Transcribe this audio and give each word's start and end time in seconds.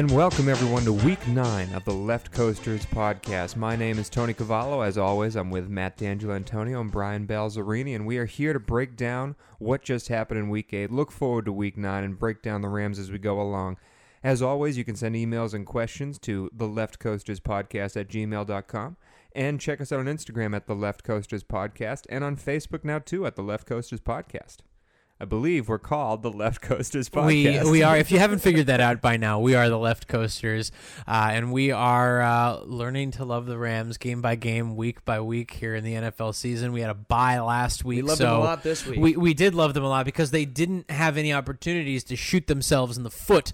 And 0.00 0.10
welcome 0.12 0.48
everyone 0.48 0.84
to 0.84 0.94
week 0.94 1.28
nine 1.28 1.74
of 1.74 1.84
the 1.84 1.92
Left 1.92 2.32
Coasters 2.32 2.86
podcast. 2.86 3.54
My 3.54 3.76
name 3.76 3.98
is 3.98 4.08
Tony 4.08 4.32
Cavallo. 4.32 4.80
As 4.80 4.96
always, 4.96 5.36
I'm 5.36 5.50
with 5.50 5.68
Matt 5.68 5.98
D'Angelo 5.98 6.32
Antonio 6.32 6.80
and 6.80 6.90
Brian 6.90 7.26
Balzerini, 7.26 7.94
and 7.94 8.06
we 8.06 8.16
are 8.16 8.24
here 8.24 8.54
to 8.54 8.58
break 8.58 8.96
down 8.96 9.36
what 9.58 9.82
just 9.82 10.08
happened 10.08 10.40
in 10.40 10.48
week 10.48 10.72
eight. 10.72 10.90
Look 10.90 11.12
forward 11.12 11.44
to 11.44 11.52
week 11.52 11.76
nine 11.76 12.02
and 12.02 12.18
break 12.18 12.40
down 12.40 12.62
the 12.62 12.68
Rams 12.68 12.98
as 12.98 13.12
we 13.12 13.18
go 13.18 13.42
along. 13.42 13.76
As 14.24 14.40
always, 14.40 14.78
you 14.78 14.84
can 14.84 14.96
send 14.96 15.16
emails 15.16 15.52
and 15.52 15.66
questions 15.66 16.18
to 16.20 16.48
the 16.50 16.66
Left 16.66 16.98
Coasters 16.98 17.38
podcast 17.38 17.94
at 18.00 18.08
gmail.com. 18.08 18.96
And 19.32 19.60
check 19.60 19.82
us 19.82 19.92
out 19.92 20.00
on 20.00 20.06
Instagram 20.06 20.56
at 20.56 20.66
the 20.66 20.74
Left 20.74 21.04
Coasters 21.04 21.44
Podcast 21.44 22.06
and 22.08 22.24
on 22.24 22.36
Facebook 22.36 22.84
now 22.84 23.00
too 23.00 23.26
at 23.26 23.36
the 23.36 23.42
Left 23.42 23.66
Coasters 23.66 24.00
Podcast. 24.00 24.60
I 25.20 25.26
believe 25.26 25.68
we're 25.68 25.78
called 25.78 26.22
the 26.22 26.30
Left 26.30 26.62
Coasters 26.62 27.10
Podcast. 27.10 27.64
We 27.64 27.70
we 27.70 27.82
are. 27.82 27.94
If 27.94 28.10
you 28.10 28.18
haven't 28.18 28.38
figured 28.42 28.68
that 28.68 28.80
out 28.80 29.02
by 29.02 29.18
now, 29.18 29.38
we 29.38 29.54
are 29.54 29.68
the 29.68 29.78
Left 29.78 30.08
Coasters, 30.08 30.72
uh, 31.06 31.28
and 31.32 31.52
we 31.52 31.70
are 31.72 32.22
uh, 32.22 32.60
learning 32.60 33.10
to 33.12 33.26
love 33.26 33.44
the 33.44 33.58
Rams 33.58 33.98
game 33.98 34.22
by 34.22 34.36
game, 34.36 34.76
week 34.76 35.04
by 35.04 35.20
week 35.20 35.50
here 35.50 35.74
in 35.74 35.84
the 35.84 35.92
NFL 35.92 36.34
season. 36.34 36.72
We 36.72 36.80
had 36.80 36.88
a 36.88 36.94
bye 36.94 37.38
last 37.40 37.84
week, 37.84 37.96
We 37.96 38.02
loved 38.02 38.18
so 38.18 38.24
them 38.24 38.36
a 38.36 38.40
lot 38.40 38.62
this 38.62 38.86
week. 38.86 38.98
We 38.98 39.16
we 39.18 39.34
did 39.34 39.54
love 39.54 39.74
them 39.74 39.84
a 39.84 39.90
lot 39.90 40.06
because 40.06 40.30
they 40.30 40.46
didn't 40.46 40.90
have 40.90 41.18
any 41.18 41.34
opportunities 41.34 42.02
to 42.04 42.16
shoot 42.16 42.46
themselves 42.46 42.96
in 42.96 43.02
the 43.02 43.10
foot. 43.10 43.52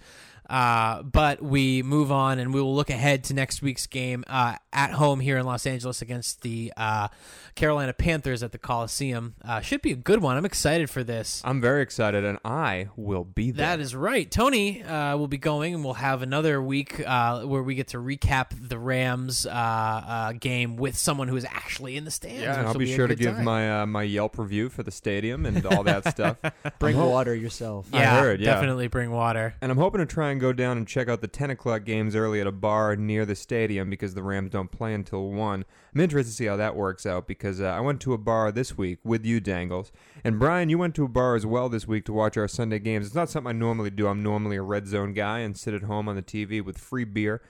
Uh, 0.49 1.03
but 1.03 1.43
we 1.43 1.83
move 1.83 2.13
on 2.13 2.39
and 2.39 2.55
we 2.55 2.61
will 2.61 2.75
look 2.75 2.91
ahead 2.91 3.25
to 3.25 3.35
next 3.35 3.63
week's 3.63 3.89
game 3.89 4.23
uh, 4.29 4.55
at 4.73 4.93
home 4.93 5.19
here 5.19 5.39
in 5.39 5.45
Los 5.45 5.67
Angeles 5.67 6.01
against 6.01 6.43
the 6.43 6.73
uh, 6.77 7.09
Carolina 7.57 7.93
Panthers 7.93 8.43
at 8.43 8.53
the 8.53 8.59
Coliseum. 8.59 9.35
Uh, 9.45 9.61
should 9.61 9.83
be 9.83 9.91
a 9.91 9.97
good 9.97 10.21
one. 10.23 10.37
I'm 10.37 10.45
excited 10.45 10.89
for 10.91 11.03
this. 11.03 11.43
I'm 11.45 11.61
very 11.61 11.83
excited, 11.83 12.25
and 12.25 12.39
I 12.45 12.89
will 12.97 13.25
be 13.25 13.51
there. 13.51 13.67
That 13.67 13.81
is 13.81 13.95
right. 13.95 14.31
Tony 14.31 14.83
uh, 14.85 15.17
will 15.17 15.27
be 15.29 15.39
going, 15.39 15.75
and 15.75 15.83
we'll 15.85 15.95
have 15.95 16.23
another 16.23 16.63
week 16.63 17.01
uh, 17.07 17.43
where 17.43 17.63
we 17.63 17.75
get 17.75 17.89
to 17.89 17.99
recap 17.99 18.51
the 18.69 18.79
Rams 18.79 19.47
uh, 19.47 19.51
uh, 19.51 20.33
game 20.33 20.77
with 20.77 20.97
someone 20.97 21.29
who 21.29 21.37
is 21.37 21.45
actually 21.47 21.97
in 21.97 22.05
the 22.05 22.11
stands. 22.11 22.43
Yeah, 22.43 22.59
and 22.59 22.67
I'll 22.69 22.73
will 22.75 22.81
be 22.81 22.95
sure 22.95 23.07
to 23.07 23.15
give 23.17 23.35
time. 23.37 23.45
my 23.45 23.81
uh, 23.83 23.87
my 23.87 24.03
Yelp 24.03 24.39
review 24.39 24.69
for 24.69 24.83
the 24.83 24.91
stadium 24.91 25.47
and 25.47 25.65
all 25.67 25.83
that 25.85 26.07
stuff. 26.11 26.37
Bring 26.79 26.97
I'm 27.01 27.09
water 27.09 27.35
yourself. 27.35 27.89
I 27.93 27.99
Yeah, 27.99 28.21
heard, 28.21 28.41
yeah. 28.41 28.53
definitely 28.53 28.89
bring 28.89 29.11
water. 29.11 29.55
And 29.61 29.73
I'm 29.73 29.79
hoping 29.79 30.01
to 30.01 30.07
try 30.07 30.31
and 30.31 30.41
go 30.41 30.53
down 30.53 30.77
and 30.77 30.87
check 30.87 31.09
out 31.09 31.21
the 31.23 31.29
10 31.29 31.51
o'clock 31.51 31.85
games 31.85 32.15
early 32.15 32.41
at 32.41 32.47
a 32.47 32.53
bar 32.53 32.97
near 32.97 33.25
the 33.25 33.35
stadium 33.35 33.89
because 33.91 34.15
the 34.15 34.23
Rams 34.23 34.51
don't 34.51 34.71
play 34.71 34.93
until 34.95 35.31
1. 35.31 35.65
I'm 35.97 36.01
interested 36.01 36.31
to 36.31 36.37
see 36.37 36.45
how 36.45 36.57
that 36.57 36.77
works 36.77 37.07
out 37.07 37.27
because 37.27 37.59
uh, 37.59 37.69
I 37.69 37.81
went 37.81 38.03
to 38.03 38.13
a 38.13 38.19
bar 38.19 38.53
this 38.53 38.77
week 38.77 38.99
with 39.03 39.25
you, 39.25 39.41
Dangles. 39.41 39.93
And 40.25 40.39
Brian, 40.39 40.69
you 40.69 40.77
went 40.77 40.95
to 40.97 41.05
a 41.05 41.09
bar 41.09 41.37
as 41.37 41.47
well 41.47 41.71
this 41.71 41.89
week 41.89 42.05
to 42.05 42.13
watch 42.13 42.37
our 42.37 42.49
Sunday 42.49 42.79
games. 42.81 43.07
It's 43.07 43.15
not 43.15 43.31
something 43.31 43.49
I 43.49 43.59
normally 43.59 43.89
do. 43.89 44.07
I'm 44.07 44.23
normally 44.23 44.57
a 44.57 44.63
red 44.63 44.87
zone 44.87 45.15
guy 45.15 45.39
and 45.39 45.57
sit 45.57 45.73
at 45.73 45.85
home 45.85 46.07
on 46.07 46.15
the 46.15 46.23
TV 46.23 46.63
with 46.63 46.77
free 46.77 47.05
beer. 47.05 47.41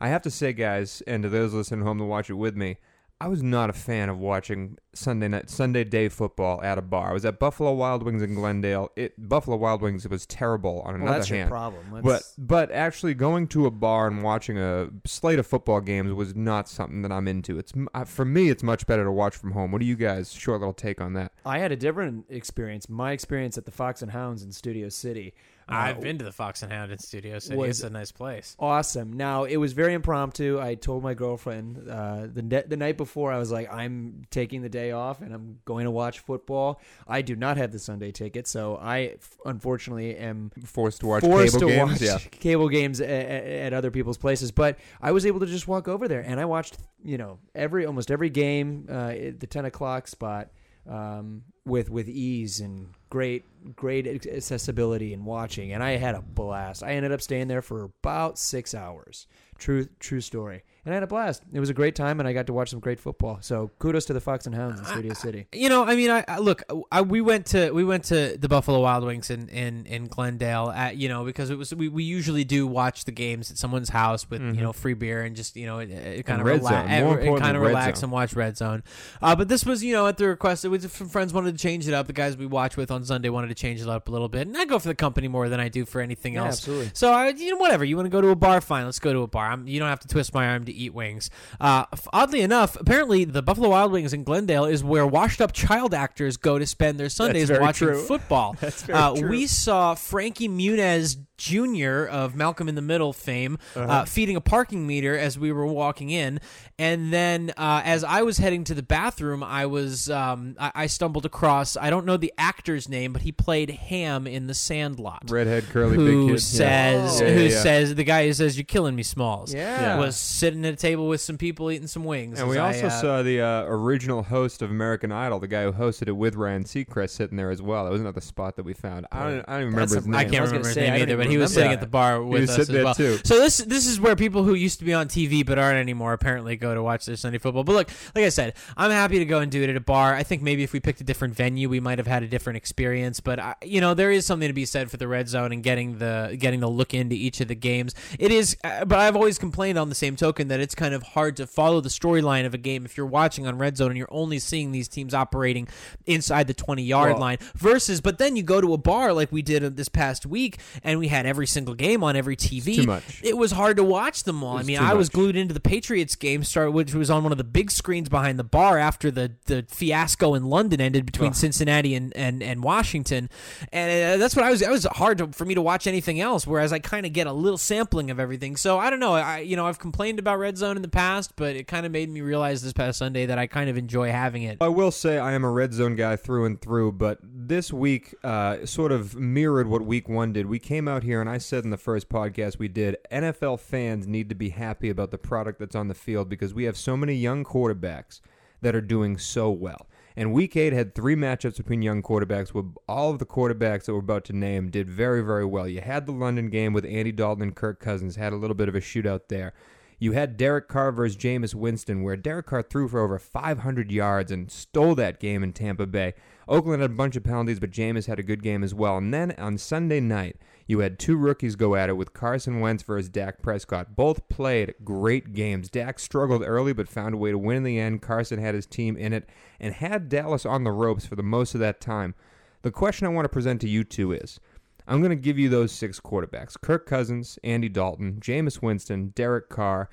I 0.00 0.08
have 0.08 0.22
to 0.22 0.32
say, 0.32 0.52
guys, 0.52 1.00
and 1.06 1.22
to 1.22 1.28
those 1.28 1.54
listening 1.54 1.86
home 1.86 1.98
to 1.98 2.04
watch 2.04 2.28
it 2.28 2.34
with 2.34 2.56
me, 2.56 2.78
I 3.22 3.28
was 3.28 3.40
not 3.40 3.70
a 3.70 3.72
fan 3.72 4.08
of 4.08 4.18
watching 4.18 4.78
Sunday 4.94 5.28
night 5.28 5.48
Sunday 5.48 5.84
day 5.84 6.08
football 6.08 6.60
at 6.60 6.76
a 6.76 6.82
bar. 6.82 7.10
I 7.10 7.12
was 7.12 7.24
at 7.24 7.38
Buffalo 7.38 7.72
Wild 7.72 8.02
Wings 8.02 8.20
in 8.20 8.34
Glendale. 8.34 8.90
It 8.96 9.14
Buffalo 9.28 9.56
Wild 9.56 9.80
Wings 9.80 10.08
was 10.08 10.26
terrible 10.26 10.80
on 10.84 10.96
another 10.96 11.04
Well, 11.04 11.18
that's 11.20 11.30
your 11.30 11.46
problem. 11.46 11.84
Let's- 11.92 12.34
But 12.36 12.46
but 12.68 12.72
actually 12.72 13.14
going 13.14 13.46
to 13.48 13.66
a 13.66 13.70
bar 13.70 14.08
and 14.08 14.24
watching 14.24 14.58
a 14.58 14.88
slate 15.06 15.38
of 15.38 15.46
football 15.46 15.80
games 15.80 16.12
was 16.12 16.34
not 16.34 16.68
something 16.68 17.02
that 17.02 17.12
I'm 17.12 17.28
into. 17.28 17.60
It's 17.60 17.72
uh, 17.94 18.04
for 18.06 18.24
me 18.24 18.50
it's 18.50 18.64
much 18.64 18.88
better 18.88 19.04
to 19.04 19.12
watch 19.12 19.36
from 19.36 19.52
home. 19.52 19.70
What 19.70 19.78
do 19.80 19.86
you 19.86 19.94
guys 19.96 20.32
short 20.32 20.58
little 20.60 20.74
take 20.74 21.00
on 21.00 21.12
that? 21.12 21.30
I 21.46 21.60
had 21.60 21.70
a 21.70 21.76
different 21.76 22.24
experience. 22.28 22.88
My 22.88 23.12
experience 23.12 23.56
at 23.56 23.66
the 23.66 23.70
Fox 23.70 24.02
and 24.02 24.10
Hounds 24.10 24.42
in 24.42 24.50
Studio 24.50 24.88
City. 24.88 25.32
Uh, 25.72 25.76
I've 25.78 26.00
been 26.00 26.18
to 26.18 26.24
the 26.24 26.32
Fox 26.32 26.62
and 26.62 26.72
Hound 26.72 26.92
in 26.92 26.98
Studio 26.98 27.38
City. 27.38 27.56
was- 27.56 27.80
It's 27.80 27.82
a 27.82 27.90
nice 27.90 28.12
place. 28.12 28.54
awesome. 28.58 29.12
Now 29.12 29.44
it 29.44 29.56
was 29.56 29.72
very 29.72 29.94
impromptu. 29.94 30.60
I 30.60 30.74
told 30.74 31.02
my 31.02 31.14
girlfriend 31.14 31.88
uh, 31.88 32.26
the 32.32 32.42
ne- 32.42 32.64
the 32.66 32.76
night 32.76 32.96
before. 32.96 33.32
I 33.32 33.38
was 33.38 33.50
like, 33.50 33.72
I'm 33.72 34.24
taking 34.30 34.62
the 34.62 34.68
day 34.68 34.92
off 34.92 35.20
and 35.20 35.32
I'm 35.34 35.58
going 35.64 35.84
to 35.84 35.90
watch 35.90 36.18
football. 36.20 36.80
I 37.08 37.22
do 37.22 37.36
not 37.36 37.56
have 37.56 37.72
the 37.72 37.78
Sunday 37.78 38.12
ticket, 38.12 38.46
so 38.46 38.76
I 38.76 38.98
f- 39.18 39.36
unfortunately 39.44 40.16
am 40.16 40.50
Forced 40.64 41.00
to 41.00 41.06
watch 41.06 41.22
forced 41.22 41.54
cable 41.54 41.68
to 41.68 41.74
games, 41.74 41.90
watch 41.90 42.02
yeah. 42.02 42.18
cable 42.30 42.68
games 42.68 43.00
at, 43.00 43.08
at 43.10 43.72
other 43.72 43.90
people's 43.90 44.18
places. 44.18 44.50
But 44.52 44.78
I 45.00 45.12
was 45.12 45.26
able 45.26 45.40
to 45.40 45.46
just 45.46 45.66
walk 45.68 45.88
over 45.88 46.08
there, 46.08 46.20
and 46.20 46.38
I 46.40 46.44
watched 46.44 46.78
you 47.04 47.18
know 47.18 47.38
every 47.54 47.86
almost 47.86 48.10
every 48.10 48.30
game 48.30 48.86
uh, 48.90 49.08
at 49.08 49.40
the 49.40 49.46
ten 49.46 49.64
o'clock 49.64 50.06
spot 50.08 50.50
um, 50.88 51.42
with 51.64 51.90
with 51.90 52.08
ease 52.08 52.60
and 52.60 52.88
great 53.12 53.44
great 53.76 54.06
accessibility 54.06 55.12
and 55.12 55.26
watching, 55.26 55.70
and 55.70 55.82
I 55.82 55.96
had 55.98 56.14
a 56.14 56.22
blast. 56.22 56.82
I 56.82 56.92
ended 56.92 57.12
up 57.12 57.20
staying 57.20 57.48
there 57.48 57.60
for 57.60 57.82
about 57.82 58.38
six 58.38 58.74
hours. 58.74 59.26
True 59.58 59.86
true 60.00 60.22
story. 60.22 60.64
And 60.84 60.92
I 60.92 60.96
had 60.96 61.04
a 61.04 61.06
blast. 61.06 61.44
It 61.52 61.60
was 61.60 61.70
a 61.70 61.74
great 61.74 61.94
time, 61.94 62.18
and 62.18 62.28
I 62.28 62.32
got 62.32 62.46
to 62.48 62.52
watch 62.52 62.70
some 62.70 62.80
great 62.80 62.98
football. 62.98 63.38
So 63.40 63.70
kudos 63.78 64.04
to 64.06 64.12
the 64.14 64.20
Fox 64.20 64.46
and 64.46 64.54
Hounds 64.54 64.80
in 64.80 64.86
Studio 64.86 65.14
City. 65.14 65.46
You 65.52 65.68
know, 65.68 65.84
I 65.84 65.94
mean, 65.94 66.10
I, 66.10 66.24
I 66.26 66.38
look, 66.38 66.64
I, 66.90 67.02
we 67.02 67.20
went 67.20 67.46
to 67.46 67.70
we 67.70 67.84
went 67.84 68.02
to 68.06 68.36
the 68.36 68.48
Buffalo 68.48 68.80
Wild 68.80 69.04
Wings 69.04 69.30
in 69.30 69.48
in, 69.48 69.86
in 69.86 70.06
Glendale, 70.08 70.70
at, 70.74 70.96
you 70.96 71.08
know, 71.08 71.24
because 71.24 71.50
it 71.50 71.56
was 71.58 71.72
we, 71.72 71.88
we 71.88 72.02
usually 72.02 72.42
do 72.42 72.66
watch 72.66 73.04
the 73.04 73.12
games 73.12 73.48
at 73.52 73.58
someone's 73.58 73.90
house 73.90 74.28
with 74.28 74.42
you 74.42 74.60
know 74.60 74.72
free 74.72 74.94
beer 74.94 75.22
and 75.22 75.36
just 75.36 75.54
you 75.54 75.66
know 75.66 75.78
it, 75.78 75.88
it 75.90 76.26
kind 76.26 76.40
of 76.40 76.46
Red 76.48 76.58
relax. 76.58 77.02
More 77.24 77.38
kind 77.38 77.56
of 77.56 77.62
relax 77.62 78.00
Zone. 78.00 78.06
and 78.06 78.12
watch 78.12 78.34
Red 78.34 78.56
Zone. 78.56 78.82
Uh, 79.20 79.36
but 79.36 79.46
this 79.48 79.64
was 79.64 79.84
you 79.84 79.92
know 79.92 80.08
at 80.08 80.16
the 80.16 80.26
request, 80.26 80.64
it 80.64 80.68
was 80.68 80.90
some 80.90 81.08
friends 81.08 81.32
wanted 81.32 81.56
to 81.56 81.62
change 81.62 81.86
it 81.86 81.94
up. 81.94 82.08
The 82.08 82.12
guys 82.12 82.36
we 82.36 82.46
watch 82.46 82.76
with 82.76 82.90
on 82.90 83.04
Sunday 83.04 83.28
wanted 83.28 83.48
to 83.48 83.54
change 83.54 83.80
it 83.80 83.88
up 83.88 84.08
a 84.08 84.10
little 84.10 84.28
bit, 84.28 84.48
and 84.48 84.56
I 84.56 84.64
go 84.64 84.80
for 84.80 84.88
the 84.88 84.96
company 84.96 85.28
more 85.28 85.48
than 85.48 85.60
I 85.60 85.68
do 85.68 85.84
for 85.84 86.00
anything 86.00 86.34
Yeah, 86.34 86.46
else. 86.46 86.58
absolutely. 86.58 86.90
So 86.92 87.12
I, 87.12 87.28
you 87.28 87.50
know, 87.52 87.58
whatever. 87.58 87.84
You 87.84 87.94
want 87.94 88.06
to 88.06 88.10
go 88.10 88.20
to 88.20 88.30
a 88.30 88.34
bar? 88.36 88.60
Fine, 88.60 88.86
let's 88.86 88.98
go 88.98 89.12
to 89.12 89.20
a 89.20 89.28
bar. 89.28 89.46
I'm, 89.52 89.68
you 89.68 89.78
don't 89.78 89.88
have 89.88 90.00
to 90.00 90.08
twist 90.08 90.34
my 90.34 90.48
arm 90.48 90.64
to 90.64 90.71
eat 90.72 90.94
wings. 90.94 91.30
Uh, 91.60 91.84
oddly 92.12 92.40
enough, 92.40 92.76
apparently 92.80 93.24
the 93.24 93.42
Buffalo 93.42 93.70
Wild 93.70 93.92
Wings 93.92 94.12
in 94.12 94.24
Glendale 94.24 94.64
is 94.64 94.82
where 94.82 95.06
washed-up 95.06 95.52
child 95.52 95.94
actors 95.94 96.36
go 96.36 96.58
to 96.58 96.66
spend 96.66 96.98
their 96.98 97.08
Sundays 97.08 97.50
watching 97.50 97.88
true. 97.88 98.02
football. 98.06 98.56
Uh. 98.92 99.14
We 99.22 99.46
saw 99.46 99.94
Frankie 99.94 100.48
Muniz 100.48 101.16
Jr. 101.42 102.04
of 102.08 102.34
Malcolm 102.36 102.68
in 102.68 102.74
the 102.76 102.82
Middle 102.82 103.12
fame 103.12 103.58
Uh-huh. 103.74 103.86
uh, 103.92 104.04
feeding 104.04 104.36
a 104.36 104.40
parking 104.40 104.86
meter 104.86 105.18
as 105.18 105.38
we 105.38 105.50
were 105.52 105.66
walking 105.66 106.10
in, 106.10 106.38
and 106.78 107.12
then 107.12 107.52
uh, 107.56 107.82
as 107.84 108.04
I 108.04 108.22
was 108.22 108.38
heading 108.38 108.64
to 108.64 108.74
the 108.74 108.82
bathroom, 108.82 109.42
I 109.42 109.66
was 109.66 110.08
um, 110.08 110.54
I, 110.58 110.72
I 110.74 110.86
stumbled 110.86 111.26
across 111.26 111.76
I 111.76 111.90
don't 111.90 112.06
know 112.06 112.16
the 112.16 112.32
actor's 112.38 112.88
name, 112.88 113.12
but 113.12 113.22
he 113.22 113.32
played 113.32 113.70
Ham 113.70 114.26
in 114.26 114.46
The 114.46 114.54
Sandlot 114.54 115.24
Redhead 115.28 115.64
curly 115.70 115.96
who 115.96 116.26
big 116.28 116.34
kid. 116.36 116.40
says 116.42 117.20
Yeah. 117.20 117.26
Yeah, 117.28 117.34
who 117.34 117.40
yeah, 117.42 117.62
says 117.62 117.94
the 117.94 118.04
guy 118.04 118.26
who 118.26 118.32
says 118.32 118.56
you're 118.56 118.64
killing 118.64 118.94
me, 118.94 119.02
Smalls. 119.02 119.52
Yeah. 119.52 119.98
was 119.98 120.16
sitting 120.16 120.64
at 120.64 120.74
a 120.74 120.76
table 120.76 121.08
with 121.08 121.20
some 121.20 121.38
people 121.38 121.70
eating 121.70 121.86
some 121.88 122.04
wings. 122.04 122.38
And 122.40 122.48
we 122.48 122.58
I, 122.58 122.68
also 122.68 122.86
uh, 122.86 122.90
saw 122.90 123.22
the 123.22 123.40
uh, 123.40 123.64
original 123.64 124.22
host 124.22 124.62
of 124.62 124.70
American 124.70 125.10
Idol, 125.12 125.40
the 125.40 125.48
guy 125.48 125.64
who 125.64 125.72
hosted 125.72 126.08
it 126.08 126.12
with 126.16 126.34
Ryan 126.36 126.64
Seacrest, 126.64 127.10
sitting 127.10 127.36
there 127.36 127.50
as 127.50 127.60
well. 127.62 127.84
That 127.84 127.90
was 127.92 128.00
another 128.00 128.20
spot 128.20 128.56
that 128.56 128.64
we 128.64 128.74
found. 128.74 129.06
I 129.12 129.24
don't, 129.24 129.44
I 129.48 129.52
don't 129.58 129.68
even 129.68 129.74
That's 129.76 129.92
remember 129.92 129.94
a- 129.94 130.00
his 130.00 130.06
name. 130.06 130.14
I 130.14 130.18
I 130.18 130.22
can't 130.24 130.32
gonna 130.32 130.46
remember 130.46 130.68
his 130.68 130.76
name 130.76 131.02
either, 131.02 131.16
but 131.16 131.26
he 131.32 131.38
was 131.38 131.52
sitting 131.52 131.70
that. 131.70 131.74
at 131.74 131.80
the 131.80 131.86
bar 131.86 132.22
with 132.22 132.48
us 132.48 132.58
as 132.58 132.70
well. 132.70 132.94
too. 132.94 133.18
So 133.24 133.38
this 133.38 133.58
this 133.58 133.86
is 133.86 134.00
where 134.00 134.16
people 134.16 134.44
who 134.44 134.54
used 134.54 134.78
to 134.78 134.84
be 134.84 134.92
on 134.94 135.08
TV 135.08 135.44
but 135.44 135.58
aren't 135.58 135.78
anymore 135.78 136.12
apparently 136.12 136.56
go 136.56 136.74
to 136.74 136.82
watch 136.82 137.06
their 137.06 137.16
Sunday 137.16 137.38
football. 137.38 137.64
But 137.64 137.72
look, 137.72 137.88
like 138.14 138.24
I 138.24 138.28
said, 138.28 138.54
I'm 138.76 138.90
happy 138.90 139.18
to 139.18 139.24
go 139.24 139.40
and 139.40 139.50
do 139.50 139.62
it 139.62 139.70
at 139.70 139.76
a 139.76 139.80
bar. 139.80 140.14
I 140.14 140.22
think 140.22 140.42
maybe 140.42 140.62
if 140.62 140.72
we 140.72 140.80
picked 140.80 141.00
a 141.00 141.04
different 141.04 141.34
venue, 141.34 141.68
we 141.68 141.80
might 141.80 141.98
have 141.98 142.06
had 142.06 142.22
a 142.22 142.28
different 142.28 142.56
experience. 142.56 143.20
But 143.20 143.38
I, 143.38 143.54
you 143.62 143.80
know, 143.80 143.94
there 143.94 144.10
is 144.12 144.26
something 144.26 144.48
to 144.48 144.54
be 144.54 144.64
said 144.64 144.90
for 144.90 144.96
the 144.96 145.08
red 145.08 145.28
zone 145.28 145.52
and 145.52 145.62
getting 145.62 145.98
the 145.98 146.36
getting 146.38 146.60
the 146.60 146.68
look 146.70 146.94
into 146.94 147.14
each 147.16 147.40
of 147.40 147.48
the 147.48 147.54
games. 147.54 147.94
It 148.18 148.30
is, 148.32 148.56
uh, 148.64 148.84
but 148.84 148.98
I've 148.98 149.16
always 149.16 149.38
complained 149.38 149.78
on 149.78 149.88
the 149.88 149.94
same 149.94 150.16
token 150.16 150.48
that 150.48 150.60
it's 150.60 150.74
kind 150.74 150.94
of 150.94 151.02
hard 151.02 151.36
to 151.38 151.46
follow 151.46 151.80
the 151.80 151.88
storyline 151.88 152.46
of 152.46 152.54
a 152.54 152.58
game 152.58 152.84
if 152.84 152.96
you're 152.96 153.06
watching 153.06 153.46
on 153.46 153.58
red 153.58 153.76
zone 153.76 153.88
and 153.90 153.98
you're 153.98 154.08
only 154.10 154.38
seeing 154.38 154.72
these 154.72 154.88
teams 154.88 155.14
operating 155.14 155.68
inside 156.06 156.46
the 156.46 156.54
20 156.54 156.82
yard 156.82 157.12
Well- 157.12 157.20
line 157.20 157.38
versus. 157.54 158.00
But 158.00 158.18
then 158.18 158.36
you 158.36 158.42
go 158.42 158.60
to 158.60 158.72
a 158.74 158.78
bar 158.78 159.12
like 159.12 159.30
we 159.32 159.42
did 159.42 159.76
this 159.76 159.88
past 159.88 160.26
week, 160.26 160.58
and 160.82 160.98
we 160.98 161.08
had 161.08 161.21
every 161.26 161.46
single 161.46 161.74
game 161.74 162.02
on 162.04 162.16
every 162.16 162.36
TV. 162.36 162.76
too 162.76 162.86
much. 162.86 163.20
It 163.22 163.36
was 163.36 163.52
hard 163.52 163.76
to 163.76 163.84
watch 163.84 164.24
them 164.24 164.42
all. 164.42 164.56
I 164.56 164.62
mean, 164.62 164.78
I 164.78 164.94
was 164.94 165.08
much. 165.08 165.14
glued 165.14 165.36
into 165.36 165.54
the 165.54 165.60
Patriots 165.60 166.16
game, 166.16 166.44
start 166.44 166.72
which 166.72 166.94
was 166.94 167.10
on 167.10 167.22
one 167.22 167.32
of 167.32 167.38
the 167.38 167.44
big 167.44 167.70
screens 167.70 168.08
behind 168.08 168.38
the 168.38 168.44
bar 168.44 168.78
after 168.78 169.10
the 169.10 169.32
the 169.46 169.64
fiasco 169.68 170.34
in 170.34 170.44
London 170.44 170.80
ended 170.80 171.06
between. 171.06 171.32
Cincinnati 171.32 171.94
and, 171.94 172.16
and, 172.16 172.42
and 172.42 172.62
Washington, 172.62 173.28
and 173.72 174.14
uh, 174.14 174.16
that's 174.16 174.36
what 174.36 174.44
I 174.44 174.50
was. 174.50 174.62
It 174.62 174.70
was 174.70 174.84
hard 174.84 175.18
to, 175.18 175.28
for 175.28 175.44
me 175.44 175.54
to 175.54 175.62
watch 175.62 175.86
anything 175.86 176.20
else. 176.20 176.46
Whereas 176.46 176.72
I 176.72 176.78
kind 176.78 177.04
of 177.04 177.12
get 177.12 177.26
a 177.26 177.32
little 177.32 177.58
sampling 177.58 178.10
of 178.10 178.20
everything. 178.20 178.56
So 178.56 178.78
I 178.78 178.90
don't 178.90 179.00
know. 179.00 179.14
I 179.14 179.40
you 179.40 179.56
know 179.56 179.66
I've 179.66 179.78
complained 179.78 180.18
about 180.18 180.38
Red 180.38 180.56
Zone 180.56 180.76
in 180.76 180.82
the 180.82 180.88
past, 180.88 181.32
but 181.36 181.56
it 181.56 181.66
kind 181.66 181.84
of 181.86 181.92
made 181.92 182.10
me 182.10 182.20
realize 182.20 182.62
this 182.62 182.72
past 182.72 182.98
Sunday 182.98 183.26
that 183.26 183.38
I 183.38 183.46
kind 183.46 183.68
of 183.68 183.76
enjoy 183.76 184.10
having 184.10 184.42
it. 184.44 184.58
I 184.60 184.68
will 184.68 184.90
say 184.90 185.18
I 185.18 185.32
am 185.32 185.44
a 185.44 185.50
red 185.50 185.72
zone 185.72 185.96
guy 185.96 186.16
through 186.16 186.44
and 186.44 186.60
through, 186.60 186.92
but 186.92 187.18
this 187.22 187.72
week 187.72 188.14
uh, 188.22 188.64
sort 188.66 188.92
of 188.92 189.16
mirrored 189.16 189.66
what 189.66 189.82
week 189.82 190.08
one 190.08 190.32
did. 190.32 190.46
We 190.46 190.58
came 190.58 190.88
out 190.88 191.01
here 191.02 191.20
and 191.20 191.28
I 191.28 191.38
said 191.38 191.64
in 191.64 191.70
the 191.70 191.76
first 191.76 192.08
podcast 192.08 192.58
we 192.58 192.68
did, 192.68 192.96
NFL 193.10 193.60
fans 193.60 194.06
need 194.06 194.28
to 194.28 194.34
be 194.34 194.50
happy 194.50 194.90
about 194.90 195.10
the 195.10 195.18
product 195.18 195.58
that's 195.58 195.74
on 195.74 195.88
the 195.88 195.94
field 195.94 196.28
because 196.28 196.54
we 196.54 196.64
have 196.64 196.76
so 196.76 196.96
many 196.96 197.14
young 197.14 197.44
quarterbacks 197.44 198.20
that 198.60 198.74
are 198.74 198.80
doing 198.80 199.18
so 199.18 199.50
well. 199.50 199.86
And 200.16 200.32
week 200.32 200.56
eight 200.56 200.72
had 200.72 200.94
three 200.94 201.16
matchups 201.16 201.56
between 201.56 201.82
young 201.82 202.02
quarterbacks 202.02 202.48
where 202.48 202.64
all 202.88 203.10
of 203.10 203.18
the 203.18 203.26
quarterbacks 203.26 203.84
that 203.84 203.94
we're 203.94 204.00
about 204.00 204.24
to 204.26 204.32
name 204.32 204.70
did 204.70 204.88
very, 204.88 205.22
very 205.22 205.44
well. 205.44 205.66
You 205.66 205.80
had 205.80 206.06
the 206.06 206.12
London 206.12 206.50
game 206.50 206.72
with 206.72 206.84
Andy 206.84 207.12
Dalton 207.12 207.42
and 207.42 207.56
Kirk 207.56 207.80
Cousins, 207.80 208.16
had 208.16 208.32
a 208.32 208.36
little 208.36 208.54
bit 208.54 208.68
of 208.68 208.74
a 208.74 208.80
shootout 208.80 209.28
there. 209.28 209.54
You 209.98 210.12
had 210.12 210.36
Derek 210.36 210.66
Carr 210.66 210.90
versus 210.90 211.16
Jameis 211.16 211.54
Winston, 211.54 212.02
where 212.02 212.16
Derek 212.16 212.46
Carr 212.46 212.62
threw 212.62 212.88
for 212.88 212.98
over 212.98 213.20
500 213.20 213.92
yards 213.92 214.32
and 214.32 214.50
stole 214.50 214.96
that 214.96 215.20
game 215.20 215.44
in 215.44 215.52
Tampa 215.52 215.86
Bay. 215.86 216.14
Oakland 216.48 216.82
had 216.82 216.90
a 216.90 216.94
bunch 216.94 217.14
of 217.14 217.22
penalties, 217.22 217.60
but 217.60 217.70
Jameis 217.70 218.08
had 218.08 218.18
a 218.18 218.24
good 218.24 218.42
game 218.42 218.64
as 218.64 218.74
well. 218.74 218.98
And 218.98 219.14
then 219.14 219.32
on 219.38 219.58
Sunday 219.58 220.00
night, 220.00 220.36
you 220.66 220.80
had 220.80 220.98
two 220.98 221.16
rookies 221.16 221.56
go 221.56 221.74
at 221.74 221.88
it 221.88 221.96
with 221.96 222.12
Carson 222.12 222.60
Wentz 222.60 222.82
versus 222.82 223.08
Dak 223.08 223.42
Prescott. 223.42 223.96
Both 223.96 224.28
played 224.28 224.74
great 224.84 225.32
games. 225.32 225.68
Dak 225.68 225.98
struggled 225.98 226.42
early, 226.44 226.72
but 226.72 226.88
found 226.88 227.14
a 227.14 227.18
way 227.18 227.30
to 227.30 227.38
win 227.38 227.58
in 227.58 227.62
the 227.62 227.78
end. 227.78 228.02
Carson 228.02 228.38
had 228.38 228.54
his 228.54 228.66
team 228.66 228.96
in 228.96 229.12
it 229.12 229.28
and 229.60 229.74
had 229.74 230.08
Dallas 230.08 230.46
on 230.46 230.64
the 230.64 230.70
ropes 230.70 231.06
for 231.06 231.16
the 231.16 231.22
most 231.22 231.54
of 231.54 231.60
that 231.60 231.80
time. 231.80 232.14
The 232.62 232.70
question 232.70 233.06
I 233.06 233.10
want 233.10 233.24
to 233.24 233.28
present 233.30 233.60
to 233.62 233.68
you 233.68 233.84
two 233.84 234.12
is 234.12 234.38
I'm 234.86 235.00
going 235.00 235.10
to 235.10 235.16
give 235.16 235.38
you 235.38 235.48
those 235.48 235.72
six 235.72 236.00
quarterbacks 236.00 236.60
Kirk 236.60 236.86
Cousins, 236.86 237.38
Andy 237.44 237.68
Dalton, 237.68 238.18
Jameis 238.20 238.62
Winston, 238.62 239.08
Derek 239.14 239.48
Carr, 239.48 239.88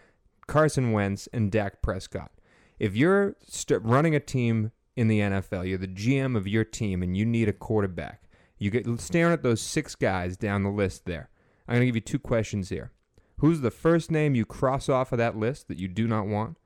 Carson 0.48 0.92
Wentz, 0.92 1.28
and 1.34 1.52
Dak 1.52 1.82
Prescott. 1.82 2.32
If 2.80 2.96
you're 2.96 3.36
st- 3.48 3.84
running 3.84 4.16
a 4.16 4.20
team 4.20 4.72
in 4.96 5.08
the 5.08 5.20
NFL, 5.20 5.68
you're 5.68 5.78
the 5.78 5.88
GM 5.88 6.36
of 6.36 6.48
your 6.48 6.64
team, 6.64 7.04
and 7.04 7.16
you 7.16 7.26
need 7.26 7.50
a 7.50 7.54
quarterback, 7.54 8.29
you 8.60 8.70
get 8.70 8.86
staring 9.00 9.34
at 9.34 9.42
those 9.42 9.62
six 9.62 9.96
guys 9.96 10.38
down 10.38 10.64
the 10.64 10.70
list 10.70 11.06
there. 11.06 11.30
I'm 11.68 11.76
going 11.76 11.82
to 11.82 11.86
give 11.88 11.96
you 11.96 12.02
two 12.02 12.20
questions 12.20 12.70
here. 12.70 12.92
Who's 13.40 13.62
the 13.62 13.72
first 13.72 14.12
name 14.12 14.36
you 14.36 14.46
cross 14.46 14.90
off 14.90 15.12
of 15.12 15.18
that 15.18 15.38
list 15.38 15.70
that 15.70 15.78
you 15.78 15.88
do 15.88 16.08
not 16.08 16.28
want? 16.28 16.58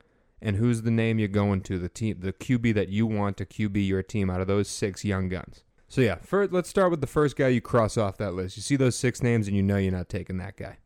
And 0.42 0.58
who's 0.58 0.82
the 0.82 0.92
name 0.92 1.20
you're 1.20 1.28
going 1.30 1.62
to, 1.62 1.80
the 1.80 1.88
team, 1.88 2.18
the 2.20 2.34
QB 2.34 2.74
that 2.74 2.90
you 2.90 3.06
want 3.06 3.38
to 3.38 3.46
QB 3.46 3.88
your 3.88 4.04
team 4.04 4.30
out 4.30 4.42
of 4.42 4.48
those 4.48 4.68
six 4.68 5.06
young 5.06 5.30
guns? 5.30 5.64
So 5.88 6.02
yeah, 6.02 6.16
first, 6.16 6.52
let's 6.52 6.68
start 6.68 6.90
with 6.90 7.02
the 7.02 7.08
first 7.08 7.36
guy 7.36 7.50
you 7.50 7.62
cross 7.62 7.98
off 7.98 8.18
that 8.18 8.34
list. 8.34 8.58
You 8.58 8.64
see 8.64 8.76
those 8.76 8.96
six 8.96 9.22
names, 9.22 9.48
and 9.48 9.56
you 9.56 9.62
know 9.62 9.78
you're 9.78 9.92
not 9.92 10.10
taking 10.10 10.38
that 10.38 10.58
guy. 10.58 10.78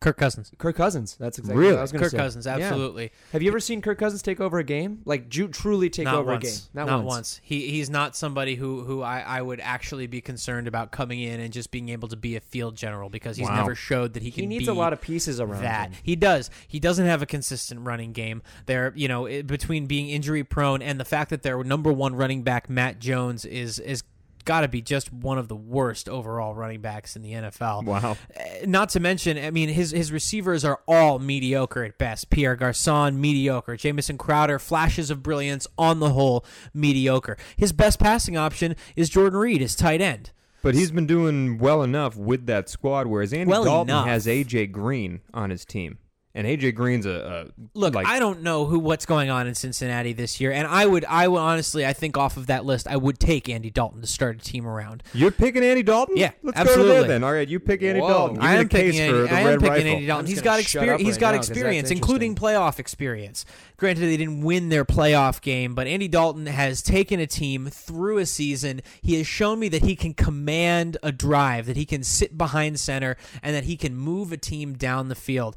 Kirk 0.00 0.16
Cousins. 0.16 0.52
Kirk 0.58 0.76
Cousins. 0.76 1.16
That's 1.18 1.38
exactly 1.40 1.60
Really? 1.60 1.72
what 1.72 1.80
I 1.80 1.82
was 1.82 1.90
going 1.90 1.98
to 2.00 2.04
Kirk 2.04 2.12
say. 2.12 2.18
Cousins, 2.18 2.46
Yeah. 2.46 2.52
absolutely. 2.58 3.10
Have 3.32 3.42
you 3.42 3.48
ever 3.50 3.58
seen 3.58 3.82
Kirk 3.82 3.98
Cousins 3.98 4.22
take 4.22 4.40
over 4.40 4.58
a 4.58 4.64
game? 4.64 5.00
Like 5.04 5.28
ju- 5.28 5.48
truly 5.48 5.90
take 5.90 6.04
not 6.04 6.14
over 6.14 6.30
once. 6.32 6.44
a 6.72 6.76
game? 6.76 6.86
Not, 6.86 7.02
once. 7.04 7.40
He 7.42 7.68
he's 7.70 7.90
not 7.90 8.14
somebody 8.14 8.54
who 8.54 8.84
who 8.84 9.02
I, 9.02 9.20
I 9.20 9.42
would 9.42 9.58
actually 9.60 10.06
be 10.06 10.20
concerned 10.20 10.68
about 10.68 10.92
coming 10.92 11.18
in 11.20 11.40
and 11.40 11.52
just 11.52 11.72
being 11.72 11.88
able 11.88 12.06
to 12.08 12.16
be 12.16 12.36
a 12.36 12.40
field 12.40 12.76
general 12.76 13.08
because 13.10 13.36
he's 13.36 13.48
Wow. 13.48 13.56
never 13.56 13.74
showed 13.74 14.12
that 14.14 14.22
he 14.22 14.30
can. 14.30 14.42
He 14.42 14.46
needs 14.46 14.66
be 14.66 14.70
a 14.70 14.74
lot 14.74 14.92
of 14.92 15.00
pieces 15.00 15.40
around 15.40 15.62
that. 15.62 15.88
him. 15.88 15.96
He 16.04 16.14
does. 16.14 16.48
He 16.68 16.78
doesn't 16.78 17.06
have 17.06 17.20
a 17.20 17.26
consistent 17.26 17.80
running 17.80 18.12
game. 18.12 18.42
There, 18.66 18.92
you 18.94 19.08
know, 19.08 19.26
it, 19.26 19.48
between 19.48 19.86
being 19.86 20.08
injury 20.10 20.44
prone 20.44 20.80
and 20.80 21.00
the 21.00 21.04
fact 21.04 21.30
that 21.30 21.42
their 21.42 21.64
number 21.64 21.92
one 21.92 22.14
running 22.14 22.42
back 22.44 22.70
Matt 22.70 23.00
Jones 23.00 23.44
is 23.44 23.80
is 23.80 24.04
got 24.48 24.62
to 24.62 24.68
be 24.68 24.80
just 24.80 25.12
one 25.12 25.36
of 25.36 25.46
the 25.48 25.54
worst 25.54 26.08
overall 26.08 26.54
running 26.54 26.80
backs 26.80 27.14
in 27.14 27.20
the 27.22 27.32
NFL. 27.32 27.84
Wow. 27.84 28.16
Uh, 28.34 28.42
Not 28.64 28.88
to 28.90 29.00
mention, 29.00 29.36
I 29.36 29.50
mean, 29.50 29.68
his 29.68 29.90
his 29.90 30.10
receivers 30.10 30.64
are 30.64 30.80
all 30.88 31.18
mediocre 31.18 31.84
at 31.84 31.98
best. 31.98 32.30
Pierre 32.30 32.56
Garcon, 32.56 33.20
mediocre. 33.20 33.76
Jamison 33.76 34.16
Crowder, 34.16 34.58
flashes 34.58 35.10
of 35.10 35.22
brilliance. 35.22 35.66
On 35.76 36.00
the 36.00 36.10
whole, 36.10 36.46
mediocre. 36.72 37.36
His 37.58 37.72
best 37.72 38.00
passing 38.00 38.38
option 38.38 38.74
is 38.96 39.10
Jordan 39.10 39.38
Reed, 39.38 39.60
his 39.60 39.76
tight 39.76 40.00
end. 40.00 40.30
But 40.62 40.74
he's 40.74 40.90
been 40.90 41.06
doing 41.06 41.58
well 41.58 41.82
enough 41.82 42.16
with 42.16 42.46
that 42.46 42.70
squad, 42.70 43.06
whereas 43.06 43.32
Andy 43.34 43.50
Well 43.50 43.64
Dalton 43.64 43.90
enough. 43.90 44.06
has 44.06 44.26
AJ 44.26 44.72
Green 44.72 45.20
on 45.34 45.50
his 45.50 45.64
team, 45.66 45.98
and 46.38 46.46
AJ 46.46 46.76
Green's 46.76 47.04
a, 47.04 47.48
a 47.50 47.62
Look, 47.74 47.94
like 47.96 48.06
I 48.06 48.20
don't 48.20 48.42
know 48.42 48.64
who 48.64 48.78
what's 48.78 49.04
going 49.06 49.28
on 49.28 49.48
in 49.48 49.56
Cincinnati 49.56 50.12
this 50.12 50.40
year, 50.40 50.52
and 50.52 50.68
I 50.68 50.86
would, 50.86 51.04
I 51.04 51.26
would 51.26 51.40
honestly, 51.40 51.84
I 51.84 51.92
think 51.92 52.16
off 52.16 52.36
of 52.36 52.46
that 52.46 52.64
list, 52.64 52.86
I 52.86 52.96
would 52.96 53.18
take 53.18 53.48
Andy 53.48 53.70
Dalton 53.70 54.00
to 54.02 54.06
start 54.06 54.36
a 54.36 54.38
team 54.38 54.64
around. 54.64 55.02
you're 55.12 55.32
picking 55.32 55.64
Andy 55.64 55.82
Dalton. 55.82 56.16
Yeah, 56.16 56.30
let's 56.44 56.56
go 56.56 56.64
to 56.64 56.70
absolutely. 56.70 56.92
there 57.00 57.08
then. 57.08 57.24
All 57.24 57.32
right, 57.32 57.48
you 57.48 57.58
pick 57.58 57.82
Andy 57.82 58.00
Whoa. 58.00 58.08
Dalton. 58.08 58.34
Give 58.36 58.44
I 58.44 58.54
am 58.54 58.62
the 58.62 58.68
case 58.68 58.92
picking, 58.94 59.10
for 59.10 59.16
Andy, 59.16 59.28
the 59.28 59.34
I 59.34 59.40
am 59.40 59.46
Red 59.46 59.58
picking 59.60 59.72
Rifle. 59.72 59.88
Andy 59.90 60.06
Dalton. 60.06 60.26
He's 60.26 60.40
got 60.40 60.44
gonna 60.52 60.62
shut 60.62 60.82
experience. 60.84 60.94
up 60.94 61.00
He's 61.06 61.14
right 61.16 61.20
got 61.20 61.30
now 61.32 61.36
'cause 61.38 61.48
that's 61.48 61.58
experience, 61.58 61.90
including 61.90 62.34
playoff 62.36 62.78
experience. 62.78 63.44
Granted, 63.76 64.00
they 64.06 64.16
didn't 64.16 64.42
win 64.42 64.68
their 64.68 64.84
playoff 64.84 65.40
game, 65.40 65.74
but 65.74 65.88
Andy 65.88 66.06
Dalton 66.08 66.46
has 66.46 66.82
taken 66.82 67.18
a 67.20 67.26
team 67.26 67.66
through 67.66 68.18
a 68.18 68.26
season. 68.26 68.80
He 69.02 69.16
has 69.16 69.26
shown 69.26 69.58
me 69.58 69.68
that 69.70 69.82
he 69.82 69.96
can 69.96 70.14
command 70.14 70.96
a 71.02 71.10
drive, 71.10 71.66
that 71.66 71.76
he 71.76 71.84
can 71.84 72.04
sit 72.04 72.38
behind 72.38 72.78
center, 72.78 73.16
and 73.42 73.54
that 73.56 73.64
he 73.64 73.76
can 73.76 73.96
move 73.96 74.32
a 74.32 74.36
team 74.36 74.74
down 74.74 75.08
the 75.08 75.14
field. 75.14 75.56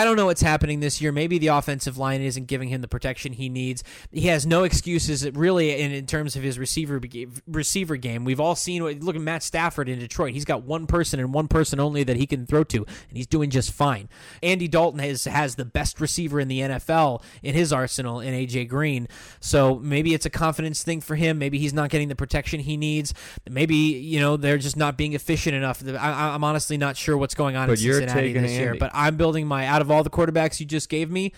I 0.00 0.04
don't 0.04 0.16
know 0.16 0.26
what's 0.26 0.42
happening 0.42 0.80
this 0.80 1.00
year. 1.00 1.12
Maybe 1.12 1.38
the 1.38 1.48
offensive 1.48 1.96
line 1.98 2.20
isn't 2.20 2.46
giving 2.46 2.68
him 2.68 2.80
the 2.80 2.88
protection 2.88 3.32
he 3.32 3.48
needs. 3.48 3.84
He 4.10 4.28
has 4.28 4.44
no 4.46 4.64
excuses, 4.64 5.28
really, 5.32 5.80
in, 5.80 5.92
in 5.92 6.06
terms 6.06 6.34
of 6.36 6.42
his 6.42 6.58
receiver 6.58 7.00
receiver 7.46 7.96
game. 7.96 8.24
We've 8.24 8.40
all 8.40 8.56
seen. 8.56 8.82
what- 8.82 9.00
Look 9.00 9.14
at 9.16 9.22
Matt 9.22 9.42
Stafford 9.42 9.88
in 9.88 9.98
Detroit. 9.98 10.32
He's 10.32 10.44
got 10.44 10.64
one 10.64 10.86
person 10.86 11.20
and 11.20 11.32
one 11.32 11.46
person 11.48 11.78
only 11.78 12.02
that 12.04 12.16
he 12.16 12.26
can 12.26 12.46
throw 12.46 12.64
to, 12.64 12.78
and 12.78 13.16
he's 13.16 13.26
doing 13.26 13.50
just 13.50 13.70
fine. 13.72 14.08
Andy 14.42 14.66
Dalton 14.68 14.98
has 15.00 15.24
has 15.24 15.54
the 15.54 15.64
best 15.64 16.00
receiver 16.00 16.40
in 16.40 16.48
the 16.48 16.60
NFL 16.60 17.22
in 17.42 17.54
his 17.54 17.72
arsenal 17.72 18.20
in 18.20 18.34
AJ 18.34 18.68
Green. 18.68 19.06
So 19.40 19.76
maybe 19.76 20.14
it's 20.14 20.26
a 20.26 20.30
confidence 20.30 20.82
thing 20.82 21.00
for 21.00 21.14
him. 21.16 21.38
Maybe 21.38 21.58
he's 21.58 21.72
not 21.72 21.90
getting 21.90 22.08
the 22.08 22.16
protection 22.16 22.60
he 22.60 22.76
needs. 22.76 23.14
Maybe 23.48 23.76
you 23.76 24.18
know 24.20 24.36
they're 24.36 24.58
just 24.58 24.76
not 24.76 24.96
being 24.96 25.12
efficient 25.12 25.54
enough. 25.54 25.82
I, 25.86 26.34
I'm 26.34 26.42
honestly 26.44 26.76
not 26.76 26.96
sure 26.96 27.16
what's 27.16 27.34
going 27.34 27.56
on 27.56 27.68
But 27.68 27.78
in 27.78 27.84
Cincinnati 28.00 28.32
this 28.42 28.52
year. 28.52 28.70
But 28.80 28.90
I'm 28.94 29.16
building 29.16 29.46
my 29.46 29.66
out 29.66 29.82
of 29.84 29.90
all 29.90 30.02
the 30.02 30.10
quarterbacks 30.10 30.58
you 30.60 30.66
just 30.66 30.88
gave 30.88 31.10
me. 31.10 31.32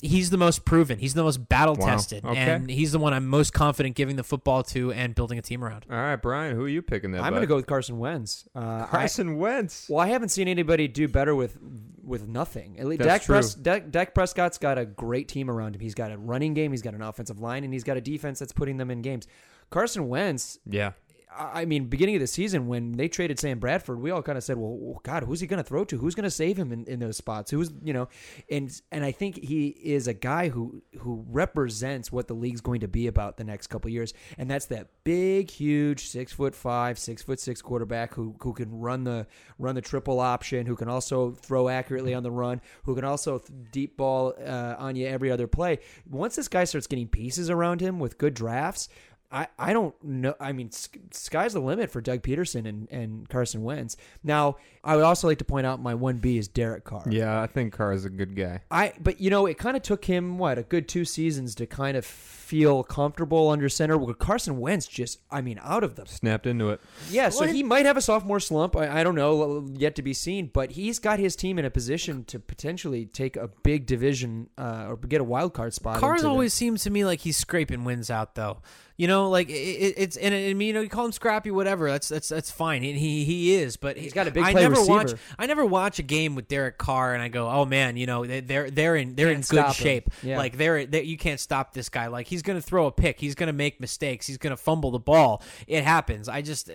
He's 0.00 0.30
the 0.30 0.36
most 0.36 0.64
proven. 0.64 1.00
He's 1.00 1.14
the 1.14 1.24
most 1.24 1.48
battle 1.48 1.74
tested, 1.74 2.24
Okay. 2.24 2.38
and 2.38 2.70
he's 2.70 2.92
the 2.92 3.00
one 3.00 3.12
I'm 3.12 3.26
most 3.26 3.52
confident 3.52 3.96
giving 3.96 4.14
the 4.14 4.22
football 4.22 4.62
to 4.62 4.92
and 4.92 5.12
building 5.12 5.38
a 5.40 5.42
team 5.42 5.64
around. 5.64 5.86
All 5.90 5.96
right, 5.96 6.14
Brian, 6.14 6.54
who 6.54 6.62
are 6.64 6.68
you 6.68 6.82
picking 6.82 7.10
there? 7.10 7.20
I'm 7.20 7.32
going 7.32 7.40
to 7.42 7.48
go 7.48 7.56
with 7.56 7.66
Carson 7.66 7.98
Wentz. 7.98 8.48
Uh, 8.54 8.60
I- 8.60 8.86
Carson 8.88 9.38
Wentz. 9.38 9.88
well, 9.88 9.98
I 9.98 10.06
haven't 10.06 10.28
seen 10.28 10.46
anybody 10.46 10.86
do 10.86 11.08
better 11.08 11.34
with 11.34 11.58
with 12.04 12.28
nothing. 12.28 12.78
At 12.78 12.86
least 12.86 13.00
That's 13.02 13.08
Dak, 13.08 13.22
true. 13.24 13.34
Pres- 13.34 13.54
Dak, 13.56 13.90
Dak 13.90 14.14
Prescott's 14.14 14.56
got 14.56 14.78
a 14.78 14.86
great 14.86 15.26
team 15.28 15.50
around 15.50 15.74
him. 15.74 15.80
He's 15.80 15.94
got 15.96 16.12
a 16.12 16.16
running 16.16 16.54
game. 16.54 16.70
He's 16.70 16.80
got 16.80 16.94
an 16.94 17.02
offensive 17.02 17.40
line, 17.40 17.64
and 17.64 17.72
he's 17.72 17.84
got 17.84 17.96
a 17.96 18.00
defense 18.00 18.38
that's 18.38 18.52
putting 18.52 18.76
them 18.76 18.90
in 18.92 19.02
games. 19.02 19.26
Carson 19.70 20.08
Wentz. 20.08 20.58
Yeah. 20.64 20.92
I 21.36 21.66
mean, 21.66 21.86
beginning 21.86 22.16
of 22.16 22.20
the 22.20 22.26
season 22.26 22.68
when 22.68 22.92
they 22.92 23.08
traded 23.08 23.38
Sam 23.38 23.58
Bradford, 23.58 24.00
we 24.00 24.10
all 24.10 24.22
kind 24.22 24.38
of 24.38 24.44
said, 24.44 24.56
"Well, 24.56 25.00
God, 25.02 25.24
who's 25.24 25.40
he 25.40 25.46
going 25.46 25.62
to 25.62 25.68
throw 25.68 25.84
to? 25.84 25.98
Who's 25.98 26.14
going 26.14 26.24
to 26.24 26.30
save 26.30 26.56
him 26.56 26.72
in, 26.72 26.84
in 26.86 27.00
those 27.00 27.16
spots? 27.16 27.50
Who's 27.50 27.70
you 27.82 27.92
know?" 27.92 28.08
And 28.50 28.70
and 28.90 29.04
I 29.04 29.12
think 29.12 29.38
he 29.42 29.68
is 29.68 30.08
a 30.08 30.14
guy 30.14 30.48
who 30.48 30.82
who 31.00 31.24
represents 31.28 32.10
what 32.10 32.28
the 32.28 32.34
league's 32.34 32.60
going 32.60 32.80
to 32.80 32.88
be 32.88 33.06
about 33.06 33.36
the 33.36 33.44
next 33.44 33.66
couple 33.66 33.90
years, 33.90 34.14
and 34.38 34.50
that's 34.50 34.66
that 34.66 34.88
big, 35.04 35.50
huge, 35.50 36.08
six 36.08 36.32
foot 36.32 36.54
five, 36.54 36.98
six 36.98 37.22
foot 37.22 37.40
six 37.40 37.60
quarterback 37.60 38.14
who 38.14 38.34
who 38.40 38.52
can 38.52 38.80
run 38.80 39.04
the 39.04 39.26
run 39.58 39.74
the 39.74 39.80
triple 39.82 40.20
option, 40.20 40.66
who 40.66 40.76
can 40.76 40.88
also 40.88 41.32
throw 41.32 41.68
accurately 41.68 42.14
on 42.14 42.22
the 42.22 42.30
run, 42.30 42.60
who 42.84 42.94
can 42.94 43.04
also 43.04 43.42
deep 43.70 43.96
ball 43.96 44.34
uh, 44.44 44.76
on 44.78 44.96
you 44.96 45.06
every 45.06 45.30
other 45.30 45.46
play. 45.46 45.78
Once 46.08 46.36
this 46.36 46.48
guy 46.48 46.64
starts 46.64 46.86
getting 46.86 47.08
pieces 47.08 47.50
around 47.50 47.80
him 47.80 47.98
with 47.98 48.18
good 48.18 48.34
drafts. 48.34 48.88
I, 49.30 49.46
I 49.58 49.72
don't 49.74 49.94
know. 50.02 50.34
I 50.40 50.52
mean, 50.52 50.70
sky's 51.10 51.52
the 51.52 51.60
limit 51.60 51.90
for 51.90 52.00
Doug 52.00 52.22
Pederson 52.22 52.66
and, 52.66 52.88
and 52.90 53.28
Carson 53.28 53.62
Wentz. 53.62 53.96
Now, 54.24 54.56
I 54.82 54.96
would 54.96 55.04
also 55.04 55.26
like 55.28 55.36
to 55.38 55.44
point 55.44 55.66
out 55.66 55.82
my 55.82 55.94
one 55.94 56.16
B 56.16 56.38
is 56.38 56.48
Derek 56.48 56.84
Carr. 56.84 57.04
Yeah, 57.10 57.42
I 57.42 57.46
think 57.46 57.74
Carr 57.74 57.92
is 57.92 58.06
a 58.06 58.10
good 58.10 58.34
guy. 58.34 58.60
I 58.70 58.94
but 59.00 59.20
you 59.20 59.28
know 59.28 59.44
it 59.44 59.58
kind 59.58 59.76
of 59.76 59.82
took 59.82 60.06
him 60.06 60.38
what 60.38 60.56
a 60.56 60.62
good 60.62 60.88
two 60.88 61.04
seasons 61.04 61.54
to 61.56 61.66
kind 61.66 61.94
of 61.96 62.06
feel 62.06 62.82
comfortable 62.82 63.50
under 63.50 63.68
center. 63.68 63.98
Where 63.98 64.14
Carson 64.14 64.58
Wentz 64.60 64.86
just, 64.86 65.18
I 65.30 65.42
mean, 65.42 65.60
out 65.62 65.84
of 65.84 65.96
the 65.96 66.06
Snapped 66.06 66.46
into 66.46 66.70
it. 66.70 66.80
yeah. 67.10 67.28
So 67.28 67.40
What? 67.40 67.50
he 67.54 67.62
might 67.62 67.84
have 67.84 67.98
a 67.98 68.00
sophomore 68.00 68.40
slump. 68.40 68.76
I, 68.76 69.00
I 69.00 69.04
don't 69.04 69.14
know, 69.14 69.66
yet 69.74 69.94
to 69.96 70.02
be 70.02 70.14
seen. 70.14 70.46
But 70.50 70.70
he's 70.72 70.98
got 70.98 71.18
his 71.18 71.36
team 71.36 71.58
in 71.58 71.66
a 71.66 71.70
position 71.70 72.24
to 72.24 72.38
potentially 72.38 73.04
take 73.04 73.36
a 73.36 73.48
big 73.62 73.84
division 73.84 74.48
uh, 74.56 74.86
or 74.88 74.96
get 74.96 75.20
a 75.20 75.24
wild 75.24 75.52
card 75.52 75.74
spot. 75.74 75.98
Carr's 76.00 76.20
into 76.20 76.22
the- 76.22 76.30
always 76.30 76.54
seems 76.54 76.82
to 76.84 76.90
me 76.90 77.04
like 77.04 77.20
he's 77.20 77.36
scraping 77.36 77.84
wins 77.84 78.08
out 78.10 78.34
though. 78.36 78.62
You 78.98 79.06
know, 79.06 79.30
like 79.30 79.48
it, 79.48 79.52
it- 79.52 79.94
it's 79.96 80.16
and, 80.16 80.34
and 80.34 80.60
you 80.62 80.72
know 80.72 80.80
you 80.80 80.88
call 80.88 81.04
him 81.06 81.12
scrappy, 81.12 81.50
whatever. 81.52 81.88
That's 81.90 82.08
that's 82.08 82.28
that's 82.28 82.50
fine. 82.50 82.82
And 82.84 82.96
he 82.98 83.24
he 83.24 83.54
is, 83.54 83.76
but 83.76 83.96
He's 83.96 84.12
got 84.12 84.26
a 84.26 84.30
big 84.32 84.42
I 84.42 84.52
never 84.52 84.74
receiver. 84.74 84.92
watch. 84.92 85.12
I 85.38 85.46
never 85.46 85.64
watch 85.64 86.00
a 86.00 86.02
game 86.02 86.34
with 86.34 86.48
Derek 86.48 86.78
Carr 86.78 87.14
and 87.14 87.22
I 87.22 87.28
go, 87.28 87.48
oh 87.48 87.64
man, 87.64 87.96
you 87.96 88.06
know 88.06 88.26
they- 88.26 88.40
they're 88.40 88.70
they're 88.70 88.96
in 88.96 89.14
they're 89.14 89.28
in 89.30 89.42
Can't 89.44 89.48
good 89.68 89.74
shape. 89.74 90.10
Yeah. 90.22 90.36
Like 90.36 90.58
they're, 90.58 90.84
they 90.84 91.02
you 91.04 91.16
can't 91.16 91.38
stop 91.40 91.72
this 91.72 91.88
guy. 91.88 92.08
Like 92.08 92.26
he's 92.26 92.42
gonna 92.42 92.60
throw 92.60 92.86
a 92.86 92.92
pick. 92.92 93.20
He's 93.20 93.36
gonna 93.36 93.52
make 93.52 93.80
mistakes. 93.80 94.26
He's 94.26 94.36
gonna 94.36 94.56
fumble 94.56 94.90
the 94.90 94.98
ball. 94.98 95.42
It 95.68 95.84
happens. 95.84 96.28
I 96.28 96.42
just. 96.42 96.68
Uh, 96.68 96.74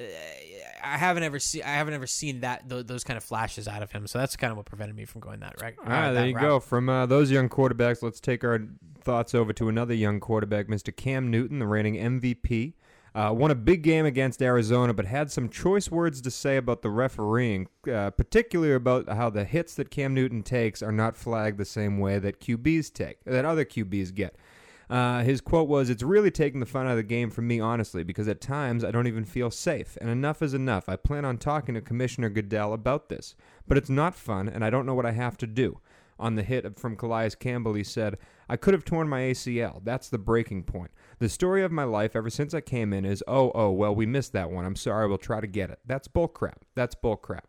I 0.86 0.98
haven't 0.98 1.24
ever 1.24 1.40
seen 1.40 1.64
I 1.64 1.70
haven't 1.76 1.94
ever 1.94 2.08
seen 2.08 2.42
that 2.42 2.70
th- 2.70 2.86
those 2.88 3.06
kind 3.06 3.16
of 3.16 3.24
flashes 3.24 3.70
out 3.70 3.84
of 3.84 3.92
him, 3.94 4.06
so 4.06 4.20
that's 4.20 4.36
kind 4.36 4.52
of 4.52 4.58
what 4.58 4.66
prevented 4.66 4.96
me 4.98 5.06
from 5.06 5.22
going 5.22 5.40
that 5.40 5.62
right. 5.62 5.76
All 5.80 5.86
right, 5.90 6.12
there 6.12 6.28
you 6.28 6.34
go. 6.38 6.60
From 6.60 6.90
uh, 6.90 7.06
those 7.06 7.32
young 7.32 7.48
quarterbacks, 7.48 8.02
let's 8.04 8.20
take 8.20 8.44
our 8.44 8.60
thoughts 9.04 9.36
over 9.36 9.54
to 9.54 9.70
another 9.70 9.94
young 9.94 10.20
quarterback, 10.20 10.68
Mr. 10.68 10.96
Cam 10.96 11.30
Newton, 11.30 11.60
the 11.60 11.68
reigning 11.68 11.96
MVP. 11.96 12.74
Uh, 13.16 13.32
won 13.32 13.52
a 13.52 13.56
big 13.56 13.84
game 13.84 14.08
against 14.08 14.42
Arizona, 14.42 14.92
but 14.92 15.06
had 15.06 15.32
some 15.32 15.48
choice 15.48 15.92
words 15.92 16.20
to 16.22 16.32
say 16.32 16.58
about 16.58 16.82
the 16.82 16.90
refereeing, 16.90 17.68
uh, 17.92 18.10
particularly 18.10 18.74
about 18.74 19.08
how 19.08 19.30
the 19.30 19.46
hits 19.46 19.76
that 19.76 19.92
Cam 19.92 20.16
Newton 20.16 20.42
takes 20.42 20.82
are 20.82 20.92
not 20.92 21.16
flagged 21.16 21.60
the 21.60 21.66
same 21.66 22.00
way 22.00 22.18
that 22.18 22.40
QBs 22.40 22.92
take, 22.92 23.24
that 23.26 23.46
other 23.46 23.66
QBs 23.66 24.16
get. 24.16 24.36
Uh, 24.90 25.24
his 25.24 25.42
quote 25.42 25.68
was, 25.68 25.90
It's 25.90 26.04
really 26.04 26.32
taking 26.32 26.60
the 26.60 26.66
fun 26.66 26.88
out 26.88 26.92
of 26.92 26.98
the 26.98 27.04
game 27.04 27.30
for 27.30 27.42
me, 27.42 27.60
honestly, 27.60 28.04
because 28.04 28.28
at 28.28 28.42
times 28.42 28.84
I 28.84 28.92
don't 28.92 29.08
even 29.08 29.26
feel 29.26 29.50
safe. 29.52 29.98
And 30.02 30.10
enough 30.10 30.42
is 30.42 30.54
enough. 30.54 30.90
I 30.90 30.96
plan 30.96 31.24
on 31.24 31.38
talking 31.38 31.76
to 31.76 31.82
Commissioner 31.82 32.30
Goodell 32.30 32.74
about 32.74 33.10
this. 33.10 33.36
But 33.68 33.78
it's 33.78 33.90
not 33.90 34.16
fun, 34.16 34.50
and 34.50 34.64
I 34.64 34.70
don't 34.70 34.86
know 34.86 34.94
what 34.94 35.06
I 35.06 35.12
have 35.12 35.38
to 35.38 35.48
do. 35.48 35.80
On 36.24 36.36
the 36.36 36.42
hit 36.42 36.80
from 36.80 36.96
Calais 36.96 37.32
Campbell, 37.38 37.74
he 37.74 37.84
said, 37.84 38.18
I 38.48 38.56
could 38.56 38.74
have 38.74 38.86
torn 38.86 39.10
my 39.10 39.24
ACL. 39.24 39.82
That's 39.84 40.08
the 40.08 40.18
breaking 40.18 40.64
point. 40.64 40.92
The 41.20 41.28
story 41.28 41.64
of 41.64 41.72
my 41.74 41.84
life 41.84 42.16
ever 42.16 42.30
since 42.30 42.54
I 42.54 42.62
came 42.62 42.94
in 42.94 43.04
is, 43.04 43.22
oh, 43.28 43.52
oh, 43.54 43.72
well, 43.72 43.94
we 43.94 44.06
missed 44.06 44.32
that 44.32 44.50
one. 44.50 44.64
I'm 44.64 44.78
sorry. 44.78 45.06
We'll 45.10 45.18
try 45.18 45.42
to 45.42 45.48
get 45.48 45.70
it. 45.70 45.80
That's 45.86 46.08
bullcrap. 46.08 46.60
That's 46.76 46.96
bullcrap. 46.96 47.42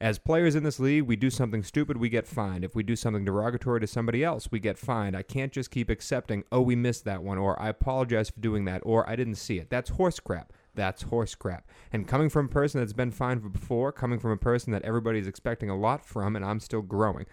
As 0.00 0.18
players 0.18 0.56
in 0.56 0.64
this 0.64 0.80
league, 0.80 1.04
we 1.04 1.14
do 1.14 1.30
something 1.30 1.62
stupid, 1.62 1.98
we 1.98 2.08
get 2.08 2.26
fined. 2.26 2.64
If 2.64 2.74
we 2.74 2.82
do 2.82 2.96
something 2.96 3.24
derogatory 3.24 3.78
to 3.78 3.86
somebody 3.86 4.24
else, 4.24 4.48
we 4.50 4.58
get 4.58 4.76
fined. 4.76 5.16
I 5.16 5.22
can't 5.22 5.52
just 5.52 5.70
keep 5.70 5.88
accepting, 5.88 6.42
oh, 6.50 6.62
we 6.62 6.74
missed 6.74 7.04
that 7.04 7.22
one, 7.22 7.38
or 7.38 7.62
I 7.62 7.68
apologize 7.68 8.30
for 8.30 8.40
doing 8.40 8.64
that, 8.64 8.82
or 8.84 9.08
I 9.08 9.14
didn't 9.14 9.36
see 9.36 9.58
it. 9.58 9.70
That's 9.70 9.90
horse 9.90 10.18
crap. 10.18 10.52
That's 10.74 11.02
horse 11.02 11.36
crap. 11.36 11.68
And 11.92 12.08
coming 12.08 12.28
from 12.28 12.46
a 12.46 12.48
person 12.48 12.80
that's 12.80 12.92
been 12.92 13.12
fined 13.12 13.52
before, 13.52 13.92
coming 13.92 14.18
from 14.18 14.32
a 14.32 14.36
person 14.36 14.72
that 14.72 14.82
everybody's 14.82 15.28
expecting 15.28 15.70
a 15.70 15.76
lot 15.76 16.04
from, 16.04 16.34
and 16.34 16.44
I'm 16.44 16.58
still 16.58 16.82
growing. 16.82 17.26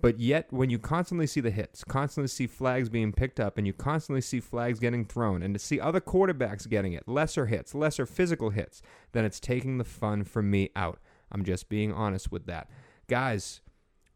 But 0.00 0.20
yet, 0.20 0.52
when 0.52 0.68
you 0.68 0.78
constantly 0.78 1.26
see 1.26 1.40
the 1.40 1.50
hits, 1.50 1.82
constantly 1.82 2.28
see 2.28 2.46
flags 2.46 2.88
being 2.88 3.12
picked 3.12 3.40
up, 3.40 3.56
and 3.56 3.66
you 3.66 3.72
constantly 3.72 4.20
see 4.20 4.40
flags 4.40 4.78
getting 4.78 5.04
thrown, 5.04 5.42
and 5.42 5.54
to 5.54 5.58
see 5.58 5.80
other 5.80 6.00
quarterbacks 6.00 6.68
getting 6.68 6.92
it, 6.92 7.08
lesser 7.08 7.46
hits, 7.46 7.74
lesser 7.74 8.04
physical 8.04 8.50
hits, 8.50 8.82
then 9.12 9.24
it's 9.24 9.40
taking 9.40 9.78
the 9.78 9.84
fun 9.84 10.24
from 10.24 10.50
me 10.50 10.70
out. 10.76 10.98
I'm 11.32 11.44
just 11.44 11.68
being 11.68 11.92
honest 11.92 12.30
with 12.30 12.46
that. 12.46 12.68
Guys, 13.08 13.60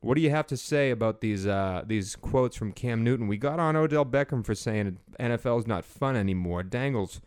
what 0.00 0.14
do 0.14 0.20
you 0.20 0.30
have 0.30 0.46
to 0.48 0.56
say 0.56 0.90
about 0.90 1.20
these 1.20 1.46
uh, 1.46 1.82
these 1.86 2.14
quotes 2.16 2.56
from 2.56 2.72
Cam 2.72 3.02
Newton? 3.02 3.26
We 3.26 3.36
got 3.36 3.58
on 3.58 3.74
Odell 3.74 4.04
Beckham 4.04 4.44
for 4.44 4.54
saying 4.54 4.98
NFL's 5.18 5.66
not 5.66 5.84
fun 5.84 6.16
anymore. 6.16 6.62
Dangles, 6.62 7.20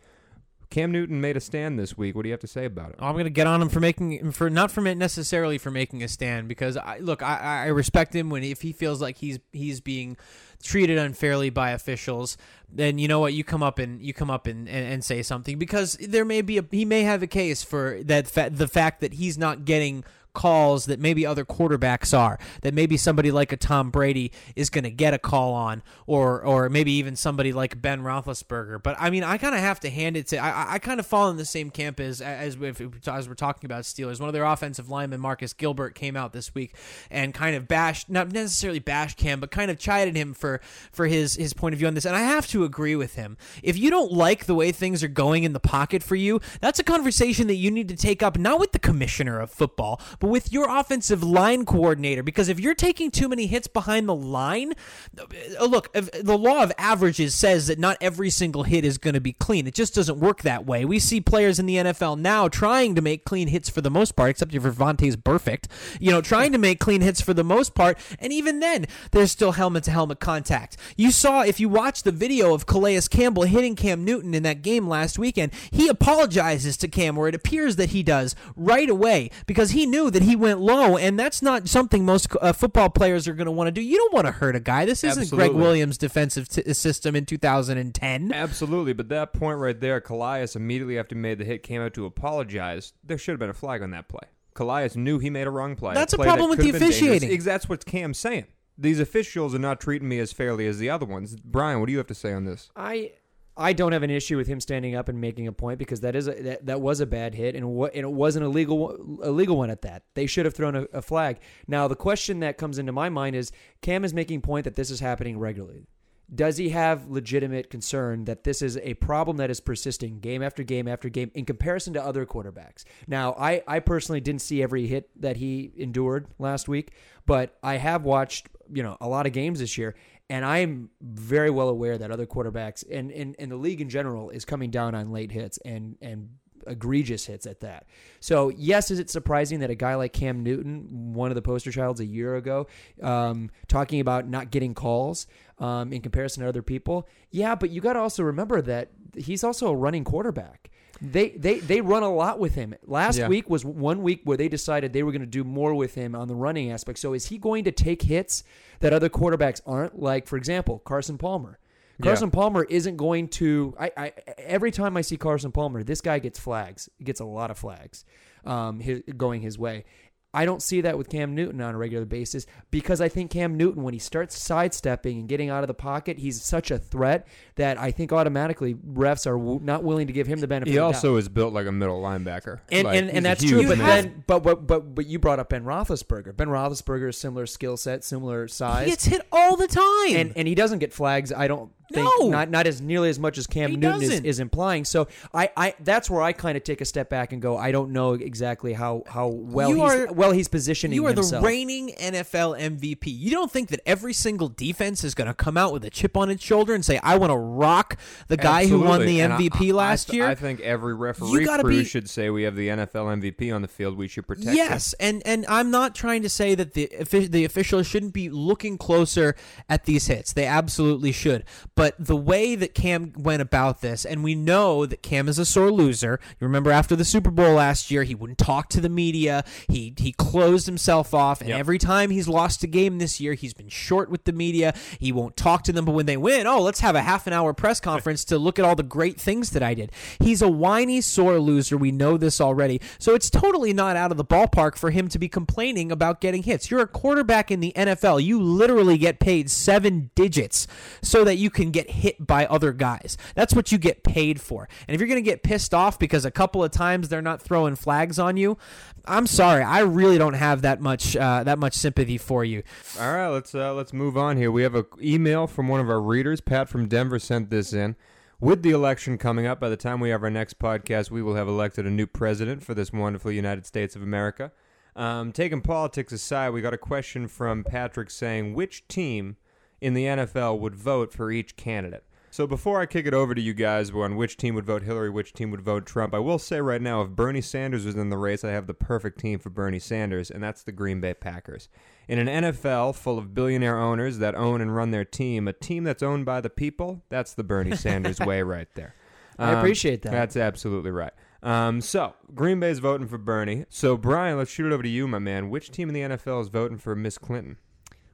Cam 0.72 0.90
Newton 0.90 1.20
made 1.20 1.36
a 1.36 1.40
stand 1.40 1.78
this 1.78 1.98
week. 1.98 2.14
What 2.14 2.22
do 2.22 2.30
you 2.30 2.32
have 2.32 2.40
to 2.40 2.46
say 2.46 2.64
about 2.64 2.92
it? 2.92 2.96
I'm 2.98 3.12
going 3.12 3.24
to 3.24 3.30
get 3.30 3.46
on 3.46 3.60
him 3.60 3.68
for 3.68 3.78
making 3.78 4.32
for 4.32 4.48
not 4.48 4.70
for 4.70 4.80
necessarily 4.80 5.58
for 5.58 5.70
making 5.70 6.02
a 6.02 6.08
stand 6.08 6.48
because 6.48 6.78
I 6.78 6.96
look 6.98 7.22
I, 7.22 7.64
I 7.64 7.66
respect 7.66 8.14
him 8.14 8.30
when 8.30 8.42
if 8.42 8.62
he 8.62 8.72
feels 8.72 8.98
like 8.98 9.18
he's 9.18 9.38
he's 9.52 9.82
being 9.82 10.16
treated 10.62 10.96
unfairly 10.96 11.50
by 11.50 11.72
officials 11.72 12.38
then 12.70 12.96
you 12.96 13.06
know 13.06 13.20
what 13.20 13.34
you 13.34 13.44
come 13.44 13.62
up 13.62 13.78
and 13.78 14.00
you 14.00 14.14
come 14.14 14.30
up 14.30 14.46
and, 14.46 14.66
and, 14.66 14.86
and 14.86 15.04
say 15.04 15.22
something 15.22 15.58
because 15.58 15.98
there 16.00 16.24
may 16.24 16.40
be 16.40 16.56
a 16.56 16.64
he 16.70 16.86
may 16.86 17.02
have 17.02 17.22
a 17.22 17.26
case 17.26 17.62
for 17.62 18.00
that 18.04 18.26
fa- 18.26 18.50
the 18.50 18.68
fact 18.68 19.00
that 19.00 19.14
he's 19.14 19.36
not 19.36 19.66
getting 19.66 20.04
calls 20.34 20.86
that 20.86 20.98
maybe 20.98 21.26
other 21.26 21.44
quarterbacks 21.44 22.16
are 22.16 22.38
that 22.62 22.72
maybe 22.72 22.96
somebody 22.96 23.30
like 23.30 23.52
a 23.52 23.56
Tom 23.56 23.90
Brady 23.90 24.32
is 24.56 24.70
going 24.70 24.84
to 24.84 24.90
get 24.90 25.12
a 25.12 25.18
call 25.18 25.52
on 25.52 25.82
or 26.06 26.42
or 26.42 26.68
maybe 26.68 26.92
even 26.92 27.16
somebody 27.16 27.52
like 27.52 27.80
Ben 27.80 28.02
Roethlisberger. 28.02 28.82
But 28.82 28.96
I 28.98 29.10
mean 29.10 29.24
I 29.24 29.36
kind 29.36 29.54
of 29.54 29.60
have 29.60 29.80
to 29.80 29.90
hand 29.90 30.16
it 30.16 30.28
to 30.28 30.38
I, 30.38 30.74
I 30.74 30.78
kind 30.78 31.00
of 31.00 31.06
fall 31.06 31.28
in 31.30 31.36
the 31.36 31.44
same 31.44 31.70
camp 31.70 32.00
as 32.00 32.20
as, 32.20 32.56
as 32.56 33.28
we're 33.28 33.34
talking 33.34 33.66
about 33.66 33.84
Steelers. 33.84 34.20
One 34.20 34.28
of 34.28 34.32
their 34.32 34.44
offensive 34.44 34.88
linemen 34.88 35.20
Marcus 35.20 35.52
Gilbert 35.52 35.94
came 35.94 36.16
out 36.16 36.32
this 36.32 36.54
week 36.54 36.74
and 37.10 37.34
kind 37.34 37.54
of 37.54 37.68
bashed 37.68 38.08
not 38.08 38.32
necessarily 38.32 38.78
bashed 38.78 39.18
Cam 39.18 39.40
but 39.40 39.50
kind 39.50 39.70
of 39.70 39.78
chided 39.78 40.16
him 40.16 40.32
for 40.32 40.60
for 40.92 41.06
his 41.06 41.34
his 41.36 41.52
point 41.52 41.74
of 41.74 41.78
view 41.78 41.88
on 41.88 41.94
this. 41.94 42.06
And 42.06 42.16
I 42.16 42.22
have 42.22 42.46
to 42.48 42.64
agree 42.64 42.96
with 42.96 43.16
him. 43.16 43.36
If 43.62 43.76
you 43.76 43.90
don't 43.90 44.12
like 44.12 44.46
the 44.46 44.54
way 44.54 44.72
things 44.72 45.02
are 45.02 45.08
going 45.08 45.44
in 45.44 45.52
the 45.52 45.60
pocket 45.60 46.02
for 46.02 46.16
you 46.16 46.40
that's 46.60 46.78
a 46.78 46.84
conversation 46.84 47.46
that 47.48 47.56
you 47.56 47.70
need 47.70 47.88
to 47.88 47.96
take 47.96 48.22
up 48.22 48.38
not 48.38 48.58
with 48.58 48.72
the 48.72 48.78
commissioner 48.78 49.38
of 49.38 49.50
football 49.50 50.00
but 50.22 50.28
with 50.28 50.52
your 50.52 50.70
offensive 50.70 51.24
line 51.24 51.66
coordinator. 51.66 52.22
Because 52.22 52.48
if 52.48 52.60
you're 52.60 52.76
taking 52.76 53.10
too 53.10 53.28
many 53.28 53.48
hits 53.48 53.66
behind 53.66 54.08
the 54.08 54.14
line, 54.14 54.72
uh, 55.18 55.64
look, 55.64 55.92
the 55.92 56.38
law 56.38 56.62
of 56.62 56.70
averages 56.78 57.34
says 57.34 57.66
that 57.66 57.80
not 57.80 57.96
every 58.00 58.30
single 58.30 58.62
hit 58.62 58.84
is 58.84 58.98
going 58.98 59.14
to 59.14 59.20
be 59.20 59.32
clean. 59.32 59.66
It 59.66 59.74
just 59.74 59.96
doesn't 59.96 60.20
work 60.20 60.42
that 60.42 60.64
way. 60.64 60.84
We 60.84 61.00
see 61.00 61.20
players 61.20 61.58
in 61.58 61.66
the 61.66 61.74
NFL 61.74 62.20
now 62.20 62.46
trying 62.46 62.94
to 62.94 63.02
make 63.02 63.24
clean 63.24 63.48
hits 63.48 63.68
for 63.68 63.80
the 63.80 63.90
most 63.90 64.14
part, 64.14 64.30
except 64.30 64.54
if 64.54 64.62
Vontaze 64.62 65.16
Burfict, 65.16 65.64
you 65.98 66.12
know, 66.12 66.20
trying 66.20 66.52
to 66.52 66.58
make 66.58 66.78
clean 66.78 67.00
hits 67.00 67.20
for 67.20 67.34
the 67.34 67.42
most 67.42 67.74
part. 67.74 67.98
And 68.20 68.32
even 68.32 68.60
then, 68.60 68.86
there's 69.10 69.32
still 69.32 69.52
helmet 69.52 69.82
to 69.84 69.90
helmet 69.90 70.20
contact. 70.20 70.76
You 70.96 71.10
saw, 71.10 71.42
if 71.42 71.58
you 71.58 71.68
watch 71.68 72.04
the 72.04 72.12
video 72.12 72.54
of 72.54 72.66
Calais 72.66 73.00
Campbell 73.10 73.42
hitting 73.42 73.74
Cam 73.74 74.04
Newton 74.04 74.34
in 74.34 74.44
that 74.44 74.62
game 74.62 74.86
last 74.86 75.18
weekend, 75.18 75.50
he 75.72 75.88
apologizes 75.88 76.76
to 76.76 76.86
Cam, 76.86 77.16
where 77.16 77.28
it 77.28 77.34
appears 77.34 77.74
that 77.74 77.90
he 77.90 78.04
does 78.04 78.36
right 78.54 78.88
away 78.88 79.28
because 79.46 79.72
he 79.72 79.84
knew 79.84 80.11
that 80.12 80.22
he 80.22 80.36
went 80.36 80.60
low, 80.60 80.96
and 80.96 81.18
that's 81.18 81.42
not 81.42 81.68
something 81.68 82.04
most 82.04 82.28
uh, 82.40 82.52
football 82.52 82.90
players 82.90 83.26
are 83.26 83.34
going 83.34 83.46
to 83.46 83.52
want 83.52 83.68
to 83.68 83.72
do. 83.72 83.80
You 83.80 83.96
don't 83.96 84.12
want 84.12 84.26
to 84.26 84.32
hurt 84.32 84.56
a 84.56 84.60
guy. 84.60 84.84
This 84.84 85.04
isn't 85.04 85.22
Absolutely. 85.22 85.48
Gregg 85.48 85.60
Williams' 85.60 85.98
defensive 85.98 86.48
t- 86.48 86.72
system 86.74 87.16
in 87.16 87.26
2010. 87.26 88.32
Absolutely, 88.32 88.92
but 88.92 89.08
that 89.08 89.32
point 89.32 89.58
right 89.58 89.78
there, 89.78 90.00
Calais 90.00 90.48
immediately 90.54 90.98
after 90.98 91.14
he 91.14 91.20
made 91.20 91.38
the 91.38 91.44
hit 91.44 91.62
came 91.62 91.80
out 91.80 91.94
to 91.94 92.06
apologize. 92.06 92.92
There 93.04 93.18
should 93.18 93.32
have 93.32 93.40
been 93.40 93.50
a 93.50 93.54
flag 93.54 93.82
on 93.82 93.90
that 93.90 94.08
play. 94.08 94.28
Calais 94.54 94.90
knew 94.94 95.18
he 95.18 95.30
made 95.30 95.46
a 95.46 95.50
wrong 95.50 95.76
play. 95.76 95.94
That's 95.94 96.12
a, 96.12 96.16
a 96.16 96.22
problem 96.22 96.50
that 96.50 96.58
with 96.58 96.58
the 96.58 96.72
have 96.72 96.80
dangerous. 96.80 97.00
officiating. 97.00 97.42
That's 97.42 97.68
what 97.68 97.86
Cam's 97.86 98.18
saying. 98.18 98.46
These 98.76 99.00
officials 99.00 99.54
are 99.54 99.58
not 99.58 99.80
treating 99.80 100.08
me 100.08 100.18
as 100.18 100.32
fairly 100.32 100.66
as 100.66 100.78
the 100.78 100.90
other 100.90 101.06
ones. 101.06 101.36
Brian, 101.36 101.80
what 101.80 101.86
do 101.86 101.92
you 101.92 101.98
have 101.98 102.06
to 102.08 102.14
say 102.14 102.32
on 102.32 102.44
this? 102.44 102.70
I 102.74 103.12
I 103.56 103.74
don't 103.74 103.92
have 103.92 104.02
an 104.02 104.10
issue 104.10 104.36
with 104.36 104.46
him 104.46 104.60
standing 104.60 104.94
up 104.94 105.08
and 105.08 105.20
making 105.20 105.46
a 105.46 105.52
point 105.52 105.78
because 105.78 106.00
that 106.00 106.16
is 106.16 106.26
a, 106.26 106.32
that, 106.32 106.66
that 106.66 106.80
was 106.80 107.00
a 107.00 107.06
bad 107.06 107.34
hit 107.34 107.54
and 107.54 107.68
what 107.68 107.94
and 107.94 108.04
it 108.04 108.12
wasn't 108.12 108.44
a 108.44 108.48
legal 108.48 109.20
a 109.22 109.30
legal 109.30 109.58
one 109.58 109.70
at 109.70 109.82
that. 109.82 110.04
They 110.14 110.26
should 110.26 110.46
have 110.46 110.54
thrown 110.54 110.74
a, 110.74 110.82
a 110.92 111.02
flag. 111.02 111.38
Now 111.66 111.86
the 111.86 111.96
question 111.96 112.40
that 112.40 112.56
comes 112.56 112.78
into 112.78 112.92
my 112.92 113.08
mind 113.08 113.36
is 113.36 113.52
Cam 113.82 114.04
is 114.04 114.14
making 114.14 114.40
point 114.40 114.64
that 114.64 114.76
this 114.76 114.90
is 114.90 115.00
happening 115.00 115.38
regularly. 115.38 115.86
Does 116.34 116.56
he 116.56 116.70
have 116.70 117.10
legitimate 117.10 117.68
concern 117.68 118.24
that 118.24 118.44
this 118.44 118.62
is 118.62 118.78
a 118.78 118.94
problem 118.94 119.36
that 119.36 119.50
is 119.50 119.60
persisting 119.60 120.18
game 120.20 120.42
after 120.42 120.62
game 120.62 120.88
after 120.88 121.10
game 121.10 121.30
in 121.34 121.44
comparison 121.44 121.92
to 121.92 122.02
other 122.02 122.24
quarterbacks? 122.24 122.84
Now, 123.06 123.34
I, 123.38 123.62
I 123.68 123.80
personally 123.80 124.22
didn't 124.22 124.40
see 124.40 124.62
every 124.62 124.86
hit 124.86 125.10
that 125.20 125.36
he 125.36 125.72
endured 125.76 126.28
last 126.38 126.68
week, 126.68 126.92
but 127.26 127.58
I 127.62 127.76
have 127.76 128.04
watched, 128.04 128.48
you 128.72 128.82
know, 128.82 128.96
a 128.98 129.08
lot 129.08 129.26
of 129.26 129.34
games 129.34 129.58
this 129.58 129.76
year, 129.76 129.94
and 130.32 130.46
I'm 130.46 130.88
very 131.02 131.50
well 131.50 131.68
aware 131.68 131.98
that 131.98 132.10
other 132.10 132.24
quarterbacks 132.24 132.82
and, 132.90 133.12
and, 133.12 133.36
and 133.38 133.50
the 133.50 133.56
league 133.56 133.82
in 133.82 133.90
general 133.90 134.30
is 134.30 134.46
coming 134.46 134.70
down 134.70 134.94
on 134.94 135.12
late 135.12 135.30
hits 135.30 135.58
and, 135.58 135.98
and 136.00 136.30
egregious 136.66 137.26
hits 137.26 137.44
at 137.44 137.60
that. 137.60 137.84
So, 138.18 138.48
yes, 138.48 138.90
is 138.90 138.98
it 138.98 139.10
surprising 139.10 139.60
that 139.60 139.68
a 139.68 139.74
guy 139.74 139.94
like 139.94 140.14
Cam 140.14 140.42
Newton, 140.42 141.12
one 141.12 141.30
of 141.30 141.34
the 141.34 141.42
poster 141.42 141.70
childs 141.70 142.00
a 142.00 142.06
year 142.06 142.36
ago, 142.36 142.66
um, 143.02 143.50
talking 143.68 144.00
about 144.00 144.26
not 144.26 144.50
getting 144.50 144.72
calls 144.72 145.26
um, 145.58 145.92
in 145.92 146.00
comparison 146.00 146.44
to 146.44 146.48
other 146.48 146.62
people? 146.62 147.06
Yeah, 147.30 147.54
but 147.54 147.68
you 147.68 147.82
got 147.82 147.92
to 147.92 147.98
also 147.98 148.22
remember 148.22 148.62
that 148.62 148.88
he's 149.14 149.44
also 149.44 149.68
a 149.68 149.76
running 149.76 150.02
quarterback. 150.02 150.70
They, 151.04 151.30
they 151.30 151.58
they 151.58 151.80
run 151.80 152.04
a 152.04 152.12
lot 152.14 152.38
with 152.38 152.54
him. 152.54 152.76
Last 152.86 153.18
Yeah. 153.18 153.26
week 153.26 153.50
was 153.50 153.64
one 153.64 154.02
week 154.02 154.20
where 154.22 154.36
they 154.36 154.46
decided 154.48 154.92
they 154.92 155.02
were 155.02 155.10
going 155.10 155.20
to 155.22 155.26
do 155.26 155.42
more 155.42 155.74
with 155.74 155.96
him 155.96 156.14
on 156.14 156.28
the 156.28 156.34
running 156.36 156.70
aspect. 156.70 157.00
So 157.00 157.12
is 157.12 157.26
he 157.26 157.38
going 157.38 157.64
to 157.64 157.72
take 157.72 158.02
hits 158.02 158.44
that 158.78 158.92
other 158.92 159.08
quarterbacks 159.08 159.60
aren't? 159.66 160.00
Like 160.00 160.28
for 160.28 160.36
example, 160.36 160.78
Carson 160.78 161.18
Palmer. 161.18 161.58
Yeah. 161.98 162.04
Carson 162.04 162.30
Palmer 162.30 162.62
isn't 162.64 162.96
going 162.96 163.28
to. 163.28 163.74
I, 163.80 163.90
I 163.96 164.12
every 164.38 164.70
time 164.70 164.96
I 164.96 165.00
see 165.00 165.16
Carson 165.16 165.50
Palmer, 165.50 165.82
this 165.82 166.00
guy 166.00 166.20
gets 166.20 166.38
flags. 166.38 166.88
He 166.98 167.04
gets 167.04 167.18
a 167.20 167.24
lot 167.24 167.50
of 167.50 167.58
flags, 167.58 168.04
um, 168.44 168.78
his, 168.78 169.02
going 169.16 169.40
his 169.42 169.58
way. 169.58 169.84
I 170.34 170.46
don't 170.46 170.62
see 170.62 170.80
that 170.80 170.96
with 170.96 171.10
Cam 171.10 171.34
Newton 171.34 171.60
on 171.60 171.74
a 171.74 171.78
regular 171.78 172.06
basis 172.06 172.46
because 172.70 173.02
I 173.02 173.08
think 173.10 173.30
Cam 173.30 173.54
Newton, 173.56 173.82
when 173.82 173.92
he 173.92 174.00
starts 174.00 174.38
sidestepping 174.38 175.18
and 175.20 175.28
getting 175.28 175.50
out 175.50 175.62
of 175.62 175.68
the 175.68 175.74
pocket, 175.74 176.18
he's 176.18 176.42
such 176.42 176.70
a 176.70 176.78
threat 176.78 177.26
that 177.56 177.78
I 177.78 177.90
think 177.90 178.12
automatically 178.12 178.74
refs 178.74 179.26
are 179.26 179.36
w- 179.36 179.60
not 179.62 179.84
willing 179.84 180.06
to 180.06 180.12
give 180.12 180.26
him 180.26 180.40
the 180.40 180.46
benefit. 180.48 180.70
He 180.70 180.78
of 180.78 180.86
the 180.86 180.88
doubt. 180.92 180.94
also 180.96 181.16
is 181.16 181.28
built 181.28 181.52
like 181.52 181.66
a 181.66 181.72
middle 181.72 182.00
linebacker. 182.00 182.60
And, 182.70 182.86
Like, 182.86 182.96
and, 182.96 183.06
he's 183.08 183.16
and 183.16 183.26
that's 183.26 183.44
true, 183.44 183.66
but 183.68 183.76
man. 183.76 183.86
then 183.86 184.24
but, 184.26 184.42
but 184.42 184.66
but 184.66 184.94
but 184.94 185.06
you 185.06 185.18
brought 185.18 185.38
up 185.38 185.50
Ben 185.50 185.64
Roethlisberger. 185.64 186.34
Ben 186.34 186.48
Roethlisberger 186.48 187.10
is 187.10 187.18
similar 187.18 187.44
skill 187.44 187.76
set, 187.76 188.02
similar 188.02 188.48
size, 188.48 188.84
He 188.86 188.90
gets 188.92 189.04
hit 189.04 189.20
all 189.30 189.56
the 189.56 189.66
time. 189.68 190.16
and 190.16 190.32
and 190.34 190.48
he 190.48 190.54
doesn't 190.54 190.78
get 190.78 190.94
flags. 190.94 191.30
I 191.30 191.46
don't 191.46 191.70
think 191.92 192.08
No. 192.20 192.28
not 192.28 192.50
not 192.50 192.66
as 192.66 192.80
nearly 192.80 193.08
as 193.08 193.18
much 193.18 193.38
as 193.38 193.46
Cam 193.46 193.70
He 193.70 193.76
Newton 193.76 194.02
is, 194.02 194.20
is 194.20 194.40
implying. 194.40 194.84
So 194.84 195.08
I, 195.32 195.50
I 195.56 195.74
that's 195.80 196.08
where 196.10 196.22
I 196.22 196.32
kind 196.32 196.56
of 196.56 196.64
take 196.64 196.80
a 196.80 196.84
step 196.84 197.08
back 197.08 197.32
and 197.32 197.40
go. 197.42 197.56
I 197.56 197.72
don't 197.72 197.90
know 197.92 198.14
exactly 198.14 198.72
how 198.72 199.02
how 199.06 199.28
well 199.28 199.68
You 199.68 199.76
he's 199.82 199.92
are- 199.92 200.12
well 200.12 200.32
he's 200.32 200.48
positioning 200.48 200.94
you 200.94 201.06
are 201.06 201.12
himself. 201.12 201.42
the 201.42 201.46
reigning 201.48 201.90
NFL 201.98 202.58
MVP. 202.58 203.04
You 203.06 203.30
don't 203.30 203.50
think 203.50 203.68
that 203.70 203.80
every 203.86 204.12
single 204.12 204.48
defense 204.48 205.04
is 205.04 205.14
going 205.14 205.28
to 205.28 205.34
come 205.34 205.56
out 205.56 205.72
with 205.72 205.84
a 205.84 205.90
chip 205.90 206.16
on 206.16 206.30
its 206.30 206.42
shoulder 206.44 206.74
and 206.74 206.84
say, 206.84 206.98
"I 207.02 207.16
want 207.18 207.30
to 207.30 207.36
rock 207.36 207.96
the 208.28 208.36
guy 208.36 208.66
who 208.66 208.80
won 208.80 209.04
the 209.04 209.20
And 209.20 209.32
MVP 209.34 209.70
I- 209.70 209.74
last 209.74 210.10
I, 210.10 210.14
year"? 210.14 210.26
I 210.26 210.34
think 210.34 210.60
every 210.60 210.94
referee 210.94 211.46
crew 211.46 211.62
be- 211.70 211.84
should 211.84 212.08
say 212.08 212.30
we 212.30 212.42
have 212.44 212.56
the 212.56 212.68
NFL 212.68 213.06
MVP 213.20 213.54
on 213.54 213.62
the 213.62 213.68
field. 213.68 213.96
We 213.96 214.08
should 214.08 214.26
protect 214.26 214.48
him. 214.48 214.54
Yes, 214.56 214.94
and 215.00 215.22
and 215.24 215.44
I'm 215.48 215.70
not 215.70 215.94
trying 215.94 216.22
to 216.22 216.28
say 216.28 216.54
that 216.54 216.74
the 216.74 216.88
the 217.28 217.44
officials 217.44 217.86
shouldn't 217.86 218.12
be 218.12 218.28
looking 218.28 218.78
closer 218.78 219.34
at 219.68 219.84
these 219.84 220.06
hits. 220.06 220.32
They 220.32 220.46
absolutely 220.46 221.12
should. 221.12 221.44
But 221.74 221.81
But 221.82 221.96
the 221.98 222.14
way 222.14 222.54
that 222.54 222.74
Cam 222.76 223.12
went 223.16 223.42
about 223.42 223.80
this, 223.80 224.04
and 224.04 224.22
we 224.22 224.36
know 224.36 224.86
that 224.86 225.02
Cam 225.02 225.28
is 225.28 225.36
a 225.40 225.44
sore 225.44 225.72
loser. 225.72 226.20
You 226.38 226.46
remember 226.46 226.70
after 226.70 226.94
the 226.94 227.04
Super 227.04 227.32
Bowl 227.32 227.54
last 227.54 227.90
year, 227.90 228.04
he 228.04 228.14
wouldn't 228.14 228.38
talk 228.38 228.68
to 228.68 228.80
the 228.80 228.88
media. 228.88 229.42
He 229.68 229.92
he 229.98 230.12
closed 230.12 230.66
himself 230.66 231.12
off, 231.12 231.40
and 231.40 231.50
Yep. 231.50 231.58
every 231.58 231.78
time 231.78 232.10
he's 232.10 232.28
lost 232.28 232.62
a 232.62 232.68
game 232.68 232.98
this 232.98 233.18
year, 233.20 233.34
he's 233.34 233.52
been 233.52 233.68
short 233.68 234.10
with 234.10 234.22
the 234.22 234.32
media. 234.32 234.74
He 235.00 235.10
won't 235.10 235.36
talk 235.36 235.64
to 235.64 235.72
them, 235.72 235.84
but 235.84 235.90
when 235.90 236.06
they 236.06 236.16
win, 236.16 236.46
oh, 236.46 236.62
let's 236.62 236.78
have 236.78 236.94
a 236.94 237.02
half 237.02 237.26
an 237.26 237.32
hour 237.32 237.52
press 237.52 237.80
conference 237.80 238.24
to 238.26 238.38
look 238.38 238.60
at 238.60 238.64
all 238.64 238.76
the 238.76 238.84
great 238.84 239.20
things 239.20 239.50
that 239.50 239.64
I 239.64 239.74
did. 239.74 239.90
He's 240.20 240.40
a 240.40 240.48
whiny, 240.48 241.00
sore 241.00 241.40
loser. 241.40 241.76
We 241.76 241.90
know 241.90 242.16
this 242.16 242.40
already. 242.40 242.80
So 243.00 243.16
it's 243.16 243.28
totally 243.28 243.72
not 243.72 243.96
out 243.96 244.12
of 244.12 244.16
the 244.18 244.24
ballpark 244.24 244.76
for 244.76 244.92
him 244.92 245.08
to 245.08 245.18
be 245.18 245.28
complaining 245.28 245.90
about 245.90 246.20
getting 246.20 246.44
hits. 246.44 246.70
You're 246.70 246.82
a 246.82 246.86
quarterback 246.86 247.50
in 247.50 247.58
the 247.58 247.72
NFL. 247.74 248.22
You 248.22 248.40
literally 248.40 248.98
get 248.98 249.18
paid 249.18 249.50
seven 249.50 250.12
digits 250.14 250.68
so 251.02 251.24
that 251.24 251.38
you 251.38 251.50
can 251.50 251.71
get 251.72 251.90
hit 251.90 252.26
by 252.26 252.46
other 252.46 252.72
guys. 252.72 253.16
That's 253.34 253.54
what 253.54 253.72
you 253.72 253.78
get 253.78 254.04
paid 254.04 254.40
for. 254.40 254.68
And 254.86 254.94
if 254.94 255.00
you're 255.00 255.08
going 255.08 255.22
to 255.22 255.30
get 255.30 255.42
pissed 255.42 255.74
off 255.74 255.98
because 255.98 256.24
a 256.24 256.30
couple 256.30 256.62
of 256.62 256.70
times 256.70 257.08
they're 257.08 257.22
not 257.22 257.42
throwing 257.42 257.76
flags 257.76 258.18
on 258.18 258.36
you, 258.36 258.58
I'm 259.04 259.26
sorry. 259.26 259.62
I 259.62 259.80
really 259.80 260.18
don't 260.18 260.34
have 260.34 260.62
that 260.62 260.80
much 260.80 261.16
uh, 261.16 261.44
that 261.44 261.58
much 261.58 261.74
sympathy 261.74 262.18
for 262.18 262.44
you. 262.44 262.62
All 263.00 263.12
right, 263.12 263.28
let's 263.28 263.54
uh, 263.54 263.74
let's 263.74 263.92
move 263.92 264.16
on 264.16 264.36
here. 264.36 264.50
We 264.50 264.62
have 264.62 264.74
an 264.74 264.86
email 265.02 265.46
from 265.46 265.68
one 265.68 265.80
of 265.80 265.90
our 265.90 266.00
readers. 266.00 266.40
Pat 266.40 266.68
from 266.68 266.88
Denver 266.88 267.18
sent 267.18 267.50
this 267.50 267.72
in. 267.72 267.96
With 268.40 268.64
the 268.64 268.70
election 268.70 269.18
coming 269.18 269.46
up, 269.46 269.60
by 269.60 269.68
the 269.68 269.76
time 269.76 270.00
we 270.00 270.10
have 270.10 270.24
our 270.24 270.30
next 270.30 270.58
podcast, 270.58 271.12
we 271.12 271.22
will 271.22 271.36
have 271.36 271.46
elected 271.46 271.86
a 271.86 271.90
new 271.90 272.08
president 272.08 272.64
for 272.64 272.74
this 272.74 272.92
wonderful 272.92 273.30
United 273.30 273.66
States 273.66 273.94
of 273.94 274.02
America. 274.02 274.50
Um, 274.96 275.30
taking 275.30 275.60
politics 275.60 276.12
aside, 276.12 276.50
we 276.50 276.60
got 276.60 276.74
a 276.74 276.78
question 276.78 277.28
from 277.28 277.62
Patrick 277.62 278.10
saying 278.10 278.54
which 278.54 278.86
team 278.88 279.36
in 279.82 279.94
the 279.94 280.04
NFL 280.04 280.58
would 280.60 280.74
vote 280.76 281.12
for 281.12 281.30
each 281.30 281.56
candidate. 281.56 282.04
So 282.30 282.46
before 282.46 282.80
I 282.80 282.86
kick 282.86 283.04
it 283.04 283.12
over 283.12 283.34
to 283.34 283.40
you 283.42 283.52
guys 283.52 283.90
on 283.90 284.16
which 284.16 284.38
team 284.38 284.54
would 284.54 284.64
vote 284.64 284.82
Hillary, 284.84 285.10
which 285.10 285.34
team 285.34 285.50
would 285.50 285.60
vote 285.60 285.84
Trump, 285.84 286.14
I 286.14 286.18
will 286.18 286.38
say 286.38 286.62
right 286.62 286.80
now 286.80 287.02
if 287.02 287.10
Bernie 287.10 287.42
Sanders 287.42 287.84
was 287.84 287.94
in 287.94 288.08
the 288.08 288.16
race, 288.16 288.42
I 288.42 288.52
have 288.52 288.66
the 288.66 288.72
perfect 288.72 289.20
team 289.20 289.38
for 289.38 289.50
Bernie 289.50 289.78
Sanders, 289.78 290.30
and 290.30 290.42
that's 290.42 290.62
the 290.62 290.72
Green 290.72 290.98
Bay 290.98 291.12
Packers. 291.12 291.68
In 292.08 292.18
an 292.18 292.44
NFL 292.44 292.94
full 292.94 293.18
of 293.18 293.34
billionaire 293.34 293.78
owners 293.78 294.16
that 294.18 294.34
own 294.34 294.62
and 294.62 294.74
run 294.74 294.92
their 294.92 295.04
team, 295.04 295.46
a 295.46 295.52
team 295.52 295.84
that's 295.84 296.02
owned 296.02 296.24
by 296.24 296.40
the 296.40 296.48
people, 296.48 297.02
that's 297.10 297.34
the 297.34 297.44
Bernie 297.44 297.76
Sanders 297.76 298.18
way 298.26 298.40
right 298.42 298.68
there. 298.76 298.94
I 299.38 299.52
Um, 299.52 299.58
appreciate 299.58 300.00
that. 300.02 300.12
That's 300.12 300.36
absolutely 300.36 300.90
right. 300.90 301.12
Um, 301.42 301.80
so 301.82 302.14
Green 302.34 302.60
Bay's 302.60 302.78
voting 302.78 303.08
for 303.08 303.18
Bernie. 303.18 303.66
So 303.68 303.96
Brian, 303.98 304.38
let's 304.38 304.50
shoot 304.50 304.66
it 304.70 304.72
over 304.72 304.82
to 304.84 304.88
you, 304.88 305.06
my 305.06 305.18
man. 305.18 305.50
Which 305.50 305.70
team 305.70 305.88
in 305.90 305.94
the 305.94 306.16
NFL 306.16 306.40
is 306.40 306.48
voting 306.48 306.78
for 306.78 306.94
Miss 306.96 307.18
Clinton? 307.18 307.58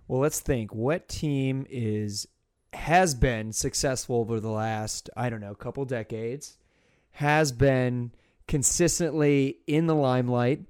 Well, 0.09 0.21
let's 0.21 0.41
think. 0.41 0.75
What 0.75 1.09
team 1.09 1.67
is 1.69 2.27
has 2.73 3.15
been 3.15 3.53
successful 3.53 4.17
over 4.17 4.41
the 4.41 4.51
last 4.51 5.09
I 5.17 5.31
don't 5.31 5.41
know 5.41 5.55
couple 5.55 5.85
decades, 5.85 6.59
has 7.13 7.53
been 7.53 8.13
consistently 8.47 9.59
in 9.67 9.87
the 9.87 9.95
limelight, 9.95 10.65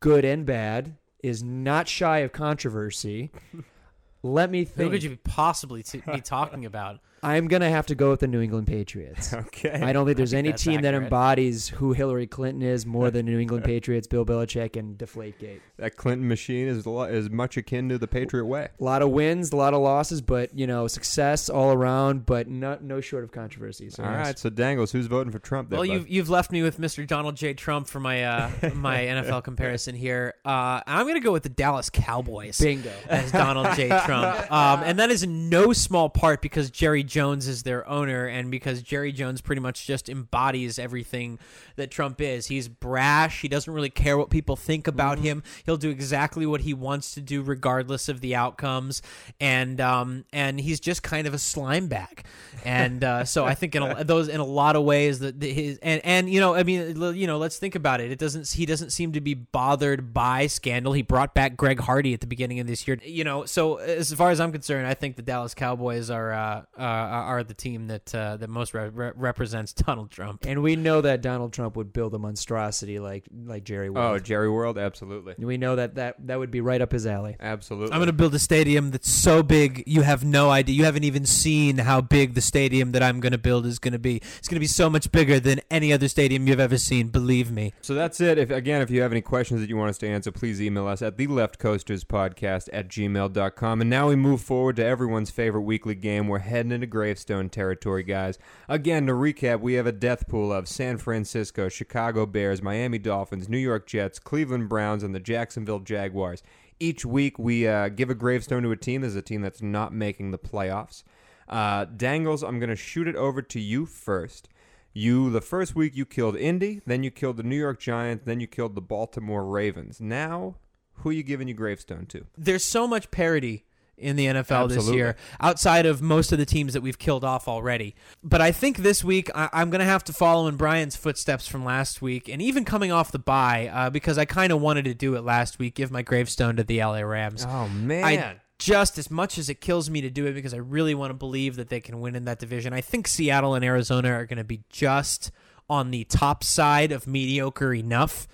good 0.00 0.24
and 0.24 0.44
bad, 0.44 0.96
is 1.22 1.42
not 1.42 1.86
shy 1.88 2.18
of 2.18 2.32
controversy. 2.32 3.30
Let 4.22 4.50
me 4.50 4.64
think. 4.64 4.90
Who 4.90 4.90
could 4.90 5.02
you 5.02 5.18
possibly 5.22 5.82
t- 5.82 6.02
be 6.10 6.22
talking 6.22 6.64
about? 6.64 7.00
I'm 7.24 7.48
gonna 7.48 7.70
have 7.70 7.86
to 7.86 7.94
go 7.94 8.10
with 8.10 8.20
the 8.20 8.26
New 8.28 8.40
England 8.40 8.66
Patriots. 8.66 9.32
Okay. 9.44 9.80
I 9.82 9.92
don't 9.92 10.04
think 10.06 10.16
there's 10.16 10.30
think 10.30 10.38
any 10.40 10.50
that's 10.50 10.62
team 10.62 10.80
that 10.82 10.94
embodies 10.94 11.68
who 11.68 11.92
Hillary 11.92 12.26
Clinton 12.26 12.62
is 12.62 12.86
more 12.86 13.10
than 13.10 13.26
New 13.26 13.38
England 13.38 13.64
Patriots, 13.72 14.06
Bill 14.06 14.24
Belichick, 14.24 14.76
and 14.76 14.96
Deflategate. 14.98 15.60
That 15.76 15.96
Clinton 15.96 16.28
machine 16.28 16.68
is 16.68 16.86
a 16.86 16.90
lot, 16.90 17.10
is 17.10 17.30
much 17.30 17.56
akin 17.56 17.88
to 17.90 17.98
the 17.98 18.06
Patriot 18.06 18.44
way. 18.46 18.68
A 18.80 18.84
lot 18.84 19.02
of 19.02 19.10
wins, 19.10 19.52
a 19.52 19.56
lot 19.56 19.74
of 19.74 19.80
losses, 19.80 20.20
but 20.22 20.56
you 20.56 20.66
know, 20.66 20.86
success 20.88 21.48
all 21.48 21.72
around, 21.72 22.26
but 22.26 22.48
not 22.48 22.82
no 22.82 23.00
short 23.00 23.24
of 23.24 23.32
controversies. 23.32 23.94
So 23.94 24.04
All 24.04 24.10
yes. 24.10 24.26
right, 24.26 24.38
so 24.38 24.50
Dangles, 24.50 24.92
who's 24.92 25.06
voting 25.06 25.32
for 25.32 25.38
Trump? 25.38 25.70
There, 25.70 25.78
Well, 25.78 25.86
bud? 25.86 25.92
you've 25.92 26.08
you've 26.08 26.30
left 26.30 26.50
me 26.52 26.62
with 26.62 26.78
Mr. 26.78 27.06
Donald 27.06 27.36
J. 27.36 27.54
Trump 27.54 27.88
for 27.88 28.00
my 28.00 28.24
uh, 28.24 28.50
my 28.74 28.98
NFL 29.04 29.44
comparison 29.44 29.94
here. 29.94 30.34
Uh, 30.44 30.80
I'm 30.86 31.04
going 31.04 31.14
to 31.14 31.20
go 31.20 31.32
with 31.32 31.42
the 31.44 31.48
Dallas 31.48 31.90
Cowboys 31.90 32.58
bingo. 32.58 32.92
as 33.08 33.30
Donald 33.32 33.68
J. 33.76 33.88
Trump, 34.04 34.50
um, 34.52 34.82
and 34.84 34.98
that 34.98 35.10
is 35.10 35.22
in 35.22 35.48
no 35.48 35.72
small 35.72 36.08
part 36.08 36.40
because 36.42 36.70
Jerry 36.70 37.02
Jones 37.14 37.46
is 37.46 37.62
their 37.62 37.88
owner, 37.88 38.26
and 38.26 38.50
because 38.50 38.82
Jerry 38.82 39.12
Jones 39.12 39.40
pretty 39.40 39.60
much 39.60 39.86
just 39.86 40.08
embodies 40.08 40.80
everything 40.80 41.38
that 41.76 41.92
Trump 41.92 42.20
is. 42.20 42.46
He's 42.46 42.66
brash. 42.66 43.40
He 43.40 43.46
doesn't 43.46 43.72
really 43.72 43.88
care 43.88 44.18
what 44.18 44.30
people 44.30 44.56
think 44.56 44.88
about 44.88 45.20
him. 45.20 45.44
He'll 45.64 45.76
do 45.76 45.90
exactly 45.90 46.44
what 46.44 46.62
he 46.62 46.74
wants 46.74 47.14
to 47.14 47.20
do, 47.20 47.40
regardless 47.40 48.08
of 48.08 48.20
the 48.20 48.34
outcomes, 48.34 49.00
and 49.38 49.80
um, 49.80 50.24
and 50.32 50.58
he's 50.58 50.80
just 50.80 51.04
kind 51.04 51.28
of 51.28 51.34
a 51.34 51.38
slime 51.38 51.86
bag. 51.86 52.24
And 52.64 53.04
uh, 53.04 53.24
so 53.24 53.44
I 53.44 53.54
think 53.54 53.76
in 53.76 53.84
a, 53.84 54.02
those 54.12 54.26
in 54.26 54.40
a 54.40 54.44
lot 54.44 54.74
of 54.74 54.82
ways 54.82 55.20
that 55.20 55.38
that 55.38 55.52
his 55.52 55.78
and 55.84 56.00
and 56.04 56.28
you 56.28 56.40
know 56.40 56.56
I 56.56 56.64
mean 56.64 57.00
you 57.14 57.28
know 57.28 57.38
let's 57.38 57.58
think 57.58 57.76
about 57.76 58.00
it. 58.00 58.10
It 58.10 58.18
doesn't 58.18 58.50
he 58.50 58.66
doesn't 58.66 58.90
seem 58.90 59.12
to 59.12 59.20
be 59.20 59.34
bothered 59.34 60.12
by 60.12 60.48
scandal. 60.48 60.92
He 60.92 61.02
brought 61.02 61.32
back 61.32 61.56
Greg 61.56 61.78
Hardy 61.78 62.12
at 62.12 62.20
the 62.20 62.26
beginning 62.26 62.58
of 62.58 62.66
this 62.66 62.88
year. 62.88 62.98
You 63.04 63.22
know, 63.22 63.44
so 63.44 63.76
as 63.76 64.12
far 64.12 64.30
as 64.30 64.40
I'm 64.40 64.50
concerned, 64.50 64.88
I 64.88 64.94
think 64.94 65.14
the 65.14 65.22
Dallas 65.22 65.54
Cowboys 65.54 66.10
are 66.10 66.32
uh, 66.32 66.62
uh, 66.76 67.03
are 67.04 67.44
the 67.44 67.54
team 67.54 67.88
that 67.88 68.14
uh, 68.14 68.36
that 68.36 68.48
most 68.48 68.74
re- 68.74 68.88
re- 68.88 69.12
represents 69.14 69.72
Donald 69.72 70.10
Trump. 70.10 70.44
And 70.46 70.62
we 70.62 70.76
know 70.76 71.00
that 71.00 71.20
Donald 71.22 71.52
Trump 71.52 71.76
would 71.76 71.92
build 71.92 72.14
a 72.14 72.18
monstrosity 72.18 72.98
like 72.98 73.24
like 73.44 73.64
Jerry 73.64 73.88
oh, 73.88 73.92
World. 73.92 74.24
Jerry 74.24 74.50
World, 74.50 74.78
absolutely, 74.78 75.34
we 75.38 75.56
know 75.56 75.76
that, 75.76 75.96
that 75.96 76.26
that 76.26 76.38
would 76.38 76.50
be 76.50 76.60
right 76.60 76.80
up 76.80 76.92
his 76.92 77.06
alley. 77.06 77.36
absolutely. 77.40 77.92
I'm 77.92 77.98
going 77.98 78.06
to 78.06 78.12
build 78.12 78.34
a 78.34 78.38
stadium 78.38 78.90
that's 78.90 79.10
so 79.10 79.42
big 79.42 79.82
you 79.86 80.02
have 80.02 80.24
no 80.24 80.50
idea. 80.50 80.74
You 80.74 80.84
haven't 80.84 81.04
even 81.04 81.26
seen 81.26 81.78
how 81.78 82.00
big 82.00 82.34
the 82.34 82.40
stadium 82.40 82.92
that 82.92 83.02
I'm 83.02 83.20
going 83.20 83.32
to 83.32 83.38
build 83.38 83.66
is 83.66 83.78
going 83.78 83.92
to 83.92 83.98
be. 83.98 84.16
It's 84.38 84.48
going 84.48 84.56
to 84.56 84.60
be 84.60 84.66
so 84.66 84.90
much 84.90 85.10
bigger 85.12 85.40
than 85.40 85.60
any 85.70 85.92
other 85.92 86.08
stadium 86.08 86.46
you've 86.46 86.60
ever 86.60 86.78
seen. 86.78 87.08
Believe 87.08 87.50
me. 87.50 87.72
So 87.82 87.94
that's 87.94 88.20
it. 88.20 88.38
If 88.38 88.50
again, 88.50 88.82
if 88.82 88.90
you 88.90 89.02
have 89.02 89.12
any 89.12 89.20
questions 89.20 89.60
that 89.60 89.68
you 89.68 89.76
want 89.76 89.90
us 89.90 89.98
to 89.98 90.08
answer, 90.08 90.32
please 90.32 90.60
email 90.60 90.86
us 90.86 91.02
at 91.02 91.16
the 91.16 91.26
Left 91.26 91.58
Coasters 91.58 92.04
Podcast 92.04 92.68
at 92.72 92.88
gmail.com. 92.88 93.80
And 93.80 93.90
now 93.90 94.08
we 94.08 94.16
move 94.16 94.40
forward 94.40 94.76
to 94.76 94.84
everyone's 94.84 95.30
favorite 95.30 95.62
weekly 95.62 95.94
game. 95.94 96.28
We're 96.28 96.38
heading 96.38 96.72
into 96.72 96.86
gravestone 96.94 97.48
territory, 97.50 98.04
guys. 98.04 98.38
Again, 98.68 99.08
to 99.08 99.12
recap, 99.12 99.58
we 99.58 99.74
have 99.74 99.86
a 99.86 99.92
death 99.92 100.28
pool 100.28 100.52
of 100.52 100.68
San 100.68 100.96
Francisco, 100.96 101.68
Chicago 101.68 102.24
Bears, 102.24 102.62
Miami 102.62 102.98
Dolphins, 102.98 103.48
New 103.48 103.58
York 103.58 103.84
Jets, 103.88 104.20
Cleveland 104.20 104.68
Browns, 104.68 105.02
and 105.02 105.12
the 105.12 105.18
Jacksonville 105.18 105.80
Jaguars. 105.80 106.40
Each 106.78 107.04
week 107.04 107.36
we 107.36 107.66
uh, 107.66 107.88
give 107.88 108.10
a 108.10 108.14
gravestone 108.14 108.62
to 108.62 108.70
a 108.70 108.76
team. 108.76 109.00
There's 109.00 109.16
a 109.16 109.22
team 109.22 109.42
that's 109.42 109.60
not 109.60 109.92
making 109.92 110.30
the 110.30 110.38
playoffs. 110.38 111.02
Uh, 111.48 111.84
Dangles, 111.86 112.44
I'm 112.44 112.60
going 112.60 112.70
to 112.70 112.76
shoot 112.76 113.08
it 113.08 113.16
over 113.16 113.42
to 113.42 113.60
you 113.60 113.86
first. 113.86 114.48
You 114.92 115.30
the 115.30 115.40
first 115.40 115.74
week 115.74 115.96
you 115.96 116.06
killed 116.06 116.36
Indy, 116.36 116.80
then 116.86 117.02
you 117.02 117.10
killed 117.10 117.38
the 117.38 117.42
New 117.42 117.58
York 117.58 117.80
Giants, 117.80 118.22
then 118.24 118.38
you 118.38 118.46
killed 118.46 118.76
the 118.76 118.80
Baltimore 118.80 119.44
Ravens. 119.44 120.00
Now, 120.00 120.54
who 120.98 121.08
are 121.08 121.12
you 121.12 121.24
giving 121.24 121.48
your 121.48 121.56
gravestone 121.56 122.06
to? 122.06 122.26
There's 122.38 122.62
so 122.62 122.86
much 122.86 123.10
parity 123.10 123.64
in 123.96 124.16
the 124.16 124.26
NFL 124.26 124.68
this 124.68 124.84
year, 124.94 125.16
outside 125.40 125.86
of 125.86 126.02
most 126.02 126.32
of 126.32 126.38
the 126.38 126.46
teams 126.46 126.72
that 126.74 126.80
we've 126.82 126.98
killed 126.98 127.24
off 127.24 127.46
already. 127.48 127.94
But 128.22 128.40
I 128.40 128.52
think 128.52 128.78
this 128.78 129.04
week 129.04 129.30
I- 129.34 129.48
I'm 129.52 129.70
going 129.70 129.78
to 129.80 129.84
have 129.84 130.04
to 130.04 130.12
follow 130.12 130.46
in 130.48 130.56
Brian's 130.56 130.96
footsteps 130.96 131.46
from 131.46 131.64
last 131.64 132.02
week, 132.02 132.28
and 132.28 132.42
even 132.42 132.64
coming 132.64 132.90
off 132.92 133.12
the 133.12 133.18
bye, 133.18 133.68
uh, 133.72 133.90
because 133.90 134.18
I 134.18 134.24
kind 134.24 134.52
of 134.52 134.60
wanted 134.60 134.84
to 134.86 134.94
do 134.94 135.14
it 135.16 135.22
last 135.24 135.58
week, 135.58 135.74
give 135.74 135.90
my 135.90 136.02
gravestone 136.02 136.56
to 136.56 136.64
the 136.64 136.78
LA 136.82 137.00
Rams. 137.00 137.46
Oh 137.48 137.68
man. 137.68 138.04
I 138.04 138.36
just 138.58 138.98
as 138.98 139.10
much 139.10 139.36
as 139.36 139.48
it 139.48 139.60
kills 139.60 139.90
me 139.90 140.00
to 140.00 140.08
do 140.10 140.26
it 140.26 140.32
because 140.32 140.54
I 140.54 140.58
really 140.58 140.94
want 140.94 141.10
to 141.10 141.14
believe 141.14 141.56
that 141.56 141.68
they 141.70 141.80
can 141.80 142.00
win 142.00 142.14
in 142.14 142.24
that 142.26 142.38
division. 142.38 142.72
I 142.72 142.80
think 142.80 143.08
Seattle 143.08 143.54
and 143.54 143.64
Arizona 143.64 144.10
are 144.12 144.26
going 144.26 144.38
to 144.38 144.44
be 144.44 144.62
just 144.70 145.32
on 145.68 145.90
the 145.90 146.04
top 146.04 146.44
side 146.44 146.92
of 146.92 147.06
mediocre 147.06 147.74
enough 147.74 148.28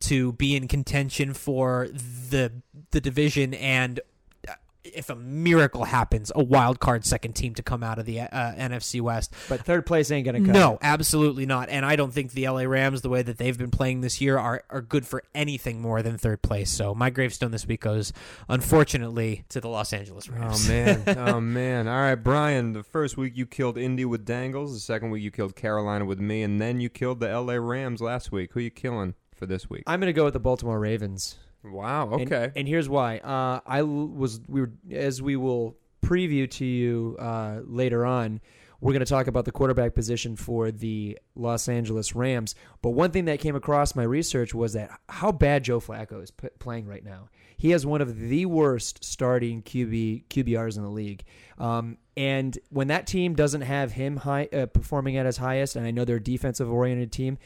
to 0.00 0.32
be 0.32 0.56
in 0.56 0.66
contention 0.68 1.34
for 1.34 1.88
the 1.90 2.52
the 2.90 3.00
division 3.00 3.52
and 3.54 4.00
if 4.94 5.10
a 5.10 5.16
miracle 5.16 5.84
happens, 5.84 6.32
a 6.34 6.42
wild 6.42 6.80
card 6.80 7.04
second 7.04 7.34
team 7.34 7.54
to 7.54 7.62
come 7.62 7.82
out 7.82 7.98
of 7.98 8.06
the 8.06 8.20
uh, 8.20 8.26
NFC 8.28 9.00
West. 9.00 9.32
But 9.48 9.64
third 9.64 9.86
place 9.86 10.10
ain't 10.10 10.24
gonna 10.24 10.40
cut. 10.40 10.52
No, 10.52 10.78
absolutely 10.82 11.46
not. 11.46 11.68
And 11.68 11.84
I 11.84 11.96
don't 11.96 12.12
think 12.12 12.32
the 12.32 12.48
LA 12.48 12.62
Rams, 12.62 13.02
the 13.02 13.08
way 13.08 13.22
that 13.22 13.38
they've 13.38 13.56
been 13.56 13.70
playing 13.70 14.00
this 14.00 14.20
year, 14.20 14.38
are, 14.38 14.64
are 14.70 14.82
good 14.82 15.06
for 15.06 15.22
anything 15.34 15.80
more 15.80 16.02
than 16.02 16.18
third 16.18 16.42
place. 16.42 16.70
So 16.70 16.94
my 16.94 17.10
gravestone 17.10 17.50
this 17.50 17.66
week 17.66 17.80
goes, 17.80 18.12
unfortunately, 18.48 19.44
to 19.50 19.60
the 19.60 19.68
Los 19.68 19.92
Angeles 19.92 20.28
Rams. 20.28 20.68
Oh 20.68 20.72
man, 20.72 21.02
oh 21.18 21.40
man. 21.40 21.88
All 21.88 22.00
right, 22.00 22.14
Brian. 22.14 22.72
The 22.72 22.82
first 22.82 23.16
week 23.16 23.36
you 23.36 23.46
killed 23.46 23.78
Indy 23.78 24.04
with 24.04 24.24
Dangles. 24.24 24.72
The 24.74 24.80
second 24.80 25.10
week 25.10 25.22
you 25.22 25.30
killed 25.30 25.56
Carolina 25.56 26.04
with 26.04 26.20
me, 26.20 26.42
and 26.42 26.60
then 26.60 26.80
you 26.80 26.88
killed 26.88 27.20
the 27.20 27.28
L.A. 27.28 27.60
Rams 27.60 28.00
last 28.00 28.32
week. 28.32 28.52
Who 28.52 28.60
you 28.60 28.70
killing 28.70 29.14
for 29.34 29.46
this 29.46 29.68
week? 29.68 29.84
I'm 29.86 30.00
gonna 30.00 30.12
go 30.12 30.24
with 30.24 30.34
the 30.34 30.40
Baltimore 30.40 30.80
Ravens. 30.80 31.36
Wow. 31.66 32.10
Okay. 32.10 32.52
And, 32.54 32.68
here's 32.68 32.88
why. 32.88 33.18
Uh, 33.18 33.60
I 33.66 33.82
was 33.82 34.40
we 34.48 34.60
were 34.60 34.72
as 34.90 35.20
we 35.20 35.36
will 35.36 35.76
preview 36.04 36.50
to 36.52 36.64
you 36.64 37.16
uh, 37.18 37.60
later 37.64 38.06
on. 38.06 38.40
We're 38.80 38.92
going 38.92 39.00
to 39.04 39.06
talk 39.06 39.26
about 39.26 39.46
the 39.46 39.52
quarterback 39.52 39.94
position 39.94 40.36
for 40.36 40.70
the 40.70 41.18
Los 41.34 41.66
Angeles 41.66 42.14
Rams. 42.14 42.54
But 42.82 42.90
one 42.90 43.10
thing 43.10 43.24
that 43.24 43.40
came 43.40 43.56
across 43.56 43.96
my 43.96 44.02
research 44.02 44.54
was 44.54 44.74
that 44.74 44.90
how 45.08 45.32
bad 45.32 45.64
Joe 45.64 45.80
Flacco 45.80 46.22
is 46.22 46.30
p- 46.30 46.48
playing 46.58 46.86
right 46.86 47.02
now. 47.02 47.30
He 47.56 47.70
has 47.70 47.86
one 47.86 48.02
of 48.02 48.18
the 48.18 48.44
worst 48.44 49.02
starting 49.02 49.62
QB 49.62 50.26
QBRs 50.28 50.76
in 50.76 50.82
the 50.82 50.90
league. 50.90 51.24
Um, 51.58 51.96
And 52.18 52.56
when 52.68 52.88
that 52.88 53.06
team 53.06 53.34
doesn't 53.34 53.62
have 53.62 53.92
him 53.92 54.18
high 54.18 54.48
uh, 54.52 54.66
performing 54.66 55.16
at 55.16 55.24
his 55.24 55.38
highest, 55.38 55.74
and 55.74 55.86
I 55.86 55.90
know 55.90 56.04
they're 56.04 56.16
a 56.16 56.22
defensive 56.22 56.70
oriented 56.70 57.10
team, 57.12 57.38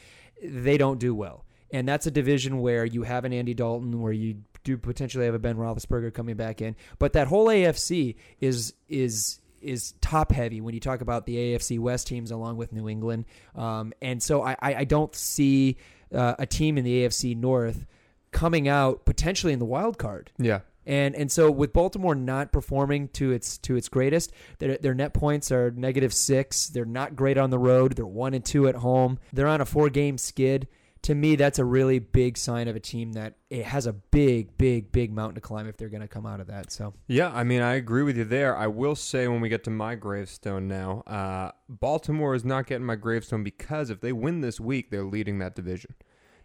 they 0.42 0.76
don't 0.78 0.98
do 0.98 1.14
well. 1.14 1.44
And 1.72 1.88
that's 1.88 2.06
a 2.06 2.10
division 2.10 2.60
where 2.60 2.84
you 2.84 3.02
have 3.02 3.24
an 3.24 3.32
Andy 3.32 3.54
Dalton, 3.54 4.00
where 4.00 4.12
you 4.12 4.38
do 4.64 4.76
potentially 4.76 5.24
have 5.24 5.34
a 5.34 5.38
Ben 5.38 5.56
Roethlisberger 5.56 6.12
coming 6.12 6.36
back 6.36 6.60
in. 6.60 6.76
But 6.98 7.12
that 7.14 7.28
whole 7.28 7.46
AFC 7.46 8.16
is 8.40 8.74
is 8.88 9.40
is 9.60 9.92
top 10.00 10.32
heavy 10.32 10.60
when 10.60 10.74
you 10.74 10.80
talk 10.80 11.00
about 11.00 11.26
the 11.26 11.36
AFC 11.36 11.78
West 11.78 12.06
teams 12.06 12.30
along 12.30 12.56
with 12.56 12.72
New 12.72 12.88
England. 12.88 13.26
Um, 13.54 13.92
and 14.00 14.22
so 14.22 14.42
I, 14.42 14.56
I 14.60 14.84
don't 14.84 15.14
see 15.14 15.76
uh, 16.14 16.34
a 16.38 16.46
team 16.46 16.78
in 16.78 16.84
the 16.84 17.04
AFC 17.04 17.36
North 17.36 17.86
coming 18.30 18.68
out 18.68 19.04
potentially 19.04 19.52
in 19.52 19.58
the 19.58 19.64
wild 19.64 19.98
card. 19.98 20.30
Yeah. 20.38 20.60
And 20.86 21.14
and 21.14 21.30
so 21.30 21.50
with 21.50 21.72
Baltimore 21.72 22.14
not 22.14 22.52
performing 22.52 23.08
to 23.08 23.32
its 23.32 23.58
to 23.58 23.76
its 23.76 23.88
greatest, 23.88 24.32
their, 24.58 24.78
their 24.78 24.94
net 24.94 25.12
points 25.12 25.52
are 25.52 25.70
negative 25.70 26.12
six. 26.12 26.68
They're 26.68 26.84
not 26.84 27.14
great 27.14 27.36
on 27.36 27.50
the 27.50 27.58
road. 27.58 27.96
They're 27.96 28.06
one 28.06 28.34
and 28.34 28.44
two 28.44 28.66
at 28.66 28.76
home. 28.76 29.18
They're 29.32 29.46
on 29.46 29.60
a 29.60 29.66
four 29.66 29.90
game 29.90 30.16
skid. 30.16 30.68
To 31.02 31.14
me, 31.14 31.34
that's 31.34 31.58
a 31.58 31.64
really 31.64 31.98
big 31.98 32.36
sign 32.36 32.68
of 32.68 32.76
a 32.76 32.80
team 32.80 33.12
that 33.14 33.34
it 33.48 33.64
has 33.64 33.86
a 33.86 33.92
big, 33.92 34.56
big, 34.58 34.92
big 34.92 35.12
mountain 35.12 35.36
to 35.36 35.40
climb 35.40 35.66
if 35.66 35.76
they're 35.76 35.88
going 35.88 36.02
to 36.02 36.08
come 36.08 36.26
out 36.26 36.40
of 36.40 36.46
that. 36.48 36.70
So 36.70 36.92
Yeah, 37.06 37.32
I 37.32 37.42
mean, 37.42 37.62
I 37.62 37.74
agree 37.74 38.02
with 38.02 38.18
you 38.18 38.24
there. 38.24 38.56
I 38.56 38.66
will 38.66 38.94
say 38.94 39.26
when 39.26 39.40
we 39.40 39.48
get 39.48 39.64
to 39.64 39.70
my 39.70 39.94
gravestone 39.94 40.68
now, 40.68 41.00
uh, 41.06 41.52
Baltimore 41.68 42.34
is 42.34 42.44
not 42.44 42.66
getting 42.66 42.86
my 42.86 42.96
gravestone 42.96 43.42
because 43.42 43.88
if 43.88 44.00
they 44.00 44.12
win 44.12 44.42
this 44.42 44.60
week, 44.60 44.90
they're 44.90 45.04
leading 45.04 45.38
that 45.38 45.54
division. 45.54 45.94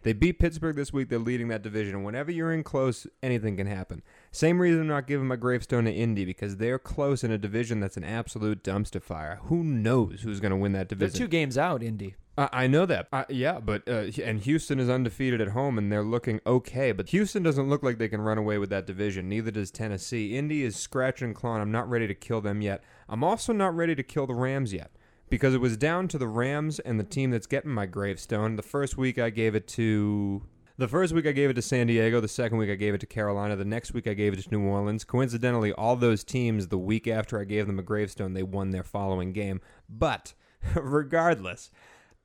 They 0.06 0.12
beat 0.12 0.38
Pittsburgh 0.38 0.76
this 0.76 0.92
week. 0.92 1.08
They're 1.08 1.18
leading 1.18 1.48
that 1.48 1.62
division. 1.62 2.04
Whenever 2.04 2.30
you're 2.30 2.52
in 2.52 2.62
close, 2.62 3.08
anything 3.24 3.56
can 3.56 3.66
happen. 3.66 4.02
Same 4.30 4.60
reason 4.60 4.82
I'm 4.82 4.86
not 4.86 5.08
giving 5.08 5.26
my 5.26 5.34
gravestone 5.34 5.84
to 5.86 5.92
Indy 5.92 6.24
because 6.24 6.58
they're 6.58 6.78
close 6.78 7.24
in 7.24 7.32
a 7.32 7.38
division 7.38 7.80
that's 7.80 7.96
an 7.96 8.04
absolute 8.04 8.62
dumpster 8.62 9.02
fire. 9.02 9.40
Who 9.46 9.64
knows 9.64 10.20
who's 10.22 10.38
going 10.38 10.50
to 10.50 10.56
win 10.56 10.72
that 10.72 10.88
division? 10.88 11.12
they're 11.12 11.26
two 11.26 11.28
games 11.28 11.58
out, 11.58 11.82
Indy. 11.82 12.14
I 12.36 12.48
I 12.52 12.66
know 12.66 12.86
that. 12.86 13.08
Uh, 13.12 13.24
yeah, 13.28 13.60
but 13.60 13.88
uh, 13.88 14.10
and 14.22 14.40
Houston 14.40 14.78
is 14.78 14.90
undefeated 14.90 15.40
at 15.40 15.48
home, 15.48 15.78
and 15.78 15.90
they're 15.90 16.02
looking 16.02 16.40
okay. 16.46 16.92
But 16.92 17.10
Houston 17.10 17.42
doesn't 17.42 17.68
look 17.68 17.82
like 17.82 17.98
they 17.98 18.08
can 18.08 18.20
run 18.20 18.38
away 18.38 18.58
with 18.58 18.70
that 18.70 18.86
division. 18.86 19.28
Neither 19.28 19.50
does 19.50 19.70
Tennessee. 19.70 20.36
Indy 20.36 20.62
is 20.62 20.76
scratching 20.76 21.28
and 21.28 21.34
clawing. 21.34 21.62
I'm 21.62 21.72
not 21.72 21.88
ready 21.88 22.06
to 22.06 22.14
kill 22.14 22.40
them 22.40 22.60
yet. 22.60 22.82
I'm 23.08 23.24
also 23.24 23.52
not 23.52 23.74
ready 23.74 23.94
to 23.94 24.02
kill 24.02 24.26
the 24.26 24.34
Rams 24.34 24.72
yet 24.72 24.90
because 25.28 25.54
it 25.54 25.60
was 25.60 25.76
down 25.76 26.08
to 26.08 26.18
the 26.18 26.28
Rams 26.28 26.78
and 26.80 27.00
the 27.00 27.04
team 27.04 27.30
that's 27.30 27.46
getting 27.46 27.70
my 27.70 27.86
gravestone. 27.86 28.56
The 28.56 28.62
first 28.62 28.96
week 28.96 29.18
I 29.18 29.30
gave 29.30 29.54
it 29.54 29.66
to. 29.68 30.42
The 30.78 30.88
first 30.88 31.14
week 31.14 31.26
I 31.26 31.32
gave 31.32 31.48
it 31.48 31.54
to 31.54 31.62
San 31.62 31.86
Diego. 31.86 32.20
The 32.20 32.28
second 32.28 32.58
week 32.58 32.68
I 32.68 32.74
gave 32.74 32.92
it 32.92 33.00
to 33.00 33.06
Carolina. 33.06 33.56
The 33.56 33.64
next 33.64 33.94
week 33.94 34.06
I 34.06 34.12
gave 34.12 34.34
it 34.34 34.42
to 34.42 34.50
New 34.50 34.62
Orleans. 34.66 35.04
Coincidentally, 35.04 35.72
all 35.72 35.96
those 35.96 36.22
teams, 36.22 36.68
the 36.68 36.76
week 36.76 37.08
after 37.08 37.40
I 37.40 37.44
gave 37.44 37.66
them 37.66 37.78
a 37.78 37.82
gravestone, 37.82 38.34
they 38.34 38.42
won 38.42 38.70
their 38.70 38.82
following 38.82 39.32
game. 39.32 39.62
But 39.88 40.34
regardless, 40.74 41.70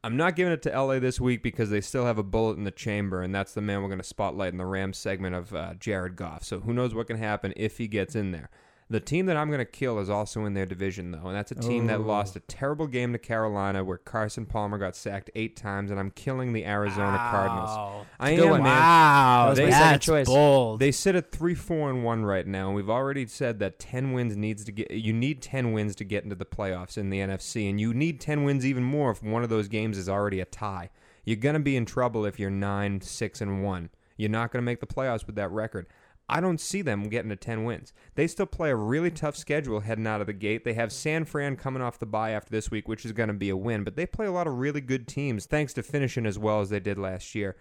I'm 0.03 0.17
not 0.17 0.35
giving 0.35 0.51
it 0.51 0.63
to 0.63 0.69
LA 0.69 0.97
this 0.97 1.21
week 1.21 1.43
because 1.43 1.69
they 1.69 1.81
still 1.81 2.05
have 2.05 2.17
a 2.17 2.23
bullet 2.23 2.57
in 2.57 2.63
the 2.63 2.71
chamber, 2.71 3.21
and 3.21 3.33
that's 3.33 3.53
the 3.53 3.61
man 3.61 3.81
we're 3.81 3.87
going 3.87 3.99
to 3.99 4.03
spotlight 4.03 4.51
in 4.51 4.57
the 4.57 4.65
Rams 4.65 4.97
segment 4.97 5.35
of 5.35 5.53
uh, 5.53 5.75
Jared 5.75 6.15
Goff. 6.15 6.43
So 6.43 6.61
who 6.61 6.73
knows 6.73 6.95
what 6.95 7.05
can 7.05 7.17
happen 7.17 7.53
if 7.55 7.77
he 7.77 7.87
gets 7.87 8.15
in 8.15 8.31
there. 8.31 8.49
The 8.91 8.99
team 8.99 9.25
that 9.27 9.37
I'm 9.37 9.47
going 9.47 9.59
to 9.59 9.65
kill 9.65 9.99
is 9.99 10.09
also 10.09 10.43
in 10.45 10.53
their 10.53 10.65
division, 10.65 11.11
though, 11.11 11.25
and 11.27 11.33
that's 11.35 11.51
a 11.51 11.55
team 11.55 11.87
that 11.87 11.99
Oh. 11.99 12.03
lost 12.03 12.35
a 12.35 12.41
terrible 12.41 12.87
game 12.87 13.13
to 13.13 13.17
Carolina 13.17 13.85
where 13.85 13.97
Carson 13.97 14.45
Palmer 14.45 14.77
got 14.77 14.97
sacked 14.97 15.29
eight 15.33 15.55
times, 15.55 15.91
and 15.91 15.99
I'm 15.99 16.11
killing 16.11 16.51
the 16.51 16.65
Arizona 16.65 17.17
Cardinals. 17.17 18.05
I 18.19 18.35
good 18.35 18.43
am, 18.45 18.49
one, 18.51 18.63
man. 18.63 18.77
Wow, 18.77 19.43
That 19.45 19.49
was 19.49 19.59
my 19.59 19.79
that's 19.79 20.05
choice. 20.05 20.27
bold. 20.27 20.79
They 20.81 20.91
sit 20.91 21.15
at 21.15 21.31
three, 21.31 21.55
four, 21.55 21.89
and 21.89 22.03
one 22.03 22.25
right 22.25 22.45
now, 22.45 22.67
and 22.67 22.75
we've 22.75 22.89
already 22.89 23.25
said 23.27 23.59
that 23.59 23.79
ten 23.79 24.11
wins 24.11 24.35
needs 24.35 24.65
to 24.65 24.71
get. 24.73 24.91
You 24.91 25.13
need 25.13 25.41
ten 25.41 25.71
wins 25.71 25.95
to 25.95 26.03
get 26.03 26.25
into 26.25 26.35
the 26.35 26.45
playoffs 26.45 26.97
in 26.97 27.09
the 27.09 27.19
NFC, 27.21 27.69
and 27.69 27.79
you 27.79 27.93
need 27.93 28.19
ten 28.19 28.43
wins 28.43 28.65
even 28.65 28.83
more 28.83 29.09
if 29.11 29.23
one 29.23 29.41
of 29.43 29.49
those 29.49 29.69
games 29.69 29.97
is 29.97 30.09
already 30.09 30.41
a 30.41 30.45
tie. 30.45 30.89
You're 31.23 31.37
gonna 31.37 31.59
be 31.61 31.77
in 31.77 31.85
trouble 31.85 32.25
if 32.25 32.39
you're 32.39 32.49
nine, 32.49 32.99
six, 32.99 33.39
and 33.39 33.63
one. 33.63 33.89
You're 34.17 34.29
not 34.29 34.51
gonna 34.51 34.63
make 34.63 34.81
the 34.81 34.85
playoffs 34.85 35.25
with 35.25 35.35
that 35.35 35.49
record. 35.51 35.87
I 36.31 36.39
don't 36.39 36.61
see 36.61 36.81
them 36.81 37.09
getting 37.09 37.29
to 37.29 37.35
10 37.35 37.65
wins. 37.65 37.91
They 38.15 38.25
still 38.25 38.45
play 38.45 38.71
a 38.71 38.75
really 38.75 39.11
tough 39.11 39.35
schedule 39.35 39.81
heading 39.81 40.07
out 40.07 40.21
of 40.21 40.27
the 40.27 40.33
gate. 40.33 40.63
They 40.63 40.75
have 40.75 40.93
San 40.93 41.25
Fran 41.25 41.57
coming 41.57 41.81
off 41.81 41.99
the 41.99 42.05
bye 42.05 42.31
after 42.31 42.51
this 42.51 42.71
week, 42.71 42.87
which 42.87 43.05
is 43.05 43.11
going 43.11 43.27
to 43.27 43.33
be 43.33 43.49
a 43.49 43.57
win, 43.57 43.83
but 43.83 43.97
they 43.97 44.05
play 44.05 44.27
a 44.27 44.31
lot 44.31 44.47
of 44.47 44.57
really 44.57 44.79
good 44.79 45.09
teams 45.09 45.45
thanks 45.45 45.73
to 45.73 45.83
finishing 45.83 46.25
as 46.25 46.39
well 46.39 46.61
as 46.61 46.69
they 46.69 46.79
did 46.79 46.97
last 46.97 47.35
year. 47.35 47.57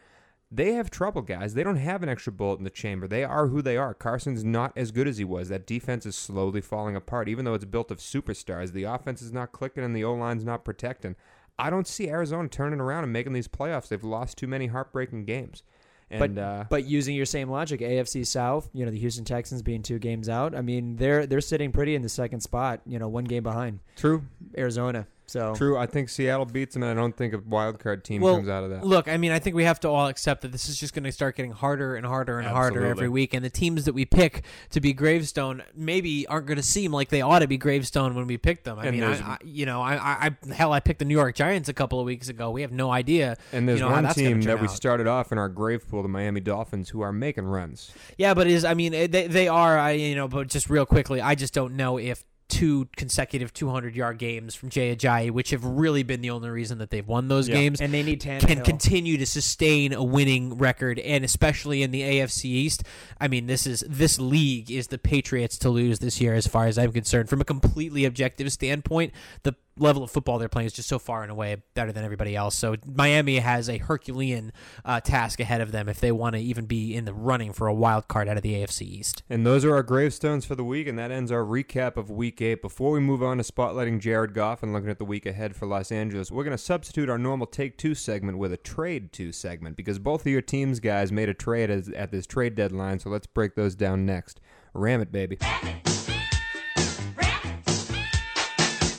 They 0.52 0.74
have 0.74 0.88
trouble, 0.88 1.22
guys. 1.22 1.54
They 1.54 1.64
don't 1.64 1.76
have 1.76 2.04
an 2.04 2.09
extra 2.09 2.33
bullet 2.33 2.59
in 2.59 2.64
the 2.64 2.70
chamber. 2.70 3.09
They 3.09 3.24
are 3.24 3.48
who 3.48 3.61
they 3.61 3.76
are. 3.76 3.92
Carson's 3.92 4.44
not 4.44 4.72
as 4.76 4.92
good 4.92 5.09
as 5.09 5.18
he 5.18 5.24
was. 5.24 5.48
That 5.48 5.66
defense 5.66 6.06
is 6.06 6.14
slowly 6.14 6.61
falling 6.61 6.94
apart. 6.94 7.28
Even 7.28 7.44
though 7.44 7.54
it's 7.54 7.64
built 7.64 7.90
of 7.90 7.98
superstars, 7.98 8.72
the 8.72 8.85
offense 8.85 9.20
is 9.20 9.33
not 9.33 9.50
clicking 9.50 9.83
and 9.83 9.96
the 9.96 10.04
O 10.04 10.14
line's 10.14 10.44
not 10.44 10.64
protecting. 10.64 11.16
I 11.59 11.70
don't 11.70 11.88
see 11.88 12.09
Arizona 12.09 12.48
turning 12.48 12.80
around 12.80 13.02
and 13.02 13.12
making 13.12 13.33
these 13.33 13.48
playoffs. 13.48 13.88
They've 13.88 14.02
lost 14.02 14.38
too 14.38 14.46
many 14.46 14.68
heartbreaking 14.68 15.24
games. 15.24 15.64
And 16.11 16.35
but 16.35 16.42
uh, 16.42 16.64
but 16.68 16.85
using 16.87 17.14
your 17.14 17.27
same 17.27 17.49
logic, 17.49 17.81
AFC 17.81 18.27
South, 18.27 18.68
you 18.73 18.85
know 18.85 18.90
the 18.90 18.99
Houston 18.99 19.25
Texans 19.25 19.62
being 19.62 19.83
two 19.83 19.99
games 19.99 20.29
out. 20.29 20.55
I 20.57 20.61
mean 20.61 20.96
they're 20.96 21.27
they're 21.27 21.40
sitting 21.40 21.70
pretty 21.70 21.94
in 21.94 22.03
the 22.03 22.09
second 22.09 22.40
spot. 22.40 22.81
You 22.85 22.99
know 22.99 23.09
one 23.09 23.25
game 23.25 23.44
behind 23.44 23.79
true, 23.96 24.25
Arizona. 24.59 25.07
So 25.31 25.55
true. 25.55 25.79
I 25.79 25.87
think 25.87 26.09
Seattle 26.09 26.45
beats 26.45 26.75
them, 26.75 26.83
and 26.83 26.90
I 26.90 27.01
don't 27.01 27.16
think 27.16 27.33
a 27.35 27.38
wild 27.38 27.79
card 27.79 28.03
team 28.03 28.21
Well, 28.21 28.35
comes 28.35 28.49
out 28.49 28.64
of 28.64 28.71
that. 28.71 28.85
Look, 28.85 29.07
I 29.07 29.16
mean, 29.16 29.31
I 29.31 29.38
think 29.38 29.55
we 29.55 29.62
have 29.62 29.79
to 29.81 29.88
all 29.88 30.09
accept 30.09 30.43
that 30.43 30.51
this 30.51 30.69
is 30.69 30.77
just 30.77 30.93
going 30.93 31.05
to 31.05 31.12
start 31.12 31.37
getting 31.37 31.53
harder 31.53 31.95
and 31.95 32.05
harder 32.05 32.40
and 32.40 32.49
harder 32.49 32.85
every 32.85 33.09
week. 33.09 33.33
And 33.33 33.45
the 33.45 33.51
teams 33.51 33.85
that 33.85 33.93
we 33.93 34.05
pick 34.05 34.43
to 34.71 34.81
be 34.81 34.93
gravestone 34.93 35.62
maybe 35.73 36.27
aren't 36.27 36.47
going 36.47 36.57
to 36.57 36.64
seem 36.64 36.90
like 36.93 37.11
they 37.11 37.23
ought 37.23 37.38
to 37.38 37.47
be 37.47 37.59
gravestone 37.59 38.16
when 38.16 38.27
we 38.27 38.38
pick 38.38 38.64
them. 38.64 38.81
I 38.81 38.87
And 38.87 38.97
mean, 38.97 39.05
I, 39.05 39.14
I, 39.21 39.38
you 39.45 39.66
know, 39.66 39.81
I, 39.81 39.95
I, 40.27 40.53
hell, 40.53 40.73
I 40.73 40.81
picked 40.81 40.99
the 40.99 41.05
New 41.05 41.14
York 41.14 41.37
Giants 41.37 41.69
a 41.69 41.75
couple 41.75 42.01
of 42.01 42.07
weeks 42.07 42.29
ago. 42.29 42.51
We 42.51 42.62
have 42.62 42.73
no 42.73 42.90
idea. 42.90 43.37
And 43.53 43.69
there's 43.69 43.79
you 43.79 43.87
know, 43.87 43.93
one 43.93 44.12
team 44.12 44.40
that 44.43 44.61
we 44.61 44.66
started 44.66 45.07
off 45.07 45.31
in 45.31 45.38
our 45.38 45.49
grave 45.49 45.88
pool, 45.88 46.03
the 46.03 46.09
Miami 46.09 46.40
Dolphins, 46.40 46.88
who 46.88 47.03
are 47.03 47.12
making 47.12 47.45
runs. 47.45 47.93
Yeah, 48.19 48.35
but 48.35 48.49
is 48.49 48.64
I 48.64 48.75
mean 48.75 48.95
eh, 48.95 49.07
they 49.07 49.29
they 49.29 49.47
are 49.47 49.79
I 49.79 49.93
you 49.93 50.16
know 50.16 50.27
but 50.27 50.49
just 50.49 50.69
real 50.69 50.87
quickly 50.87 51.21
I 51.21 51.37
just 51.37 51.55
don't 51.55 51.77
know 51.77 51.99
if 51.99 52.25
two 52.50 52.88
consecutive 52.96 53.52
200 53.54 53.94
yard 53.96 54.18
games 54.18 54.54
from 54.54 54.68
Jay 54.68 54.94
Ajayi 54.94 55.30
which 55.30 55.50
have 55.50 55.64
really 55.64 56.02
been 56.02 56.20
the 56.20 56.30
only 56.30 56.50
reason 56.50 56.78
that 56.78 56.90
they've 56.90 57.06
won 57.06 57.28
those 57.28 57.48
Yeah. 57.48 57.54
games 57.54 57.80
and 57.80 57.94
they 57.94 58.02
need 58.02 58.20
can 58.20 58.62
continue 58.62 59.16
to 59.16 59.24
sustain 59.26 59.92
a 59.92 60.02
winning 60.04 60.58
record 60.58 60.98
and 60.98 61.24
especially 61.24 61.82
in 61.82 61.90
the 61.92 62.02
AFC 62.02 62.44
East. 62.46 62.82
I 63.20 63.28
mean 63.28 63.46
this 63.46 63.66
is 63.66 63.84
this 63.88 64.18
league 64.18 64.70
is 64.70 64.88
the 64.88 64.98
Patriots 64.98 65.56
to 65.58 65.70
lose 65.70 66.00
this 66.00 66.20
year 66.20 66.34
as 66.34 66.46
far 66.46 66.66
as 66.66 66.76
I'm 66.76 66.92
concerned. 66.92 67.28
From 67.28 67.40
a 67.40 67.44
completely 67.44 68.04
objective 68.04 68.52
standpoint 68.52 69.12
the 69.44 69.54
level 69.81 70.03
of 70.03 70.11
football 70.11 70.38
they're 70.38 70.49
playing 70.49 70.66
is 70.66 70.73
just 70.73 70.88
so 70.88 70.99
far 70.99 71.23
and 71.23 71.31
away 71.31 71.57
better 71.75 71.93
than 71.93 72.05
everybody 72.05 72.37
else 72.37 72.57
so 72.57 72.77
Miami 72.87 73.38
has 73.38 73.69
a 73.69 73.79
Herculean 73.79 74.53
uh, 74.85 75.01
task 75.01 75.40
ahead 75.40 75.61
of 75.61 75.73
them 75.73 75.88
if 75.88 76.01
they 76.01 76.12
want 76.12 76.35
to 76.35 76.40
even 76.40 76.66
be 76.66 76.95
in 76.95 77.05
the 77.05 77.14
running 77.14 77.53
for 77.53 77.66
a 77.66 77.75
wild 77.75 78.09
card 78.09 78.29
out 78.29 78.37
of 78.37 78.43
the 78.43 78.55
AFC 78.55 78.83
East 78.83 79.23
And 79.29 79.47
those 79.47 79.64
are 79.64 79.75
our 79.75 79.83
gravestones 79.83 80.45
for 80.45 80.55
the 80.55 80.64
week, 80.64 80.87
and 80.87 80.99
that 80.99 81.11
ends 81.11 81.33
our 81.33 81.45
recap 81.45 81.97
of 81.97 82.11
Week 82.11 82.40
8. 82.40 82.62
Before 82.62 82.90
we 82.90 83.01
move 83.01 83.23
on 83.23 83.38
to 83.38 83.43
spotlighting 83.43 84.01
Jared 84.01 84.35
Goff 84.35 84.62
and 84.62 84.73
looking 84.73 84.90
at 84.90 84.99
the 84.99 85.05
week 85.05 85.27
ahead 85.27 85.57
for 85.57 85.66
Los 85.66 85.93
Angeles, 85.93 86.31
we're 86.31 86.45
going 86.45 86.57
to 86.57 86.62
substitute 86.62 87.09
our 87.09 87.19
normal 87.19 87.47
Take 87.47 87.79
Two 87.79 87.95
segment 87.95 88.38
with 88.38 88.53
a 88.53 88.57
Trade 88.57 89.12
Two 89.12 89.33
segment 89.33 89.77
because 89.77 89.99
both 89.99 90.23
of 90.23 90.27
your 90.27 90.43
teams, 90.43 90.81
guys, 90.81 91.12
made 91.12 91.29
a 91.29 91.35
trade 91.35 91.71
as, 91.71 91.88
at 91.90 92.11
this 92.11 92.27
trade 92.27 92.55
deadline, 92.55 92.99
so 92.99 93.11
let's 93.11 93.27
break 93.27 93.55
those 93.55 93.75
down 93.75 94.07
next. 94.07 94.40
Ram 94.75 95.01
it, 95.01 95.12
baby. 95.12 95.38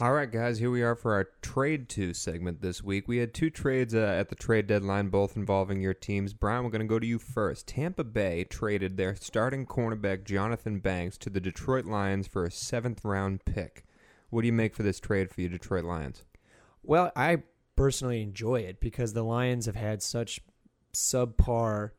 All 0.01 0.13
right, 0.13 0.31
guys, 0.31 0.57
here 0.57 0.71
we 0.71 0.81
are 0.81 0.95
for 0.95 1.13
our 1.13 1.29
Trade 1.43 1.87
2 1.87 2.15
segment 2.15 2.59
this 2.59 2.81
week. 2.83 3.07
We 3.07 3.17
had 3.17 3.35
two 3.35 3.51
trades 3.51 3.93
uh, 3.93 3.99
at 3.99 4.29
the 4.29 4.35
trade 4.35 4.65
deadline, 4.65 5.09
both 5.09 5.37
involving 5.37 5.79
your 5.79 5.93
teams. 5.93 6.33
Brian, 6.33 6.63
we're 6.63 6.71
going 6.71 6.81
to 6.81 6.87
go 6.87 6.97
to 6.97 7.05
you 7.05 7.19
first. 7.19 7.67
Tampa 7.67 8.03
Bay 8.03 8.43
traded 8.43 8.97
their 8.97 9.15
starting 9.15 9.67
cornerback, 9.67 10.23
Johnthan 10.23 10.81
Banks, 10.81 11.19
to 11.19 11.29
the 11.29 11.39
Detroit 11.39 11.85
Lions 11.85 12.25
for 12.25 12.43
a 12.43 12.49
seventh 12.49 13.05
round 13.05 13.45
pick. 13.45 13.85
What 14.31 14.41
do 14.41 14.47
you 14.47 14.53
make 14.53 14.73
for 14.73 14.81
this 14.81 14.99
trade 14.99 15.29
for 15.29 15.39
you, 15.39 15.49
Detroit 15.49 15.85
Lions? 15.85 16.23
Well, 16.81 17.11
I 17.15 17.43
personally 17.75 18.23
enjoy 18.23 18.61
it 18.61 18.79
because 18.79 19.13
the 19.13 19.21
Lions 19.21 19.67
have 19.67 19.75
had 19.75 20.01
such 20.01 20.39
subpar 20.95 21.91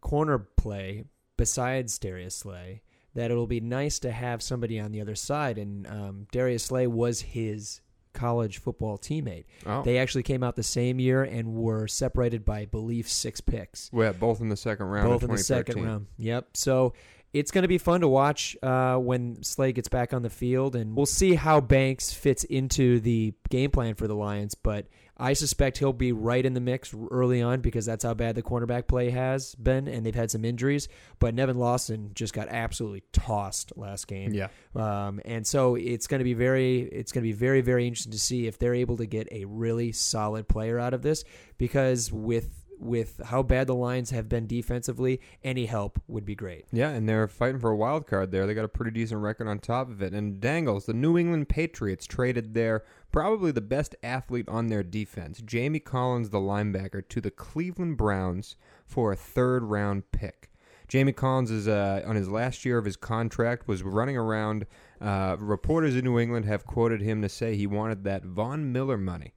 corner 0.00 0.38
play 0.38 1.06
besides 1.36 1.98
Darius 1.98 2.36
Slay 2.36 2.82
that 3.14 3.30
it'll 3.30 3.46
be 3.46 3.60
nice 3.60 3.98
to 4.00 4.10
have 4.10 4.42
somebody 4.42 4.78
on 4.80 4.92
the 4.92 5.00
other 5.00 5.14
side. 5.14 5.58
And 5.58 5.86
um, 5.86 6.26
Darius 6.32 6.64
Slay 6.64 6.86
was 6.86 7.20
his 7.20 7.80
college 8.12 8.58
football 8.58 8.96
teammate. 8.98 9.44
Oh, 9.66 9.82
They 9.82 9.98
actually 9.98 10.22
came 10.22 10.42
out 10.42 10.56
the 10.56 10.62
same 10.62 11.00
year 11.00 11.22
and 11.24 11.54
were 11.54 11.86
separated 11.88 12.44
by, 12.44 12.60
I 12.60 12.64
believe, 12.66 13.08
six 13.08 13.40
picks. 13.40 13.90
well, 13.92 14.12
both 14.12 14.40
in 14.40 14.48
the 14.48 14.56
second 14.56 14.86
round. 14.86 15.08
both 15.08 15.22
in 15.22 15.30
the 15.30 15.38
second 15.38 15.82
round. 15.84 16.06
Yep. 16.18 16.48
So 16.54 16.94
it's 17.32 17.50
going 17.50 17.62
to 17.62 17.68
be 17.68 17.78
fun 17.78 18.00
to 18.02 18.08
watch 18.08 18.56
uh, 18.62 18.96
when 18.96 19.42
Slay 19.42 19.72
gets 19.72 19.88
back 19.88 20.14
on 20.14 20.22
the 20.22 20.30
field, 20.30 20.76
and 20.76 20.96
we'll 20.96 21.06
see 21.06 21.34
how 21.34 21.60
Banks 21.60 22.12
fits 22.12 22.44
into 22.44 23.00
the 23.00 23.34
game 23.50 23.70
plan 23.72 23.94
for 23.96 24.06
the 24.06 24.14
Lions. 24.14 24.54
But 24.54 24.86
I 25.24 25.32
suspect 25.32 25.78
he'll 25.78 25.94
be 25.94 26.12
right 26.12 26.44
in 26.44 26.52
the 26.52 26.60
mix 26.60 26.94
early 27.10 27.40
on 27.40 27.62
because 27.62 27.86
that's 27.86 28.04
how 28.04 28.12
bad 28.12 28.34
the 28.34 28.42
cornerback 28.42 28.86
play 28.86 29.08
has 29.08 29.54
been, 29.54 29.88
and 29.88 30.04
they've 30.04 30.14
had 30.14 30.30
some 30.30 30.44
injuries. 30.44 30.86
But 31.18 31.34
Nevin 31.34 31.56
Lawson 31.56 32.10
just 32.14 32.34
got 32.34 32.48
absolutely 32.48 33.04
tossed 33.10 33.72
last 33.74 34.06
game. 34.06 34.34
Yeah. 34.34 34.48
Um, 34.76 35.22
and 35.24 35.46
so 35.46 35.76
it's 35.76 36.08
going 36.08 36.18
to 36.18 36.24
be 36.24 36.34
very, 36.34 36.80
it's 36.80 37.10
going 37.10 37.22
to 37.22 37.28
be 37.28 37.32
very, 37.32 37.62
very 37.62 37.86
interesting 37.86 38.12
to 38.12 38.18
see 38.18 38.46
if 38.46 38.58
they're 38.58 38.74
able 38.74 38.98
to 38.98 39.06
get 39.06 39.26
a 39.32 39.46
really 39.46 39.92
solid 39.92 40.46
player 40.46 40.78
out 40.78 40.92
of 40.92 41.00
this. 41.00 41.24
Because 41.56 42.12
with 42.12 42.63
with 42.78 43.20
how 43.26 43.42
bad 43.42 43.66
the 43.66 43.74
Lions 43.74 44.10
have 44.10 44.28
been 44.28 44.46
defensively, 44.46 45.20
any 45.42 45.66
help 45.66 46.00
would 46.08 46.24
be 46.24 46.34
great. 46.34 46.66
Yeah, 46.72 46.90
and 46.90 47.08
they're 47.08 47.28
fighting 47.28 47.60
for 47.60 47.70
a 47.70 47.76
wild 47.76 48.06
card 48.06 48.30
there. 48.30 48.46
They 48.46 48.54
got 48.54 48.64
a 48.64 48.68
pretty 48.68 48.90
decent 48.90 49.20
record 49.20 49.48
on 49.48 49.58
top 49.58 49.88
of 49.90 50.02
it. 50.02 50.12
And 50.12 50.40
Dangles, 50.40 50.86
the 50.86 50.94
New 50.94 51.16
England 51.18 51.48
Patriots 51.48 52.06
traded 52.06 52.54
their 52.54 52.84
probably 53.12 53.52
the 53.52 53.60
best 53.60 53.94
athlete 54.02 54.48
on 54.48 54.68
their 54.68 54.82
defense, 54.82 55.40
Jamie 55.40 55.80
Collins, 55.80 56.30
the 56.30 56.38
linebacker, 56.38 57.06
to 57.08 57.20
the 57.20 57.30
Cleveland 57.30 57.96
Browns 57.96 58.56
for 58.86 59.12
a 59.12 59.16
third 59.16 59.64
round 59.64 60.10
pick. 60.12 60.50
Jamie 60.88 61.12
Collins 61.12 61.50
is 61.50 61.66
uh, 61.66 62.02
on 62.06 62.16
his 62.16 62.28
last 62.28 62.64
year 62.64 62.78
of 62.78 62.84
his 62.84 62.96
contract 62.96 63.66
was 63.66 63.82
running 63.82 64.16
around. 64.16 64.66
Uh, 65.00 65.36
reporters 65.38 65.96
in 65.96 66.04
New 66.04 66.18
England 66.18 66.44
have 66.44 66.66
quoted 66.66 67.00
him 67.00 67.22
to 67.22 67.28
say 67.28 67.56
he 67.56 67.66
wanted 67.66 68.04
that 68.04 68.24
Von 68.24 68.72
Miller 68.72 68.98
money. 68.98 69.32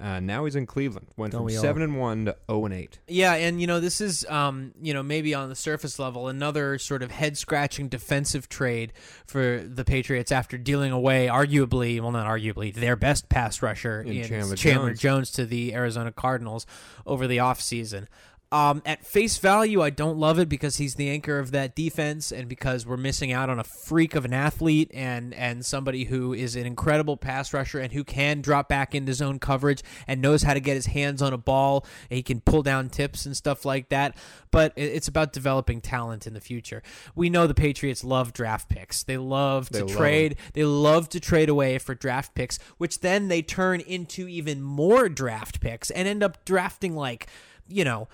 Uh, 0.00 0.18
now 0.18 0.44
he's 0.44 0.56
in 0.56 0.66
Cleveland. 0.66 1.06
Went 1.16 1.32
Don't 1.32 1.40
from 1.40 1.46
we 1.46 1.56
all? 1.56 1.62
seven 1.62 1.80
and 1.80 1.98
one 1.98 2.24
to 2.24 2.36
zero 2.50 2.64
and 2.64 2.74
eight. 2.74 2.98
Yeah, 3.06 3.34
and 3.34 3.60
you 3.60 3.68
know 3.68 3.78
this 3.78 4.00
is, 4.00 4.26
um, 4.26 4.72
you 4.82 4.92
know, 4.92 5.04
maybe 5.04 5.34
on 5.34 5.48
the 5.48 5.54
surface 5.54 6.00
level, 6.00 6.26
another 6.26 6.78
sort 6.78 7.02
of 7.02 7.12
head-scratching 7.12 7.88
defensive 7.90 8.48
trade 8.48 8.92
for 9.24 9.62
the 9.64 9.84
Patriots 9.84 10.32
after 10.32 10.58
dealing 10.58 10.90
away, 10.90 11.28
arguably, 11.28 12.00
well, 12.00 12.10
not 12.10 12.26
arguably, 12.26 12.74
their 12.74 12.96
best 12.96 13.28
pass 13.28 13.62
rusher 13.62 14.00
In 14.00 14.16
in, 14.16 14.28
Chandler 14.28 14.56
Chandler, 14.56 14.88
Jones. 14.90 15.00
Jones. 15.00 15.30
to 15.32 15.46
the 15.46 15.74
Arizona 15.74 16.10
Cardinals 16.10 16.66
over 17.06 17.28
the 17.28 17.36
offseason. 17.36 18.06
Um, 18.52 18.82
at 18.86 19.04
face 19.04 19.38
value, 19.38 19.82
I 19.82 19.90
don't 19.90 20.16
love 20.16 20.38
it 20.38 20.48
because 20.48 20.76
he's 20.76 20.94
the 20.94 21.10
anchor 21.10 21.40
of 21.40 21.50
that 21.50 21.74
defense, 21.74 22.30
and 22.30 22.48
because 22.48 22.86
we're 22.86 22.96
missing 22.96 23.32
out 23.32 23.50
on 23.50 23.58
a 23.58 23.64
freak 23.64 24.14
of 24.14 24.24
an 24.24 24.32
athlete 24.32 24.92
and 24.94 25.34
and 25.34 25.66
somebody 25.66 26.04
who 26.04 26.32
is 26.32 26.54
an 26.54 26.64
incredible 26.64 27.16
pass 27.16 27.52
rusher 27.52 27.80
and 27.80 27.92
who 27.92 28.04
can 28.04 28.40
drop 28.40 28.68
back 28.68 28.94
into 28.94 29.12
zone 29.12 29.40
coverage 29.40 29.82
and 30.06 30.22
knows 30.22 30.42
how 30.42 30.54
to 30.54 30.60
get 30.60 30.74
his 30.74 30.86
hands 30.86 31.20
on 31.20 31.32
a 31.32 31.38
ball. 31.38 31.84
And 32.10 32.16
he 32.16 32.22
can 32.22 32.40
pull 32.40 32.62
down 32.62 32.90
tips 32.90 33.26
and 33.26 33.36
stuff 33.36 33.64
like 33.64 33.88
that. 33.88 34.16
But 34.52 34.72
it's 34.76 35.08
about 35.08 35.32
developing 35.32 35.80
talent 35.80 36.24
in 36.24 36.34
the 36.34 36.40
future. 36.40 36.82
We 37.16 37.30
know 37.30 37.48
the 37.48 37.54
Patriots 37.54 38.04
love 38.04 38.32
draft 38.32 38.68
picks. 38.68 39.02
They 39.02 39.16
love 39.16 39.68
to 39.70 39.72
They 39.72 39.82
love 39.82 39.96
trade. 39.96 40.36
They 40.52 40.64
love 40.64 41.08
to 41.08 41.18
trade 41.18 41.48
away 41.48 41.78
for 41.78 41.94
draft 41.96 42.36
picks, 42.36 42.58
which 42.78 43.00
then 43.00 43.26
they 43.26 43.42
turn 43.42 43.80
into 43.80 44.28
even 44.28 44.62
more 44.62 45.08
draft 45.08 45.60
picks 45.60 45.90
and 45.90 46.06
end 46.06 46.22
up 46.22 46.44
drafting 46.44 46.94
like, 46.94 47.26
you 47.66 47.84
know, 47.84 48.06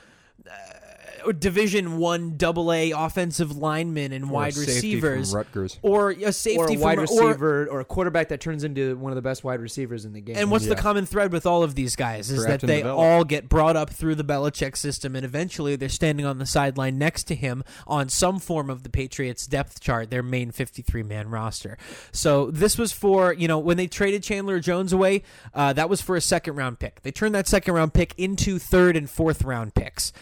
Division 1.39 1.99
One 1.99 2.39
Double 2.39 2.73
A 2.73 2.93
offensive 2.93 3.55
linemen 3.55 4.11
and 4.13 4.25
Or 4.25 4.29
wide 4.29 4.55
safety 4.55 4.95
recievers, 4.97 5.31
from 5.31 5.37
Rutgers. 5.37 5.79
or 5.83 6.11
a 6.13 6.33
safety 6.33 6.59
or 6.59 6.79
a 6.79 6.79
wide 6.81 6.99
or- 6.99 7.03
receiver 7.03 7.67
or, 7.71 7.81
a 7.81 7.85
quarterback 7.85 8.29
that 8.29 8.41
turns 8.41 8.65
into 8.65 8.97
one 8.97 9.13
of 9.13 9.17
the 9.17 9.23
best 9.23 9.45
wide 9.45 9.61
receivers 9.61 10.07
in 10.07 10.15
the 10.15 10.23
game. 10.23 10.37
and 10.39 10.51
what's 10.51 10.67
the 10.67 10.75
common 10.75 11.05
thread 11.05 11.31
with 11.31 11.45
all 11.45 11.63
of 11.63 11.75
these 11.75 11.95
guys 11.95 12.31
is 12.31 12.43
Draft 12.43 12.63
that 12.63 12.67
they 12.67 12.79
develop. 12.79 12.99
all 12.99 13.25
get 13.25 13.51
brought 13.51 13.77
up 13.77 13.91
through 13.91 14.15
the 14.15 14.25
Belichick 14.25 14.77
system, 14.79 15.15
and 15.15 15.23
eventually 15.25 15.77
they're 15.77 15.91
standing 15.91 16.25
on 16.25 16.39
the 16.39 16.47
sideline 16.47 16.97
next 16.97 17.25
to 17.25 17.35
him 17.35 17.63
on 17.87 18.09
some 18.09 18.39
form 18.39 18.71
of 18.71 18.83
the 18.83 18.89
Patriots 18.89 19.47
depth 19.47 19.79
chart, 19.79 20.11
their 20.11 20.23
main 20.23 20.51
53 20.51 21.03
man 21.03 21.29
roster. 21.29 21.77
So 22.13 22.51
this 22.51 22.79
was 22.79 22.93
for 22.93 23.35
you 23.35 23.47
know 23.47 23.59
when 23.59 23.77
they 23.77 23.87
traded 23.89 24.23
Chandler 24.23 24.59
Jones 24.59 24.91
away, 24.93 25.23
uh, 25.53 25.75
that 25.75 25.91
was 25.91 26.01
for 26.01 26.17
a 26.17 26.21
second 26.23 26.57
round 26.57 26.79
pick. 26.79 27.03
They 27.03 27.13
turned 27.13 27.35
that 27.35 27.47
second 27.47 27.75
round 27.75 27.93
pick 27.93 28.15
into 28.17 28.59
third 28.59 28.97
and 28.97 29.09
fourth 29.09 29.43
round 29.45 29.75
picks. 29.75 30.15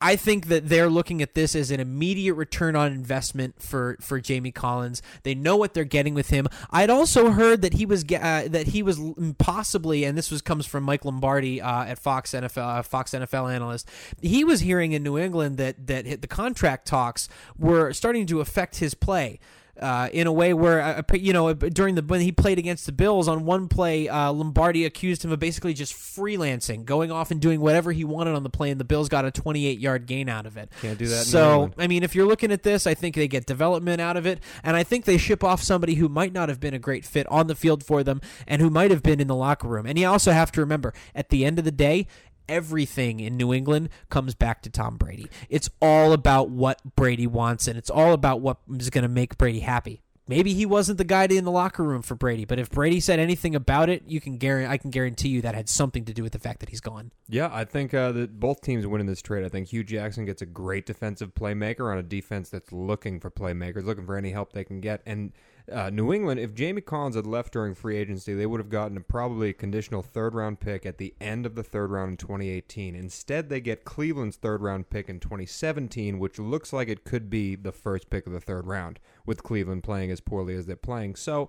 I 0.00 0.16
think 0.16 0.46
that 0.46 0.68
they're 0.68 0.88
looking 0.88 1.22
at 1.22 1.34
this 1.34 1.54
as 1.54 1.70
an 1.70 1.80
immediate 1.80 2.34
return 2.34 2.76
on 2.76 2.92
investment 2.92 3.60
for, 3.60 3.96
for 4.00 4.20
Jamie 4.20 4.52
Collins. 4.52 5.02
They 5.24 5.34
know 5.34 5.56
what 5.56 5.74
they're 5.74 5.84
getting 5.84 6.14
with 6.14 6.30
him. 6.30 6.46
I'd 6.70 6.90
also 6.90 7.30
heard 7.30 7.62
that 7.62 7.74
he 7.74 7.86
was 7.86 8.04
uh, 8.04 8.48
that 8.48 8.68
he 8.68 8.82
was 8.82 9.00
possibly, 9.38 10.04
and 10.04 10.16
this 10.16 10.30
was 10.30 10.40
comes 10.40 10.66
from 10.66 10.84
Mike 10.84 11.04
Lombardi 11.04 11.60
uh, 11.60 11.84
at 11.84 11.98
Fox 11.98 12.32
NFL, 12.32 12.78
uh, 12.78 12.82
Fox 12.82 13.10
NFL 13.12 13.52
analyst. 13.52 13.88
He 14.22 14.44
was 14.44 14.60
hearing 14.60 14.92
in 14.92 15.02
New 15.02 15.18
England 15.18 15.56
that 15.58 15.86
that 15.88 16.22
the 16.22 16.28
contract 16.28 16.86
talks 16.86 17.28
were 17.58 17.92
starting 17.92 18.26
to 18.26 18.40
affect 18.40 18.76
his 18.76 18.94
play 18.94 19.40
uh, 19.80 20.08
in 20.12 20.26
a 20.26 20.32
way 20.32 20.54
where 20.54 20.80
uh, 20.80 21.02
you 21.14 21.32
know 21.32 21.52
during 21.54 21.94
the 21.94 22.02
when 22.02 22.20
he 22.20 22.32
played 22.32 22.58
against 22.58 22.86
the 22.86 22.92
Bills 22.92 23.28
on 23.28 23.44
one 23.44 23.68
play, 23.68 24.08
uh, 24.08 24.32
Lombardi 24.32 24.84
accused 24.84 25.24
him 25.24 25.32
of 25.32 25.38
basically 25.38 25.74
just 25.74 25.94
freelancing, 25.94 26.84
going 26.84 27.10
off 27.10 27.30
and 27.30 27.40
doing 27.40 27.60
whatever 27.60 27.92
he 27.92 28.04
wanted 28.04 28.34
on 28.34 28.42
the 28.42 28.50
play, 28.50 28.70
and 28.70 28.80
the 28.80 28.84
Bills 28.84 29.08
got 29.08 29.24
a 29.24 29.30
28 29.30 29.78
yard 29.78 30.06
gain 30.06 30.28
out 30.28 30.46
of 30.46 30.56
it. 30.56 30.70
Can't 30.80 30.98
do 30.98 31.06
that 31.08 31.24
So 31.24 31.70
I 31.78 31.86
mean, 31.86 32.02
if 32.02 32.14
you're 32.14 32.26
looking 32.26 32.52
at 32.52 32.62
this, 32.62 32.86
I 32.86 32.94
think 32.94 33.14
they 33.14 33.28
get 33.28 33.46
development 33.46 34.00
out 34.00 34.16
of 34.16 34.26
it, 34.26 34.40
and 34.62 34.76
I 34.76 34.82
think 34.82 35.04
they 35.04 35.18
ship 35.18 35.44
off 35.44 35.62
somebody 35.62 35.94
who 35.94 36.08
might 36.08 36.32
not 36.32 36.48
have 36.48 36.60
been 36.60 36.74
a 36.74 36.78
great 36.78 37.04
fit 37.04 37.26
on 37.28 37.46
the 37.46 37.54
field 37.54 37.84
for 37.84 38.02
them, 38.02 38.20
and 38.46 38.60
who 38.62 38.70
might 38.70 38.90
have 38.90 39.02
been 39.02 39.20
in 39.20 39.28
the 39.28 39.36
locker 39.36 39.68
room. 39.68 39.86
And 39.86 39.98
you 39.98 40.06
also 40.06 40.32
have 40.32 40.52
to 40.52 40.60
remember, 40.60 40.92
at 41.14 41.28
the 41.28 41.44
end 41.44 41.58
of 41.58 41.64
the 41.64 41.72
day. 41.72 42.06
Everything 42.48 43.20
in 43.20 43.36
New 43.36 43.52
England 43.52 43.90
comes 44.08 44.34
back 44.34 44.62
to 44.62 44.70
Tom 44.70 44.96
Brady. 44.96 45.28
It's 45.48 45.68
all 45.80 46.12
about 46.12 46.50
what 46.50 46.80
Brady 46.96 47.26
wants, 47.26 47.68
and 47.68 47.76
it's 47.76 47.90
all 47.90 48.12
about 48.12 48.40
what 48.40 48.58
is 48.76 48.90
going 48.90 49.02
to 49.02 49.08
make 49.08 49.38
Brady 49.38 49.60
happy. 49.60 50.02
Maybe 50.28 50.52
he 50.52 50.66
wasn't 50.66 50.98
the 50.98 51.04
guy 51.04 51.24
in 51.24 51.44
the 51.44 51.50
locker 51.50 51.82
room 51.82 52.02
for 52.02 52.14
Brady, 52.14 52.44
but 52.44 52.58
if 52.58 52.70
Brady 52.70 53.00
said 53.00 53.18
anything 53.18 53.54
about 53.54 53.88
it, 53.88 54.02
you 54.06 54.20
can 54.20 54.36
guarantee 54.36 54.70
I 54.70 54.76
can 54.76 54.90
guarantee 54.90 55.30
you 55.30 55.40
that 55.40 55.54
had 55.54 55.70
something 55.70 56.04
to 56.04 56.12
do 56.12 56.22
with 56.22 56.32
the 56.32 56.38
fact 56.38 56.60
that 56.60 56.68
he's 56.68 56.82
gone. 56.82 57.12
Yeah, 57.30 57.48
I 57.50 57.64
think 57.64 57.94
uh, 57.94 58.12
that 58.12 58.38
both 58.38 58.60
teams 58.60 58.86
win 58.86 59.00
in 59.00 59.06
this 59.06 59.22
trade. 59.22 59.42
I 59.44 59.48
think 59.48 59.68
Hue 59.68 59.82
Jackson 59.82 60.26
gets 60.26 60.42
a 60.42 60.46
great 60.46 60.84
defensive 60.84 61.34
playmaker 61.34 61.90
on 61.90 61.96
a 61.96 62.02
defense 62.02 62.50
that's 62.50 62.70
looking 62.72 63.20
for 63.20 63.30
playmakers, 63.30 63.86
looking 63.86 64.04
for 64.04 64.18
any 64.18 64.30
help 64.30 64.52
they 64.52 64.64
can 64.64 64.82
get. 64.82 65.00
And 65.06 65.32
uh, 65.72 65.90
New 65.90 66.12
England, 66.12 66.40
if 66.40 66.54
Jamie 66.54 66.80
Collins 66.80 67.16
had 67.16 67.26
left 67.26 67.52
during 67.52 67.74
free 67.74 67.96
agency, 67.96 68.34
they 68.34 68.46
would 68.46 68.60
have 68.60 68.70
gotten 68.70 68.96
a 68.96 69.00
probably 69.00 69.50
a 69.50 69.54
conditional 69.54 70.02
third 70.02 70.34
round 70.34 70.60
pick 70.60 70.86
at 70.86 70.98
the 70.98 71.14
end 71.20 71.46
of 71.46 71.54
the 71.54 71.62
third 71.62 71.90
round 71.90 72.10
in 72.12 72.16
2018. 72.16 72.94
Instead, 72.94 73.48
they 73.48 73.60
get 73.60 73.84
Cleveland's 73.84 74.36
third 74.36 74.62
round 74.62 74.90
pick 74.90 75.08
in 75.08 75.20
2017, 75.20 76.18
which 76.18 76.38
looks 76.38 76.72
like 76.72 76.88
it 76.88 77.04
could 77.04 77.28
be 77.30 77.54
the 77.54 77.72
first 77.72 78.10
pick 78.10 78.26
of 78.26 78.32
the 78.32 78.40
third 78.40 78.66
round, 78.66 78.98
with 79.26 79.42
Cleveland 79.42 79.82
playing 79.84 80.10
as 80.10 80.20
poorly 80.20 80.54
as 80.54 80.66
they're 80.66 80.76
playing. 80.76 81.16
So. 81.16 81.48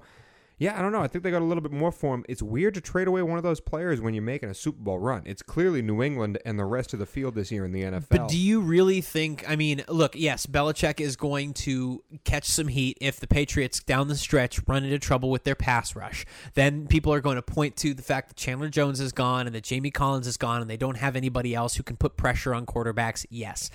Yeah, 0.59 0.77
I 0.77 0.81
don't 0.81 0.91
know. 0.91 1.01
I 1.01 1.07
think 1.07 1.23
they 1.23 1.31
got 1.31 1.41
a 1.41 1.45
little 1.45 1.61
bit 1.61 1.71
more 1.71 1.91
for 1.91 2.13
him. 2.13 2.25
It's 2.27 2.41
weird 2.41 2.73
to 2.73 2.81
trade 2.81 3.07
away 3.07 3.21
one 3.21 3.37
of 3.37 3.43
those 3.43 3.61
players 3.61 4.01
when 4.01 4.13
you're 4.13 4.21
making 4.21 4.49
a 4.49 4.53
Super 4.53 4.81
Bowl 4.81 4.99
run. 4.99 5.23
It's 5.25 5.41
clearly 5.41 5.81
New 5.81 6.03
England 6.03 6.37
and 6.43 6.59
the 6.59 6.65
rest 6.65 6.91
of 6.91 6.99
the 6.99 7.05
field 7.05 7.33
this 7.33 7.49
year 7.49 7.63
in 7.63 7.71
the 7.71 7.83
NFL. 7.83 8.09
But 8.09 8.27
do 8.27 8.37
you 8.37 8.59
really 8.59 8.99
think? 8.99 9.49
I 9.49 9.55
mean, 9.55 9.83
look, 9.87 10.15
yes, 10.15 10.45
Belichick 10.45 10.99
is 10.99 11.15
going 11.15 11.53
to 11.55 12.03
catch 12.25 12.45
some 12.45 12.67
heat 12.67 12.97
if 12.99 13.21
the 13.21 13.27
Patriots 13.27 13.79
down 13.79 14.09
the 14.09 14.17
stretch 14.17 14.59
run 14.67 14.83
into 14.83 14.99
trouble 14.99 15.29
with 15.29 15.45
their 15.45 15.55
pass 15.55 15.95
rush. 15.95 16.25
Then 16.55 16.87
people 16.87 17.13
are 17.13 17.21
going 17.21 17.37
to 17.37 17.41
point 17.41 17.77
to 17.77 17.93
the 17.93 18.03
fact 18.03 18.27
that 18.27 18.35
Chandler 18.35 18.67
Jones 18.67 18.99
is 18.99 19.13
gone 19.13 19.45
and 19.45 19.55
that 19.55 19.63
Jamie 19.63 19.91
Collins 19.91 20.27
is 20.27 20.35
gone 20.35 20.59
and 20.59 20.69
they 20.69 20.77
don't 20.77 20.97
have 20.97 21.15
anybody 21.15 21.55
else 21.55 21.75
who 21.75 21.83
can 21.83 21.95
put 21.95 22.17
pressure 22.17 22.53
on 22.53 22.65
quarterbacks. 22.65 23.25
Yes. 23.29 23.71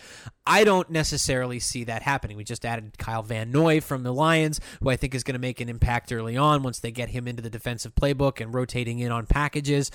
I 0.46 0.64
don't 0.64 0.90
necessarily 0.90 1.58
see 1.60 1.84
that 1.84 2.02
happening. 2.02 2.36
We 2.36 2.44
just 2.44 2.66
added 2.66 2.98
Kyle 2.98 3.22
Van 3.22 3.50
Noy 3.50 3.80
from 3.80 4.02
the 4.02 4.12
Lions, 4.12 4.60
who 4.82 4.90
I 4.90 4.96
think 4.96 5.14
is 5.14 5.24
going 5.24 5.34
to 5.34 5.40
make 5.40 5.60
an 5.60 5.70
impact 5.70 6.12
early 6.12 6.36
on 6.36 6.62
once 6.62 6.73
they 6.80 6.90
get 6.90 7.10
him 7.10 7.26
into 7.26 7.42
the 7.42 7.50
defensive 7.50 7.94
playbook 7.94 8.40
and 8.40 8.54
rotating 8.54 8.98
in 8.98 9.12
on 9.12 9.26
packages. 9.26 9.90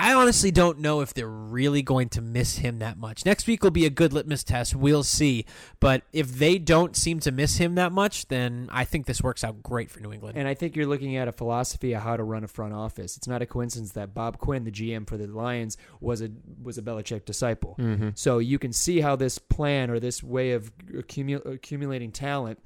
I 0.00 0.14
honestly 0.14 0.52
don't 0.52 0.78
know 0.78 1.00
if 1.00 1.12
they're 1.12 1.26
really 1.26 1.82
going 1.82 2.08
to 2.10 2.20
miss 2.20 2.58
him 2.58 2.78
that 2.78 2.98
much. 2.98 3.26
Next 3.26 3.48
week 3.48 3.64
will 3.64 3.72
be 3.72 3.84
a 3.84 3.90
good 3.90 4.12
litmus 4.12 4.44
test. 4.44 4.76
We'll 4.76 5.02
see. 5.02 5.44
But 5.80 6.02
if 6.12 6.38
they 6.38 6.56
don't 6.56 6.94
seem 6.94 7.18
to 7.20 7.32
miss 7.32 7.56
him 7.56 7.74
that 7.74 7.90
much, 7.90 8.28
then 8.28 8.68
I 8.70 8.84
think 8.84 9.06
this 9.06 9.20
works 9.20 9.42
out 9.42 9.60
great 9.60 9.90
for 9.90 9.98
New 9.98 10.12
England. 10.12 10.38
And 10.38 10.46
I 10.46 10.54
think 10.54 10.76
you're 10.76 10.86
looking 10.86 11.16
at 11.16 11.26
a 11.26 11.32
philosophy 11.32 11.94
of 11.94 12.02
how 12.02 12.16
to 12.16 12.22
run 12.22 12.44
a 12.44 12.48
front 12.48 12.74
office. 12.74 13.16
It's 13.16 13.26
not 13.26 13.42
a 13.42 13.46
coincidence 13.46 13.90
that 13.92 14.14
Bob 14.14 14.38
Quinn, 14.38 14.62
the 14.62 14.70
GM 14.70 15.04
for 15.04 15.16
the 15.16 15.26
Lions, 15.26 15.76
was 16.00 16.22
a 16.22 16.30
was 16.62 16.78
a 16.78 16.82
Belichick 16.82 17.24
disciple. 17.24 17.74
Mm-hmm. 17.80 18.10
So 18.14 18.38
you 18.38 18.60
can 18.60 18.72
see 18.72 19.00
how 19.00 19.16
this 19.16 19.38
plan 19.38 19.90
or 19.90 19.98
this 19.98 20.22
way 20.22 20.52
of 20.52 20.70
accumu- 20.92 21.44
accumulating 21.44 22.12
talent 22.12 22.60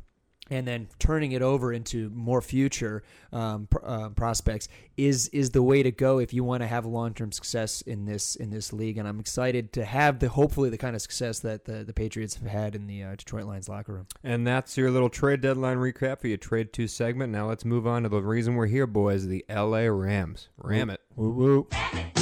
and 0.51 0.67
then 0.67 0.89
turning 0.99 1.33
it 1.33 1.43
over 1.43 1.73
into 1.73 2.11
more 2.11 2.41
future 2.43 3.03
um, 3.33 3.67
pr- 3.69 3.85
uh, 3.85 4.09
prospects 4.11 4.69
is 4.97 5.29
is 5.29 5.51
the 5.51 5.63
way 5.63 5.83
to 5.83 5.91
go 5.91 6.19
if 6.19 6.35
you 6.35 6.45
want 6.45 6.63
to 6.63 6.67
have 6.67 6.85
long 6.85 7.15
term 7.15 7.33
success 7.33 7.81
in 7.83 8.05
this 8.05 8.35
in 8.37 8.51
this 8.51 8.73
league. 8.73 8.99
And 8.99 9.09
I'm 9.09 9.21
excited 9.21 9.73
to 9.75 9.85
have 9.85 10.19
the 10.19 10.29
hopefully 10.29 10.69
the 10.71 10.79
kind 10.79 10.95
of 10.95 11.03
success 11.03 11.39
that 11.41 11.65
the, 11.65 11.85
the 11.85 11.93
Patriots 11.95 12.35
have 12.37 12.49
had 12.49 12.75
in 12.75 12.87
the 12.87 13.03
uh, 13.03 13.11
Detroit 13.17 13.45
Lions 13.45 13.69
locker 13.69 13.95
room. 13.95 14.07
And 14.23 14.47
that's 14.47 14.77
your 14.77 14.91
little 14.91 15.11
trade 15.11 15.41
deadline 15.41 15.79
recap 15.79 16.21
for 16.21 16.29
your 16.29 16.37
trade 16.37 16.73
two 16.73 16.89
segment. 16.89 17.33
Now 17.33 17.49
let's 17.49 17.65
move 17.65 17.87
on 17.87 18.03
to 18.03 18.09
the 18.09 18.21
reason 18.21 18.55
we're 18.55 18.67
here, 18.67 18.87
boys. 18.87 19.27
The 19.27 19.45
L.A. 19.49 19.91
Rams. 19.91 20.49
Ram 20.59 20.91
it. 20.91 21.01
Woo 21.17 21.31
woo. 21.31 22.22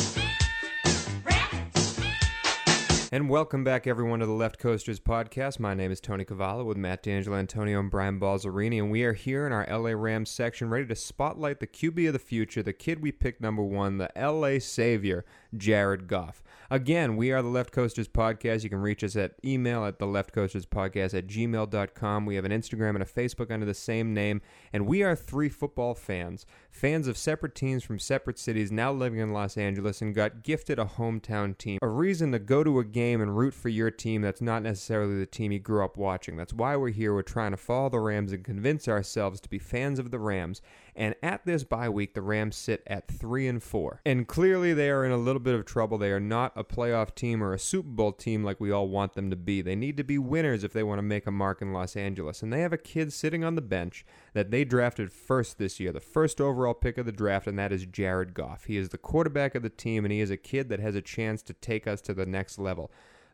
And 3.13 3.29
welcome 3.29 3.65
back, 3.65 3.89
everyone, 3.89 4.21
to 4.21 4.27
the 4.27 4.31
Left 4.31 4.61
Coasters 4.61 5.01
podcast. 5.01 5.59
My 5.59 5.75
name 5.75 5.91
is 5.91 6.01
Tony 6.01 6.25
Cavallo 6.25 6.63
with 6.63 6.77
Matt 6.77 7.03
D'Angelo, 7.03 7.37
Antonio, 7.39 7.81
and 7.81 7.91
Brian 7.91 8.21
Balzerini, 8.21 8.79
and 8.79 8.89
we 8.89 9.03
are 9.03 9.15
here 9.15 9.49
in 9.49 9.53
our 9.53 9.67
LA 9.69 9.91
Rams 10.01 10.31
section 10.31 10.71
ready 10.71 10.87
to 10.87 10.95
spotlight 10.95 11.59
the 11.59 11.67
QB 11.67 12.07
of 12.07 12.13
the 12.13 12.21
future, 12.21 12.63
the 12.63 12.73
kid 12.73 13.03
we 13.03 13.11
picked 13.11 13.41
number 13.41 13.65
one, 13.65 13.99
the 13.99 14.13
LA 14.15 14.61
Savior, 14.61 15.25
Jared 15.57 16.09
Goff. 16.09 16.43
Again, 16.73 17.17
we 17.17 17.33
are 17.33 17.43
the 17.43 17.49
Left 17.49 17.73
Coasters 17.73 18.07
podcast. 18.07 18.63
You 18.63 18.71
can 18.71 18.81
reach 18.81 19.03
us 19.03 19.17
at 19.17 19.33
email 19.45 19.85
at 19.85 19.99
the 19.99 20.07
Left 20.07 20.33
Coasters 20.33 20.67
podcast 20.67 21.15
at 21.19 21.27
gmail.com. 21.27 22.27
We 22.27 22.37
have 22.37 22.45
an 22.45 22.53
Instagram 22.53 22.91
and 22.91 23.03
a 23.03 23.07
Facebook 23.07 23.51
under 23.51 23.67
the 23.67 23.75
same 23.75 24.15
name, 24.15 24.41
and 24.73 24.87
we 24.87 25.03
are 25.03 25.17
three 25.17 25.49
football 25.49 25.95
fans, 25.95 26.47
fans 26.71 27.09
of 27.09 27.17
separate 27.17 27.57
teams 27.57 27.83
from 27.83 27.99
separate 27.99 28.39
cities, 28.39 28.71
now 28.71 28.93
living 28.93 29.19
in 29.19 29.33
Los 29.33 29.57
Angeles, 29.57 30.01
and 30.01 30.15
got 30.15 30.45
gifted 30.45 30.79
a 30.79 30.85
hometown 30.85 31.59
team, 31.59 31.81
a 31.83 31.89
reason 31.89 32.31
to 32.31 32.39
go 32.39 32.63
to 32.63 32.79
a 32.79 32.85
game 32.85 33.21
and 33.21 33.37
root 33.37 33.53
for 33.53 33.69
your 33.69 33.91
team 33.91 34.23
that's 34.23 34.41
not 34.41 34.63
necessarily 34.63 35.19
the 35.19 35.27
team 35.27 35.51
you 35.51 35.59
grew 35.59 35.85
up 35.85 35.97
watching. 35.97 36.37
That's 36.37 36.53
why 36.53 36.77
we're 36.77 36.91
here. 36.91 37.13
We're 37.13 37.23
trying 37.23 37.51
to 37.51 37.57
follow 37.57 37.89
the 37.89 37.99
Rams 37.99 38.33
and 38.33 38.45
convince 38.45 38.87
ourselves 38.87 39.41
to 39.41 39.49
be 39.49 39.59
fans 39.59 39.99
of 39.99 40.13
the 40.13 40.21
Rams. 40.21 40.63
And 41.01 41.15
at 41.23 41.47
this 41.47 41.65
bye 41.65 41.89
week, 41.89 42.13
the 42.13 42.21
Rams 42.21 42.57
sit 42.57 42.83
at 42.87 43.09
three 43.09 43.49
and 43.49 43.63
four, 43.63 44.03
and 44.05 44.29
clearly 44.29 44.75
they 44.75 44.91
are 44.91 45.03
in 45.03 45.13
a 45.13 45.17
little 45.17 45.41
bit 45.41 45.55
of 45.55 45.65
trouble. 45.65 45.97
They 45.97 46.13
are 46.13 46.21
not 46.21 46.53
a 46.55 46.63
playoff 46.63 47.15
team 47.15 47.43
or 47.43 47.55
a 47.55 47.59
Super 47.59 47.89
Bowl 47.89 48.13
team 48.13 48.45
like 48.45 48.61
we 48.61 48.71
all 48.71 48.87
want 48.87 49.15
them 49.15 49.31
to 49.31 49.37
be. 49.37 49.63
They 49.63 49.75
need 49.75 49.97
to 49.97 50.05
be 50.05 50.19
winners 50.19 50.63
if 50.63 50.75
they 50.75 50.83
want 50.83 50.99
to 50.99 51.03
make 51.03 51.27
a 51.27 51.31
mark 51.31 51.63
in 51.63 51.73
Los 51.73 51.97
Angeles. 51.97 52.43
And 52.43 52.53
they 52.53 52.61
have 52.61 52.75
a 52.75 52.77
kid 52.77 53.15
sitting 53.15 53.43
on 53.43 53.55
the 53.55 53.63
bench 53.63 54.05
that 54.35 54.51
they 54.51 54.63
drafted 54.63 55.11
first 55.11 55.57
this 55.57 55.81
year, 55.81 55.91
the 55.91 56.01
first 56.01 56.39
overall 56.39 56.75
pick 56.75 56.99
of 56.99 57.07
the 57.07 57.13
draft, 57.13 57.47
and 57.47 57.59
that 57.59 57.73
is 57.73 57.87
Jared 57.87 58.35
Goff. 58.35 58.65
He 58.65 58.77
is 58.77 58.91
the 58.91 58.99
quarterback 58.99 59.55
of 59.55 59.63
the 59.63 59.71
team, 59.71 60.05
and 60.05 60.13
he 60.13 60.21
is 60.21 60.31
a 60.31 60.37
kid 60.37 60.69
that 60.69 60.81
has 60.81 60.95
a 60.95 61.01
chance 61.01 61.41
to 61.45 61.55
take 61.55 61.87
us 61.87 62.03
to 62.03 62.13
the 62.13 62.27
next 62.27 62.59
level. 62.59 62.91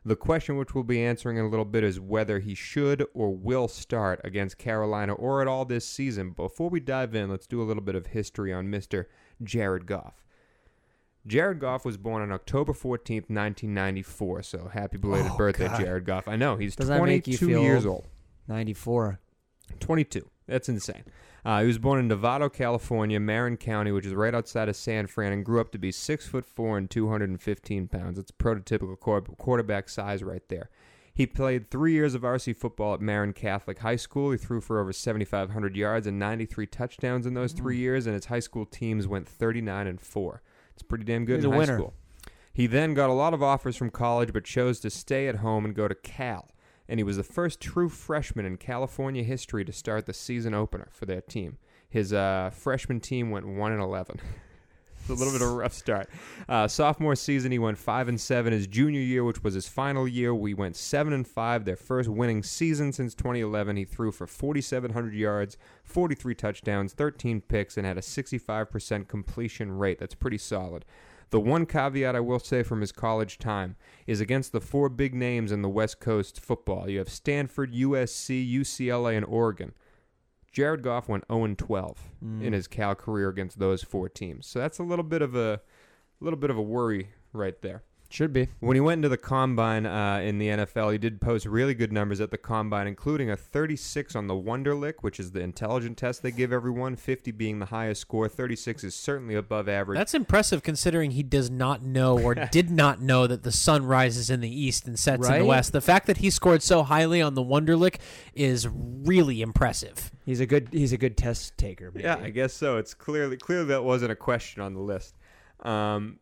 The 0.07 0.15
question, 0.15 0.55
which 0.55 0.73
we'll 0.73 0.85
be 0.85 1.03
answering 1.03 1.35
in 1.35 1.43
a 1.43 1.49
little 1.49 1.65
bit, 1.65 1.83
is 1.83 1.99
whether 1.99 2.39
he 2.39 2.55
should 2.55 3.05
or 3.13 3.35
will 3.35 3.67
start 3.67 4.21
against 4.23 4.57
Carolina 4.57 5.11
or 5.13 5.41
at 5.41 5.49
all 5.49 5.65
this 5.65 5.85
season. 5.85 6.31
Before 6.31 6.69
we 6.69 6.79
dive 6.79 7.13
in, 7.13 7.29
let's 7.29 7.45
do 7.45 7.61
a 7.61 7.65
little 7.65 7.83
bit 7.83 7.93
of 7.95 8.07
history 8.07 8.53
on 8.53 8.67
Mr. 8.67 9.07
Jared 9.43 9.85
Goff. 9.85 10.23
Jared 11.25 11.59
Goff 11.59 11.83
was 11.83 11.97
born 11.97 12.21
on 12.21 12.31
October 12.31 12.71
14th, 12.71 13.29
1994. 13.29 14.43
So 14.43 14.69
happy 14.73 14.97
belated 14.97 15.31
Oh, 15.33 15.37
birthday, 15.37 15.67
God. 15.67 15.81
Jared 15.81 16.05
Goff. 16.05 16.25
I 16.29 16.37
know, 16.37 16.55
he's 16.55 16.77
Does 16.77 16.87
that 16.87 17.03
make 17.03 17.25
22 17.25 17.31
you 17.31 17.37
feel 17.37 17.61
years 17.63 17.85
old? 17.85 17.95
old. 17.95 18.07
94. 18.47 19.19
22. 19.81 20.25
That's 20.47 20.69
insane. 20.69 21.03
Uh, 21.45 21.61
he 21.61 21.67
was 21.67 21.77
born 21.77 21.99
in 21.99 22.09
Novato, 22.09 22.51
California, 22.51 23.19
Marin 23.19 23.57
County, 23.57 23.91
which 23.91 24.05
is 24.05 24.13
right 24.13 24.35
outside 24.35 24.67
of 24.69 24.75
San 24.75 25.07
Fran, 25.07 25.31
and 25.31 25.45
grew 25.45 25.61
up 25.61 25.71
to 25.71 25.77
be 25.77 25.91
six 25.91 26.27
foot 26.27 26.45
four 26.45 26.77
and 26.77 26.89
215 26.89 27.87
pounds. 27.87 28.17
That's 28.17 28.31
prototypical 28.31 28.97
quarterback 29.37 29.89
size 29.89 30.23
right 30.23 30.47
there. 30.49 30.69
He 31.13 31.25
played 31.25 31.71
three 31.71 31.93
years 31.93 32.13
of 32.13 32.21
RC 32.21 32.55
football 32.55 32.93
at 32.93 33.01
Marin 33.01 33.33
Catholic 33.33 33.79
High 33.79 33.95
School. 33.95 34.31
He 34.31 34.37
threw 34.37 34.61
for 34.61 34.79
over 34.79 34.93
7,500 34.93 35.75
yards 35.75 36.05
and 36.05 36.19
93 36.19 36.67
touchdowns 36.67 37.25
in 37.25 37.33
those 37.33 37.53
three 37.53 37.77
years, 37.77 38.05
and 38.05 38.13
his 38.13 38.25
high 38.25 38.39
school 38.39 38.65
teams 38.65 39.07
went 39.07 39.27
39 39.27 39.87
and 39.87 39.99
four. 39.99 40.43
It's 40.73 40.83
pretty 40.83 41.05
damn 41.05 41.25
good 41.25 41.37
He's 41.37 41.45
in 41.45 41.51
a 41.51 41.53
high 41.53 41.59
winner. 41.59 41.77
school. 41.77 41.93
He 42.53 42.67
then 42.67 42.93
got 42.93 43.09
a 43.09 43.13
lot 43.13 43.33
of 43.33 43.41
offers 43.41 43.75
from 43.75 43.89
college, 43.89 44.31
but 44.31 44.43
chose 44.43 44.79
to 44.81 44.89
stay 44.89 45.27
at 45.27 45.37
home 45.37 45.65
and 45.65 45.73
go 45.73 45.87
to 45.87 45.95
Cal 45.95 46.49
and 46.89 46.99
he 46.99 47.03
was 47.03 47.17
the 47.17 47.23
first 47.23 47.59
true 47.59 47.89
freshman 47.89 48.45
in 48.45 48.57
California 48.57 49.23
history 49.23 49.65
to 49.65 49.71
start 49.71 50.05
the 50.05 50.13
season 50.13 50.53
opener 50.53 50.87
for 50.91 51.05
their 51.05 51.21
team. 51.21 51.57
His 51.89 52.13
uh, 52.13 52.51
freshman 52.53 52.99
team 52.99 53.31
went 53.31 53.47
one 53.47 53.71
and 53.71 53.81
eleven. 53.81 54.19
it's 54.99 55.09
a 55.09 55.13
little 55.13 55.31
bit 55.31 55.41
of 55.41 55.49
a 55.49 55.55
rough 55.55 55.73
start. 55.73 56.09
Uh, 56.49 56.67
sophomore 56.67 57.15
season, 57.15 57.51
he 57.51 57.59
went 57.59 57.77
five 57.77 58.07
and 58.07 58.19
seven. 58.19 58.51
His 58.51 58.67
junior 58.67 58.99
year, 58.99 59.23
which 59.23 59.43
was 59.43 59.53
his 59.53 59.67
final 59.67 60.07
year, 60.07 60.35
we 60.35 60.53
went 60.53 60.75
seven 60.75 61.13
and 61.13 61.27
five. 61.27 61.65
Their 61.65 61.77
first 61.77 62.09
winning 62.09 62.43
season 62.43 62.91
since 62.91 63.13
2011. 63.15 63.77
He 63.77 63.85
threw 63.85 64.11
for 64.11 64.27
4,700 64.27 65.13
yards, 65.13 65.57
43 65.83 66.35
touchdowns, 66.35 66.93
13 66.93 67.41
picks, 67.41 67.77
and 67.77 67.85
had 67.85 67.97
a 67.97 68.01
65% 68.01 69.07
completion 69.07 69.71
rate. 69.77 69.99
That's 69.99 70.15
pretty 70.15 70.37
solid. 70.37 70.83
The 71.29 71.39
one 71.39 71.65
caveat 71.65 72.15
I 72.15 72.19
will 72.21 72.39
say 72.39 72.63
from 72.63 72.81
his 72.81 72.91
college 72.91 73.37
time 73.37 73.75
is 74.05 74.21
against 74.21 74.51
the 74.53 74.61
four 74.61 74.87
big 74.89 75.13
names 75.13 75.51
in 75.51 75.61
the 75.61 75.69
West 75.69 75.99
Coast 75.99 76.39
football. 76.39 76.89
You 76.89 76.99
have 76.99 77.09
Stanford, 77.09 77.73
USC, 77.73 78.49
UCLA, 78.49 79.17
and 79.17 79.25
Oregon. 79.25 79.73
Jared 80.51 80.81
Goff 80.81 81.07
went 81.09 81.25
0 81.31 81.53
12 81.55 81.97
Mm. 82.23 82.43
in 82.43 82.53
his 82.53 82.67
Cal 82.67 82.95
career 82.95 83.29
against 83.29 83.59
those 83.59 83.83
four 83.83 84.09
teams. 84.09 84.47
So 84.47 84.59
that's 84.59 84.79
a 84.79 84.83
little 84.83 85.03
bit 85.03 85.21
of 85.21 85.35
a 85.35 85.61
little 86.19 86.39
bit 86.39 86.49
of 86.49 86.57
a 86.57 86.61
worry 86.61 87.09
right 87.33 87.61
there. 87.61 87.83
Should 88.09 88.31
be. 88.31 88.47
When 88.61 88.75
he 88.75 88.81
went 88.81 88.99
into 88.99 89.09
the 89.09 89.17
combine 89.17 89.85
uh, 89.85 90.21
in 90.23 90.39
the 90.39 90.47
NFL, 90.47 90.93
he 90.93 90.97
did 90.97 91.19
post 91.19 91.45
really 91.45 91.73
good 91.73 91.91
numbers 91.91 92.21
at 92.21 92.31
the 92.31 92.37
combine, 92.37 92.87
including 92.87 93.29
a 93.29 93.35
36 93.35 94.15
on 94.15 94.27
the 94.27 94.33
Wonderlic, 94.33 94.95
which 95.01 95.19
is 95.19 95.31
the 95.31 95.41
intelligent 95.41 95.97
test 95.97 96.23
they 96.23 96.31
give 96.31 96.53
everyone, 96.53 96.95
50 96.95 97.31
being 97.31 97.59
the 97.59 97.65
highest 97.65 98.01
score. 98.01 98.29
36 98.29 98.85
is 98.85 98.95
certainly 98.95 99.35
above 99.35 99.67
average. 99.67 99.97
That's 99.97 100.13
impressive 100.13 100.63
considering 100.63 101.11
he 101.11 101.23
does 101.23 101.49
not 101.49 101.83
know 101.83 102.17
or 102.17 102.33
did 102.51 102.71
not 102.71 103.01
know 103.01 103.27
that 103.27 103.43
the 103.43 103.51
sun 103.51 103.85
rises 103.85 104.29
in 104.29 104.39
the 104.39 104.49
east 104.49 104.87
and 104.87 104.97
sets 104.97 105.27
in 105.27 105.39
the 105.39 105.45
west. 105.45 105.73
The 105.73 105.81
fact 105.81 106.07
that 106.07 106.17
he 106.17 106.29
scored 106.29 106.63
so 106.63 106.83
highly 106.83 107.21
on 107.21 107.33
the 107.33 107.43
Wonderlic 107.43 107.97
is 108.33 108.67
really 108.71 109.41
impressive. 109.41 110.11
He's 110.25 110.39
a 110.39 110.45
good 110.45 110.69
he's 110.71 110.93
a 110.93 110.97
good 110.97 111.17
test 111.17 111.57
taker. 111.57 111.91
Maybe. 111.93 112.05
Yeah, 112.05 112.17
I 112.21 112.29
guess 112.29 112.53
so. 112.53 112.77
It's 112.77 112.93
clearly 112.93 113.37
clearly 113.37 113.67
that 113.67 113.83
wasn't 113.83 114.11
a 114.11 114.15
question 114.15 114.61
on 114.61 114.73
the 114.73 114.81
list. 114.81 115.15
Um, 115.61 116.19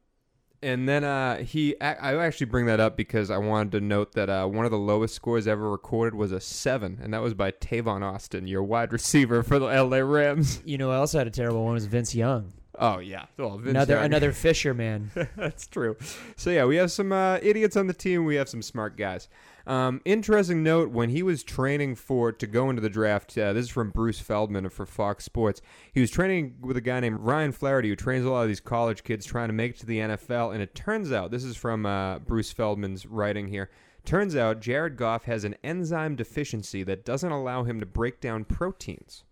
and 0.65 0.89
then 0.89 1.03
uh, 1.03 1.37
he, 1.37 1.79
I 1.79 1.93
I 2.13 2.25
actually 2.25 2.47
bring 2.47 2.65
that 2.65 2.79
up 2.79 2.97
because 2.97 3.29
I 3.31 3.37
wanted 3.37 3.71
to 3.73 3.81
note 3.81 4.13
that 4.13 4.29
uh, 4.29 4.45
one 4.47 4.65
of 4.65 4.71
the 4.71 4.77
lowest 4.77 5.13
scores 5.15 5.47
ever 5.47 5.69
recorded 5.69 6.15
was 6.15 6.31
a 6.31 6.39
seven, 6.41 6.99
and 7.01 7.13
that 7.13 7.21
was 7.21 7.33
by 7.33 7.51
Tavon 7.51 8.01
Austin, 8.01 8.47
your 8.47 8.63
wide 8.63 8.91
receiver 8.91 9.43
for 9.43 9.59
the 9.59 9.67
LA 9.67 9.97
Rams. 9.97 10.61
You 10.65 10.77
know, 10.77 10.87
who 10.87 10.93
else 10.93 11.13
had 11.13 11.27
a 11.27 11.31
terrible 11.31 11.63
one 11.63 11.73
was 11.75 11.85
Vince 11.85 12.13
Young. 12.15 12.51
Oh 12.77 12.97
yeah, 12.99 13.25
well, 13.37 13.57
Vince 13.57 13.69
another 13.69 13.95
Young- 13.95 14.05
another 14.05 14.31
Fisher 14.43 14.73
man. 14.73 15.11
That's 15.37 15.67
true. 15.67 15.95
So 16.35 16.49
yeah, 16.49 16.65
we 16.65 16.75
have 16.77 16.91
some 16.91 17.11
uh, 17.13 17.39
idiots 17.41 17.77
on 17.77 17.87
the 17.87 17.93
team. 17.93 18.25
We 18.25 18.35
have 18.35 18.49
some 18.49 18.61
smart 18.61 18.97
guys. 18.97 19.29
Um, 19.67 20.01
interesting 20.05 20.63
note: 20.63 20.91
when 20.91 21.09
he 21.09 21.23
was 21.23 21.43
training 21.43 21.95
for 21.95 22.31
to 22.31 22.47
go 22.47 22.69
into 22.69 22.81
the 22.81 22.89
draft, 22.89 23.37
uh, 23.37 23.53
this 23.53 23.65
is 23.65 23.71
from 23.71 23.89
Bruce 23.89 24.19
Feldman 24.19 24.69
for 24.69 24.85
Fox 24.85 25.25
Sports. 25.25 25.61
He 25.91 26.01
was 26.01 26.11
training 26.11 26.55
with 26.61 26.77
a 26.77 26.81
guy 26.81 26.99
named 26.99 27.19
Ryan 27.19 27.51
Flaherty, 27.51 27.89
who 27.89 27.95
trains 27.95 28.25
a 28.25 28.29
lot 28.29 28.43
of 28.43 28.47
these 28.47 28.59
college 28.59 29.03
kids 29.03 29.25
trying 29.25 29.49
to 29.49 29.53
make 29.53 29.71
it 29.71 29.79
to 29.79 29.85
the 29.85 29.99
NFL. 29.99 30.53
And 30.53 30.61
it 30.61 30.75
turns 30.75 31.11
out 31.11 31.31
this 31.31 31.43
is 31.43 31.57
from 31.57 31.85
uh, 31.85 32.19
Bruce 32.19 32.51
Feldman's 32.51 33.05
writing 33.05 33.47
here. 33.47 33.69
Turns 34.05 34.35
out 34.35 34.61
Jared 34.61 34.97
Goff 34.97 35.23
has 35.23 35.43
an 35.43 35.55
enzyme 35.63 36.15
deficiency 36.15 36.83
that 36.83 37.03
doesn't 37.03 37.31
allow 37.31 37.63
him 37.63 37.79
to 37.79 37.87
break 37.87 38.21
down 38.21 38.45
proteins. 38.45 39.24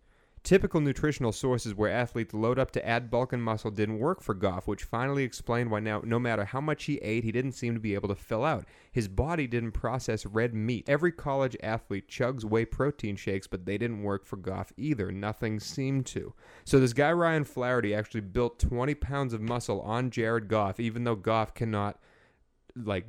Typical 0.43 0.81
nutritional 0.81 1.31
sources 1.31 1.73
where 1.73 1.89
athletes 1.89 2.33
load 2.33 2.59
up 2.59 2.69
to 2.69 2.85
add 2.85 3.09
bulk 3.09 3.31
and 3.31 3.41
muscle 3.41 3.71
didn't 3.71 3.97
work 3.97 4.21
for 4.21 4.33
Goff, 4.33 4.67
which 4.67 4.83
finally 4.83 5.23
explained 5.23 5.71
why 5.71 5.79
now, 5.79 6.01
no 6.03 6.19
matter 6.19 6.43
how 6.43 6.59
much 6.59 6.83
he 6.83 6.97
ate, 6.97 7.23
he 7.23 7.31
didn't 7.31 7.53
seem 7.53 7.73
to 7.73 7.79
be 7.79 7.93
able 7.93 8.09
to 8.09 8.15
fill 8.15 8.43
out. 8.43 8.65
His 8.91 9.07
body 9.07 9.47
didn't 9.47 9.71
process 9.71 10.25
red 10.25 10.53
meat. 10.53 10.89
Every 10.89 11.13
college 11.13 11.55
athlete 11.63 12.09
chugs 12.09 12.43
whey 12.43 12.65
protein 12.65 13.15
shakes, 13.15 13.47
but 13.47 13.65
they 13.65 13.77
didn't 13.77 14.03
work 14.03 14.25
for 14.25 14.35
Goff 14.35 14.73
either. 14.75 15.13
Nothing 15.13 15.61
seemed 15.61 16.05
to. 16.07 16.33
So 16.65 16.77
this 16.77 16.91
guy 16.91 17.13
Ryan 17.13 17.45
Flaherty 17.45 17.95
actually 17.95 18.21
built 18.21 18.59
20 18.59 18.95
pounds 18.95 19.31
of 19.31 19.39
muscle 19.39 19.79
on 19.79 20.11
Jared 20.11 20.49
Goff, 20.49 20.77
even 20.77 21.05
though 21.05 21.15
Goff 21.15 21.53
cannot 21.53 21.99
like 22.75 23.05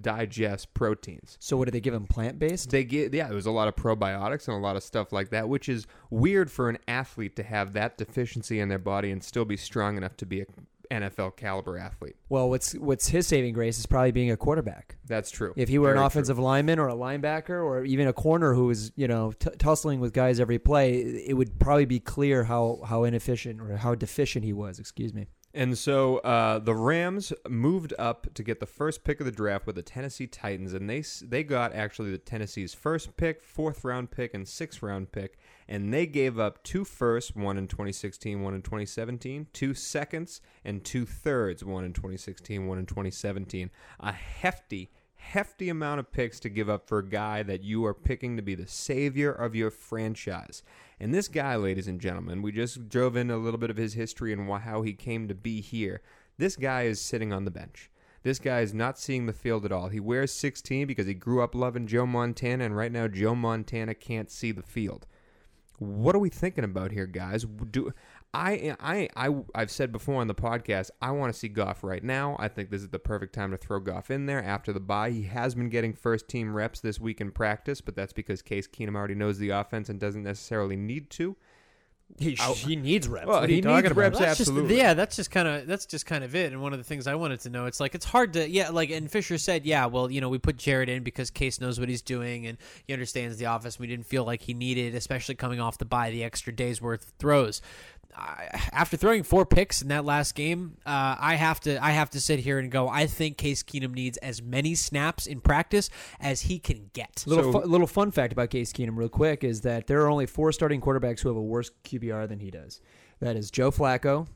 digest 0.00 0.74
proteins. 0.74 1.36
So 1.40 1.56
what 1.56 1.66
do 1.66 1.70
they 1.70 1.80
give 1.80 1.94
him? 1.94 2.06
Plant 2.06 2.38
based? 2.38 2.70
They 2.70 2.84
get 2.84 3.14
yeah, 3.14 3.26
there 3.26 3.36
was 3.36 3.46
a 3.46 3.50
lot 3.50 3.68
of 3.68 3.76
probiotics 3.76 4.48
and 4.48 4.56
a 4.56 4.60
lot 4.60 4.76
of 4.76 4.82
stuff 4.82 5.12
like 5.12 5.30
that, 5.30 5.48
which 5.48 5.68
is 5.68 5.86
weird 6.10 6.50
for 6.50 6.68
an 6.68 6.78
athlete 6.88 7.36
to 7.36 7.42
have 7.42 7.72
that 7.74 7.96
deficiency 7.98 8.60
in 8.60 8.68
their 8.68 8.78
body 8.78 9.10
and 9.10 9.22
still 9.22 9.44
be 9.44 9.56
strong 9.56 9.96
enough 9.96 10.16
to 10.18 10.26
be 10.26 10.42
a 10.42 10.46
NFL 10.90 11.36
caliber 11.36 11.78
athlete. 11.78 12.16
Well, 12.28 12.50
what's 12.50 12.74
what's 12.74 13.08
his 13.08 13.26
saving 13.26 13.54
grace 13.54 13.78
is 13.78 13.86
probably 13.86 14.12
being 14.12 14.30
a 14.30 14.36
quarterback. 14.36 14.96
That's 15.06 15.30
true. 15.30 15.52
If 15.56 15.68
he 15.68 15.78
were 15.78 15.86
Very 15.86 15.96
an 15.96 16.00
true. 16.02 16.06
offensive 16.06 16.38
lineman 16.38 16.78
or 16.78 16.88
a 16.88 16.94
linebacker 16.94 17.64
or 17.64 17.84
even 17.84 18.06
a 18.06 18.12
corner 18.12 18.54
who 18.54 18.66
was, 18.66 18.92
you 18.94 19.08
know, 19.08 19.32
t- 19.32 19.50
tussling 19.58 20.00
with 20.00 20.12
guys 20.12 20.40
every 20.40 20.58
play, 20.58 20.98
it 21.00 21.36
would 21.36 21.58
probably 21.58 21.86
be 21.86 22.00
clear 22.00 22.44
how 22.44 22.80
how 22.86 23.04
inefficient 23.04 23.60
or 23.60 23.76
how 23.76 23.94
deficient 23.94 24.44
he 24.44 24.52
was. 24.52 24.78
Excuse 24.78 25.14
me. 25.14 25.26
And 25.56 25.78
so 25.78 26.18
uh, 26.18 26.58
the 26.58 26.74
Rams 26.74 27.32
moved 27.48 27.94
up 27.96 28.34
to 28.34 28.42
get 28.42 28.58
the 28.58 28.66
first 28.66 29.04
pick 29.04 29.20
of 29.20 29.26
the 29.26 29.30
draft 29.30 29.68
with 29.68 29.76
the 29.76 29.82
Tennessee 29.82 30.26
Titans, 30.26 30.74
and 30.74 30.90
they 30.90 31.04
they 31.22 31.44
got 31.44 31.72
actually 31.72 32.10
the 32.10 32.18
Tennessee's 32.18 32.74
first 32.74 33.16
pick, 33.16 33.40
fourth 33.40 33.84
round 33.84 34.10
pick, 34.10 34.34
and 34.34 34.48
sixth 34.48 34.82
round 34.82 35.12
pick, 35.12 35.38
and 35.68 35.94
they 35.94 36.06
gave 36.06 36.40
up 36.40 36.64
two 36.64 36.84
firsts, 36.84 37.36
one 37.36 37.56
in 37.56 37.68
2016, 37.68 38.42
one 38.42 38.54
in 38.54 38.62
2017, 38.62 39.46
two 39.52 39.74
seconds, 39.74 40.40
and 40.64 40.82
two 40.82 41.06
thirds, 41.06 41.64
one 41.64 41.84
in 41.84 41.92
2016, 41.92 42.66
one 42.66 42.78
in 42.78 42.86
2017. 42.86 43.70
A 44.00 44.10
hefty 44.10 44.90
hefty 45.24 45.70
amount 45.70 45.98
of 45.98 46.12
picks 46.12 46.38
to 46.38 46.48
give 46.48 46.68
up 46.68 46.86
for 46.86 46.98
a 46.98 47.08
guy 47.08 47.42
that 47.42 47.62
you 47.62 47.84
are 47.84 47.94
picking 47.94 48.36
to 48.36 48.42
be 48.42 48.54
the 48.54 48.66
savior 48.66 49.32
of 49.32 49.54
your 49.54 49.70
franchise. 49.70 50.62
And 51.00 51.12
this 51.12 51.28
guy, 51.28 51.56
ladies 51.56 51.88
and 51.88 52.00
gentlemen, 52.00 52.42
we 52.42 52.52
just 52.52 52.88
drove 52.88 53.16
in 53.16 53.30
a 53.30 53.36
little 53.36 53.58
bit 53.58 53.70
of 53.70 53.76
his 53.76 53.94
history 53.94 54.32
and 54.32 54.50
how 54.62 54.82
he 54.82 54.92
came 54.92 55.28
to 55.28 55.34
be 55.34 55.60
here. 55.60 56.00
This 56.38 56.56
guy 56.56 56.82
is 56.82 57.00
sitting 57.00 57.32
on 57.32 57.44
the 57.44 57.50
bench. 57.50 57.90
This 58.22 58.38
guy 58.38 58.60
is 58.60 58.72
not 58.72 58.98
seeing 58.98 59.26
the 59.26 59.32
field 59.32 59.64
at 59.64 59.72
all. 59.72 59.88
He 59.88 60.00
wears 60.00 60.32
16 60.32 60.86
because 60.86 61.06
he 61.06 61.14
grew 61.14 61.42
up 61.42 61.54
loving 61.54 61.86
Joe 61.86 62.06
Montana, 62.06 62.64
and 62.64 62.76
right 62.76 62.90
now 62.90 63.06
Joe 63.06 63.34
Montana 63.34 63.94
can't 63.94 64.30
see 64.30 64.50
the 64.50 64.62
field. 64.62 65.06
What 65.78 66.14
are 66.14 66.20
we 66.20 66.30
thinking 66.30 66.64
about 66.64 66.92
here, 66.92 67.06
guys? 67.06 67.44
Do 67.44 67.92
I, 68.34 68.76
I, 68.80 69.08
I, 69.16 69.34
I've 69.54 69.70
said 69.70 69.92
before 69.92 70.20
on 70.20 70.26
the 70.26 70.34
podcast, 70.34 70.90
I 71.00 71.12
want 71.12 71.32
to 71.32 71.38
see 71.38 71.48
Goff 71.48 71.84
right 71.84 72.02
now. 72.02 72.36
I 72.38 72.48
think 72.48 72.70
this 72.70 72.82
is 72.82 72.88
the 72.88 72.98
perfect 72.98 73.34
time 73.34 73.50
to 73.52 73.56
throw 73.56 73.80
Goff 73.80 74.10
in 74.10 74.26
there 74.26 74.42
after 74.42 74.72
the 74.72 74.80
bye. 74.80 75.10
He 75.10 75.22
has 75.24 75.54
been 75.54 75.68
getting 75.68 75.92
first 75.94 76.28
team 76.28 76.54
reps 76.54 76.80
this 76.80 76.98
week 77.00 77.20
in 77.20 77.30
practice, 77.30 77.80
but 77.80 77.94
that's 77.96 78.12
because 78.12 78.42
Case 78.42 78.66
Keenum 78.66 78.96
already 78.96 79.14
knows 79.14 79.38
the 79.38 79.50
offense 79.50 79.88
and 79.88 80.00
doesn't 80.00 80.22
necessarily 80.24 80.76
need 80.76 81.10
to. 81.10 81.36
He, 82.18 82.36
I- 82.38 82.52
he 82.52 82.76
needs 82.76 83.08
reps. 83.08 83.26
Well, 83.26 83.40
what 83.40 83.44
are 83.44 83.48
he 83.48 83.56
you 83.56 83.62
needs 83.62 83.86
about? 83.86 83.96
reps. 83.96 84.18
That's 84.18 84.36
just- 84.38 84.50
absolutely. 84.50 84.76
yeah, 84.76 84.92
that's 84.92 85.16
just 85.16 85.30
kind 85.30 85.48
of 85.48 85.66
that's 85.66 85.86
just 85.86 86.04
kind 86.04 86.22
of 86.22 86.34
it. 86.34 86.52
And 86.52 86.60
one 86.60 86.74
of 86.74 86.78
the 86.78 86.84
things 86.84 87.06
I 87.06 87.14
wanted 87.14 87.40
to 87.40 87.50
know, 87.50 87.64
it's 87.64 87.80
like 87.80 87.94
it's 87.94 88.04
hard 88.04 88.34
to 88.34 88.48
yeah, 88.48 88.68
like 88.68 88.90
and 88.90 89.10
Fisher 89.10 89.38
said, 89.38 89.64
yeah, 89.64 89.86
well, 89.86 90.10
you 90.10 90.20
know, 90.20 90.28
we 90.28 90.38
put 90.38 90.58
Jared 90.58 90.90
in 90.90 91.02
because 91.02 91.30
Case 91.30 91.62
knows 91.62 91.80
what 91.80 91.88
he's 91.88 92.02
doing 92.02 92.46
and 92.46 92.58
he 92.86 92.92
understands 92.92 93.38
the 93.38 93.46
office. 93.46 93.78
We 93.78 93.86
didn't 93.86 94.04
feel 94.06 94.22
like 94.24 94.42
he 94.42 94.52
needed, 94.52 94.94
especially 94.94 95.34
coming 95.34 95.60
off 95.60 95.78
the 95.78 95.86
bye, 95.86 96.10
the 96.10 96.22
extra 96.22 96.52
days 96.54 96.80
worth 96.80 97.04
of 97.04 97.12
throws. 97.18 97.62
I, 98.16 98.48
after 98.72 98.96
throwing 98.96 99.22
four 99.24 99.44
picks 99.44 99.82
in 99.82 99.88
that 99.88 100.04
last 100.04 100.34
game, 100.34 100.76
uh, 100.86 101.16
I 101.18 101.34
have 101.34 101.58
to 101.60 101.82
I 101.84 101.90
have 101.90 102.10
to 102.10 102.20
sit 102.20 102.38
here 102.40 102.58
and 102.58 102.70
go. 102.70 102.88
I 102.88 103.06
think 103.06 103.36
Case 103.38 103.62
Keenum 103.62 103.92
needs 103.92 104.16
as 104.18 104.40
many 104.40 104.74
snaps 104.74 105.26
in 105.26 105.40
practice 105.40 105.90
as 106.20 106.42
he 106.42 106.58
can 106.58 106.90
get. 106.92 107.24
Little 107.26 107.52
So- 107.52 107.60
fu- 107.60 107.66
little 107.68 107.86
fun 107.86 108.10
fact 108.12 108.32
about 108.32 108.50
Case 108.50 108.72
Keenum, 108.72 108.96
real 108.96 109.08
quick, 109.08 109.42
is 109.42 109.62
that 109.62 109.86
there 109.88 110.00
are 110.02 110.08
only 110.10 110.26
four 110.26 110.52
starting 110.52 110.80
quarterbacks 110.80 111.20
who 111.20 111.28
have 111.28 111.36
a 111.36 111.42
worse 111.42 111.70
QBR 111.84 112.28
than 112.28 112.38
he 112.40 112.50
does. 112.50 112.80
That 113.20 113.36
is 113.36 113.50
Joe 113.50 113.70
Flacco, 113.70 114.28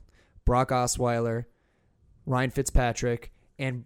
Brock 0.44 0.70
Osweiler, 0.70 1.44
Ryan 2.26 2.50
Fitzpatrick, 2.50 3.32
and 3.58 3.84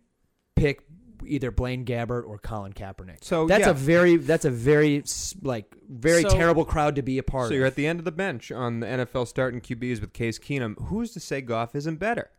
pick 0.56 0.82
either 1.26 1.50
Blaine 1.50 1.84
Gabbert 1.84 2.26
or 2.26 2.38
Colin 2.38 2.72
Kaepernick. 2.72 3.22
So 3.22 3.46
that's 3.46 3.64
yeah. 3.64 3.70
a 3.70 3.74
very 3.74 4.16
that's 4.16 4.44
a 4.44 4.50
very 4.50 5.02
like 5.42 5.74
very 5.88 6.22
So- 6.22 6.28
terrible 6.30 6.64
crowd 6.64 6.96
to 6.96 7.02
be 7.02 7.18
a 7.18 7.22
part 7.22 7.48
So 7.48 7.52
of. 7.52 7.58
you're 7.58 7.66
at 7.66 7.74
the 7.76 7.86
end 7.86 7.98
of 7.98 8.04
the 8.04 8.12
bench 8.12 8.50
on 8.52 8.80
the 8.80 8.86
NFL 8.86 9.26
starting 9.26 9.60
QBs 9.60 10.00
with 10.00 10.12
Case 10.12 10.38
Keenum. 10.38 10.80
Who's 10.86 11.12
to 11.12 11.20
say 11.20 11.40
Goff 11.40 11.74
isn't 11.74 11.96
better? 11.96 12.30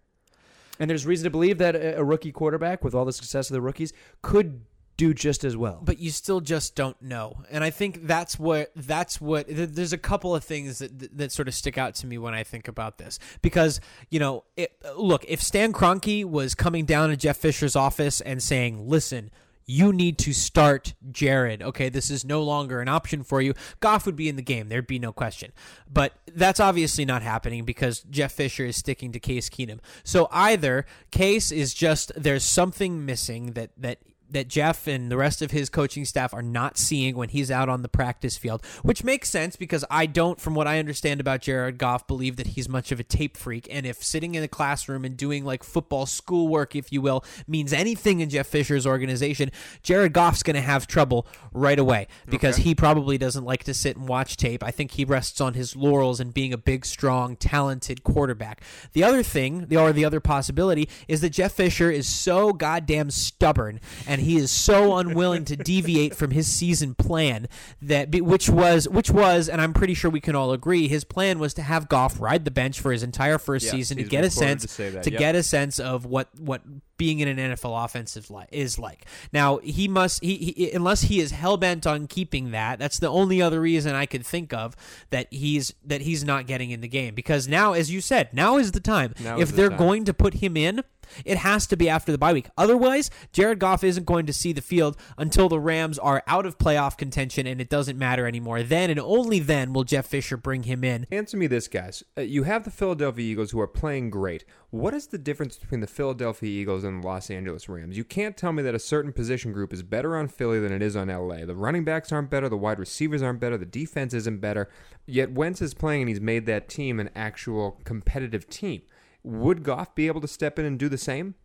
and 0.79 0.89
there's 0.89 1.05
reason 1.05 1.23
to 1.23 1.29
believe 1.29 1.59
that 1.59 1.75
a, 1.75 1.99
a 1.99 2.03
rookie 2.03 2.31
quarterback 2.31 2.83
with 2.83 2.95
all 2.95 3.05
the 3.05 3.13
success 3.13 3.47
of 3.49 3.53
the 3.53 3.61
rookies 3.61 3.93
could 4.23 4.61
do 4.97 5.13
just 5.13 5.43
as 5.43 5.57
well. 5.57 5.81
but 5.83 5.97
you 5.99 6.11
still 6.11 6.39
just 6.39 6.75
don't 6.75 7.01
know 7.01 7.43
and 7.49 7.63
i 7.63 7.69
think 7.69 8.05
that's 8.05 8.37
what 8.37 8.71
that's 8.75 9.19
what 9.19 9.47
th- 9.47 9.69
there's 9.69 9.93
a 9.93 9.97
couple 9.97 10.35
of 10.35 10.43
things 10.43 10.79
that, 10.79 10.99
that 10.99 11.17
that 11.17 11.31
sort 11.31 11.47
of 11.47 11.53
stick 11.53 11.77
out 11.77 11.95
to 11.95 12.07
me 12.07 12.17
when 12.17 12.33
i 12.33 12.43
think 12.43 12.67
about 12.67 12.97
this 12.97 13.19
because 13.41 13.81
you 14.09 14.19
know 14.19 14.43
it, 14.55 14.75
look 14.95 15.25
if 15.27 15.41
stan 15.41 15.73
Kroenke 15.73 16.25
was 16.25 16.53
coming 16.55 16.85
down 16.85 17.09
to 17.09 17.17
jeff 17.17 17.37
fisher's 17.37 17.75
office 17.75 18.21
and 18.21 18.41
saying 18.41 18.87
listen 18.87 19.31
you 19.65 19.93
need 19.93 20.17
to 20.19 20.33
start 20.33 20.93
Jared. 21.11 21.61
Okay, 21.61 21.89
this 21.89 22.09
is 22.09 22.25
no 22.25 22.43
longer 22.43 22.81
an 22.81 22.87
option 22.87 23.23
for 23.23 23.41
you. 23.41 23.53
Goff 23.79 24.05
would 24.05 24.15
be 24.15 24.29
in 24.29 24.35
the 24.35 24.41
game. 24.41 24.69
There'd 24.69 24.87
be 24.87 24.99
no 24.99 25.13
question. 25.13 25.51
But 25.91 26.13
that's 26.33 26.59
obviously 26.59 27.05
not 27.05 27.21
happening 27.21 27.63
because 27.63 28.01
Jeff 28.01 28.33
Fisher 28.33 28.65
is 28.65 28.75
sticking 28.75 29.11
to 29.13 29.19
Case 29.19 29.49
Keenum. 29.49 29.79
So 30.03 30.27
either 30.31 30.85
Case 31.11 31.51
is 31.51 31.73
just 31.73 32.11
there's 32.15 32.43
something 32.43 33.05
missing 33.05 33.53
that 33.53 33.71
that 33.77 33.99
that 34.33 34.47
Jeff 34.47 34.87
and 34.87 35.11
the 35.11 35.17
rest 35.17 35.41
of 35.41 35.51
his 35.51 35.69
coaching 35.69 36.05
staff 36.05 36.33
are 36.33 36.41
not 36.41 36.77
seeing 36.77 37.15
when 37.15 37.29
he's 37.29 37.49
out 37.49 37.69
on 37.69 37.81
the 37.81 37.89
practice 37.89 38.37
field, 38.37 38.63
which 38.81 39.03
makes 39.03 39.29
sense 39.29 39.55
because 39.55 39.85
I 39.89 40.05
don't, 40.05 40.39
from 40.39 40.55
what 40.55 40.67
I 40.67 40.79
understand 40.79 41.19
about 41.19 41.41
Jared 41.41 41.77
Goff, 41.77 42.07
believe 42.07 42.35
that 42.37 42.47
he's 42.47 42.67
much 42.67 42.91
of 42.91 42.99
a 42.99 43.03
tape 43.03 43.37
freak. 43.37 43.67
And 43.71 43.85
if 43.85 44.03
sitting 44.03 44.35
in 44.35 44.43
a 44.43 44.47
classroom 44.47 45.05
and 45.05 45.15
doing 45.15 45.45
like 45.45 45.63
football 45.63 46.05
schoolwork, 46.05 46.75
if 46.75 46.91
you 46.91 47.01
will, 47.01 47.23
means 47.47 47.73
anything 47.73 48.19
in 48.19 48.29
Jeff 48.29 48.47
Fisher's 48.47 48.85
organization, 48.85 49.51
Jared 49.81 50.13
Goff's 50.13 50.43
going 50.43 50.55
to 50.55 50.61
have 50.61 50.87
trouble 50.87 51.27
right 51.51 51.79
away 51.79 52.07
because 52.27 52.57
he 52.57 52.75
probably 52.75 53.17
doesn't 53.17 53.45
like 53.45 53.63
to 53.63 53.73
sit 53.73 53.95
and 53.95 54.07
watch 54.07 54.37
tape. 54.37 54.63
I 54.63 54.71
think 54.71 54.91
he 54.91 55.05
rests 55.05 55.39
on 55.39 55.53
his 55.53 55.75
laurels 55.75 56.19
and 56.19 56.33
being 56.33 56.53
a 56.53 56.57
big, 56.57 56.85
strong, 56.85 57.35
talented 57.35 58.03
quarterback. 58.03 58.61
The 58.93 59.03
other 59.03 59.23
thing, 59.23 59.67
the 59.67 59.77
or 59.77 59.93
the 59.93 60.05
other 60.05 60.19
possibility, 60.19 60.89
is 61.07 61.21
that 61.21 61.29
Jeff 61.29 61.53
Fisher 61.53 61.91
is 61.91 62.07
so 62.07 62.53
goddamn 62.53 63.11
stubborn 63.11 63.79
and 64.07 64.21
he 64.23 64.37
is 64.37 64.51
so 64.51 64.95
unwilling 64.97 65.45
to 65.45 65.55
deviate 65.55 66.15
from 66.15 66.31
his 66.31 66.47
season 66.47 66.95
plan 66.95 67.47
that 67.81 68.09
which 68.21 68.49
was 68.49 68.87
which 68.89 69.09
was 69.11 69.49
and 69.49 69.61
I'm 69.61 69.73
pretty 69.73 69.93
sure 69.93 70.09
we 70.09 70.21
can 70.21 70.35
all 70.35 70.51
agree 70.51 70.87
his 70.87 71.03
plan 71.03 71.39
was 71.39 71.53
to 71.55 71.61
have 71.61 71.89
Goff 71.89 72.19
ride 72.19 72.45
the 72.45 72.51
bench 72.51 72.79
for 72.79 72.91
his 72.91 73.03
entire 73.03 73.37
first 73.37 73.65
Yeah, 73.65 73.71
season 73.71 73.97
to 73.97 74.03
get 74.03 74.23
a 74.23 74.29
sense 74.29 74.75
to 74.77 74.91
that, 74.91 75.03
to 75.03 75.11
yep. 75.11 75.19
get 75.19 75.35
a 75.35 75.43
sense 75.43 75.79
of 75.79 76.05
what 76.05 76.29
what 76.39 76.61
being 76.97 77.19
in 77.19 77.27
an 77.27 77.51
NFL 77.51 77.83
offensive 77.83 78.23
is 78.25 78.31
like. 78.31 78.47
Is 78.51 78.79
like. 78.79 79.05
Now 79.31 79.57
he 79.57 79.87
must 79.87 80.23
he, 80.23 80.35
he 80.37 80.71
unless 80.71 81.01
he 81.03 81.19
is 81.19 81.31
hell 81.31 81.57
bent 81.57 81.85
on 81.85 82.07
keeping 82.07 82.51
that. 82.51 82.79
That's 82.79 82.99
the 82.99 83.09
only 83.09 83.41
other 83.41 83.59
reason 83.59 83.95
I 83.95 84.05
could 84.05 84.25
think 84.25 84.53
of 84.53 84.75
that 85.09 85.27
he's 85.31 85.73
that 85.83 86.01
he's 86.01 86.23
not 86.23 86.47
getting 86.47 86.71
in 86.71 86.81
the 86.81 86.87
game 86.87 87.15
because 87.15 87.47
now, 87.47 87.73
as 87.73 87.91
you 87.91 87.99
said, 88.01 88.29
now 88.33 88.57
is 88.57 88.71
the 88.71 88.79
time. 88.79 89.13
Now 89.21 89.35
if 89.37 89.43
is 89.43 89.49
the 89.51 89.57
they're 89.57 89.69
time. 89.69 89.77
going 89.79 90.05
to 90.05 90.13
put 90.13 90.35
him 90.35 90.55
in. 90.55 90.83
It 91.25 91.37
has 91.37 91.67
to 91.67 91.77
be 91.77 91.89
after 91.89 92.11
the 92.11 92.17
bye 92.17 92.33
week. 92.33 92.47
Otherwise, 92.57 93.09
Jared 93.31 93.59
Goff 93.59 93.83
isn't 93.83 94.05
going 94.05 94.25
to 94.25 94.33
see 94.33 94.53
the 94.53 94.61
field 94.61 94.97
until 95.17 95.49
the 95.49 95.59
Rams 95.59 95.99
are 95.99 96.23
out 96.27 96.45
of 96.45 96.57
playoff 96.57 96.97
contention 96.97 97.47
and 97.47 97.61
it 97.61 97.69
doesn't 97.69 97.97
matter 97.97 98.27
anymore. 98.27 98.63
Then 98.63 98.89
and 98.89 98.99
only 98.99 99.39
then 99.39 99.73
will 99.73 99.83
Jeff 99.83 100.07
Fisher 100.07 100.37
bring 100.37 100.63
him 100.63 100.83
in 100.83 101.07
Answer 101.11 101.37
me 101.37 101.47
this, 101.47 101.67
guys. 101.67 102.03
Uh, 102.17 102.21
you 102.21 102.43
have 102.43 102.63
the 102.63 102.71
Philadelphia 102.71 103.23
Eagles 103.23 103.51
who 103.51 103.59
are 103.59 103.67
playing 103.67 104.09
great. 104.09 104.45
What 104.69 104.93
is 104.93 105.07
the 105.07 105.17
difference 105.17 105.57
between 105.57 105.81
the 105.81 105.87
Philadelphia 105.87 106.49
Eagles 106.49 106.83
and 106.83 107.03
the 107.03 107.07
Los 107.07 107.29
Angeles 107.29 107.69
Rams? 107.69 107.95
You 107.97 108.03
can't 108.03 108.35
tell 108.35 108.51
me 108.51 108.63
that 108.63 108.73
a 108.73 108.79
certain 108.79 109.13
position 109.13 109.51
group 109.51 109.71
is 109.71 109.83
better 109.83 110.17
on 110.17 110.27
Philly 110.27 110.59
than 110.59 110.71
it 110.71 110.81
is 110.81 110.95
on 110.95 111.09
LA. 111.09 111.45
The 111.45 111.55
running 111.55 111.83
backs 111.83 112.11
aren't 112.11 112.29
better, 112.29 112.49
the 112.49 112.57
wide 112.57 112.79
receivers 112.79 113.21
aren't 113.21 113.39
better, 113.39 113.57
the 113.57 113.65
defense 113.65 114.13
isn't 114.13 114.41
better. 114.41 114.69
Yet 115.05 115.31
Wentz 115.31 115.61
is 115.61 115.73
playing 115.73 116.01
and 116.01 116.09
he's 116.09 116.21
made 116.21 116.45
that 116.47 116.69
team 116.69 116.99
an 116.99 117.09
actual 117.15 117.79
competitive 117.83 118.49
team. 118.49 118.81
Would 119.23 119.63
Goff 119.63 119.95
be 119.95 120.07
able 120.07 120.21
to 120.21 120.27
step 120.27 120.59
in 120.59 120.65
and 120.65 120.77
do 120.77 120.89
the 120.89 120.97
same? 120.97 121.35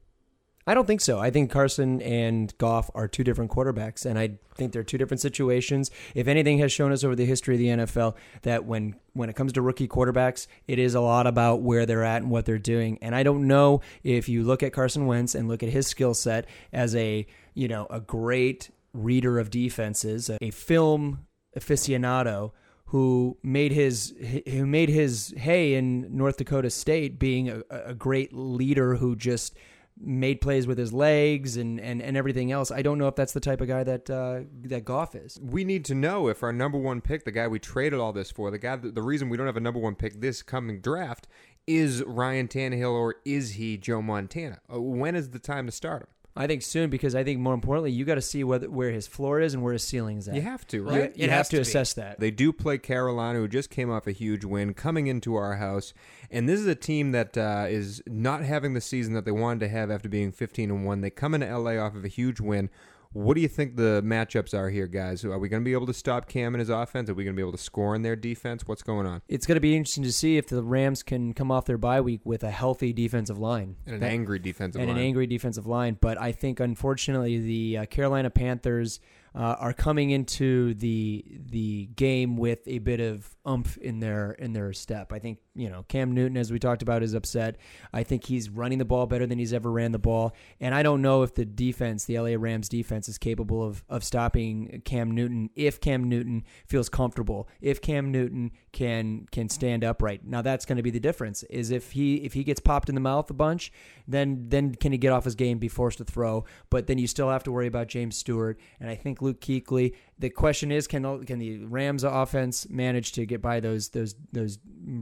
I 0.68 0.74
don't 0.74 0.86
think 0.86 1.00
so. 1.00 1.18
I 1.18 1.30
think 1.30 1.50
Carson 1.50 2.02
and 2.02 2.52
Goff 2.58 2.90
are 2.94 3.08
two 3.08 3.24
different 3.24 3.50
quarterbacks, 3.50 4.04
and 4.04 4.18
I 4.18 4.32
think 4.54 4.74
they're 4.74 4.84
two 4.84 4.98
different 4.98 5.22
situations. 5.22 5.90
If 6.14 6.28
anything 6.28 6.58
has 6.58 6.70
shown 6.70 6.92
us 6.92 7.02
over 7.04 7.16
the 7.16 7.24
history 7.24 7.54
of 7.54 7.58
the 7.58 7.68
NFL 7.68 8.16
that 8.42 8.66
when 8.66 8.94
when 9.14 9.30
it 9.30 9.32
comes 9.34 9.54
to 9.54 9.62
rookie 9.62 9.88
quarterbacks, 9.88 10.46
it 10.66 10.78
is 10.78 10.94
a 10.94 11.00
lot 11.00 11.26
about 11.26 11.62
where 11.62 11.86
they're 11.86 12.04
at 12.04 12.20
and 12.20 12.30
what 12.30 12.44
they're 12.44 12.58
doing. 12.58 12.98
And 13.00 13.14
I 13.14 13.22
don't 13.22 13.46
know 13.46 13.80
if 14.04 14.28
you 14.28 14.42
look 14.42 14.62
at 14.62 14.74
Carson 14.74 15.06
Wentz 15.06 15.34
and 15.34 15.48
look 15.48 15.62
at 15.62 15.70
his 15.70 15.86
skill 15.86 16.12
set 16.12 16.46
as 16.70 16.94
a 16.94 17.26
you 17.54 17.66
know 17.66 17.86
a 17.88 18.00
great 18.00 18.68
reader 18.92 19.38
of 19.38 19.48
defenses, 19.48 20.30
a 20.38 20.50
film 20.50 21.26
aficionado 21.56 22.52
who 22.88 23.36
made 23.42 23.72
his 23.72 24.14
who 24.48 24.66
made 24.66 24.88
his 24.88 25.34
hay 25.36 25.74
in 25.74 26.16
North 26.16 26.38
Dakota 26.38 26.70
State 26.70 27.18
being 27.18 27.50
a, 27.50 27.62
a 27.70 27.94
great 27.94 28.32
leader 28.32 28.96
who 28.96 29.14
just 29.14 29.54
made 30.00 30.40
plays 30.40 30.66
with 30.66 30.78
his 30.78 30.92
legs 30.92 31.56
and, 31.56 31.80
and, 31.80 32.00
and 32.00 32.16
everything 32.16 32.52
else. 32.52 32.70
I 32.70 32.82
don't 32.82 32.98
know 32.98 33.08
if 33.08 33.16
that's 33.16 33.32
the 33.32 33.40
type 33.40 33.60
of 33.60 33.68
guy 33.68 33.84
that 33.84 34.08
uh, 34.08 34.40
that 34.62 34.84
Goff 34.84 35.14
is. 35.14 35.38
We 35.42 35.64
need 35.64 35.84
to 35.86 35.94
know 35.94 36.28
if 36.28 36.42
our 36.42 36.52
number 36.52 36.78
one 36.78 37.00
pick, 37.00 37.24
the 37.24 37.30
guy 37.30 37.46
we 37.46 37.58
traded 37.58 37.98
all 37.98 38.12
this 38.12 38.30
for, 38.30 38.50
the 38.50 38.58
guy, 38.58 38.76
the 38.76 39.02
reason 39.02 39.28
we 39.28 39.36
don't 39.36 39.46
have 39.46 39.56
a 39.56 39.60
number 39.60 39.80
one 39.80 39.94
pick 39.94 40.20
this 40.20 40.42
coming 40.42 40.80
draft, 40.80 41.28
is 41.66 42.02
Ryan 42.04 42.48
Tannehill 42.48 42.92
or 42.92 43.16
is 43.26 43.52
he 43.52 43.76
Joe 43.76 44.00
Montana? 44.00 44.60
Uh, 44.72 44.80
When 44.80 45.14
is 45.14 45.30
the 45.30 45.38
time 45.38 45.66
to 45.66 45.72
start 45.72 46.02
him? 46.02 46.08
I 46.38 46.46
think 46.46 46.62
soon 46.62 46.88
because 46.88 47.16
I 47.16 47.24
think 47.24 47.40
more 47.40 47.52
importantly, 47.52 47.90
you 47.90 48.04
got 48.04 48.14
to 48.14 48.22
see 48.22 48.44
whether, 48.44 48.70
where 48.70 48.92
his 48.92 49.08
floor 49.08 49.40
is 49.40 49.54
and 49.54 49.62
where 49.62 49.72
his 49.72 49.82
ceiling 49.82 50.18
is 50.18 50.28
at. 50.28 50.36
You 50.36 50.42
have 50.42 50.64
to, 50.68 50.84
right? 50.84 50.94
You, 51.16 51.24
It 51.24 51.30
have 51.30 51.38
has 51.38 51.48
to, 51.48 51.56
to 51.56 51.62
assess 51.62 51.94
that. 51.94 52.20
They 52.20 52.30
do 52.30 52.52
play 52.52 52.78
Carolina, 52.78 53.40
who 53.40 53.48
just 53.48 53.70
came 53.70 53.90
off 53.90 54.06
a 54.06 54.12
huge 54.12 54.44
win, 54.44 54.72
coming 54.72 55.08
into 55.08 55.34
our 55.34 55.56
house, 55.56 55.92
and 56.30 56.48
this 56.48 56.60
is 56.60 56.66
a 56.66 56.76
team 56.76 57.10
that 57.10 57.36
uh, 57.36 57.66
is 57.68 58.02
not 58.06 58.44
having 58.44 58.74
the 58.74 58.80
season 58.80 59.14
that 59.14 59.24
they 59.24 59.32
wanted 59.32 59.60
to 59.60 59.68
have 59.68 59.90
after 59.90 60.08
being 60.08 60.30
15 60.30 60.70
and 60.70 60.86
one. 60.86 61.00
They 61.00 61.10
come 61.10 61.34
into 61.34 61.58
LA 61.58 61.72
off 61.72 61.96
of 61.96 62.04
a 62.04 62.08
huge 62.08 62.38
win. 62.38 62.70
What 63.12 63.34
do 63.34 63.40
you 63.40 63.48
think 63.48 63.76
the 63.76 64.02
matchups 64.04 64.52
are 64.52 64.68
here, 64.68 64.86
guys? 64.86 65.24
Are 65.24 65.38
we 65.38 65.48
going 65.48 65.62
to 65.62 65.64
be 65.64 65.72
able 65.72 65.86
to 65.86 65.94
stop 65.94 66.28
Cam 66.28 66.54
and 66.54 66.60
his 66.60 66.68
offense? 66.68 67.08
Are 67.08 67.14
we 67.14 67.24
going 67.24 67.34
to 67.34 67.36
be 67.36 67.42
able 67.42 67.52
to 67.56 67.58
score 67.58 67.94
in 67.94 68.02
their 68.02 68.16
defense? 68.16 68.64
What's 68.66 68.82
going 68.82 69.06
on? 69.06 69.22
It's 69.28 69.46
going 69.46 69.56
to 69.56 69.60
be 69.60 69.74
interesting 69.74 70.04
to 70.04 70.12
see 70.12 70.36
if 70.36 70.46
the 70.48 70.62
Rams 70.62 71.02
can 71.02 71.32
come 71.32 71.50
off 71.50 71.64
their 71.64 71.78
bye 71.78 72.02
week 72.02 72.20
with 72.24 72.42
a 72.44 72.50
healthy 72.50 72.92
defensive 72.92 73.38
line 73.38 73.76
And 73.86 73.94
an 73.94 74.00
That- 74.02 74.10
angry 74.10 74.38
defensive 74.38 74.80
and 74.82 74.90
line. 74.90 74.98
an 74.98 75.04
angry 75.04 75.26
defensive 75.26 75.66
line. 75.66 75.96
But 75.98 76.20
I 76.20 76.32
think 76.32 76.60
unfortunately 76.60 77.38
the 77.38 77.78
uh, 77.78 77.86
Carolina 77.86 78.28
Panthers 78.28 79.00
uh, 79.38 79.54
are 79.60 79.72
coming 79.72 80.10
into 80.10 80.74
the 80.74 81.24
the 81.48 81.86
game 81.94 82.36
with 82.36 82.66
a 82.66 82.78
bit 82.78 82.98
of 82.98 83.36
umph 83.44 83.76
in 83.78 84.00
their 84.00 84.32
in 84.32 84.52
their 84.52 84.72
step. 84.72 85.12
I 85.12 85.20
think 85.20 85.38
you 85.54 85.70
know 85.70 85.84
Cam 85.84 86.12
Newton, 86.12 86.36
as 86.36 86.50
we 86.50 86.58
talked 86.58 86.82
about, 86.82 87.04
is 87.04 87.14
upset. 87.14 87.56
I 87.92 88.02
think 88.02 88.24
he's 88.24 88.50
running 88.50 88.78
the 88.78 88.84
ball 88.84 89.06
better 89.06 89.26
than 89.26 89.38
he's 89.38 89.52
ever 89.52 89.70
ran 89.70 89.92
the 89.92 89.98
ball, 90.00 90.34
and 90.58 90.74
I 90.74 90.82
don't 90.82 91.02
know 91.02 91.22
if 91.22 91.36
the 91.36 91.44
defense, 91.44 92.04
the 92.04 92.18
LA 92.18 92.34
Rams 92.36 92.68
defense, 92.68 93.08
is 93.08 93.16
capable 93.16 93.62
of 93.62 93.84
of 93.88 94.02
stopping 94.02 94.82
Cam 94.84 95.12
Newton 95.12 95.50
if 95.54 95.80
Cam 95.80 96.08
Newton 96.08 96.42
feels 96.66 96.88
comfortable, 96.88 97.48
if 97.60 97.80
Cam 97.80 98.10
Newton 98.10 98.50
can 98.78 99.26
can 99.32 99.48
stand 99.48 99.82
upright. 99.82 100.24
Now 100.24 100.40
that's 100.40 100.64
going 100.64 100.76
to 100.76 100.84
be 100.84 100.92
the 100.92 101.00
difference. 101.00 101.42
Is 101.50 101.72
if 101.72 101.90
he 101.90 102.16
if 102.18 102.32
he 102.32 102.44
gets 102.44 102.60
popped 102.60 102.88
in 102.88 102.94
the 102.94 103.00
mouth 103.00 103.28
a 103.28 103.34
bunch, 103.34 103.72
then 104.06 104.44
then 104.50 104.76
can 104.76 104.92
he 104.92 104.98
get 104.98 105.12
off 105.12 105.24
his 105.24 105.34
game, 105.34 105.58
be 105.58 105.66
forced 105.66 105.98
to 105.98 106.04
throw? 106.04 106.44
But 106.70 106.86
then 106.86 106.96
you 106.96 107.08
still 107.08 107.28
have 107.28 107.42
to 107.44 107.50
worry 107.50 107.66
about 107.66 107.88
James 107.88 108.16
Stewart, 108.16 108.56
and 108.78 108.88
I 108.88 108.94
think 108.94 109.20
Luke 109.20 109.40
Kuechly. 109.40 109.96
The 110.20 110.30
question 110.30 110.70
is, 110.70 110.86
can 110.86 111.02
the, 111.02 111.18
can 111.18 111.40
the 111.40 111.64
Rams 111.64 112.04
offense 112.04 112.68
manage 112.68 113.12
to 113.12 113.26
get 113.26 113.42
by 113.42 113.58
those 113.58 113.88
those 113.88 114.14
those 114.32 114.58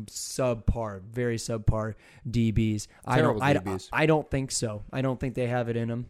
subpar, 0.07 1.03
very 1.03 1.37
subpar 1.37 1.97
DBs? 2.31 2.87
I 3.05 3.21
don't. 3.21 3.43
I, 3.43 3.55
DBs. 3.55 3.91
I 3.93 4.07
don't 4.07 4.31
think 4.31 4.53
so. 4.53 4.85
I 4.91 5.03
don't 5.03 5.21
think 5.21 5.35
they 5.35 5.49
have 5.49 5.69
it 5.69 5.77
in 5.77 5.89
them. 5.89 6.07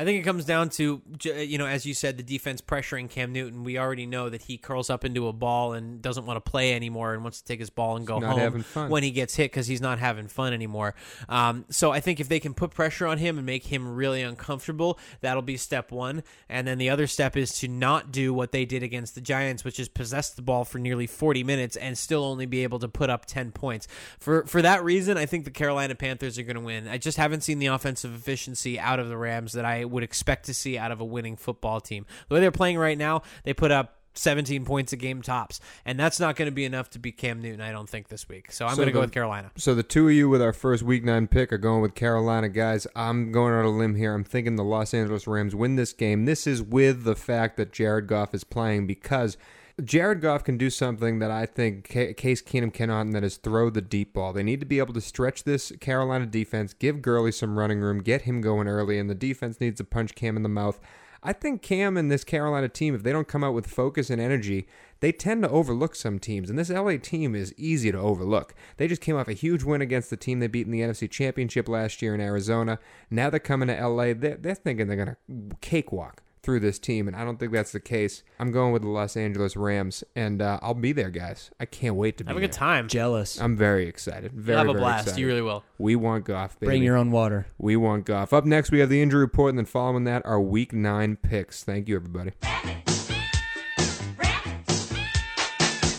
I 0.00 0.04
think 0.06 0.18
it 0.18 0.22
comes 0.22 0.46
down 0.46 0.70
to, 0.70 1.02
you 1.24 1.58
know, 1.58 1.66
as 1.66 1.84
you 1.84 1.92
said, 1.92 2.16
the 2.16 2.22
defense 2.22 2.62
pressuring 2.62 3.10
Cam 3.10 3.34
Newton. 3.34 3.64
We 3.64 3.76
already 3.76 4.06
know 4.06 4.30
that 4.30 4.40
he 4.40 4.56
curls 4.56 4.88
up 4.88 5.04
into 5.04 5.28
a 5.28 5.32
ball 5.34 5.74
and 5.74 6.00
doesn't 6.00 6.24
want 6.24 6.42
to 6.42 6.50
play 6.50 6.72
anymore 6.72 7.12
and 7.12 7.22
wants 7.22 7.42
to 7.42 7.46
take 7.46 7.60
his 7.60 7.68
ball 7.68 7.96
and 7.96 8.06
go 8.06 8.18
home 8.18 8.64
when 8.88 9.02
he 9.02 9.10
gets 9.10 9.36
hit 9.36 9.52
because 9.52 9.66
he's 9.66 9.82
not 9.82 9.98
having 9.98 10.26
fun 10.26 10.54
anymore. 10.54 10.94
Um, 11.28 11.66
so 11.68 11.92
I 11.92 12.00
think 12.00 12.18
if 12.18 12.30
they 12.30 12.40
can 12.40 12.54
put 12.54 12.70
pressure 12.70 13.06
on 13.06 13.18
him 13.18 13.36
and 13.36 13.44
make 13.44 13.66
him 13.66 13.94
really 13.94 14.22
uncomfortable, 14.22 14.98
that'll 15.20 15.42
be 15.42 15.58
step 15.58 15.92
one. 15.92 16.22
And 16.48 16.66
then 16.66 16.78
the 16.78 16.88
other 16.88 17.06
step 17.06 17.36
is 17.36 17.58
to 17.58 17.68
not 17.68 18.10
do 18.10 18.32
what 18.32 18.52
they 18.52 18.64
did 18.64 18.82
against 18.82 19.14
the 19.14 19.20
Giants, 19.20 19.64
which 19.64 19.78
is 19.78 19.90
possess 19.90 20.30
the 20.30 20.40
ball 20.40 20.64
for 20.64 20.78
nearly 20.78 21.06
40 21.06 21.44
minutes 21.44 21.76
and 21.76 21.98
still 21.98 22.24
only 22.24 22.46
be 22.46 22.62
able 22.62 22.78
to 22.78 22.88
put 22.88 23.10
up 23.10 23.26
10 23.26 23.52
points. 23.52 23.86
For 24.18 24.46
for 24.46 24.62
that 24.62 24.82
reason, 24.82 25.18
I 25.18 25.26
think 25.26 25.44
the 25.44 25.50
Carolina 25.50 25.94
Panthers 25.94 26.38
are 26.38 26.42
going 26.42 26.56
to 26.56 26.62
win. 26.62 26.88
I 26.88 26.96
just 26.96 27.18
haven't 27.18 27.42
seen 27.42 27.58
the 27.58 27.66
offensive 27.66 28.14
efficiency 28.14 28.80
out 28.80 28.98
of 28.98 29.10
the 29.10 29.18
Rams 29.18 29.52
that 29.52 29.66
I 29.66 29.89
would 29.90 30.02
expect 30.02 30.46
to 30.46 30.54
see 30.54 30.78
out 30.78 30.92
of 30.92 31.00
a 31.00 31.04
winning 31.04 31.36
football 31.36 31.80
team. 31.80 32.06
The 32.28 32.34
way 32.34 32.40
they're 32.40 32.50
playing 32.50 32.78
right 32.78 32.98
now, 32.98 33.22
they 33.44 33.52
put 33.52 33.70
up 33.70 33.96
17 34.14 34.64
points 34.64 34.92
a 34.92 34.96
game 34.96 35.22
tops, 35.22 35.60
and 35.84 35.98
that's 35.98 36.18
not 36.18 36.36
going 36.36 36.46
to 36.46 36.52
be 36.52 36.64
enough 36.64 36.90
to 36.90 36.98
beat 36.98 37.16
Cam 37.16 37.40
Newton, 37.40 37.60
I 37.60 37.72
don't 37.72 37.88
think, 37.88 38.08
this 38.08 38.28
week. 38.28 38.50
So 38.52 38.64
I'm 38.66 38.72
So 38.72 38.76
going 38.76 38.88
to 38.88 38.92
go 38.92 39.00
with 39.00 39.12
Carolina. 39.12 39.50
So 39.56 39.74
the 39.74 39.82
two 39.82 40.08
of 40.08 40.14
you 40.14 40.28
with 40.28 40.42
our 40.42 40.52
first 40.52 40.82
week 40.82 41.04
nine 41.04 41.28
pick 41.28 41.52
are 41.52 41.58
going 41.58 41.80
with 41.80 41.94
Carolina, 41.94 42.48
guys. 42.48 42.86
I'm 42.96 43.30
going 43.32 43.54
out 43.54 43.60
on 43.60 43.64
a 43.66 43.70
limb 43.70 43.94
here. 43.94 44.14
I'm 44.14 44.24
thinking 44.24 44.56
the 44.56 44.64
Los 44.64 44.94
Angeles 44.94 45.26
Rams 45.26 45.54
win 45.54 45.76
this 45.76 45.92
game. 45.92 46.24
This 46.24 46.46
is 46.46 46.62
with 46.62 47.04
the 47.04 47.16
fact 47.16 47.56
that 47.56 47.72
Jared 47.72 48.08
Goff 48.08 48.34
is 48.34 48.44
playing 48.44 48.86
because 48.86 49.36
Jared 49.82 50.20
Goff 50.20 50.44
can 50.44 50.58
do 50.58 50.70
something 50.70 51.18
that 51.20 51.30
I 51.30 51.46
think 51.46 51.88
Ca- 51.90 52.14
Case 52.14 52.42
Keenum 52.42 52.72
cannot, 52.72 53.02
and 53.02 53.14
that 53.14 53.24
is 53.24 53.36
throw 53.36 53.70
the 53.70 53.80
deep 53.80 54.12
ball. 54.12 54.32
They 54.32 54.42
need 54.42 54.60
to 54.60 54.66
be 54.66 54.78
able 54.78 54.94
to 54.94 55.00
stretch 55.00 55.44
this 55.44 55.72
Carolina 55.80 56.26
defense, 56.26 56.72
give 56.72 57.02
Gurley 57.02 57.32
some 57.32 57.58
running 57.58 57.80
room, 57.80 58.02
get 58.02 58.22
him 58.22 58.40
going 58.40 58.68
early, 58.68 58.98
and 58.98 59.08
the 59.08 59.14
defense 59.14 59.60
needs 59.60 59.78
to 59.78 59.84
punch 59.84 60.14
Cam 60.14 60.36
in 60.36 60.42
the 60.42 60.48
mouth. 60.48 60.80
I 61.22 61.34
think 61.34 61.60
Cam 61.60 61.96
and 61.98 62.10
this 62.10 62.24
Carolina 62.24 62.68
team, 62.68 62.94
if 62.94 63.02
they 63.02 63.12
don't 63.12 63.28
come 63.28 63.44
out 63.44 63.52
with 63.52 63.66
focus 63.66 64.08
and 64.08 64.20
energy, 64.20 64.66
they 65.00 65.12
tend 65.12 65.42
to 65.42 65.50
overlook 65.50 65.94
some 65.94 66.18
teams. 66.18 66.48
And 66.48 66.58
this 66.58 66.70
LA 66.70 66.96
team 66.96 67.34
is 67.34 67.54
easy 67.58 67.92
to 67.92 67.98
overlook. 67.98 68.54
They 68.78 68.88
just 68.88 69.02
came 69.02 69.16
off 69.16 69.28
a 69.28 69.34
huge 69.34 69.62
win 69.62 69.82
against 69.82 70.08
the 70.08 70.16
team 70.16 70.40
they 70.40 70.46
beat 70.46 70.66
in 70.66 70.72
the 70.72 70.80
NFC 70.80 71.10
Championship 71.10 71.68
last 71.68 72.00
year 72.00 72.14
in 72.14 72.22
Arizona. 72.22 72.78
Now 73.10 73.28
they're 73.28 73.38
coming 73.38 73.68
to 73.68 73.86
LA. 73.86 74.14
They're, 74.14 74.36
they're 74.36 74.54
thinking 74.54 74.86
they're 74.86 74.96
going 74.96 75.16
to 75.50 75.56
cakewalk 75.60 76.22
through 76.42 76.60
this 76.60 76.78
team, 76.78 77.06
and 77.06 77.16
I 77.16 77.24
don't 77.24 77.38
think 77.38 77.52
that's 77.52 77.72
the 77.72 77.80
case. 77.80 78.22
I'm 78.38 78.50
going 78.50 78.72
with 78.72 78.82
the 78.82 78.88
Los 78.88 79.16
Angeles 79.16 79.56
Rams, 79.56 80.02
and 80.16 80.40
uh, 80.40 80.58
I'll 80.62 80.74
be 80.74 80.92
there, 80.92 81.10
guys. 81.10 81.50
I 81.60 81.66
can't 81.66 81.96
wait 81.96 82.16
to 82.18 82.24
be 82.24 82.28
Have 82.28 82.36
a 82.36 82.40
there. 82.40 82.48
good 82.48 82.54
time. 82.54 82.88
Jealous. 82.88 83.40
I'm 83.40 83.56
very 83.56 83.86
excited. 83.86 84.32
Very, 84.32 84.58
Have 84.58 84.68
a 84.68 84.72
very 84.72 84.80
blast. 84.82 85.02
excited. 85.08 85.20
You 85.20 85.26
really 85.26 85.42
will. 85.42 85.64
We 85.78 85.96
want 85.96 86.24
Goff, 86.24 86.58
baby. 86.58 86.70
Bring 86.70 86.82
your 86.82 86.96
own 86.96 87.10
water. 87.10 87.46
We 87.58 87.76
want 87.76 88.06
Goff. 88.06 88.32
Up 88.32 88.44
next, 88.44 88.70
we 88.70 88.78
have 88.80 88.88
the 88.88 89.02
injury 89.02 89.20
report, 89.20 89.50
and 89.50 89.58
then 89.58 89.66
following 89.66 90.04
that, 90.04 90.24
our 90.24 90.40
Week 90.40 90.72
Nine 90.72 91.16
picks. 91.16 91.62
Thank 91.62 91.88
you, 91.88 91.96
everybody. 91.96 92.32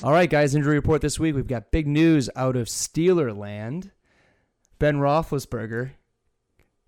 All 0.03 0.11
right, 0.11 0.29
guys, 0.29 0.55
injury 0.55 0.73
report 0.75 1.01
this 1.01 1.19
week. 1.19 1.35
We've 1.35 1.45
got 1.45 1.69
big 1.69 1.85
news 1.85 2.27
out 2.35 2.55
of 2.55 2.65
Steeler 2.67 3.37
land. 3.37 3.91
Ben 4.79 4.95
Roethlisberger 4.95 5.91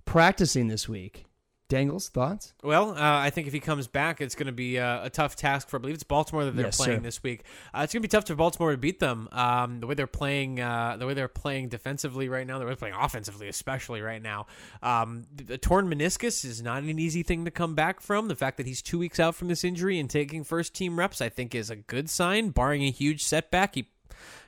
practicing 0.06 0.68
this 0.68 0.89
week. 0.89 1.26
Dangles, 1.74 2.09
thoughts? 2.09 2.53
Well, 2.63 2.91
uh, 2.91 2.95
I 2.99 3.32
think 3.32 3.47
if 3.47 3.53
he 3.53 3.59
comes 3.59 3.88
back, 3.88 4.21
it's 4.21 4.36
going 4.36 4.45
to 4.45 4.51
be 4.53 4.78
uh, 4.78 5.05
a 5.05 5.09
tough 5.09 5.36
task 5.36 5.69
for. 5.69 5.78
I 5.78 5.80
believe 5.80 5.95
it's 5.95 6.03
Baltimore 6.03 6.45
that 6.45 6.55
they're 6.55 6.65
Yes, 6.67 6.78
playing 6.78 6.99
sir. 6.99 7.03
this 7.03 7.24
week. 7.24 7.43
Uh, 7.74 7.82
it's 7.84 7.91
going 7.93 8.01
to 8.03 8.07
be 8.07 8.11
tough 8.11 8.28
for 8.28 8.36
Baltimore 8.36 8.71
to 8.71 8.78
beat 8.78 8.99
them. 8.99 9.28
Um, 9.32 9.80
the 9.80 9.88
way 9.88 9.95
they're 9.95 10.05
playing, 10.05 10.59
uh, 10.61 10.97
the 10.99 11.07
way 11.07 11.15
they're 11.15 11.28
playing 11.28 11.69
defensively 11.69 12.30
right 12.30 12.45
now, 12.45 12.59
the 12.59 12.65
way 12.65 12.69
they're 12.69 12.76
playing 12.76 12.93
offensively, 12.95 13.47
especially 13.47 14.01
right 14.01 14.21
now. 14.21 14.45
Um, 14.84 15.26
the, 15.36 15.43
the 15.43 15.57
torn 15.57 15.89
meniscus 15.89 16.45
is 16.45 16.61
not 16.61 16.84
an 16.84 16.99
easy 16.99 17.24
thing 17.24 17.43
to 17.45 17.51
come 17.51 17.74
back 17.74 17.99
from. 18.01 18.28
The 18.28 18.36
fact 18.36 18.57
that 18.57 18.67
he's 18.67 18.82
two 18.84 18.99
weeks 18.99 19.19
out 19.19 19.34
from 19.34 19.47
this 19.47 19.63
injury 19.63 19.99
and 19.99 20.07
taking 20.09 20.43
first 20.43 20.76
team 20.76 20.99
reps, 20.99 21.21
I 21.21 21.30
think, 21.30 21.55
is 21.55 21.69
a 21.71 21.76
good 21.76 22.07
sign. 22.09 22.49
Barring 22.49 22.84
a 22.84 22.91
huge 22.91 23.24
setback, 23.24 23.74
he, 23.74 23.89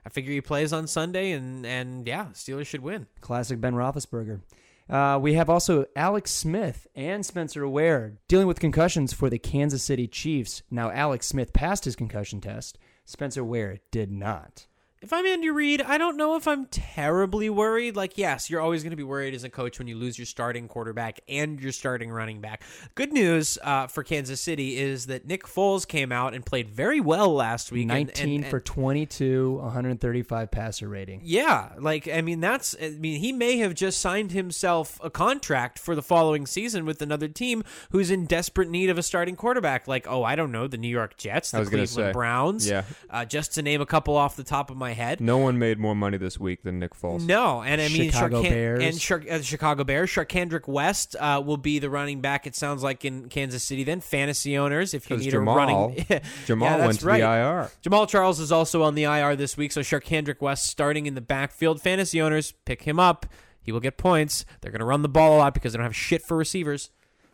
I 0.05 0.09
figure 0.09 0.31
he 0.31 0.41
plays 0.41 0.71
on 0.71 0.85
Sunday, 0.85 1.31
and 1.31 1.65
and 1.65 2.05
yeah, 2.07 2.27
Steelers 2.33 2.67
should 2.67 2.81
win. 2.81 3.07
Classic 3.21 3.59
Ben 3.59 3.73
Roethlisberger. 3.73 4.41
Uh, 4.89 5.17
we 5.19 5.33
have 5.33 5.49
also 5.49 5.85
Alex 5.95 6.31
Smith 6.31 6.87
and 6.95 7.25
Spencer 7.25 7.67
Ware 7.67 8.17
dealing 8.27 8.47
with 8.47 8.59
concussions 8.59 9.13
for 9.13 9.29
the 9.29 9.39
Kansas 9.39 9.83
City 9.83 10.07
Chiefs. 10.07 10.61
Now, 10.69 10.91
Alex 10.91 11.25
Smith 11.25 11.53
passed 11.53 11.85
his 11.85 11.95
concussion 11.95 12.39
test. 12.39 12.77
Spencer 13.03 13.43
Ware 13.43 13.79
did 13.91 14.11
not. 14.11 14.67
If 15.05 15.13
I'm 15.13 15.23
Andy 15.23 15.51
Reid, 15.51 15.83
I 15.83 15.99
don't 15.99 16.17
know 16.17 16.35
if 16.35 16.47
I'm 16.47 16.65
terribly 16.65 17.47
worried. 17.47 17.95
Like, 17.95 18.17
yes, 18.17 18.49
you're 18.49 18.59
always 18.59 18.81
going 18.81 18.89
to 18.89 18.95
be 18.97 19.03
worried 19.03 19.35
as 19.35 19.43
a 19.43 19.51
coach 19.51 19.77
when 19.77 19.87
you 19.87 19.95
lose 19.95 20.17
your 20.17 20.25
starting 20.25 20.67
quarterback 20.67 21.19
and 21.29 21.61
your 21.61 21.73
starting 21.73 22.09
running 22.09 22.41
back. 22.41 22.63
Good 22.95 23.13
news 23.13 23.59
uh, 23.63 23.85
for 23.85 24.01
Kansas 24.01 24.41
City 24.41 24.79
is 24.79 25.05
that 25.05 25.27
Nick 25.27 25.43
Foles 25.43 25.87
came 25.87 26.11
out 26.11 26.33
and 26.33 26.43
played 26.43 26.71
very 26.71 26.99
well 26.99 27.31
last 27.31 27.71
week. 27.71 27.81
and- 27.83 27.89
19 28.07 28.41
and- 28.41 28.49
for 28.49 28.59
22, 28.59 29.57
135 29.57 30.49
passer 30.49 30.89
rating. 30.89 31.21
yeah, 31.23 31.73
like 31.77 32.07
I 32.07 32.21
mean 32.21 32.39
that's 32.39 32.75
I 32.81 32.89
mean 32.89 33.19
he 33.19 33.31
may 33.31 33.57
have 33.59 33.75
just 33.75 33.99
signed 33.99 34.31
himself 34.31 34.99
a 35.03 35.11
contract 35.11 35.77
for 35.77 35.93
the 35.93 36.01
following 36.01 36.47
season 36.47 36.83
with 36.83 36.99
another 37.03 37.27
team 37.27 37.63
who's 37.91 38.09
in 38.09 38.25
desperate 38.25 38.69
need 38.71 38.89
of 38.89 38.97
a 38.97 39.03
starting 39.03 39.35
quarterback. 39.35 39.87
Like 39.87 40.07
oh 40.09 40.23
I 40.23 40.35
don't 40.35 40.51
know 40.51 40.65
the 40.67 40.77
New 40.79 40.87
York 40.87 41.15
Jets, 41.15 41.51
the 41.51 41.59
Cleveland 41.63 41.89
say. 41.89 42.11
Browns, 42.11 42.67
Yeah. 42.67 42.85
uh, 43.11 43.23
just 43.25 43.53
to 43.53 43.61
name 43.61 43.81
a 43.81 43.85
couple 43.85 44.15
off 44.17 44.35
the 44.35 44.43
top 44.43 44.71
of 44.71 44.77
my 44.77 44.94
head. 44.95 45.21
No 45.21 45.37
one 45.37 45.59
made 45.59 45.77
more 45.77 45.93
money 45.95 46.17
this 46.17 46.39
week 46.39 46.63
than 46.63 46.79
Nick 46.79 46.93
Foles. 46.95 47.25
No, 47.25 47.61
and 47.61 47.79
I 47.79 47.87
mean 47.89 48.09
Chicago 48.11 48.41
Sharkan- 48.41 48.49
Bears. 48.49 48.83
and 48.83 48.99
Shar- 49.01 49.23
uh, 49.29 49.41
Chicago 49.41 49.83
Bears. 49.83 50.09
Charcandrick 50.09 50.67
West 50.67 51.15
uh, 51.19 51.41
will 51.45 51.57
be 51.57 51.79
the 51.79 51.89
running 51.89 52.21
back. 52.21 52.47
It 52.47 52.55
sounds 52.55 52.81
like 52.83 53.05
in 53.05 53.29
Kansas 53.29 53.63
City. 53.63 53.83
Then 53.83 54.01
fantasy 54.01 54.57
owners, 54.57 54.93
if 54.93 55.09
you 55.09 55.17
need 55.17 55.29
Jamal- 55.31 55.53
a 55.53 55.57
running, 55.57 56.05
Jamal 56.45 56.69
Yeah, 56.79 56.85
went 56.87 56.99
to 57.01 57.05
right. 57.05 57.19
the 57.21 57.27
IR. 57.27 57.69
Jamal 57.81 58.07
Charles 58.07 58.39
is 58.39 58.51
also 58.51 58.81
on 58.83 58.95
the 58.95 59.03
IR 59.03 59.35
this 59.35 59.55
week, 59.57 59.71
so 59.71 59.81
Charcandrick 59.81 60.41
West 60.41 60.67
starting 60.67 61.05
in 61.05 61.13
the 61.15 61.21
backfield. 61.21 61.81
Fantasy 61.81 62.21
owners 62.21 62.53
pick 62.65 62.81
him 62.83 62.99
up. 62.99 63.25
He 63.61 63.71
will 63.71 63.79
get 63.79 63.97
points. 63.97 64.45
They're 64.61 64.71
going 64.71 64.79
to 64.79 64.85
run 64.85 65.01
the 65.01 65.09
ball 65.09 65.35
a 65.35 65.39
lot 65.39 65.53
because 65.53 65.73
they 65.73 65.77
don't 65.77 65.85
have 65.85 65.95
shit 65.95 66.21
for 66.21 66.37
receivers. 66.37 66.91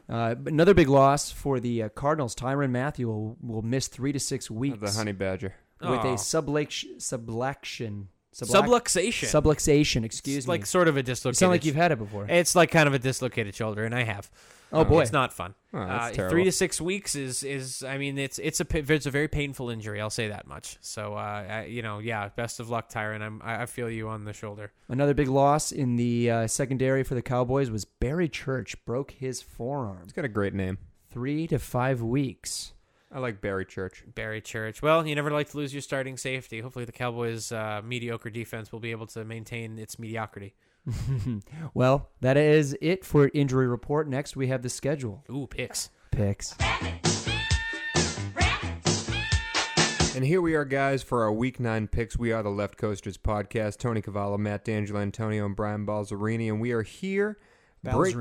Uh, 0.09 0.35
another 0.45 0.73
big 0.73 0.89
loss 0.89 1.31
for 1.31 1.59
the 1.59 1.83
uh, 1.83 1.89
Cardinals. 1.89 2.35
Tyrann 2.35 2.71
Mathieu 2.71 3.07
will, 3.07 3.37
will 3.41 3.61
miss 3.61 3.87
three 3.87 4.11
to 4.11 4.19
six 4.19 4.49
weeks 4.51 4.79
The 4.79 4.91
Honey 4.97 5.11
Badger. 5.13 5.55
With 5.81 5.99
Aw. 5.99 6.13
a 6.13 6.15
subluxation. 6.15 6.97
Subluxation. 6.97 8.05
Subluxation. 8.33 9.27
Subluxation. 9.27 10.05
Excuse 10.05 10.35
me 10.35 10.37
it's 10.37 10.47
me. 10.47 10.51
like 10.51 10.65
sort 10.65 10.87
of 10.87 10.95
a 10.95 10.99
you 10.99 11.03
dislocated. 11.03 11.37
sound 11.37 11.51
like 11.51 11.65
you've 11.65 11.75
had 11.75 11.91
it 11.91 11.97
before. 11.97 12.27
It's 12.29 12.55
like 12.55 12.71
kind 12.71 12.87
of 12.87 12.93
a 12.93 12.99
dislocated 12.99 13.53
shoulder, 13.55 13.83
and 13.83 13.93
I 13.93 14.03
have. 14.03 14.29
Oh, 14.73 14.85
boy. 14.85 15.01
it's 15.01 15.11
not 15.11 15.33
fun. 15.33 15.53
Oh, 15.73 15.85
that's 15.85 16.13
uh, 16.13 16.15
terrible. 16.15 16.31
three 16.31 16.43
to 16.45 16.51
six 16.51 16.79
weeks 16.79 17.13
is 17.15 17.43
is 17.43 17.83
I 17.83 17.97
mean 17.97 18.17
it's 18.17 18.39
it's 18.39 18.61
a 18.61 18.65
pa- 18.65 18.79
it's 18.87 19.05
a 19.05 19.11
very 19.11 19.27
painful 19.27 19.69
injury. 19.69 19.99
I'll 19.99 20.09
say 20.09 20.29
that 20.29 20.47
much. 20.47 20.77
So 20.79 21.13
uh, 21.15 21.17
I, 21.17 21.65
you 21.65 21.81
know, 21.81 21.99
yeah, 21.99 22.29
best 22.29 22.61
of 22.61 22.69
luck, 22.69 22.89
Tyrann. 22.89 23.21
I'm 23.21 23.41
I 23.43 23.63
I 23.63 23.65
feel 23.65 23.89
you 23.89 24.07
on 24.07 24.23
the 24.23 24.31
shoulder. 24.33 24.71
Another 24.87 25.13
big 25.13 25.27
loss 25.27 25.73
in 25.73 25.97
the 25.97 26.31
uh, 26.31 26.47
secondary 26.47 27.03
for 27.03 27.15
the 27.15 27.21
Cowboys 27.21 27.69
was 27.69 27.83
Barry 27.83 28.29
Church 28.29 28.75
broke 28.85 29.11
his 29.11 29.41
forearm. 29.41 30.03
He's 30.03 30.13
got 30.13 30.23
a 30.23 30.29
great 30.29 30.53
name. 30.53 30.77
Three 31.09 31.47
to 31.47 31.59
five 31.59 32.01
weeks. 32.01 32.71
I 33.13 33.19
like 33.19 33.41
Barry 33.41 33.65
Church. 33.65 34.03
Barry 34.15 34.39
Church. 34.41 34.81
Well, 34.81 35.05
you 35.05 35.15
never 35.15 35.31
like 35.31 35.49
to 35.49 35.57
lose 35.57 35.73
your 35.73 35.81
starting 35.81 36.15
safety. 36.17 36.61
Hopefully, 36.61 36.85
the 36.85 36.93
Cowboys' 36.93 37.51
uh, 37.51 37.81
mediocre 37.83 38.29
defense 38.29 38.71
will 38.71 38.79
be 38.79 38.91
able 38.91 39.07
to 39.07 39.25
maintain 39.25 39.77
its 39.77 39.99
mediocrity. 39.99 40.53
well, 41.73 42.09
that 42.21 42.37
is 42.37 42.75
it 42.81 43.03
for 43.05 43.29
injury 43.33 43.67
report. 43.67 44.07
Next, 44.07 44.35
we 44.35 44.47
have 44.47 44.61
the 44.61 44.69
schedule 44.69 45.23
Ooh, 45.29 45.45
picks. 45.47 45.89
picks. 46.11 46.55
And 50.13 50.25
here 50.25 50.41
we 50.41 50.55
are, 50.55 50.65
guys, 50.65 51.03
for 51.03 51.23
our 51.23 51.31
Week 51.31 51.59
9 51.59 51.87
picks. 51.87 52.17
We 52.17 52.31
are 52.31 52.43
the 52.43 52.49
Left 52.49 52.77
Coasters 52.77 53.17
podcast. 53.17 53.77
Tony 53.77 54.01
Cavallo, 54.01 54.37
Matt 54.37 54.65
D'Angelo, 54.65 54.99
Antonio, 54.99 55.45
and 55.45 55.55
Brian 55.55 55.85
Balzerini. 55.85 56.47
And 56.49 56.59
we 56.59 56.71
are 56.71 56.81
here. 56.83 57.37
break- 57.83 58.15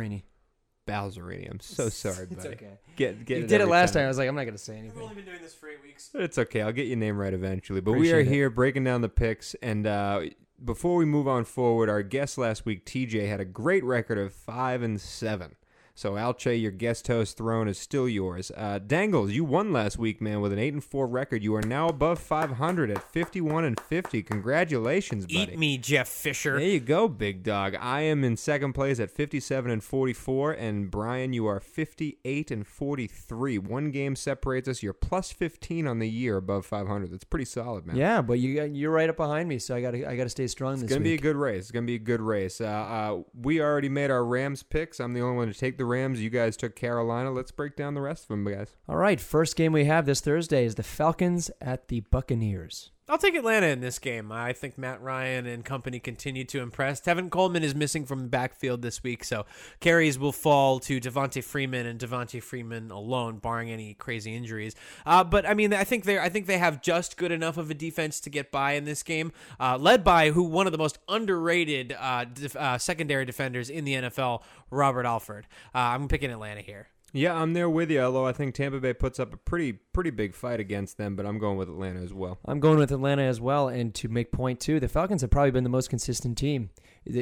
Balzerini. 0.86 1.20
Balzerini. 1.46 1.50
I'm 1.50 1.60
so 1.60 1.88
sorry, 1.88 2.26
buddy. 2.30 2.34
It's 2.36 2.46
okay. 2.46 2.78
Get, 2.96 3.24
get 3.24 3.38
You 3.38 3.46
did 3.46 3.60
it 3.60 3.66
last 3.68 3.92
time. 3.92 4.00
time. 4.00 4.04
I 4.06 4.08
was 4.08 4.18
like, 4.18 4.28
I'm 4.28 4.34
not 4.34 4.42
going 4.44 4.54
to 4.54 4.58
say 4.58 4.78
anything. 4.78 4.94
We've 4.94 5.04
only 5.04 5.16
been 5.16 5.24
doing 5.24 5.42
this 5.42 5.54
for 5.54 5.68
eight 5.68 5.82
weeks. 5.82 6.10
It's 6.14 6.38
okay. 6.38 6.62
I'll 6.62 6.72
get 6.72 6.86
your 6.86 6.96
name 6.96 7.18
right 7.18 7.32
eventually. 7.32 7.80
But 7.80 7.92
we 7.92 8.12
are 8.12 8.20
it. 8.20 8.26
here 8.28 8.50
breaking 8.50 8.84
down 8.84 9.00
the 9.00 9.08
picks. 9.08 9.54
And 9.62 9.86
uh, 9.86 10.22
before 10.64 10.96
we 10.96 11.04
move 11.04 11.28
on 11.28 11.44
forward, 11.44 11.88
our 11.88 12.02
guest 12.02 12.38
last 12.38 12.66
week, 12.66 12.84
TJ, 12.84 13.28
had 13.28 13.40
a 13.40 13.44
great 13.44 13.84
record 13.84 14.18
of 14.18 14.32
five 14.32 14.82
and 14.82 15.00
seven. 15.00 15.56
So 16.00 16.12
Alche, 16.12 16.58
your 16.58 16.70
guest 16.70 17.06
host 17.08 17.36
throne 17.36 17.68
is 17.68 17.78
still 17.78 18.08
yours. 18.08 18.50
Uh, 18.56 18.78
Dangles, 18.78 19.32
you 19.32 19.44
won 19.44 19.70
last 19.70 19.98
week, 19.98 20.22
man, 20.22 20.40
with 20.40 20.50
an 20.50 20.58
eight 20.58 20.72
and 20.72 20.82
four 20.82 21.06
record. 21.06 21.42
You 21.42 21.54
are 21.56 21.62
now 21.62 21.88
above 21.90 22.18
500 22.18 22.90
at 22.90 23.02
51 23.12 23.66
and 23.66 23.78
50. 23.78 24.22
Congratulations, 24.22 25.26
buddy. 25.26 25.52
Eat 25.52 25.58
me, 25.58 25.76
Jeff 25.76 26.08
Fisher. 26.08 26.58
There 26.58 26.66
you 26.66 26.80
go, 26.80 27.06
big 27.06 27.42
dog. 27.42 27.76
I 27.78 28.00
am 28.00 28.24
in 28.24 28.38
second 28.38 28.72
place 28.72 28.98
at 28.98 29.10
57 29.10 29.70
and 29.70 29.84
44, 29.84 30.52
and 30.52 30.90
Brian, 30.90 31.34
you 31.34 31.46
are 31.46 31.60
58 31.60 32.50
and 32.50 32.66
43. 32.66 33.58
One 33.58 33.90
game 33.90 34.16
separates 34.16 34.68
us. 34.68 34.82
You're 34.82 34.94
plus 34.94 35.30
15 35.30 35.86
on 35.86 35.98
the 35.98 36.08
year 36.08 36.38
above 36.38 36.64
500. 36.64 37.10
That's 37.10 37.24
pretty 37.24 37.44
solid, 37.44 37.84
man. 37.84 37.96
Yeah, 37.96 38.22
but 38.22 38.38
you 38.38 38.64
you're 38.64 38.90
right 38.90 39.10
up 39.10 39.18
behind 39.18 39.50
me, 39.50 39.58
so 39.58 39.76
I 39.76 39.82
got 39.82 39.90
to 39.90 40.08
I 40.08 40.16
got 40.16 40.24
to 40.24 40.30
stay 40.30 40.46
strong 40.46 40.72
It's 40.72 40.84
this 40.84 40.92
gonna 40.92 41.04
be 41.04 41.12
a 41.12 41.18
good 41.18 41.36
race. 41.36 41.64
It's 41.64 41.70
gonna 41.70 41.84
be 41.84 41.96
a 41.96 41.98
good 41.98 42.22
race. 42.22 42.62
Uh, 42.62 42.64
uh, 42.64 43.18
we 43.38 43.60
already 43.60 43.90
made 43.90 44.10
our 44.10 44.24
Rams 44.24 44.62
picks. 44.62 44.98
I'm 44.98 45.12
the 45.12 45.20
only 45.20 45.36
one 45.36 45.52
to 45.52 45.52
take 45.52 45.76
the 45.76 45.89
Rams. 45.90 46.22
You 46.22 46.30
guys 46.30 46.56
took 46.56 46.74
Carolina. 46.76 47.30
Let's 47.30 47.50
break 47.50 47.76
down 47.76 47.94
the 47.94 48.00
rest 48.00 48.24
of 48.24 48.28
them, 48.28 48.44
guys. 48.44 48.76
All 48.88 48.96
right, 48.96 49.20
first 49.20 49.56
game 49.56 49.72
we 49.72 49.84
have 49.84 50.06
this 50.06 50.20
Thursday 50.20 50.64
is 50.64 50.76
the 50.76 50.82
Falcons 50.82 51.50
at 51.60 51.88
the 51.88 52.00
Buccaneers. 52.00 52.90
I'll 53.10 53.18
take 53.18 53.34
Atlanta 53.34 53.66
in 53.66 53.80
this 53.80 53.98
game. 53.98 54.30
I 54.30 54.52
think 54.52 54.78
Matt 54.78 55.02
Ryan 55.02 55.44
and 55.44 55.64
company 55.64 55.98
continue 55.98 56.44
to 56.44 56.60
impress. 56.60 57.00
Tevin 57.00 57.28
Coleman 57.28 57.64
is 57.64 57.74
missing 57.74 58.06
from 58.06 58.22
the 58.22 58.28
backfield 58.28 58.82
this 58.82 59.02
week, 59.02 59.24
so 59.24 59.46
carries 59.80 60.16
will 60.16 60.30
fall 60.30 60.78
to 60.78 61.00
Devonta 61.00 61.42
Freeman 61.42 61.86
and 61.86 61.98
Devonta 61.98 62.40
Freeman 62.40 62.92
alone, 62.92 63.38
barring 63.38 63.68
any 63.68 63.94
crazy 63.94 64.32
injuries. 64.32 64.76
Uh, 65.04 65.24
but 65.24 65.44
I 65.44 65.54
mean, 65.54 65.74
I 65.74 65.82
think 65.82 66.04
they 66.04 66.20
I 66.20 66.28
think 66.28 66.46
they 66.46 66.58
have 66.58 66.82
just 66.82 67.16
good 67.16 67.32
enough 67.32 67.56
of 67.56 67.68
a 67.68 67.74
defense 67.74 68.20
to 68.20 68.30
get 68.30 68.52
by 68.52 68.74
in 68.74 68.84
this 68.84 69.02
game, 69.02 69.32
uh, 69.58 69.76
led 69.76 70.04
by 70.04 70.30
who 70.30 70.44
one 70.44 70.66
of 70.66 70.72
the 70.72 70.78
most 70.78 71.00
underrated 71.08 71.96
uh, 71.98 72.26
def- 72.26 72.54
uh, 72.54 72.78
secondary 72.78 73.24
defenders 73.24 73.70
in 73.70 73.84
the 73.84 73.94
NFL, 73.94 74.42
Robert 74.70 75.04
Alford. 75.04 75.48
Uh, 75.74 75.78
I'm 75.78 76.06
picking 76.06 76.30
Atlanta 76.30 76.60
here. 76.60 76.86
Yeah, 77.12 77.34
I'm 77.34 77.54
there 77.54 77.68
with 77.68 77.90
you. 77.90 78.00
Although 78.00 78.26
I 78.26 78.32
think 78.32 78.54
Tampa 78.54 78.78
Bay 78.80 78.92
puts 78.92 79.18
up 79.18 79.34
a 79.34 79.36
pretty 79.36 79.72
pretty 79.72 80.10
big 80.10 80.34
fight 80.34 80.60
against 80.60 80.96
them, 80.96 81.16
but 81.16 81.26
I'm 81.26 81.38
going 81.38 81.56
with 81.56 81.68
Atlanta 81.68 82.00
as 82.00 82.12
well. 82.12 82.38
I'm 82.44 82.60
going 82.60 82.78
with 82.78 82.92
Atlanta 82.92 83.22
as 83.22 83.40
well, 83.40 83.68
and 83.68 83.94
to 83.96 84.08
make 84.08 84.30
point 84.32 84.60
too, 84.60 84.78
the 84.80 84.88
Falcons 84.88 85.22
have 85.22 85.30
probably 85.30 85.50
been 85.50 85.64
the 85.64 85.70
most 85.70 85.90
consistent 85.90 86.38
team. 86.38 86.70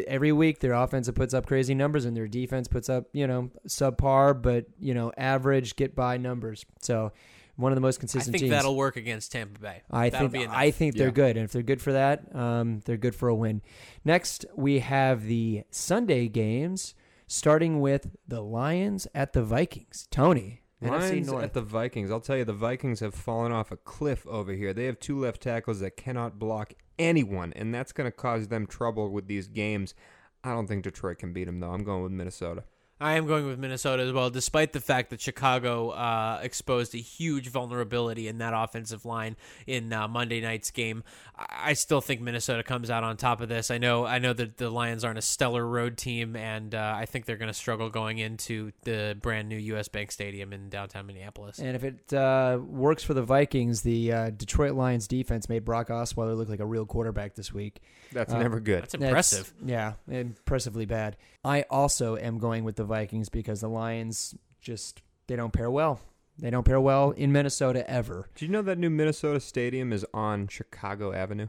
Every 0.06 0.32
week, 0.32 0.58
their 0.60 0.72
offense 0.72 1.08
puts 1.10 1.32
up 1.32 1.46
crazy 1.46 1.74
numbers, 1.74 2.04
and 2.04 2.16
their 2.16 2.26
defense 2.28 2.68
puts 2.68 2.88
up, 2.88 3.04
you 3.12 3.26
know, 3.26 3.50
subpar, 3.66 4.40
but 4.40 4.66
you 4.78 4.92
know, 4.92 5.12
average, 5.16 5.76
get 5.76 5.94
by 5.94 6.16
numbers. 6.16 6.66
So, 6.80 7.12
one 7.56 7.72
of 7.72 7.76
the 7.76 7.80
most 7.80 7.98
consistent. 7.98 8.34
I 8.34 8.38
think 8.38 8.50
teams. 8.50 8.50
that'll 8.52 8.76
work 8.76 8.96
against 8.96 9.32
Tampa 9.32 9.58
Bay. 9.60 9.82
I 9.90 10.10
That'll 10.10 10.28
think 10.28 10.48
be. 10.50 10.54
I 10.54 10.70
think 10.70 10.96
they're 10.96 11.06
Yeah. 11.08 11.12
good, 11.12 11.36
and 11.36 11.44
if 11.44 11.52
they're 11.52 11.62
good 11.62 11.80
for 11.80 11.92
that, 11.92 12.34
um, 12.34 12.80
they're 12.84 12.96
good 12.96 13.14
for 13.14 13.28
a 13.28 13.34
win. 13.34 13.62
Next, 14.04 14.44
we 14.54 14.80
have 14.80 15.24
the 15.24 15.62
Sunday 15.70 16.28
games, 16.28 16.94
starting 17.28 17.80
with 17.80 18.16
the 18.26 18.40
Lions 18.40 19.06
at 19.14 19.32
the 19.32 19.44
Vikings. 19.44 20.08
Tony, 20.10 20.62
Lions 20.80 21.28
at 21.44 21.52
the 21.54 21.62
Vikings. 21.62 22.10
I'll 22.10 22.20
tell 22.20 22.36
you, 22.36 22.44
the 22.44 22.52
Vikings 22.52 23.00
have 23.00 23.14
fallen 23.14 23.52
off 23.52 23.70
a 23.70 23.76
cliff 23.76 24.26
over 24.26 24.52
here. 24.52 24.72
They 24.72 24.86
have 24.86 24.98
two 24.98 25.18
left 25.18 25.42
tackles 25.42 25.80
that 25.80 25.96
cannot 25.96 26.38
block 26.38 26.72
anyone, 26.98 27.52
and 27.54 27.72
that's 27.72 27.92
going 27.92 28.10
to 28.10 28.16
cause 28.16 28.48
them 28.48 28.66
trouble 28.66 29.10
with 29.10 29.28
these 29.28 29.46
games. 29.46 29.94
I 30.42 30.52
don't 30.54 30.66
think 30.66 30.82
Detroit 30.84 31.18
can 31.18 31.32
beat 31.32 31.44
them, 31.44 31.60
though. 31.60 31.70
I'm 31.70 31.84
going 31.84 32.02
with 32.02 32.12
Minnesota. 32.12 32.64
I 33.00 33.14
am 33.14 33.26
going 33.26 33.46
with 33.46 33.58
Minnesota 33.58 34.02
as 34.02 34.12
well, 34.12 34.28
despite 34.30 34.72
the 34.72 34.80
fact 34.80 35.10
that 35.10 35.20
Chicago 35.20 35.90
uh, 35.90 36.40
exposed 36.42 36.94
a 36.94 36.98
huge 36.98 37.48
vulnerability 37.48 38.26
in 38.26 38.38
that 38.38 38.52
offensive 38.56 39.04
line 39.04 39.36
in 39.66 39.92
uh, 39.92 40.08
Monday 40.08 40.40
night's 40.40 40.70
game. 40.70 41.04
I 41.36 41.46
I 41.68 41.74
still 41.74 42.00
think 42.00 42.20
Minnesota 42.22 42.62
comes 42.62 42.88
out 42.90 43.04
on 43.04 43.16
top 43.18 43.40
of 43.42 43.48
this. 43.48 43.70
I 43.70 43.76
know, 43.78 44.04
I 44.06 44.18
know 44.18 44.32
that 44.32 44.56
the 44.56 44.70
Lions 44.70 45.04
aren't 45.04 45.18
a 45.18 45.22
stellar 45.22 45.64
road 45.66 45.96
team, 45.98 46.34
and 46.34 46.74
uh, 46.74 46.94
I 46.96 47.04
think 47.04 47.26
they're 47.26 47.36
going 47.36 47.48
to 47.50 47.54
struggle 47.54 47.90
going 47.90 48.18
into 48.18 48.72
the 48.82 49.16
brand 49.20 49.48
new 49.50 49.56
U.S. 49.58 49.86
Bank 49.88 50.10
Stadium 50.10 50.52
in 50.52 50.68
downtown 50.70 51.06
Minneapolis. 51.06 51.58
And 51.58 51.76
if 51.76 51.84
it 51.84 52.12
uh, 52.12 52.58
works 52.66 53.04
for 53.04 53.12
the 53.14 53.22
Vikings, 53.22 53.82
the 53.82 54.12
uh, 54.12 54.30
Detroit 54.30 54.72
Lions 54.74 55.06
defense 55.06 55.48
made 55.48 55.64
Brock 55.64 55.88
Osweiler 55.88 56.36
look 56.36 56.48
like 56.48 56.60
a 56.60 56.66
real 56.66 56.86
quarterback 56.86 57.34
this 57.34 57.52
week. 57.52 57.80
That's 58.12 58.32
Uh, 58.32 58.38
never 58.38 58.58
good. 58.60 58.82
That's 58.82 58.92
That's- 58.92 59.08
impressive. 59.10 59.52
yeah, 59.64 59.92
impressively 60.10 60.86
bad. 60.86 61.16
I 61.48 61.62
also 61.70 62.16
am 62.16 62.38
going 62.38 62.64
with 62.64 62.76
the 62.76 62.84
Vikings 62.84 63.28
because 63.30 63.60
the 63.62 63.68
Lions 63.68 64.34
just 64.60 65.00
they 65.28 65.36
don't 65.36 65.52
pair 65.52 65.70
well. 65.70 66.00
They 66.38 66.50
don't 66.50 66.64
pair 66.64 66.80
well 66.80 67.10
in 67.12 67.32
Minnesota 67.32 67.88
ever. 67.90 68.28
Do 68.34 68.44
you 68.44 68.50
know 68.50 68.62
that 68.62 68.78
new 68.78 68.90
Minnesota 68.90 69.40
stadium 69.40 69.92
is 69.92 70.04
on 70.12 70.46
Chicago 70.48 71.12
Avenue? 71.12 71.48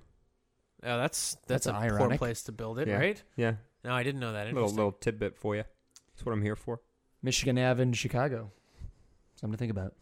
Oh, 0.83 0.97
that's 0.97 1.35
that's, 1.47 1.65
That's 1.65 1.91
a 1.93 1.97
poor 1.97 2.17
place 2.17 2.43
to 2.43 2.51
build 2.53 2.79
it, 2.79 2.87
Yeah. 2.87 2.97
right? 2.97 3.21
Yeah, 3.35 3.53
No, 3.83 3.93
I 3.93 4.03
didn't 4.03 4.21
know 4.21 4.31
that. 4.31 4.45
little 4.47 4.59
Interesting. 4.61 4.77
little 4.77 4.91
tidbit 4.93 5.35
for 5.37 5.55
you. 5.55 5.63
That's 6.13 6.25
what 6.25 6.31
I'm 6.31 6.41
here 6.41 6.55
for. 6.55 6.79
Michigan 7.21 7.59
Ave 7.59 7.83
in 7.83 7.91
Chicago. 7.93 8.51
Something 9.35 9.53
to 9.53 9.57
think 9.57 9.71
about. 9.71 9.93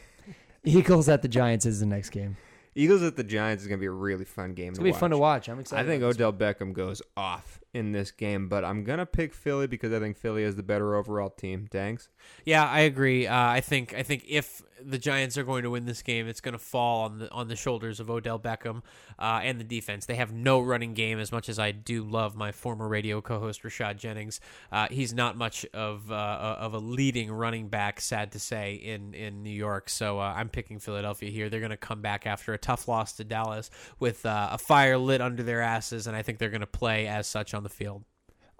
Eagles 0.64 1.08
at 1.08 1.22
the 1.22 1.28
Giants 1.28 1.64
is 1.66 1.78
the 1.80 1.86
next 1.86 2.10
game. 2.10 2.36
Eagles 2.74 3.02
at 3.02 3.16
the 3.16 3.24
Giants 3.24 3.62
is 3.62 3.68
going 3.68 3.78
to 3.78 3.80
be 3.80 3.86
a 3.86 3.90
really 3.90 4.24
fun 4.24 4.52
game. 4.52 4.70
It's 4.70 4.78
to 4.78 4.80
gonna 4.80 4.88
be 4.88 4.92
watch. 4.92 5.00
fun 5.00 5.10
to 5.10 5.18
watch. 5.18 5.48
I'm 5.48 5.60
excited. 5.60 5.84
I 5.84 5.88
think 5.88 6.02
Odell 6.02 6.32
Beckham 6.32 6.72
goes 6.72 7.00
off 7.16 7.60
in 7.72 7.92
this 7.92 8.10
game, 8.10 8.48
but 8.48 8.64
I'm 8.64 8.84
gonna 8.84 9.06
pick 9.06 9.34
Philly 9.34 9.66
because 9.66 9.92
I 9.92 9.98
think 9.98 10.16
Philly 10.16 10.42
is 10.42 10.56
the 10.56 10.62
better 10.62 10.94
overall 10.94 11.30
team. 11.30 11.68
Dangs. 11.70 12.08
Yeah, 12.44 12.66
I 12.66 12.80
agree. 12.80 13.26
Uh, 13.26 13.34
I 13.36 13.60
think 13.60 13.94
I 13.94 14.02
think 14.02 14.24
if 14.28 14.62
the 14.82 14.98
Giants 14.98 15.38
are 15.38 15.44
going 15.44 15.62
to 15.62 15.70
win 15.70 15.86
this 15.86 16.02
game, 16.02 16.28
it's 16.28 16.40
to 16.52 16.58
fall 16.58 17.04
on 17.04 17.18
the 17.18 17.30
on 17.30 17.48
the 17.48 17.56
shoulders 17.56 18.00
of 18.00 18.10
Odell 18.10 18.38
Beckham 18.38 18.82
uh, 19.18 19.40
and 19.42 19.58
the 19.58 19.64
defense. 19.64 20.06
They 20.06 20.16
have 20.16 20.32
no 20.32 20.60
running 20.60 20.94
game. 20.94 21.18
As 21.18 21.32
much 21.32 21.48
as 21.48 21.58
I 21.58 21.72
do 21.72 22.02
love 22.04 22.36
my 22.36 22.52
former 22.52 22.88
radio 22.88 23.20
co-host 23.20 23.62
Rashad 23.62 23.96
Jennings, 23.96 24.40
uh, 24.70 24.88
he's 24.90 25.12
not 25.12 25.36
much 25.36 25.64
of 25.72 26.10
uh, 26.10 26.56
of 26.58 26.74
a 26.74 26.78
leading 26.78 27.30
running 27.32 27.68
back. 27.68 28.00
Sad 28.00 28.32
to 28.32 28.38
say 28.38 28.74
in 28.74 29.14
in 29.14 29.42
New 29.42 29.50
York. 29.50 29.88
So 29.88 30.18
uh, 30.18 30.34
I'm 30.36 30.48
picking 30.48 30.78
Philadelphia 30.78 31.30
here. 31.30 31.48
They're 31.48 31.60
to 31.70 31.76
come 31.76 32.00
back 32.00 32.26
after 32.26 32.52
a 32.52 32.58
tough 32.58 32.88
loss 32.88 33.14
to 33.14 33.24
Dallas 33.24 33.70
with 33.98 34.24
uh, 34.26 34.50
a 34.52 34.58
fire 34.58 34.98
lit 34.98 35.20
under 35.20 35.42
their 35.42 35.62
asses, 35.62 36.06
and 36.06 36.16
I 36.16 36.22
think 36.22 36.38
they're 36.38 36.50
to 36.60 36.66
play 36.66 37.06
as 37.06 37.26
such 37.26 37.54
on 37.56 37.62
the 37.62 37.68
field. 37.68 38.04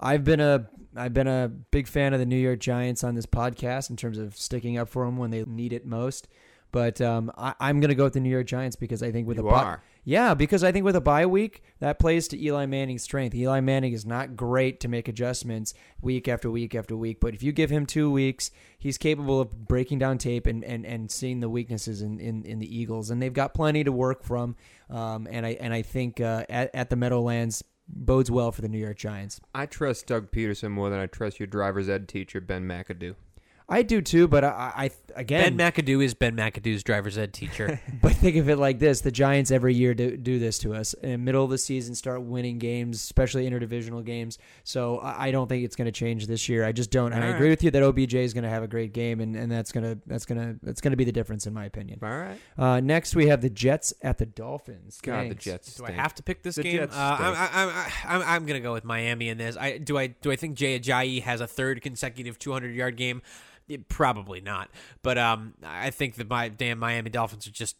I've 0.00 0.24
been 0.24 0.40
a 0.40 0.68
I've 0.94 1.14
been 1.14 1.28
a 1.28 1.48
big 1.48 1.86
fan 1.86 2.12
of 2.12 2.20
the 2.20 2.26
New 2.26 2.36
York 2.36 2.58
Giants 2.60 3.04
on 3.04 3.14
this 3.14 3.26
podcast 3.26 3.90
in 3.90 3.96
terms 3.96 4.18
of 4.18 4.36
sticking 4.36 4.76
up 4.78 4.88
for 4.88 5.04
them 5.04 5.16
when 5.16 5.30
they 5.30 5.44
need 5.44 5.72
it 5.72 5.86
most. 5.86 6.28
But 6.72 7.00
um, 7.00 7.30
I, 7.38 7.54
I'm 7.60 7.80
going 7.80 7.88
to 7.90 7.94
go 7.94 8.04
with 8.04 8.12
the 8.12 8.20
New 8.20 8.28
York 8.28 8.46
Giants 8.46 8.76
because 8.76 9.02
I 9.02 9.10
think 9.10 9.26
with 9.26 9.38
You 9.38 9.48
a 9.48 9.50
bye, 9.50 9.62
are. 9.62 9.82
yeah, 10.04 10.34
because 10.34 10.62
I 10.64 10.72
think 10.72 10.84
with 10.84 10.96
a 10.96 11.00
bye 11.00 11.24
week 11.24 11.62
that 11.78 11.98
plays 11.98 12.28
to 12.28 12.42
Eli 12.42 12.66
Manning's 12.66 13.02
strength. 13.02 13.34
Eli 13.34 13.60
Manning 13.60 13.92
is 13.94 14.04
not 14.04 14.36
great 14.36 14.80
to 14.80 14.88
make 14.88 15.08
adjustments 15.08 15.72
week 16.02 16.28
after 16.28 16.50
week 16.50 16.74
after 16.74 16.94
week, 16.94 17.18
but 17.20 17.34
if 17.34 17.42
you 17.42 17.52
give 17.52 17.70
him 17.70 17.86
two 17.86 18.10
weeks, 18.10 18.50
he's 18.78 18.98
capable 18.98 19.40
of 19.40 19.66
breaking 19.66 20.00
down 20.00 20.18
tape 20.18 20.46
and, 20.46 20.62
and, 20.64 20.84
and 20.84 21.10
seeing 21.10 21.40
the 21.40 21.48
weaknesses 21.48 22.02
in, 22.02 22.18
in, 22.18 22.44
in 22.44 22.58
the 22.58 22.76
Eagles, 22.78 23.08
and 23.10 23.22
they've 23.22 23.32
got 23.32 23.54
plenty 23.54 23.82
to 23.84 23.92
work 23.92 24.22
from. 24.24 24.56
Um, 24.90 25.26
and 25.30 25.46
I 25.46 25.50
and 25.60 25.72
I 25.72 25.82
think 25.82 26.20
uh, 26.20 26.44
at 26.50 26.74
at 26.74 26.90
the 26.90 26.96
Meadowlands 26.96 27.62
bodes 27.88 28.30
well 28.30 28.52
for 28.52 28.62
the 28.62 28.68
New 28.68 28.78
York 28.78 28.96
Giants. 28.96 29.40
I 29.54 29.66
trust 29.66 30.06
Doug 30.06 30.30
Pederson 30.30 30.70
more 30.70 30.90
than 30.90 31.00
I 31.00 31.06
trust 31.06 31.40
your 31.40 31.46
driver's 31.46 31.88
ed 31.88 32.08
teacher 32.08 32.40
Ben 32.40 32.66
McAdoo. 32.66 33.14
I 33.68 33.82
do 33.82 34.00
too, 34.00 34.28
but 34.28 34.44
I, 34.44 34.72
I 34.76 34.90
again, 35.16 35.56
Ben 35.56 35.72
McAdoo 35.72 36.04
is 36.04 36.14
Ben 36.14 36.36
McAdoo's 36.36 36.84
driver's 36.84 37.18
ed 37.18 37.32
teacher. 37.32 37.80
but 38.02 38.12
think 38.12 38.36
of 38.36 38.48
it 38.48 38.58
like 38.58 38.78
this: 38.78 39.00
the 39.00 39.10
Giants 39.10 39.50
every 39.50 39.74
year 39.74 39.92
do, 39.92 40.16
do 40.16 40.38
this 40.38 40.58
to 40.60 40.72
us. 40.72 40.94
In 40.94 41.10
the 41.10 41.18
middle 41.18 41.42
of 41.42 41.50
the 41.50 41.58
season, 41.58 41.96
start 41.96 42.22
winning 42.22 42.58
games, 42.58 42.96
especially 43.02 43.48
interdivisional 43.50 44.04
games. 44.04 44.38
So 44.62 44.98
I, 44.98 45.26
I 45.26 45.30
don't 45.32 45.48
think 45.48 45.64
it's 45.64 45.74
going 45.74 45.86
to 45.86 45.92
change 45.92 46.28
this 46.28 46.48
year. 46.48 46.64
I 46.64 46.70
just 46.70 46.92
don't. 46.92 47.12
And 47.12 47.24
I 47.24 47.28
All 47.28 47.34
agree 47.34 47.48
right. 47.48 47.50
with 47.50 47.64
you 47.64 47.72
that 47.72 47.82
OBJ 47.82 48.14
is 48.14 48.34
going 48.34 48.44
to 48.44 48.50
have 48.50 48.62
a 48.62 48.68
great 48.68 48.92
game, 48.92 49.20
and, 49.20 49.34
and 49.34 49.50
that's 49.50 49.72
gonna 49.72 49.98
that's 50.06 50.26
gonna 50.26 50.56
that's 50.62 50.80
gonna 50.80 50.96
be 50.96 51.04
the 51.04 51.12
difference 51.12 51.46
in 51.48 51.52
my 51.52 51.64
opinion. 51.64 51.98
All 52.02 52.08
right. 52.08 52.38
Uh, 52.56 52.78
next, 52.78 53.16
we 53.16 53.26
have 53.26 53.40
the 53.40 53.50
Jets 53.50 53.92
at 54.00 54.18
the 54.18 54.26
Dolphins. 54.26 55.00
God, 55.02 55.24
the 55.24 55.28
Thanks. 55.30 55.44
Jets. 55.44 55.74
Do 55.74 55.84
I 55.84 55.86
stink. 55.88 56.00
have 56.00 56.14
to 56.14 56.22
pick 56.22 56.44
this 56.44 56.54
The 56.54 56.62
game? 56.62 56.76
Jets 56.76 56.96
Uh, 56.96 57.16
I'm. 57.18 57.34
I'm, 57.34 57.68
I'm, 57.68 57.92
I'm, 58.04 58.28
I'm 58.28 58.46
going 58.46 58.60
to 58.60 58.64
go 58.64 58.72
with 58.72 58.84
Miami 58.84 59.28
in 59.28 59.38
this. 59.38 59.56
I 59.56 59.78
do 59.78 59.98
I 59.98 60.06
do 60.06 60.30
I 60.30 60.36
think 60.36 60.56
Jay 60.56 60.78
Ajayi 60.78 61.22
has 61.22 61.40
a 61.40 61.48
third 61.48 61.82
consecutive 61.82 62.38
200 62.38 62.72
yard 62.72 62.96
game? 62.96 63.22
Probably 63.88 64.40
not. 64.40 64.70
But 65.02 65.18
um, 65.18 65.54
I 65.64 65.90
think 65.90 66.14
the 66.14 66.24
my 66.24 66.48
damn 66.48 66.78
Miami 66.78 67.10
Dolphins 67.10 67.46
are 67.46 67.52
just 67.52 67.76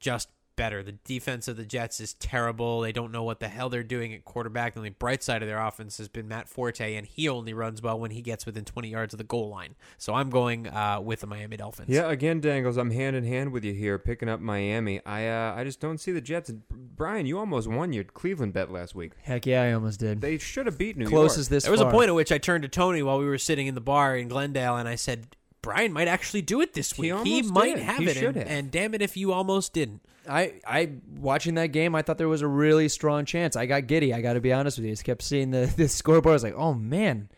just 0.00 0.28
better. 0.56 0.82
The 0.82 0.92
defense 0.92 1.48
of 1.48 1.56
the 1.56 1.64
Jets 1.64 2.00
is 2.00 2.14
terrible. 2.14 2.80
They 2.80 2.92
don't 2.92 3.12
know 3.12 3.22
what 3.22 3.40
the 3.40 3.48
hell 3.48 3.68
they're 3.68 3.82
doing 3.82 4.14
at 4.14 4.24
quarterback. 4.24 4.74
The 4.74 4.80
only 4.80 4.90
bright 4.90 5.22
side 5.22 5.42
of 5.42 5.48
their 5.48 5.60
offense 5.60 5.98
has 5.98 6.08
been 6.08 6.26
Matt 6.28 6.48
Forte, 6.48 6.94
and 6.94 7.06
he 7.06 7.28
only 7.28 7.52
runs 7.52 7.82
well 7.82 7.98
when 7.98 8.10
he 8.10 8.22
gets 8.22 8.46
within 8.46 8.64
20 8.64 8.88
yards 8.88 9.14
of 9.14 9.18
the 9.18 9.24
goal 9.24 9.48
line. 9.48 9.74
So 9.98 10.14
I'm 10.14 10.30
going 10.30 10.66
uh, 10.66 11.00
with 11.02 11.20
the 11.20 11.26
Miami 11.26 11.56
Dolphins. 11.56 11.88
Yeah, 11.90 12.10
again, 12.10 12.40
Dangles, 12.40 12.76
I'm 12.76 12.90
hand 12.90 13.16
in 13.16 13.24
hand 13.24 13.52
with 13.52 13.64
you 13.64 13.72
here, 13.72 13.98
picking 13.98 14.28
up 14.28 14.40
Miami. 14.40 15.00
I 15.04 15.28
uh, 15.28 15.54
I 15.56 15.64
just 15.64 15.80
don't 15.80 15.98
see 15.98 16.12
the 16.12 16.20
Jets. 16.20 16.50
Brian, 16.70 17.26
you 17.26 17.38
almost 17.38 17.68
won 17.68 17.92
your 17.92 18.04
Cleveland 18.04 18.52
bet 18.52 18.70
last 18.70 18.94
week. 18.94 19.12
Heck 19.22 19.46
yeah, 19.46 19.62
I 19.62 19.72
almost 19.72 20.00
did. 20.00 20.20
They 20.20 20.38
should 20.38 20.66
have 20.66 20.78
beat 20.78 20.96
New 20.96 21.06
Close 21.06 21.32
York. 21.32 21.38
as 21.38 21.48
this. 21.48 21.64
There 21.64 21.72
was 21.72 21.80
a 21.80 21.90
point 21.90 22.08
at 22.08 22.14
which 22.14 22.32
I 22.32 22.38
turned 22.38 22.62
to 22.62 22.68
Tony 22.68 23.02
while 23.02 23.18
we 23.18 23.26
were 23.26 23.38
sitting 23.38 23.66
in 23.66 23.74
the 23.74 23.80
bar 23.80 24.16
in 24.16 24.28
Glendale, 24.28 24.76
and 24.76 24.88
I 24.88 24.94
said, 24.94 25.36
"Brian 25.66 25.92
might 25.92 26.08
actually 26.08 26.42
do 26.42 26.60
it 26.60 26.72
this 26.74 26.92
He 26.92 27.02
week. 27.02 27.24
He, 27.24 27.34
almost 27.40 27.52
might 27.54 27.74
did. 27.76 27.84
have 27.84 27.98
He 27.98 28.06
it." 28.06 28.14
should 28.16 28.36
and, 28.36 28.36
have. 28.36 28.46
and 28.48 28.70
damn 28.70 28.94
it, 28.94 29.02
if 29.02 29.16
you 29.16 29.32
almost 29.32 29.72
didn't. 29.72 30.00
I, 30.28 30.54
I 30.66 30.90
watching 31.18 31.54
that 31.54 31.68
game, 31.68 31.94
I 31.94 32.02
thought 32.02 32.18
there 32.18 32.28
was 32.28 32.42
a 32.42 32.48
really 32.48 32.88
strong 32.88 33.24
chance. 33.26 33.54
I 33.56 33.66
got 33.66 33.86
giddy. 33.86 34.12
I 34.14 34.20
got 34.20 34.32
to 34.32 34.40
be 34.40 34.52
honest 34.52 34.78
with 34.78 34.84
you. 34.86 34.90
I 34.90 34.94
just 34.94 35.04
kept 35.04 35.22
seeing 35.22 35.50
the 35.50 35.66
the 35.76 35.88
scoreboard. 35.88 36.32
I 36.32 36.34
was 36.34 36.42
like, 36.44 36.54
oh 36.56 36.74
man, 36.74 37.28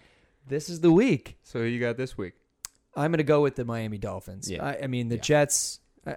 this 0.47 0.69
is 0.71 0.81
the 0.81 0.93
week. 0.93 1.37
So 1.43 1.59
who 1.61 1.65
you 1.67 1.81
got 1.81 1.97
this 1.97 2.17
week? 2.17 2.35
I'm 2.97 3.11
going 3.11 3.19
to 3.19 3.25
go 3.25 3.43
with 3.43 3.57
the 3.57 3.65
Miami 3.65 3.99
Dolphins. 3.99 4.51
Yeah. 4.51 4.65
I, 4.65 4.85
I 4.85 4.87
mean, 4.87 5.09
the 5.09 5.17
Yeah. 5.17 5.23
Jets. 5.23 5.81
Uh, 6.07 6.15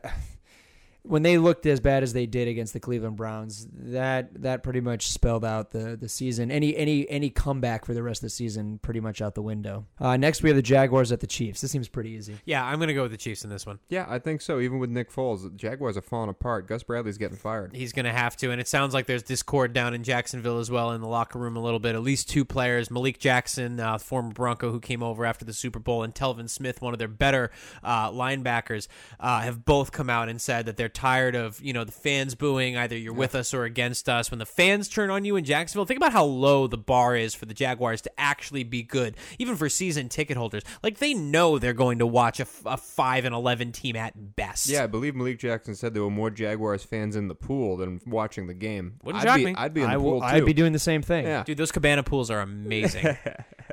when 1.03 1.23
they 1.23 1.37
looked 1.37 1.65
as 1.65 1.79
bad 1.79 2.03
as 2.03 2.13
they 2.13 2.25
did 2.25 2.47
against 2.47 2.73
the 2.73 2.79
Cleveland 2.79 3.15
Browns, 3.15 3.67
that 3.73 4.41
that 4.41 4.61
pretty 4.61 4.81
much 4.81 5.09
spelled 5.09 5.43
out 5.43 5.71
the 5.71 5.97
the 5.97 6.07
season. 6.07 6.51
Any 6.51 6.75
any 6.75 7.09
any 7.09 7.29
comeback 7.29 7.85
for 7.85 7.93
the 7.93 8.03
rest 8.03 8.19
of 8.19 8.27
the 8.27 8.29
season, 8.29 8.79
pretty 8.79 8.99
much 8.99 9.21
out 9.21 9.33
the 9.33 9.41
window. 9.41 9.85
Uh, 9.99 10.17
next, 10.17 10.43
we 10.43 10.49
have 10.49 10.55
the 10.55 10.61
Jaguars 10.61 11.11
at 11.11 11.19
the 11.19 11.27
Chiefs. 11.27 11.61
This 11.61 11.71
seems 11.71 11.87
pretty 11.87 12.11
easy. 12.11 12.37
Yeah, 12.45 12.63
I'm 12.63 12.77
going 12.77 12.89
to 12.89 12.93
go 12.93 13.03
with 13.03 13.11
the 13.11 13.17
Chiefs 13.17 13.43
in 13.43 13.49
this 13.49 13.65
one. 13.65 13.79
Yeah, 13.89 14.05
I 14.07 14.19
think 14.19 14.41
so. 14.41 14.59
Even 14.59 14.79
with 14.79 14.89
Nick 14.89 15.11
Foles, 15.11 15.43
the 15.43 15.49
Jaguars 15.49 15.97
are 15.97 16.01
falling 16.01 16.29
apart. 16.29 16.67
Gus 16.67 16.83
Bradley's 16.83 17.17
getting 17.17 17.37
fired. 17.37 17.75
He's 17.75 17.93
going 17.93 18.05
to 18.05 18.13
have 18.13 18.37
to, 18.37 18.51
and 18.51 18.61
it 18.61 18.67
sounds 18.67 18.93
like 18.93 19.07
there's 19.07 19.23
discord 19.23 19.73
down 19.73 19.93
in 19.93 20.03
Jacksonville 20.03 20.59
as 20.59 20.69
well 20.69 20.91
in 20.91 21.01
the 21.01 21.07
locker 21.07 21.39
room 21.39 21.55
a 21.55 21.61
little 21.61 21.79
bit. 21.79 21.95
At 21.95 22.03
least 22.03 22.29
two 22.29 22.45
players, 22.45 22.91
Malik 22.91 23.17
Jackson, 23.17 23.79
uh, 23.79 23.97
former 23.97 24.31
Bronco 24.31 24.71
who 24.71 24.79
came 24.79 25.01
over 25.01 25.25
after 25.25 25.45
the 25.45 25.53
Super 25.53 25.79
Bowl, 25.79 26.03
and 26.03 26.13
Telvin 26.13 26.49
Smith, 26.49 26.81
one 26.81 26.93
of 26.93 26.99
their 26.99 27.07
better 27.07 27.49
uh, 27.83 28.11
linebackers, 28.11 28.87
uh, 29.19 29.41
have 29.41 29.65
both 29.65 29.91
come 29.91 30.09
out 30.09 30.29
and 30.29 30.39
said 30.39 30.65
that 30.67 30.77
they're 30.77 30.90
tired 30.93 31.35
of 31.35 31.61
you 31.61 31.73
know 31.73 31.83
the 31.83 31.91
fans 31.91 32.35
booing 32.35 32.77
either 32.77 32.97
you're 32.97 33.13
with 33.13 33.35
us 33.35 33.53
or 33.53 33.63
against 33.63 34.09
us. 34.09 34.31
When 34.31 34.39
the 34.39 34.45
fans 34.45 34.87
turn 34.87 35.09
on 35.09 35.25
you 35.25 35.35
in 35.35 35.45
Jacksonville, 35.45 35.85
think 35.85 35.97
about 35.97 36.13
how 36.13 36.25
low 36.25 36.67
the 36.67 36.77
bar 36.77 37.15
is 37.15 37.33
for 37.33 37.45
the 37.45 37.53
Jaguars 37.53 38.01
to 38.01 38.11
actually 38.19 38.63
be 38.63 38.83
good, 38.83 39.15
even 39.39 39.55
for 39.55 39.69
season 39.69 40.09
ticket 40.09 40.37
holders. 40.37 40.63
Like 40.83 40.99
they 40.99 41.13
know 41.13 41.59
they're 41.59 41.73
going 41.73 41.99
to 41.99 42.07
watch 42.07 42.39
a 42.39 42.45
five 42.45 43.25
and 43.25 43.33
eleven 43.33 43.71
team 43.71 43.95
at 43.95 44.35
best. 44.35 44.69
Yeah, 44.69 44.83
I 44.83 44.87
believe 44.87 45.15
Malik 45.15 45.39
Jackson 45.39 45.75
said 45.75 45.93
there 45.93 46.03
were 46.03 46.09
more 46.09 46.29
Jaguars 46.29 46.83
fans 46.83 47.15
in 47.15 47.27
the 47.27 47.35
pool 47.35 47.77
than 47.77 48.01
watching 48.05 48.47
the 48.47 48.53
game. 48.53 48.99
Wouldn't 49.03 49.23
I'd 49.23 49.27
shock 49.27 49.37
be, 49.37 49.45
me. 49.45 49.55
I'd 49.55 49.73
be 49.73 49.81
in 49.81 49.87
the 49.87 49.93
I 49.93 49.97
pool 49.97 50.11
will, 50.13 50.19
too. 50.19 50.25
I'd 50.25 50.45
be 50.45 50.53
doing 50.53 50.73
the 50.73 50.79
same 50.79 51.01
thing. 51.01 51.25
Yeah. 51.25 51.43
Dude, 51.43 51.57
those 51.57 51.71
cabana 51.71 52.03
pools 52.03 52.29
are 52.31 52.41
amazing. 52.41 53.17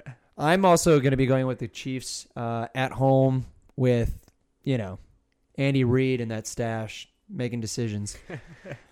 I'm 0.39 0.65
also 0.65 1.01
going 1.01 1.11
to 1.11 1.17
be 1.17 1.27
going 1.27 1.47
with 1.47 1.59
the 1.59 1.69
Chiefs 1.69 2.27
uh, 2.37 2.69
at 2.75 2.93
home 2.93 3.47
with, 3.77 4.17
you 4.63 4.79
know, 4.79 4.99
Andy 5.59 5.85
Reid 5.85 6.21
and 6.23 6.31
that 6.31 6.47
stash 6.47 7.09
making 7.29 7.61
decisions. 7.61 8.17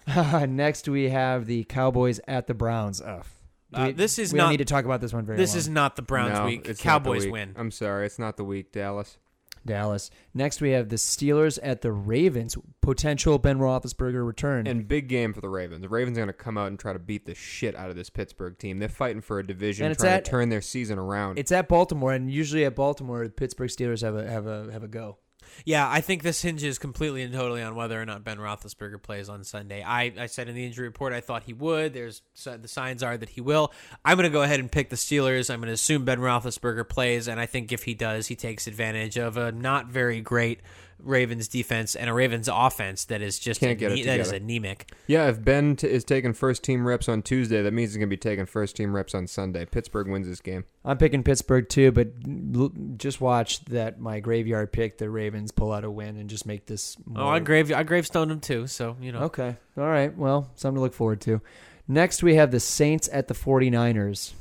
Uh, 0.07 0.47
next, 0.49 0.89
we 0.89 1.09
have 1.09 1.47
the 1.47 1.65
Cowboys 1.65 2.21
at 2.29 2.47
the 2.47 2.55
Browns. 2.55 3.01
Ugh. 3.01 3.25
Do 3.73 3.81
Uh, 3.81 3.93
this 3.93 4.19
is 4.19 4.33
we 4.33 4.37
not- 4.37 4.45
don't 4.45 4.51
need 4.53 4.57
to 4.59 4.65
talk 4.65 4.85
about 4.85 5.01
this 5.01 5.13
one 5.13 5.25
very 5.25 5.39
this 5.39 5.51
long. 5.53 5.59
is 5.59 5.69
not 5.69 5.97
the 5.97 6.03
Browns 6.03 6.35
No, 6.35 6.45
week. 6.47 6.69
it's 6.69 6.81
Cowboys 6.81 7.25
week. 7.25 7.33
win. 7.33 7.53
I'm 7.57 7.71
sorry, 7.71 8.07
it's 8.07 8.19
not 8.19 8.37
the 8.37 8.45
week, 8.45 8.71
Dallas. 8.73 9.19
Dallas. 9.65 10.13
Next, 10.33 10.61
we 10.61 10.71
have 10.71 10.91
the 10.91 10.97
Steelers 10.97 11.59
at 11.61 11.81
the 11.81 11.91
Ravens. 11.91 12.57
Potential 12.83 13.37
Ben 13.39 13.59
Roethlisberger 13.59 14.25
return. 14.25 14.69
And 14.69 14.87
big 14.87 15.09
game 15.09 15.33
for 15.33 15.41
the 15.41 15.49
Ravens. 15.49 15.81
The 15.83 15.89
Ravens 15.89 16.17
are 16.17 16.21
going 16.21 16.29
to 16.29 16.33
come 16.33 16.57
out 16.57 16.69
and 16.69 16.79
try 16.79 16.93
to 16.93 17.01
beat 17.01 17.27
the 17.27 17.35
shit 17.35 17.75
out 17.75 17.91
of 17.91 17.97
this 17.97 18.09
Pittsburgh 18.09 18.57
team. 18.59 18.79
They're 18.79 18.89
fighting 18.89 19.23
for 19.23 19.41
a 19.41 19.47
division, 19.47 19.87
And 19.87 19.93
it's 19.93 20.03
trying 20.05 20.15
at- 20.19 20.25
to 20.25 20.31
turn 20.31 20.49
their 20.51 20.61
season 20.61 21.01
around. 21.01 21.41
it's 21.41 21.51
at 21.51 21.67
Baltimore, 21.67 22.13
and 22.13 22.31
usually 22.31 22.65
at 22.65 22.77
Baltimore, 22.77 23.25
the 23.27 23.33
Pittsburgh 23.33 23.71
Steelers 23.71 24.03
have 24.03 24.15
a 24.15 24.31
have 24.31 24.47
a 24.47 24.71
have 24.71 24.85
a 24.85 24.89
go. 24.89 25.19
Yeah, 25.65 25.89
I 25.89 26.01
think 26.01 26.23
this 26.23 26.43
hinges 26.43 26.79
completely 26.79 27.23
and 27.23 27.33
totally 27.33 27.63
on 27.63 27.75
whether 27.75 28.01
or 28.01 28.05
not 28.05 28.25
Ben 28.25 28.39
Roethlisberger 28.39 29.03
plays 29.03 29.29
on 29.29 29.45
Sunday. 29.45 29.83
I, 29.83 30.13
I 30.19 30.27
said 30.27 30.49
in 30.49 30.55
the 30.55 30.65
injury 30.65 30.87
report 30.87 31.13
I 31.13 31.21
thought 31.21 31.45
he 31.45 31.53
would. 31.53 31.93
There's 31.93 32.23
the 32.45 32.69
signs 32.69 33.03
are 33.03 33.17
that 33.17 33.31
he 33.31 33.41
will. 33.41 33.73
I'm 34.05 34.17
going 34.17 34.29
to 34.29 34.33
go 34.33 34.43
ahead 34.43 34.61
and 34.61 34.71
pick 34.71 34.91
the 34.91 34.97
Steelers. 34.97 35.51
I'm 35.51 35.61
going 35.61 35.69
to 35.69 35.75
assume 35.75 36.05
Ben 36.05 36.21
Roethlisberger 36.21 36.89
plays, 36.89 37.29
and 37.29 37.41
I 37.41 37.47
think 37.47 37.73
if 37.73 37.85
he 37.85 37.95
does, 37.95 38.27
he 38.27 38.37
takes 38.37 38.67
advantage 38.67 39.17
of 39.17 39.37
a 39.37 39.53
not 39.53 39.87
very 39.87 40.21
great 40.21 40.61
Ravens 40.99 41.49
defense 41.49 41.95
and 41.95 42.11
a 42.11 42.13
Ravens 42.13 42.49
offense 42.53 43.05
that 43.07 43.23
is 43.23 43.39
just 43.39 43.61
Can't 43.61 43.79
get 43.79 43.93
it 43.93 44.05
that 44.07 44.21
is 44.21 44.29
together. 44.29 44.45
anemic. 44.45 44.91
yeah, 45.07 45.29
if 45.29 45.43
Ben 45.45 45.77
t- 45.77 45.89
is 45.89 46.05
taking 46.05 46.33
first 46.33 46.63
team 46.65 46.87
reps 46.87 47.09
on 47.09 47.23
Tuesday, 47.23 47.63
that 47.63 47.73
means 47.73 47.91
he's 47.91 47.97
going 47.99 48.09
to 48.09 48.11
be 48.11 48.17
taking 48.17 48.47
first 48.47 48.77
team 48.77 48.95
reps 48.95 49.15
on 49.15 49.27
Sunday. 49.27 49.65
Pittsburgh 49.67 50.09
wins 50.09 50.27
this 50.27 50.41
game. 50.41 50.65
I'm 50.85 50.99
picking 50.99 51.23
Pittsburgh 51.23 51.69
too, 51.69 51.93
but 51.93 52.09
l- 52.57 52.73
just 52.97 53.21
watch 53.21 53.65
that 53.67 54.01
my 54.01 54.21
graveyard 54.21 54.73
pick 54.73 54.99
the 54.99 55.09
Ravens 55.11 55.53
pull 55.53 55.73
out 55.73 55.85
a 55.85 55.91
win 55.91 56.17
and 56.17 56.29
just 56.31 56.47
make 56.47 56.67
this. 56.67 56.97
Oh, 57.01 57.11
more... 57.11 57.23
Oh, 57.23 57.29
I 57.29 57.39
grave 57.41 57.73
I 57.73 57.83
gravestoned 57.83 58.31
him 58.31 58.41
too, 58.41 58.67
so 58.67 58.97
you 59.01 59.13
know. 59.13 59.21
Okay. 59.25 59.57
All 59.77 59.85
right. 59.87 60.17
Well, 60.17 60.51
something 60.55 60.77
to 60.77 60.81
look 60.81 60.95
forward 60.95 61.21
to. 61.23 61.41
Next, 61.89 62.23
we 62.23 62.35
have 62.35 62.51
the 62.51 62.59
Saints 62.61 63.09
at 63.13 63.29
the 63.29 63.35
49ers. 63.35 64.33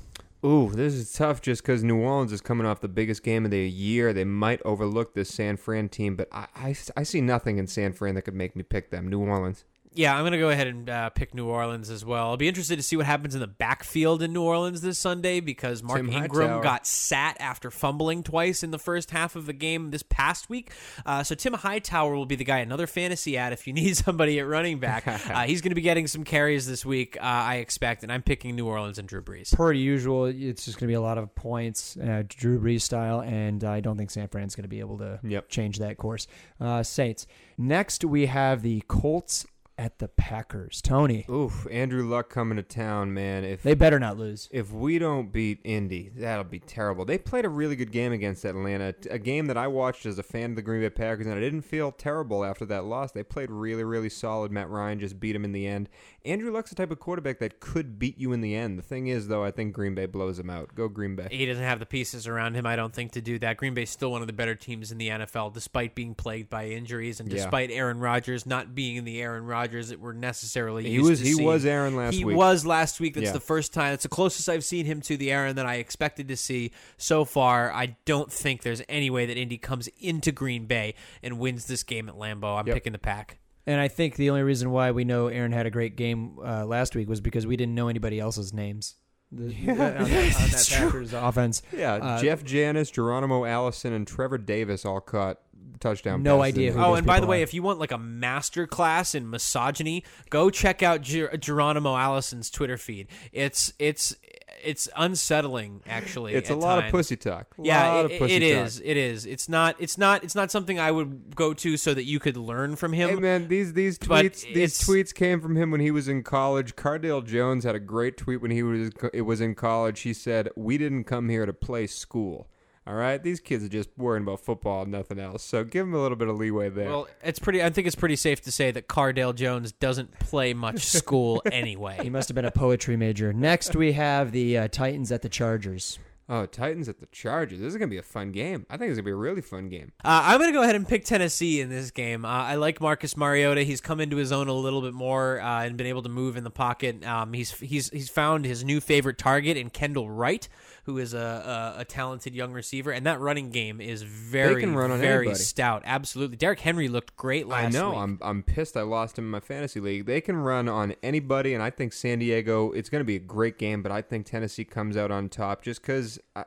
Ooh, 0.45 0.69
this 0.69 0.93
is 0.93 1.11
tough 1.11 1.41
just 1.41 1.63
because 1.63 1.83
New 1.83 1.97
Orleans 1.97 2.31
is 2.31 2.39
coming 2.39 2.67
off 2.67 2.79
the 2.79 2.87
biggest 2.87 3.23
game 3.23 3.45
of 3.45 3.51
the 3.51 3.67
year. 3.67 4.13
They 4.13 4.25
might 4.25 4.61
overlook 4.61 5.15
this 5.15 5.33
San 5.33 5.57
Fran 5.57 5.89
team, 5.89 6.15
but 6.15 6.27
I, 6.31 6.45
I, 6.55 6.75
I 6.95 7.01
see 7.01 7.19
nothing 7.19 7.57
in 7.57 7.65
San 7.65 7.93
Fran 7.93 8.13
that 8.13 8.21
could 8.21 8.35
make 8.35 8.55
me 8.55 8.61
pick 8.61 8.91
them. 8.91 9.07
New 9.07 9.21
Orleans. 9.21 9.65
Yeah, 9.95 10.13
I'm 10.13 10.23
going 10.23 10.33
to 10.33 10.37
go 10.37 10.49
ahead 10.49 10.67
and 10.67 10.89
uh, 10.89 11.09
pick 11.09 11.33
New 11.33 11.47
Orleans 11.47 11.89
as 11.89 12.03
well. 12.03 12.27
I'll 12.27 12.37
be 12.37 12.47
interested 12.49 12.75
to 12.75 12.83
see 12.83 12.97
what 12.97 13.05
happens 13.05 13.33
in 13.33 13.41
the 13.41 13.47
backfield 13.47 14.21
in 14.21 14.33
New 14.33 14.41
Orleans 14.43 14.81
this 14.81 14.99
Sunday 14.99 15.39
because 15.39 15.81
Mark 15.81 15.97
Tim 15.99 16.09
Ingram 16.09 16.47
Hightower. 16.49 16.63
got 16.63 16.85
sat 16.85 17.37
after 17.39 17.71
fumbling 17.71 18.21
twice 18.21 18.61
in 18.61 18.71
the 18.71 18.77
first 18.77 19.11
half 19.11 19.35
of 19.37 19.45
the 19.45 19.53
game 19.53 19.91
this 19.91 20.03
past 20.03 20.49
week. 20.49 20.71
Uh, 21.05 21.23
so 21.23 21.33
Tim 21.33 21.53
Hightower 21.53 22.13
will 22.15 22.25
be 22.25 22.35
the 22.35 22.43
guy, 22.43 22.59
another 22.59 22.87
fantasy 22.87 23.37
ad 23.37 23.53
if 23.53 23.67
you 23.67 23.73
need 23.81 23.95
somebody 23.95 24.37
at 24.39 24.47
running 24.47 24.79
back. 24.79 25.07
uh, 25.29 25.43
he's 25.43 25.61
going 25.61 25.71
to 25.71 25.75
be 25.75 25.81
getting 25.81 26.07
some 26.07 26.23
carries 26.25 26.67
this 26.67 26.85
week, 26.85 27.17
uh, 27.17 27.23
I 27.25 27.55
expect, 27.55 28.03
and 28.03 28.11
I'm 28.11 28.21
picking 28.21 28.55
New 28.55 28.67
Orleans 28.67 28.99
and 28.99 29.07
Drew 29.07 29.21
Brees. 29.21 29.55
Per 29.55 29.71
usual, 29.71 30.25
it's 30.25 30.65
just 30.65 30.77
going 30.77 30.87
to 30.87 30.91
be 30.91 30.95
a 30.95 31.01
lot 31.01 31.17
of 31.17 31.33
points, 31.35 31.95
uh, 31.97 32.23
Drew 32.27 32.59
Brees 32.59 32.81
style, 32.81 33.21
and 33.21 33.63
I 33.63 33.79
don't 33.79 33.97
think 33.97 34.11
San 34.11 34.27
Fran's 34.27 34.55
going 34.55 34.63
to 34.63 34.69
be 34.69 34.79
able 34.81 34.97
to 34.97 35.19
Yep. 35.23 35.47
change 35.49 35.79
that 35.79 35.97
course. 35.97 36.27
Uh, 36.59 36.83
Saints. 36.83 37.27
Next, 37.57 38.03
we 38.03 38.25
have 38.25 38.61
the 38.61 38.83
Colts 38.89 39.45
at 39.77 39.99
the 39.99 40.07
Packers. 40.07 40.81
Tony, 40.81 41.25
Oof, 41.29 41.67
Andrew 41.69 42.07
Luck 42.07 42.29
coming 42.29 42.55
to 42.55 42.63
town, 42.63 43.13
man. 43.13 43.43
If 43.43 43.61
they 43.63 43.73
better 43.73 43.99
not 43.99 44.17
lose. 44.17 44.47
if 44.51 44.71
we 44.71 44.99
don't 44.99 45.31
beat 45.33 45.59
Indy, 45.63 46.11
that'll 46.15 46.45
be 46.45 46.59
terrible. 46.59 47.03
They 47.03 47.17
played 47.17 47.43
a 47.45 47.49
really 47.49 47.75
good 47.75 47.91
game 47.91 48.13
against 48.13 48.45
Atlanta, 48.45 48.95
a 49.09 49.19
game 49.19 49.47
that 49.47 49.57
I 49.57 49.67
watched 49.67 50.05
as 50.05 50.17
a 50.17 50.23
fan 50.23 50.51
of 50.51 50.55
the 50.55 50.61
Green 50.61 50.81
Bay 50.81 50.89
Packers, 50.89 51.25
and 51.25 51.35
I 51.35 51.39
didn't 51.41 51.63
feel 51.63 51.91
terrible 51.91 52.45
after 52.45 52.65
that 52.67 52.85
loss. 52.85 53.11
They 53.11 53.23
played 53.23 53.51
really, 53.51 53.83
really 53.83 54.09
solid. 54.09 54.51
Matt 54.51 54.69
Ryan 54.69 54.99
just 54.99 55.19
beat 55.19 55.35
him 55.35 55.43
in 55.43 55.51
the 55.51 55.67
end. 55.67 55.89
Andrew 56.23 56.51
Luck's 56.51 56.69
the 56.71 56.75
type 56.75 56.89
of 56.91 56.99
quarterback 56.99 57.39
that 57.39 57.59
could 57.59 57.99
beat 57.99 58.17
you 58.17 58.31
in 58.33 58.41
the 58.41 58.55
end. 58.55 58.79
The 58.79 58.83
thing 58.83 59.07
is, 59.07 59.27
though, 59.27 59.43
I 59.43 59.51
think 59.51 59.73
Green 59.73 59.93
Bay 59.93 60.05
blows 60.05 60.39
him 60.39 60.49
out. 60.49 60.73
Go 60.73 60.87
Green 60.87 61.15
Bay. 61.15 61.27
He 61.31 61.45
doesn't 61.45 61.63
have 61.63 61.79
the 61.79 61.85
pieces 61.85 62.25
around 62.27 62.55
him, 62.55 62.65
I 62.65 62.75
don't 62.75 62.93
think, 62.93 63.11
to 63.11 63.21
do 63.21 63.37
that. 63.39 63.57
Green 63.57 63.73
Bay's 63.73 63.89
still 63.89 64.11
one 64.11 64.21
of 64.21 64.27
the 64.27 64.33
better 64.33 64.55
teams 64.55 64.91
in 64.91 64.97
the 64.97 65.09
NFL, 65.09 65.53
despite 65.53 65.93
being 65.95 66.15
plagued 66.15 66.49
by 66.49 66.67
injuries 66.69 67.19
and 67.19 67.29
Yeah. 67.29 67.35
despite 67.37 67.69
Aaron 67.71 67.99
Rodgers 67.99 68.45
not 68.45 68.73
being 68.73 68.95
in 68.95 69.03
the 69.03 69.21
Aaron 69.21 69.45
Rodgers 69.45 69.64
that 69.71 69.99
we're 69.99 70.13
necessarily 70.13 70.83
He 70.83 70.89
used 70.91 71.09
was 71.09 71.19
to 71.19 71.25
he 71.25 71.33
seeing. 71.33 71.45
was 71.47 71.65
Aaron 71.65 71.95
last 71.95 72.15
he 72.15 72.23
week. 72.25 72.33
He 72.33 72.37
was 72.37 72.65
last 72.65 72.99
week. 72.99 73.13
That's 73.15 73.25
Yeah. 73.27 73.31
the 73.33 73.39
first 73.39 73.73
time. 73.73 73.93
It's 73.93 74.03
the 74.03 74.09
closest 74.09 74.47
I've 74.49 74.63
seen 74.63 74.85
him 74.85 75.01
to 75.01 75.17
the 75.17 75.31
Aaron 75.31 75.55
that 75.57 75.65
I 75.65 75.75
expected 75.75 76.27
to 76.29 76.37
see 76.37 76.71
so 76.97 77.25
far. 77.25 77.71
I 77.73 77.97
don't 78.05 78.31
think 78.31 78.61
there's 78.63 78.81
any 78.89 79.09
way 79.09 79.25
that 79.25 79.37
Indy 79.37 79.57
comes 79.57 79.87
into 79.99 80.31
Green 80.31 80.65
Bay 80.65 80.95
and 81.23 81.39
wins 81.39 81.65
this 81.65 81.83
game 81.83 82.07
at 82.09 82.15
Lambeau. 82.15 82.59
I'm 82.59 82.67
Yep. 82.67 82.75
picking 82.75 82.93
the 82.93 82.99
pack. 82.99 83.39
And 83.67 83.81
I 83.81 83.87
think 83.87 84.15
the 84.15 84.29
only 84.29 84.43
reason 84.43 84.69
why 84.69 84.91
we 84.91 85.05
know 85.05 85.27
Aaron 85.27 85.51
had 85.51 85.65
a 85.65 85.71
great 85.71 85.95
game 85.95 86.37
uh, 86.45 86.65
last 86.65 86.95
week 86.95 87.09
was 87.09 87.19
because 87.21 87.47
we 87.47 87.57
didn't 87.57 87.73
know 87.73 87.87
anybody 87.87 88.19
else's 88.19 88.53
names. 88.53 88.95
The, 89.31 89.45
on 89.69 89.77
that, 89.77 89.97
on 89.97 90.03
that 90.11 90.51
It's 90.51 90.67
true. 90.67 90.85
Packers 90.85 91.13
offense. 91.13 91.63
Yeah, 91.75 91.93
Uh, 91.95 92.21
Jeff 92.21 92.43
Janis, 92.43 92.91
Geronimo 92.91 93.43
Allison, 93.43 93.91
and 93.91 94.05
Trevor 94.05 94.37
Davis 94.37 94.85
all 94.85 95.01
caught 95.01 95.39
touchdown. 95.79 96.23
No 96.23 96.37
passes 96.39 96.53
idea 96.55 96.71
in 96.71 96.77
who 96.77 96.83
Oh, 96.83 96.93
and 96.95 97.05
by 97.05 97.15
the 97.15 97.21
people 97.21 97.31
way, 97.31 97.39
are. 97.41 97.43
if 97.43 97.53
you 97.53 97.63
want 97.63 97.79
like 97.79 97.91
a 97.91 97.97
master 97.97 98.65
class 98.67 99.15
in 99.15 99.29
misogyny, 99.29 100.03
go 100.29 100.49
check 100.49 100.81
out 100.83 101.01
Ger- 101.01 101.35
Geronimo 101.37 101.95
Allison's 101.95 102.49
Twitter 102.49 102.77
feed. 102.77 103.07
It's 103.31 103.73
it's 103.79 104.15
it's 104.63 104.87
unsettling 104.95 105.81
actually. 105.87 106.33
It's 106.33 106.49
a 106.49 106.53
at 106.53 106.59
lot 106.59 106.83
of 106.83 106.91
pussy 106.91 107.15
talk. 107.15 107.47
Yeah, 107.61 107.87
lot 107.93 108.05
it, 108.05 108.13
of 108.13 108.19
pussy 108.19 108.35
it 108.35 108.39
talk. 108.55 108.65
is. 108.67 108.81
It 108.83 108.97
is. 108.97 109.25
It's 109.25 109.49
not. 109.49 109.75
It's 109.79 109.97
not. 109.97 110.23
It's 110.23 110.35
not 110.35 110.49
something 110.51 110.79
I 110.79 110.91
would 110.91 111.35
go 111.35 111.53
to 111.53 111.77
so 111.77 111.93
that 111.93 112.05
you 112.05 112.19
could 112.19 112.37
learn 112.37 112.75
from 112.75 112.93
him. 112.93 113.09
Hey 113.09 113.15
man, 113.15 113.47
these 113.47 113.73
these 113.73 113.99
tweets 113.99 114.41
these 114.53 114.79
tweets 114.79 115.13
came 115.13 115.41
from 115.41 115.55
him 115.55 115.71
when 115.71 115.81
he 115.81 115.91
was 115.91 116.07
in 116.07 116.23
college. 116.23 116.75
Cardale 116.75 117.25
Jones 117.25 117.63
had 117.63 117.75
a 117.75 117.79
great 117.79 118.17
tweet 118.17 118.41
when 118.41 118.51
he 118.51 118.63
was 118.63 118.91
it 119.13 119.21
was 119.23 119.41
in 119.41 119.55
college. 119.55 120.01
He 120.01 120.13
said, 120.13 120.49
"We 120.55 120.77
didn't 120.77 121.03
come 121.03 121.29
here 121.29 121.45
to 121.45 121.53
play 121.53 121.85
school." 121.87 122.47
All 122.87 122.93
right, 122.93 123.21
these 123.21 123.39
kids 123.39 123.63
are 123.63 123.67
just 123.69 123.89
worrying 123.97 124.21
about 124.23 124.41
football 124.41 124.83
and 124.83 124.91
nothing 124.91 125.17
else. 125.19 125.43
So 125.43 125.63
give 125.63 125.87
them 125.87 125.95
a 125.95 125.99
little 126.01 126.15
bit 126.17 126.27
of 126.27 126.37
leeway 126.37 126.69
there. 126.69 126.87
Well, 126.89 127.07
it's 127.23 127.39
pretty. 127.39 127.63
I 127.63 127.71
think 127.71 127.87
it's 127.87 127.95
pretty 127.95 128.15
safe 128.15 128.41
to 128.41 128.51
say 128.51 128.69
that 128.71 128.87
Cardale 128.87 129.33
Jones 129.33 129.71
doesn't 129.71 130.19
play 130.19 130.53
much 130.53 130.85
school 130.85 131.41
anyway. 131.51 131.93
He 131.93 131.99
anyway. 132.01 132.09
must 132.11 132.29
have 132.29 132.35
been 132.35 132.45
a 132.45 132.51
poetry 132.51 132.95
major. 132.95 133.33
Next, 133.33 133.75
we 133.75 133.93
have 133.93 134.31
the 134.31 134.57
uh, 134.59 134.67
Titans 134.67 135.11
at 135.11 135.23
the 135.23 135.29
Chargers. 135.29 135.97
oh, 136.29 136.45
Titans 136.45 136.87
at 136.89 136.99
the 136.99 137.07
Chargers. 137.07 137.59
This 137.59 137.69
is 137.69 137.77
gonna 137.77 137.87
be 137.89 137.97
a 137.97 138.03
fun 138.03 138.31
game. 138.31 138.67
I 138.69 138.77
think 138.77 138.89
it's 138.89 138.97
gonna 138.97 139.05
be 139.05 139.11
a 139.11 139.15
really 139.15 139.41
fun 139.41 139.67
game. 139.69 139.91
Uh, 140.03 140.21
I'm 140.25 140.37
going 140.39 140.51
to 140.51 140.53
go 140.57 140.61
ahead 140.63 140.75
and 140.75 140.87
pick 140.87 141.05
Tennessee 141.05 141.61
in 141.61 141.69
this 141.69 141.89
game. 141.91 142.23
Uh, 142.23 142.27
I 142.27 142.55
like 142.55 142.81
Marcus 142.81 143.17
Mariota. 143.17 143.63
He's 143.63 143.81
come 143.81 143.99
into 143.99 144.17
his 144.17 144.31
own 144.31 144.47
a 144.47 144.53
little 144.53 144.81
bit 144.81 144.93
more 144.93 145.39
uh, 145.41 145.63
and 145.63 145.75
been 145.77 145.87
able 145.87 146.03
to 146.03 146.09
move 146.09 146.37
in 146.37 146.43
the 146.43 146.51
pocket. 146.51 147.03
Um, 147.05 147.33
he's 147.33 147.51
he's 147.59 147.89
he's 147.89 148.09
found 148.09 148.45
his 148.45 148.63
new 148.63 148.79
favorite 148.79 149.17
target 149.17 149.57
in 149.57 149.69
Kendall 149.71 150.09
Wright, 150.09 150.47
who 150.85 150.99
is 150.99 151.13
a, 151.15 151.73
a, 151.77 151.81
a 151.81 151.85
talented 151.85 152.35
young 152.35 152.53
receiver, 152.53 152.91
and 152.91 153.05
that 153.05 153.19
running 153.19 153.49
game 153.49 153.81
is 153.81 154.03
very 154.03 154.61
can 154.61 154.75
run 154.75 154.91
on 154.91 154.99
very 154.99 155.27
anybody. 155.27 155.43
stout. 155.43 155.81
Absolutely, 155.85 156.37
Derrick 156.37 156.59
Henry 156.59 156.87
looked 156.87 157.15
great 157.17 157.47
last 157.47 157.75
I 157.75 157.79
know. 157.79 157.89
week. 157.89 157.99
I'm 157.99 158.19
I'm 158.21 158.43
pissed. 158.43 158.77
I 158.77 158.81
lost 158.83 159.17
him 159.17 159.25
in 159.25 159.31
my 159.31 159.39
fantasy 159.39 159.79
league. 159.79 160.05
They 160.05 160.21
can 160.21 160.35
run 160.37 160.69
on 160.69 160.93
anybody, 161.01 161.53
and 161.53 161.63
I 161.63 161.71
think 161.71 161.91
San 161.91 162.19
Diego. 162.19 162.71
It's 162.71 162.89
going 162.89 163.01
to 163.01 163.05
be 163.05 163.15
a 163.15 163.19
great 163.19 163.57
game, 163.57 163.81
but 163.81 163.91
I 163.91 164.01
think 164.01 164.25
Tennessee 164.25 164.63
comes 164.65 164.95
out 164.95 165.11
on 165.11 165.29
top 165.29 165.61
just 165.63 165.81
because. 165.81 166.19
I, 166.35 166.45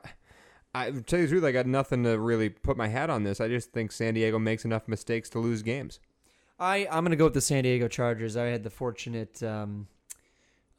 I 0.75 0.91
tell 0.91 1.19
you 1.19 1.25
the 1.25 1.31
truth, 1.31 1.43
I 1.43 1.51
got 1.51 1.65
nothing 1.65 2.03
to 2.03 2.19
really 2.19 2.49
put 2.49 2.77
my 2.77 2.89
hat 2.89 3.09
on 3.09 3.23
this. 3.23 3.41
I 3.41 3.47
just 3.47 3.71
think 3.71 3.91
San 3.91 4.13
Diego 4.13 4.37
makes 4.37 4.65
enough 4.65 4.87
mistakes 4.87 5.27
to 5.31 5.39
lose 5.39 5.63
games. 5.63 5.99
I 6.59 6.87
I'm 6.91 7.03
gonna 7.03 7.15
go 7.15 7.23
with 7.25 7.33
the 7.33 7.41
San 7.41 7.63
Diego 7.63 7.87
Chargers. 7.87 8.37
I 8.37 8.45
had 8.45 8.63
the 8.63 8.69
fortunate 8.69 9.41
um, 9.41 9.87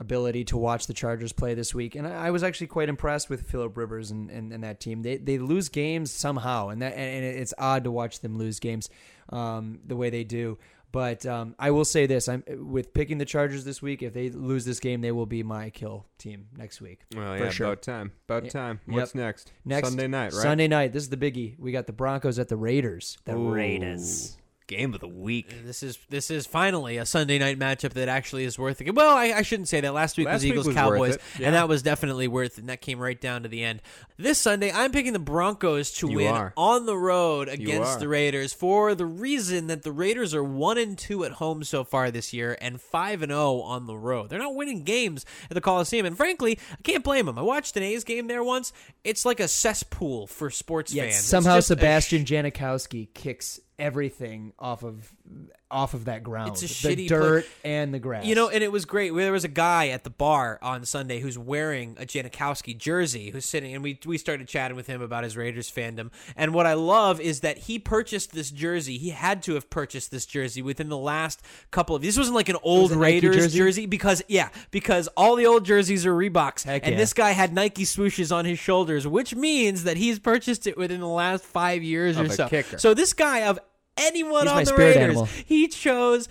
ability 0.00 0.44
to 0.44 0.56
watch 0.56 0.86
the 0.86 0.94
Chargers 0.94 1.32
play 1.32 1.54
this 1.54 1.74
week, 1.74 1.94
and 1.94 2.06
I, 2.06 2.26
I 2.26 2.30
was 2.30 2.42
actually 2.42 2.66
quite 2.68 2.88
impressed 2.88 3.28
with 3.30 3.48
Philip 3.48 3.76
Rivers 3.76 4.10
and, 4.10 4.30
and, 4.30 4.52
and 4.52 4.64
that 4.64 4.80
team. 4.80 5.02
They 5.02 5.18
they 5.18 5.38
lose 5.38 5.68
games 5.68 6.10
somehow, 6.10 6.68
and 6.70 6.82
that 6.82 6.94
and 6.96 7.24
it's 7.24 7.54
odd 7.58 7.84
to 7.84 7.90
watch 7.90 8.20
them 8.20 8.38
lose 8.38 8.58
games 8.58 8.88
um, 9.28 9.80
the 9.86 9.96
way 9.96 10.10
they 10.10 10.24
do. 10.24 10.58
But 10.92 11.24
um, 11.24 11.54
I 11.56 11.70
will 11.70 11.84
say 11.84 12.06
this: 12.06 12.28
I'm 12.28 12.42
with 12.48 12.92
picking 12.92 13.18
the 13.18 13.24
Chargers 13.24 13.64
this 13.64 13.80
week. 13.80 14.02
If 14.02 14.12
they 14.12 14.28
lose 14.30 14.64
this 14.64 14.80
game, 14.80 15.02
they 15.02 15.12
will 15.12 15.26
be 15.26 15.44
my 15.44 15.70
kill 15.70 16.06
team 16.18 16.48
next 16.56 16.80
week. 16.80 17.02
Well, 17.14 17.36
For 17.36 17.44
yeah, 17.44 17.50
sure. 17.50 17.66
about 17.68 17.82
time. 17.82 18.10
About 18.28 18.42
Yep. 18.44 18.52
time. 18.52 18.80
Yep. 18.88 18.96
What's 18.96 19.14
next? 19.14 19.52
Next 19.64 19.88
Sunday 19.88 20.08
night, 20.08 20.32
right? 20.32 20.42
Sunday 20.42 20.66
night. 20.66 20.92
This 20.92 21.04
is 21.04 21.08
the 21.10 21.16
biggie. 21.16 21.56
We 21.60 21.70
got 21.70 21.86
the 21.86 21.92
Broncos 21.92 22.40
at 22.40 22.48
the 22.48 22.56
Raiders. 22.56 23.18
The 23.24 23.36
Ooh. 23.36 23.52
Raiders. 23.52 24.36
Game 24.70 24.94
of 24.94 25.00
the 25.00 25.08
week. 25.08 25.48
Uh, 25.50 25.66
this 25.66 25.82
is 25.82 25.98
this 26.10 26.30
is 26.30 26.46
finally 26.46 26.96
a 26.96 27.04
Sunday 27.04 27.40
night 27.40 27.58
matchup 27.58 27.94
that 27.94 28.08
actually 28.08 28.44
is 28.44 28.56
worth 28.56 28.80
it. 28.80 28.94
Well, 28.94 29.16
I, 29.16 29.32
I 29.32 29.42
shouldn't 29.42 29.66
say 29.66 29.80
that. 29.80 29.92
Last 29.92 30.16
week 30.16 30.28
Last 30.28 30.34
was 30.34 30.42
week 30.44 30.52
Eagles 30.52 30.66
was 30.68 30.76
Cowboys, 30.76 31.18
yeah. 31.40 31.46
and 31.46 31.56
that 31.56 31.68
was 31.68 31.82
definitely 31.82 32.28
worth 32.28 32.52
it. 32.52 32.60
And 32.60 32.68
that 32.68 32.80
came 32.80 33.00
right 33.00 33.20
down 33.20 33.42
to 33.42 33.48
the 33.48 33.64
end. 33.64 33.82
This 34.16 34.38
Sunday, 34.38 34.70
I'm 34.70 34.92
picking 34.92 35.12
the 35.12 35.18
Broncos 35.18 35.90
to 35.94 36.08
You 36.08 36.16
win 36.16 36.34
are. 36.34 36.52
on 36.56 36.86
the 36.86 36.96
road 36.96 37.48
against 37.48 37.98
the 37.98 38.06
Raiders 38.06 38.52
for 38.52 38.94
the 38.94 39.06
reason 39.06 39.66
that 39.66 39.82
the 39.82 39.90
Raiders 39.90 40.34
are 40.34 40.44
one 40.44 40.78
and 40.78 40.96
two 40.96 41.24
at 41.24 41.32
home 41.32 41.64
so 41.64 41.82
far 41.82 42.12
this 42.12 42.32
year, 42.32 42.56
and 42.60 42.80
five 42.80 43.22
and 43.22 43.32
zero 43.32 43.62
on 43.62 43.86
the 43.86 43.96
road. 43.96 44.30
They're 44.30 44.38
not 44.38 44.54
winning 44.54 44.84
games 44.84 45.26
at 45.50 45.54
the 45.54 45.60
Coliseum, 45.60 46.06
and 46.06 46.16
frankly, 46.16 46.60
I 46.72 46.82
can't 46.82 47.02
blame 47.02 47.26
them. 47.26 47.38
I 47.38 47.42
watched 47.42 47.76
an 47.76 47.82
A's 47.82 48.04
game 48.04 48.28
there 48.28 48.44
once. 48.44 48.72
It's 49.02 49.24
like 49.24 49.40
a 49.40 49.48
cesspool 49.48 50.28
for 50.28 50.48
sports 50.48 50.94
Yet 50.94 51.10
fans. 51.10 51.24
Somehow 51.24 51.56
just 51.56 51.70
a 51.70 51.74
Sebastian 51.74 52.24
Janikowski 52.24 53.12
kicks 53.14 53.58
everything 53.80 54.52
off 54.58 54.84
of 54.84 55.12
off 55.70 55.94
of 55.94 56.04
that 56.06 56.22
ground. 56.22 56.50
It's 56.50 56.62
a 56.62 56.66
the 56.66 56.96
shitty 56.96 57.08
dirt 57.08 57.46
and 57.64 57.94
the 57.94 57.98
grass. 57.98 58.24
You 58.26 58.34
know, 58.34 58.48
and 58.48 58.62
it 58.62 58.72
was 58.72 58.84
great. 58.84 59.14
There 59.14 59.32
was 59.32 59.44
a 59.44 59.48
guy 59.48 59.88
at 59.88 60.04
the 60.04 60.10
bar 60.10 60.58
on 60.62 60.84
Sunday 60.84 61.20
who's 61.20 61.38
wearing 61.38 61.96
a 61.98 62.04
Janikowski 62.04 62.76
jersey, 62.76 63.30
who's 63.30 63.46
sitting, 63.46 63.74
and 63.74 63.82
we 63.82 63.98
we 64.04 64.18
started 64.18 64.48
chatting 64.48 64.76
with 64.76 64.86
him 64.86 65.00
about 65.00 65.24
his 65.24 65.36
Raiders 65.36 65.70
fandom. 65.70 66.10
And 66.36 66.52
what 66.52 66.66
I 66.66 66.74
love 66.74 67.20
is 67.20 67.40
that 67.40 67.58
he 67.58 67.78
purchased 67.78 68.32
this 68.32 68.50
jersey. 68.50 68.98
He 68.98 69.10
had 69.10 69.42
to 69.44 69.54
have 69.54 69.70
purchased 69.70 70.10
this 70.10 70.26
jersey 70.26 70.60
within 70.62 70.88
the 70.88 70.98
last 70.98 71.40
couple 71.70 71.96
of. 71.96 72.02
This 72.02 72.18
wasn't 72.18 72.36
like 72.36 72.48
an 72.48 72.58
old 72.62 72.92
Raiders 72.92 73.36
jersey? 73.36 73.58
jersey? 73.58 73.86
because 73.86 74.22
yeah, 74.28 74.50
because 74.70 75.08
all 75.16 75.36
the 75.36 75.46
old 75.46 75.64
jerseys 75.64 76.04
are 76.04 76.12
Reeboks, 76.14 76.64
Heck 76.64 76.82
and 76.84 76.92
yeah. 76.92 76.98
this 76.98 77.12
guy 77.12 77.30
had 77.30 77.54
Nike 77.54 77.84
swooshes 77.84 78.34
on 78.34 78.44
his 78.44 78.58
shoulders, 78.58 79.06
which 79.06 79.34
means 79.34 79.84
that 79.84 79.96
he's 79.96 80.18
purchased 80.18 80.66
it 80.66 80.76
within 80.76 81.00
the 81.00 81.08
last 81.08 81.44
five 81.44 81.82
years 81.82 82.16
Of 82.16 82.26
or 82.26 82.28
so. 82.30 82.48
kicker. 82.48 82.78
So 82.78 82.92
this 82.92 83.12
guy 83.12 83.44
of 83.46 83.58
anyone 84.00 84.42
He's 84.42 84.50
on 84.50 84.56
my 84.56 84.64
the 84.64 84.74
Raiders, 84.74 85.02
animal. 85.02 85.24
he 85.46 85.68
chose 85.68 86.28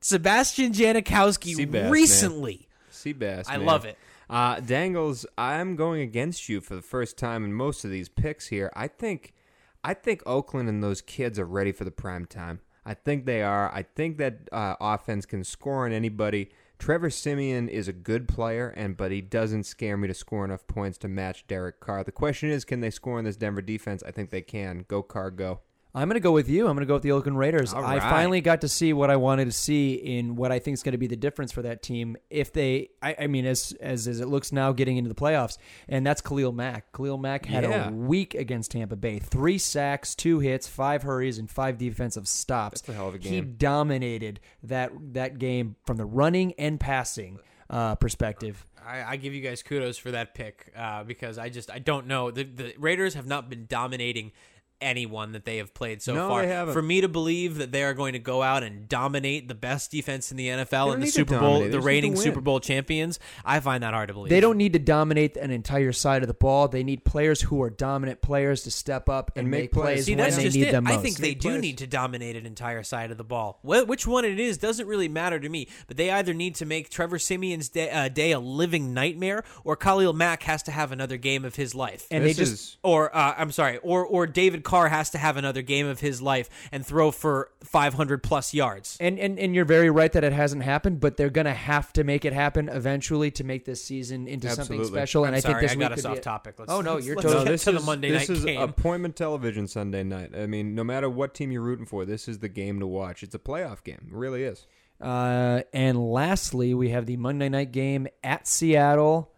Sebastian 0.00 0.72
Janikowski 0.72 1.56
Seabass, 1.56 1.90
recently. 1.90 2.68
Seabass. 2.92 3.44
I 3.48 3.56
man. 3.58 3.66
love 3.66 3.84
it. 3.84 3.98
Uh, 4.28 4.60
Dangles, 4.60 5.26
I'm 5.36 5.74
going 5.76 6.00
against 6.02 6.48
you 6.48 6.60
for 6.60 6.74
the 6.76 6.82
first 6.82 7.18
time 7.18 7.44
in 7.44 7.52
most 7.52 7.84
of 7.84 7.90
these 7.90 8.08
picks 8.08 8.46
here. 8.46 8.70
I 8.76 8.86
think, 8.86 9.34
I 9.82 9.94
think 9.94 10.22
Oakland 10.24 10.68
and 10.68 10.82
those 10.82 11.00
kids 11.00 11.38
are 11.38 11.44
ready 11.44 11.72
for 11.72 11.84
the 11.84 11.90
prime 11.90 12.26
time. 12.26 12.60
I 12.86 12.94
think 12.94 13.26
they 13.26 13.42
are. 13.42 13.70
I 13.74 13.82
think 13.82 14.18
that 14.18 14.48
uh, 14.52 14.76
offense 14.80 15.26
can 15.26 15.44
score 15.44 15.84
on 15.84 15.92
anybody. 15.92 16.50
Trevor 16.78 17.10
Siemian 17.10 17.68
is 17.68 17.88
a 17.88 17.92
good 17.92 18.26
player, 18.26 18.68
and 18.68 18.96
but 18.96 19.10
he 19.10 19.20
doesn't 19.20 19.64
scare 19.64 19.96
me 19.98 20.08
to 20.08 20.14
score 20.14 20.44
enough 20.46 20.66
points 20.66 20.96
to 20.98 21.08
match 21.08 21.46
Derek 21.46 21.78
Carr. 21.78 22.04
The 22.04 22.12
question 22.12 22.48
is, 22.50 22.64
can 22.64 22.80
they 22.80 22.90
score 22.90 23.18
in 23.18 23.24
this 23.26 23.36
Denver 23.36 23.60
defense? 23.60 24.02
I 24.06 24.12
think 24.12 24.30
they 24.30 24.40
can. 24.40 24.86
Go 24.88 25.02
Carr, 25.02 25.30
go. 25.30 25.60
I'm 25.94 26.08
going 26.08 26.14
to 26.14 26.20
go 26.20 26.30
with 26.32 26.48
you. 26.48 26.68
I'm 26.68 26.74
going 26.76 26.86
to 26.86 26.86
go 26.86 26.94
with 26.94 27.02
the 27.02 27.12
Oakland 27.12 27.36
Raiders. 27.38 27.72
All 27.74 27.84
I 27.84 27.96
right. 27.98 28.02
finally 28.02 28.40
got 28.40 28.60
to 28.60 28.68
see 28.68 28.92
what 28.92 29.10
I 29.10 29.16
wanted 29.16 29.46
to 29.46 29.52
see 29.52 29.94
in 29.94 30.36
what 30.36 30.52
I 30.52 30.58
think 30.60 30.74
is 30.74 30.82
going 30.84 30.92
to 30.92 30.98
be 30.98 31.08
the 31.08 31.16
difference 31.16 31.50
for 31.50 31.62
that 31.62 31.82
team 31.82 32.16
if 32.30 32.52
they. 32.52 32.90
I, 33.02 33.16
I 33.22 33.26
mean, 33.26 33.44
as, 33.44 33.72
as 33.80 34.06
as 34.06 34.20
it 34.20 34.26
looks 34.28 34.52
now, 34.52 34.70
getting 34.72 34.96
into 34.98 35.08
the 35.08 35.14
playoffs, 35.16 35.58
and 35.88 36.06
that's 36.06 36.20
Khalil 36.20 36.52
Mack. 36.52 36.92
Khalil 36.92 37.18
Mack 37.18 37.44
had 37.46 37.64
Yeah. 37.64 37.88
a 37.88 37.92
week 37.92 38.34
against 38.34 38.70
Tampa 38.70 38.94
Bay: 38.96 39.18
three 39.18 39.58
sacks, 39.58 40.14
two 40.14 40.38
hits, 40.38 40.68
five 40.68 41.02
hurries, 41.02 41.38
and 41.38 41.50
five 41.50 41.76
defensive 41.76 42.28
stops. 42.28 42.80
That's 42.82 42.90
a 42.90 42.92
hell 42.94 43.08
of 43.08 43.14
a 43.16 43.18
game. 43.18 43.32
He 43.32 43.40
dominated 43.40 44.38
that 44.62 44.92
that 45.14 45.38
game 45.38 45.74
from 45.86 45.96
the 45.96 46.04
running 46.04 46.52
and 46.58 46.78
passing 46.78 47.40
uh, 47.68 47.96
perspective. 47.96 48.64
I, 48.86 49.02
I 49.02 49.16
give 49.16 49.34
you 49.34 49.40
guys 49.42 49.62
kudos 49.62 49.98
for 49.98 50.12
that 50.12 50.34
pick 50.34 50.72
uh, 50.76 51.04
because 51.04 51.36
I 51.36 51.48
just 51.48 51.70
I 51.70 51.80
don't 51.80 52.06
know 52.06 52.30
the 52.30 52.44
the 52.44 52.74
Raiders 52.78 53.14
have 53.14 53.26
not 53.26 53.50
been 53.50 53.66
dominating 53.66 54.32
anyone 54.80 55.32
that 55.32 55.44
they 55.44 55.58
have 55.58 55.74
played 55.74 56.02
so 56.02 56.14
No, 56.14 56.28
far. 56.28 56.42
they 56.42 56.48
haven't. 56.48 56.74
For 56.74 56.82
me 56.82 57.00
to 57.00 57.08
believe 57.08 57.56
that 57.58 57.72
they 57.72 57.82
are 57.84 57.94
going 57.94 58.12
to 58.14 58.18
go 58.18 58.42
out 58.42 58.62
and 58.62 58.88
dominate 58.88 59.48
the 59.48 59.54
best 59.54 59.90
defense 59.90 60.30
in 60.30 60.36
the 60.36 60.48
NFL 60.48 60.86
don't 60.86 60.94
and 60.94 61.02
the 61.02 61.06
Super 61.08 61.38
Bowl, 61.38 61.54
the 61.60 61.64
just 61.66 61.66
need 61.66 61.72
to 61.72 61.80
reigning. 61.80 62.16
Super 62.16 62.40
Bowl 62.40 62.60
champions, 62.60 63.18
I 63.44 63.60
find 63.60 63.82
that 63.82 63.94
hard 63.94 64.08
to 64.08 64.14
believe. 64.14 64.30
They 64.30 64.40
don't 64.40 64.56
need 64.56 64.72
to 64.74 64.78
dominate 64.78 65.36
an 65.36 65.50
entire 65.50 65.92
side 65.92 66.22
of 66.22 66.28
the 66.28 66.34
ball. 66.34 66.68
They 66.68 66.82
need 66.84 67.04
players 67.04 67.40
who 67.42 67.62
are 67.62 67.70
dominant 67.70 68.20
players 68.22 68.62
to 68.64 68.70
step 68.70 69.08
up 69.08 69.32
and, 69.36 69.44
And 69.44 69.50
make 69.50 69.60
make 69.60 69.72
plays. 69.72 69.82
plays 69.84 70.04
See, 70.06 70.12
when 70.12 70.18
that's 70.18 70.36
they 70.36 70.44
just 70.44 70.56
need 70.56 70.68
it. 70.68 70.72
them 70.72 70.84
most. 70.84 70.94
I 70.94 71.02
think 71.02 71.16
they 71.18 71.34
do 71.34 71.58
need 71.58 71.78
to 71.78 71.86
dominate 71.86 72.36
an 72.36 72.46
entire 72.46 72.82
side 72.82 73.10
of 73.10 73.18
the 73.18 73.24
ball. 73.24 73.58
Which 73.62 74.06
one 74.06 74.24
it 74.24 74.40
is 74.40 74.58
doesn't 74.58 74.86
really 74.86 75.08
matter 75.08 75.38
to 75.38 75.48
me. 75.48 75.68
But 75.86 75.96
they 75.96 76.10
either 76.10 76.32
need 76.34 76.54
to 76.56 76.66
make 76.66 76.88
Trevor 76.90 77.18
Siemian's 77.18 77.68
day, 77.68 77.90
uh, 77.90 78.08
day 78.08 78.32
a 78.32 78.38
living 78.40 78.94
nightmare, 78.94 79.44
or 79.64 79.76
Khalil 79.76 80.12
Mack 80.12 80.42
has 80.44 80.62
to 80.64 80.70
have 80.70 80.92
another 80.92 81.16
game 81.16 81.44
of 81.44 81.56
his 81.56 81.74
life. 81.74 82.06
and 82.10 82.24
This 82.24 82.36
they 82.36 82.42
just 82.42 82.52
is- 82.52 82.76
or 82.82 83.14
uh, 83.14 83.34
I'm 83.36 83.52
sorry, 83.52 83.78
or 83.78 84.04
or 84.04 84.26
David 84.26 84.64
Carr 84.70 84.88
has 84.88 85.10
to 85.10 85.18
have 85.18 85.36
another 85.36 85.62
game 85.62 85.86
of 85.86 85.98
his 86.00 86.22
life 86.22 86.48
and 86.70 86.86
throw 86.86 87.10
for 87.10 87.50
500 87.64 88.22
plus 88.22 88.54
yards. 88.54 88.96
And, 89.00 89.18
and 89.18 89.38
and 89.38 89.54
you're 89.54 89.64
very 89.64 89.90
right 89.90 90.12
that 90.12 90.22
it 90.22 90.32
hasn't 90.32 90.62
happened, 90.62 91.00
but 91.00 91.16
they're 91.16 91.28
gonna 91.30 91.52
have 91.54 91.92
to 91.94 92.04
make 92.04 92.24
it 92.24 92.32
happen 92.32 92.68
eventually 92.68 93.30
to 93.32 93.42
make 93.44 93.64
this 93.64 93.82
season 93.82 94.28
into 94.28 94.48
something 94.50 94.84
special. 94.84 95.24
And 95.24 95.34
I'm 95.34 95.38
I 95.38 95.40
sorry, 95.40 95.54
think 95.54 95.62
this 95.62 95.72
I 95.72 95.74
week 95.74 95.80
got 95.88 95.92
us 95.92 96.02
could 96.02 96.10
off 96.12 96.20
topic. 96.20 96.54
Let's, 96.58 96.70
Oh, 96.70 96.80
no, 96.80 96.98
you're 96.98 97.16
let's 97.16 97.26
totally- 97.26 97.44
get 97.46 97.50
this 97.50 97.64
to 97.64 97.70
is, 97.70 97.80
the 97.80 97.86
Monday 97.86 98.10
this 98.10 98.28
night 98.28 98.38
is 98.38 98.44
game. 98.44 98.60
appointment 98.60 99.16
television 99.16 99.66
Sunday 99.66 100.04
night. 100.04 100.30
I 100.36 100.46
mean, 100.46 100.74
no 100.76 100.84
matter 100.84 101.10
what 101.10 101.34
team 101.34 101.50
you're 101.50 101.62
rooting 101.62 101.86
for, 101.86 102.04
this 102.04 102.28
is 102.28 102.38
the 102.38 102.48
game 102.48 102.78
to 102.80 102.86
watch. 102.86 103.22
It's 103.24 103.34
a 103.34 103.38
playoff 103.40 103.82
game. 103.82 104.06
It 104.08 104.14
really 104.14 104.44
is. 104.44 104.66
Uh, 105.00 105.62
and 105.72 105.98
lastly, 106.12 106.74
we 106.74 106.90
have 106.90 107.06
the 107.06 107.16
Monday 107.16 107.48
night 107.48 107.72
game 107.72 108.06
at 108.22 108.46
Seattle, 108.46 109.32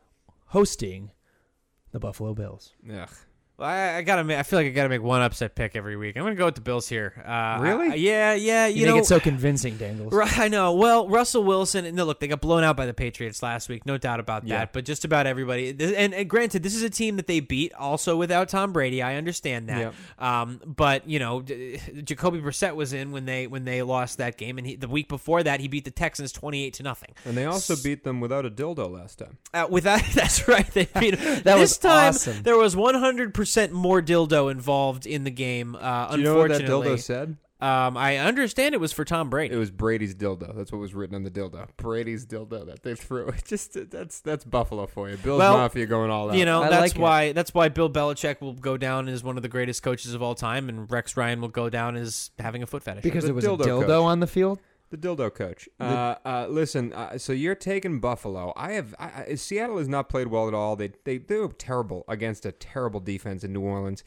hosting 0.48 1.12
the 1.92 2.00
Buffalo 2.00 2.34
Bills. 2.34 2.72
Ugh. 2.92 3.08
Well, 3.62 3.70
I, 3.70 3.98
I 3.98 4.02
gotta. 4.02 4.24
Make, 4.24 4.38
I 4.38 4.42
feel 4.42 4.58
like 4.58 4.66
I 4.66 4.70
gotta 4.70 4.88
make 4.88 5.02
one 5.02 5.22
upset 5.22 5.54
pick 5.54 5.76
every 5.76 5.96
week. 5.96 6.16
I'm 6.16 6.24
gonna 6.24 6.34
go 6.34 6.46
with 6.46 6.56
the 6.56 6.60
Bills 6.62 6.88
here. 6.88 7.14
Uh, 7.24 7.58
Really? 7.62 7.90
I- 7.90 7.94
yeah, 7.94 8.34
yeah. 8.34 8.66
You, 8.66 8.80
You, 8.80 8.86
know, 8.86 8.94
make 8.94 9.02
it 9.04 9.06
so 9.06 9.20
convincing, 9.20 9.76
Dangles. 9.76 10.12
Right, 10.12 10.36
I 10.36 10.48
know. 10.48 10.72
Well, 10.74 11.08
Russell 11.08 11.44
Wilson. 11.44 11.94
No, 11.94 12.04
look, 12.04 12.18
they 12.18 12.26
got 12.26 12.40
blown 12.40 12.64
out 12.64 12.76
by 12.76 12.86
the 12.86 12.94
Patriots 12.94 13.40
last 13.40 13.68
week. 13.68 13.86
No 13.86 13.98
doubt 13.98 14.18
about 14.18 14.42
that. 14.42 14.48
Yeah. 14.48 14.64
But 14.72 14.84
just 14.84 15.04
about 15.04 15.28
everybody. 15.28 15.70
And, 15.70 16.12
and 16.12 16.28
granted, 16.28 16.64
this 16.64 16.74
is 16.74 16.82
a 16.82 16.90
team 16.90 17.16
that 17.18 17.28
they 17.28 17.38
beat 17.38 17.72
also 17.74 18.16
without 18.16 18.48
Tom 18.48 18.72
Brady. 18.72 19.00
I 19.00 19.14
understand 19.14 19.68
that. 19.68 19.78
Yep. 19.78 19.94
Um, 20.18 20.60
but 20.66 21.08
you 21.08 21.20
know, 21.20 21.40
d- 21.42 21.78
Jacoby 22.02 22.40
Brissett 22.40 22.74
was 22.74 22.92
in 22.92 23.12
when 23.12 23.26
they 23.26 23.46
when 23.46 23.64
they 23.64 23.82
lost 23.82 24.18
that 24.18 24.38
game, 24.38 24.58
and 24.58 24.66
he, 24.66 24.74
the 24.74 24.88
week 24.88 25.08
before 25.08 25.40
that, 25.44 25.60
he 25.60 25.68
beat 25.68 25.84
the 25.84 25.92
Texans 25.92 26.32
28 26.32 26.74
to 26.74 26.82
nothing. 26.82 27.10
And 27.24 27.36
they 27.36 27.44
also 27.44 27.76
beat 27.76 28.02
them 28.02 28.20
without 28.20 28.44
a 28.44 28.50
dildo 28.50 28.90
last 28.90 29.20
time. 29.20 29.38
Uh, 29.54 29.68
with 29.70 29.84
that, 29.84 30.04
that's 30.14 30.48
right. 30.48 30.66
They 30.72 30.88
beat. 30.98 31.12
That 31.42 31.44
this 31.58 31.60
was 31.60 31.78
time 31.78 32.08
awesome. 32.08 32.42
there 32.42 32.56
was 32.56 32.74
100% 32.74 33.51
more 33.72 34.00
dildo 34.02 34.50
involved 34.50 35.06
in 35.06 35.24
the 35.24 35.30
game. 35.30 35.76
Uh, 35.78 36.10
Do 36.12 36.18
you 36.18 36.24
know 36.24 36.36
what 36.38 36.48
that 36.48 36.60
unfortunately, 36.62 36.96
dildo 36.96 37.00
said? 37.02 37.36
Um, 37.60 37.96
I 37.96 38.16
understand 38.16 38.74
it 38.74 38.80
was 38.80 38.92
for 38.92 39.04
Tom 39.04 39.30
Brady. 39.30 39.54
It 39.54 39.58
was 39.58 39.70
Brady's 39.70 40.16
dildo. 40.16 40.52
That's 40.56 40.72
what 40.72 40.78
was 40.80 40.94
written 40.94 41.14
on 41.14 41.22
the 41.22 41.30
dildo. 41.30 41.68
Brady's 41.76 42.26
dildo 42.26 42.66
that 42.66 42.82
they 42.82 42.96
threw. 42.96 43.28
It 43.36 43.44
just 43.44 43.78
that's 43.88 44.18
that's 44.18 44.44
Buffalo 44.44 44.86
for 44.88 45.08
you. 45.08 45.16
Bill's 45.16 45.38
Well, 45.38 45.58
Mafia 45.58 45.86
going 45.86 46.10
all 46.10 46.30
out. 46.30 46.36
you 46.36 46.44
know, 46.44 46.64
I 46.64 46.70
that's 46.70 46.80
like 46.80 46.96
it. 46.96 47.00
why 47.00 47.32
that's 47.32 47.54
why 47.54 47.68
Bill 47.68 47.88
Belichick 47.88 48.40
will 48.40 48.54
go 48.54 48.76
down 48.76 49.06
as 49.08 49.22
one 49.22 49.36
of 49.36 49.44
the 49.44 49.48
greatest 49.48 49.84
coaches 49.84 50.12
of 50.12 50.22
all 50.22 50.34
time, 50.34 50.68
and 50.68 50.90
Rex 50.90 51.16
Ryan 51.16 51.40
will 51.40 51.48
go 51.50 51.70
down 51.70 51.94
as 51.94 52.32
having 52.40 52.64
a 52.64 52.66
foot 52.66 52.82
fetish. 52.82 53.04
because 53.04 53.22
The 53.22 53.28
there 53.28 53.34
was 53.34 53.44
a 53.44 53.48
dildo 53.50 53.64
dildo 53.64 53.86
coach. 53.86 54.02
on 54.06 54.18
the 54.18 54.26
field. 54.26 54.58
The 54.92 54.98
dildo 54.98 55.32
coach. 55.32 55.70
Uh, 55.80 56.16
uh, 56.22 56.46
listen, 56.50 56.92
uh, 56.92 57.16
so 57.16 57.32
you're 57.32 57.54
taking 57.54 57.98
Buffalo. 57.98 58.52
I 58.56 58.72
have 58.72 58.94
I, 58.98 59.24
I, 59.30 59.34
Seattle 59.36 59.78
has 59.78 59.88
not 59.88 60.10
played 60.10 60.26
well 60.26 60.48
at 60.48 60.52
all. 60.52 60.76
They 60.76 60.92
they 61.04 61.16
they 61.16 61.38
were 61.38 61.48
terrible 61.48 62.04
against 62.08 62.44
a 62.44 62.52
terrible 62.52 63.00
defense 63.00 63.42
in 63.42 63.54
New 63.54 63.62
Orleans. 63.62 64.04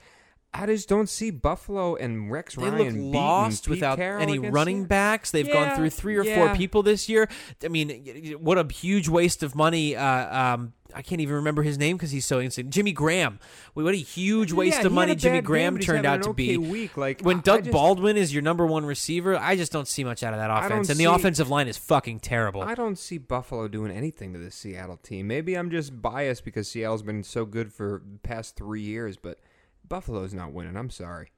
I 0.58 0.66
just 0.68 0.88
don't 0.88 1.10
see 1.10 1.32
Buffalo 1.32 1.96
and 1.96 2.32
Rex 2.32 2.56
They 2.56 2.70
Ryan 2.70 3.12
look 3.12 3.16
lost 3.16 3.68
without 3.68 3.98
Carroll 3.98 4.22
any 4.22 4.40
running 4.40 4.86
backs. 4.86 5.32
They've 5.32 5.52
gone 5.52 5.76
through 5.76 5.90
three 5.90 6.16
or 6.16 6.24
yeah. 6.24 6.36
four 6.36 6.56
people 6.56 6.82
this 6.82 7.10
year. 7.10 7.28
I 7.64 7.68
mean, 7.68 8.36
what 8.40 8.58
a 8.58 8.74
huge 8.74 9.10
waste 9.10 9.44
of 9.44 9.56
money. 9.56 9.96
Uh, 9.96 10.54
um, 10.54 10.74
I 10.94 11.02
can't 11.02 11.20
even 11.20 11.36
remember 11.36 11.62
his 11.64 11.78
name 11.78 11.98
because 11.98 12.12
he's 12.12 12.26
so 12.26 12.40
insane. 12.40 12.72
Jimmy 12.72 12.94
Graham. 12.94 13.40
What 13.74 13.94
a 13.94 13.98
huge 13.98 14.54
waste 14.54 14.80
Yeah, 14.80 14.86
of 14.86 14.94
money 14.94 15.14
Jimmy 15.16 15.42
Graham 15.42 15.78
turned 15.78 16.06
out 16.06 16.24
to 16.24 16.30
okay 16.30 16.56
be. 16.56 16.58
Week. 16.58 16.96
Like 16.96 17.22
When 17.22 17.38
I- 17.38 17.40
I 17.40 17.42
Doug 17.42 17.64
just- 17.66 17.74
Baldwin 17.74 18.16
is 18.16 18.34
your 18.34 18.42
number 18.44 18.66
one 18.66 18.86
receiver, 18.86 19.38
I 19.38 19.58
just 19.58 19.74
don't 19.74 19.90
see 19.90 20.06
much 20.06 20.24
out 20.24 20.34
of 20.34 20.40
that 20.40 20.50
offense. 20.50 20.90
And 20.90 20.98
the 20.98 21.04
see- 21.04 21.06
offensive 21.06 21.50
line 21.50 21.68
is 21.68 21.78
fucking 21.78 22.22
terrible. 22.22 22.62
I 22.62 22.76
don't 22.76 22.98
see 22.98 23.18
Buffalo 23.18 23.68
doing 23.68 23.92
anything 23.92 24.32
to 24.34 24.40
the 24.40 24.52
Seattle 24.52 24.98
team. 24.98 25.28
Maybe 25.28 25.56
I'm 25.56 25.70
just 25.70 26.02
biased 26.02 26.46
because 26.46 26.70
Seattle's 26.70 27.04
been 27.04 27.24
so 27.24 27.46
good 27.46 27.74
for 27.74 28.02
the 28.10 28.20
past 28.20 28.56
three 28.56 28.82
years, 28.82 29.18
but 29.18 29.40
Buffalo's 29.88 30.34
not 30.34 30.54
winning. 30.54 30.76
I'm 30.78 30.90
sorry. 30.90 31.32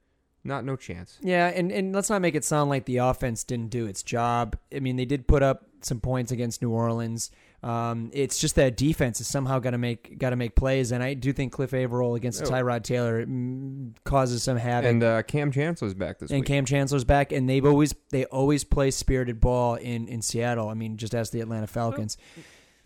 Not 0.43 0.63
no 0.63 0.75
chance. 0.77 1.17
Yeah, 1.21 1.47
and, 1.47 1.71
and 1.71 1.93
let's 1.93 2.09
not 2.09 2.21
make 2.21 2.33
it 2.35 2.45
sound 2.45 2.69
like 2.69 2.85
the 2.85 2.97
offense 2.97 3.43
didn't 3.43 3.69
do 3.69 3.85
its 3.85 4.01
job. 4.01 4.57
I 4.73 4.79
mean, 4.79 4.95
they 4.95 5.03
did 5.03 5.27
put 5.27 5.43
up 5.43 5.65
some 5.81 5.99
points 5.99 6.31
against 6.31 6.61
New 6.61 6.69
Orleans. 6.71 7.31
Um, 7.63 8.11
it's 8.13 8.39
just 8.39 8.55
that 8.55 8.77
defense 8.77 9.19
is 9.19 9.27
somehow 9.27 9.59
got 9.59 9.71
to 9.71 9.77
make 9.77 10.17
got 10.19 10.29
to 10.29 10.35
make 10.35 10.55
plays, 10.55 10.91
and 10.91 11.03
I 11.03 11.15
do 11.15 11.33
think 11.33 11.51
Cliff 11.51 11.73
Avril 11.73 12.15
against 12.15 12.43
Oh. 12.43 12.45
Tyrod 12.45 12.83
Taylor 12.83 13.25
mm, 13.25 13.93
causes 14.05 14.43
some 14.43 14.57
havoc. 14.57 14.89
And 14.89 15.03
uh, 15.03 15.23
Kam 15.23 15.51
Chancellor's 15.51 15.95
back 15.95 16.19
this 16.19 16.29
and 16.29 16.37
week. 16.37 16.49
And 16.49 16.55
Kam 16.55 16.65
Chancellor's 16.65 17.03
back, 17.03 17.31
and 17.31 17.49
they've 17.49 17.65
always 17.65 17.93
they 18.11 18.25
always 18.25 18.63
play 18.63 18.91
spirited 18.91 19.41
ball 19.41 19.75
in 19.75 20.07
in 20.07 20.21
Seattle. 20.21 20.69
I 20.69 20.75
mean, 20.75 20.97
just 20.97 21.13
ask 21.15 21.31
the 21.31 21.41
Atlanta 21.41 21.67
Falcons. 21.67 22.15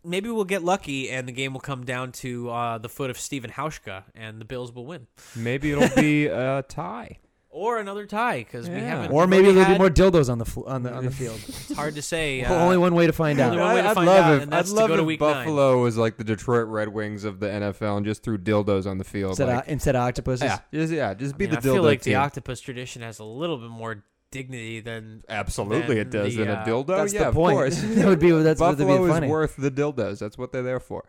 Maybe 0.04 0.30
we'll 0.30 0.46
get 0.46 0.64
lucky 0.64 1.10
and 1.10 1.28
the 1.28 1.32
game 1.32 1.54
will 1.54 1.60
come 1.62 1.86
down 1.86 2.12
to 2.14 2.50
uh, 2.50 2.78
the 2.78 2.90
foot 2.90 3.10
of 3.10 3.20
Stephen 3.20 3.52
Hauschka 3.52 4.04
and 4.16 4.42
the 4.42 4.46
Bills 4.46 4.72
will 4.72 4.86
win. 4.86 5.08
Maybe 5.36 5.72
it'll 5.72 5.96
be 6.02 6.26
a 6.28 6.64
tie. 6.68 7.20
Or 7.54 7.80
another 7.80 8.06
tie 8.06 8.38
because 8.38 8.70
we 8.70 8.76
Yeah. 8.76 8.82
haven't. 8.88 9.12
Or 9.12 9.28
maybe 9.28 9.52
there'll 9.52 9.74
be 9.74 9.78
more 9.78 9.90
dildos 9.90 10.30
on 10.32 10.38
the 10.38 10.46
fl- 10.46 10.64
on 10.68 10.84
the 10.84 10.94
on 10.94 11.04
the 11.04 11.12
field. 11.22 11.38
It's 11.46 11.74
hard 11.74 11.96
to 11.96 12.02
say. 12.02 12.42
Uh, 12.46 12.54
only 12.56 12.78
one 12.78 12.96
way 12.96 13.08
to 13.08 13.12
find 13.12 13.38
only 13.42 13.58
out. 13.60 13.62
one 13.62 13.76
way 13.76 13.82
to 13.82 13.90
I'd 13.90 13.94
find 13.94 14.08
love 14.08 14.24
out, 14.26 14.34
if 14.38 14.44
and 14.44 14.52
that's 14.54 14.70
I'd 14.70 14.74
to 14.74 14.80
love 14.80 14.88
go 14.88 14.96
to 14.96 15.02
if 15.02 15.08
week 15.08 15.20
nine. 15.20 15.34
Buffalo 15.46 15.82
was 15.82 15.98
like 15.98 16.16
the 16.16 16.24
Detroit 16.24 16.68
Red 16.70 16.88
Wings 16.88 17.26
of 17.26 17.42
the 17.42 17.48
NFL 17.48 17.98
and 17.98 18.06
just 18.06 18.24
threw 18.24 18.38
dildos 18.38 18.90
on 18.90 19.00
the 19.00 19.04
field. 19.04 19.32
Instead, 19.32 19.48
like, 19.50 19.66
of, 19.66 19.70
instead 19.72 19.96
of 19.98 20.02
octopuses. 20.02 20.46
yeah, 20.46 20.60
just 20.74 20.94
yeah, 20.94 21.14
just 21.14 21.36
I 21.36 21.38
be 21.38 21.46
mean, 21.48 21.52
the 21.56 21.58
I 21.58 21.60
dildo 21.60 21.74
feel 21.74 21.84
like 21.84 22.02
team. 22.02 22.14
the 22.14 22.20
octopus 22.20 22.62
tradition 22.62 23.02
has 23.02 23.20
a 23.20 23.26
little 23.26 23.58
bit 23.58 23.70
more 23.70 24.02
dignity 24.32 24.80
than 24.80 25.24
Absolutely, 25.30 26.00
it 26.00 26.12
than 26.12 26.24
does. 26.24 26.36
the, 26.36 26.42
in 26.44 26.50
a 26.50 26.54
uh, 26.54 26.66
dildo, 26.66 26.88
That's 26.88 27.14
yeah, 27.14 27.20
the 27.24 27.28
of 27.30 27.36
course. 27.36 27.82
that 27.82 28.06
would 28.08 28.20
be 28.20 28.32
that's 28.32 28.60
what 28.60 28.70
would 28.70 28.78
Buffalo 28.80 28.98
be 29.00 29.04
is 29.04 29.10
funny. 29.12 29.28
worth 29.28 29.56
the 29.58 29.72
dildos. 29.72 30.20
That's 30.20 30.38
what 30.38 30.52
they're 30.52 30.64
there 30.64 30.80
for. 30.80 31.04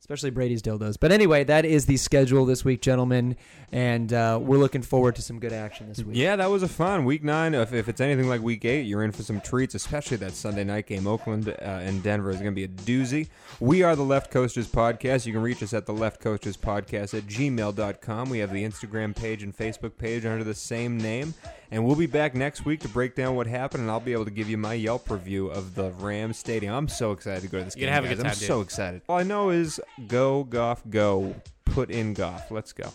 especially 0.00 0.30
Brady's 0.30 0.62
dildos. 0.62 0.96
But 1.00 1.10
anyway, 1.12 1.42
that 1.44 1.64
is 1.64 1.86
the 1.86 1.96
schedule 1.96 2.44
this 2.44 2.64
week, 2.64 2.80
gentlemen, 2.82 3.36
and 3.72 4.12
uh, 4.12 4.38
we're 4.40 4.58
looking 4.58 4.82
forward 4.82 5.16
to 5.16 5.22
some 5.22 5.40
good 5.40 5.52
action 5.52 5.88
this 5.88 5.98
week. 6.04 6.16
Yeah, 6.16 6.36
that 6.36 6.48
was 6.50 6.62
a 6.62 6.68
fun 6.68 7.04
week 7.04 7.24
nine. 7.24 7.54
If, 7.54 7.72
if 7.72 7.88
it's 7.88 8.00
anything 8.00 8.28
like 8.28 8.40
week 8.42 8.64
eight, 8.64 8.82
you're 8.82 9.02
in 9.02 9.10
for 9.10 9.22
some 9.22 9.40
treats, 9.40 9.74
especially 9.74 10.18
that 10.18 10.32
Sunday 10.32 10.62
night 10.64 10.86
game. 10.86 11.06
Oakland 11.08 11.48
uh, 11.48 11.52
and 11.62 12.02
Denver 12.02 12.30
is 12.30 12.36
going 12.36 12.52
to 12.52 12.54
be 12.54 12.64
a 12.64 12.68
doozy. 12.68 13.28
We 13.58 13.82
are 13.82 13.96
the 13.96 14.04
Left 14.04 14.30
Coasters 14.30 14.68
Podcast. 14.68 15.26
You 15.26 15.32
can 15.32 15.42
reach 15.42 15.62
us 15.62 15.72
at 15.72 15.86
the 15.86 15.94
Left 15.94 16.20
Coasters 16.20 16.56
Podcast 16.56 17.16
at 17.16 17.24
gmail.com. 17.26 18.28
We 18.30 18.38
have 18.40 18.52
the 18.52 18.62
Instagram 18.64 19.16
page 19.16 19.42
and 19.42 19.56
Facebook 19.56 19.96
page 19.98 20.24
under 20.24 20.44
the 20.44 20.54
same 20.54 20.98
name. 20.98 21.34
And 21.70 21.84
we'll 21.84 21.96
be 21.96 22.06
back 22.06 22.34
next 22.34 22.64
week 22.64 22.80
to 22.80 22.88
break 22.88 23.14
down 23.16 23.34
what 23.34 23.46
happened, 23.46 23.82
and 23.82 23.90
I'll 23.90 23.98
be 24.00 24.12
able 24.12 24.24
to 24.26 24.30
give 24.30 24.48
you 24.48 24.56
my 24.56 24.74
Yelp 24.74 25.10
review 25.10 25.48
of 25.48 25.74
the 25.74 25.90
Rams 25.92 26.38
Stadium. 26.38 26.72
I'm 26.72 26.88
so 26.88 27.12
excited 27.12 27.42
to 27.42 27.48
go 27.48 27.58
to 27.58 27.64
this 27.64 27.76
You're 27.76 27.80
game. 27.80 27.88
gonna 27.88 27.94
have 27.94 28.04
a 28.04 28.08
guys. 28.08 28.16
good 28.18 28.26
I'm 28.26 28.32
dude. 28.38 28.46
so 28.48 28.60
excited. 28.60 29.02
All 29.08 29.18
I 29.18 29.22
know 29.24 29.50
is 29.50 29.80
go, 30.06 30.44
Goff, 30.44 30.82
go. 30.88 31.34
Put 31.64 31.90
in 31.90 32.14
Goff. 32.14 32.50
Let's 32.50 32.72
go. 32.72 32.88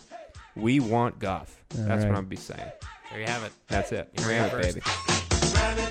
We 0.56 0.80
want 0.80 1.18
Goff. 1.18 1.62
All 1.76 1.84
That's 1.84 2.02
right. 2.04 2.10
what 2.10 2.18
I'm 2.18 2.24
be 2.26 2.36
saying. 2.36 2.60
there 3.10 3.20
you 3.20 3.26
have 3.26 3.44
it. 3.44 3.52
That's 3.68 3.92
it. 3.92 4.08
You 4.18 4.26
Ram 4.26 4.48
heard 4.50 4.64
it, 4.64 4.76
it 4.76 4.84
baby. 4.84 5.88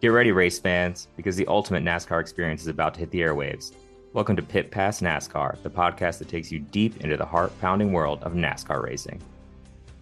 Get 0.00 0.08
ready, 0.08 0.30
race 0.30 0.60
fans, 0.60 1.08
because 1.16 1.34
the 1.34 1.46
ultimate 1.48 1.82
NASCAR 1.82 2.20
experience 2.20 2.62
is 2.62 2.68
about 2.68 2.94
to 2.94 3.00
hit 3.00 3.10
the 3.10 3.18
airwaves. 3.18 3.72
Welcome 4.12 4.36
to 4.36 4.42
Pit 4.42 4.70
Pass 4.70 5.00
NASCAR, 5.00 5.60
the 5.64 5.70
podcast 5.70 6.18
that 6.18 6.28
takes 6.28 6.52
you 6.52 6.60
deep 6.60 7.00
into 7.00 7.16
the 7.16 7.24
heart 7.24 7.50
pounding 7.60 7.92
world 7.92 8.22
of 8.22 8.34
NASCAR 8.34 8.80
racing. 8.80 9.20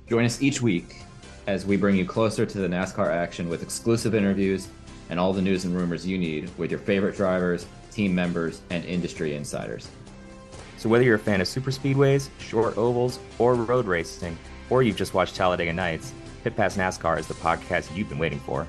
Join 0.06 0.26
us 0.26 0.42
each 0.42 0.60
week 0.60 0.96
as 1.46 1.64
we 1.64 1.78
bring 1.78 1.96
you 1.96 2.04
closer 2.04 2.44
to 2.44 2.58
the 2.58 2.68
NASCAR 2.68 3.08
action 3.10 3.48
with 3.48 3.62
exclusive 3.62 4.14
interviews 4.14 4.68
and 5.08 5.18
all 5.18 5.32
the 5.32 5.40
news 5.40 5.64
and 5.64 5.74
rumors 5.74 6.06
you 6.06 6.18
need 6.18 6.50
with 6.58 6.70
your 6.70 6.80
favorite 6.80 7.16
drivers, 7.16 7.64
team 7.90 8.14
members, 8.14 8.60
and 8.68 8.84
industry 8.84 9.34
insiders. 9.34 9.88
So, 10.76 10.90
whether 10.90 11.04
you're 11.04 11.14
a 11.14 11.18
fan 11.18 11.40
of 11.40 11.48
super 11.48 11.70
speedways, 11.70 12.28
short 12.38 12.76
ovals, 12.76 13.18
or 13.38 13.54
road 13.54 13.86
racing, 13.86 14.36
or 14.68 14.82
you've 14.82 14.96
just 14.96 15.14
watched 15.14 15.36
Talladega 15.36 15.72
Nights, 15.72 16.12
Pit 16.44 16.54
Pass 16.54 16.76
NASCAR 16.76 17.18
is 17.18 17.26
the 17.26 17.32
podcast 17.32 17.96
you've 17.96 18.10
been 18.10 18.18
waiting 18.18 18.40
for. 18.40 18.68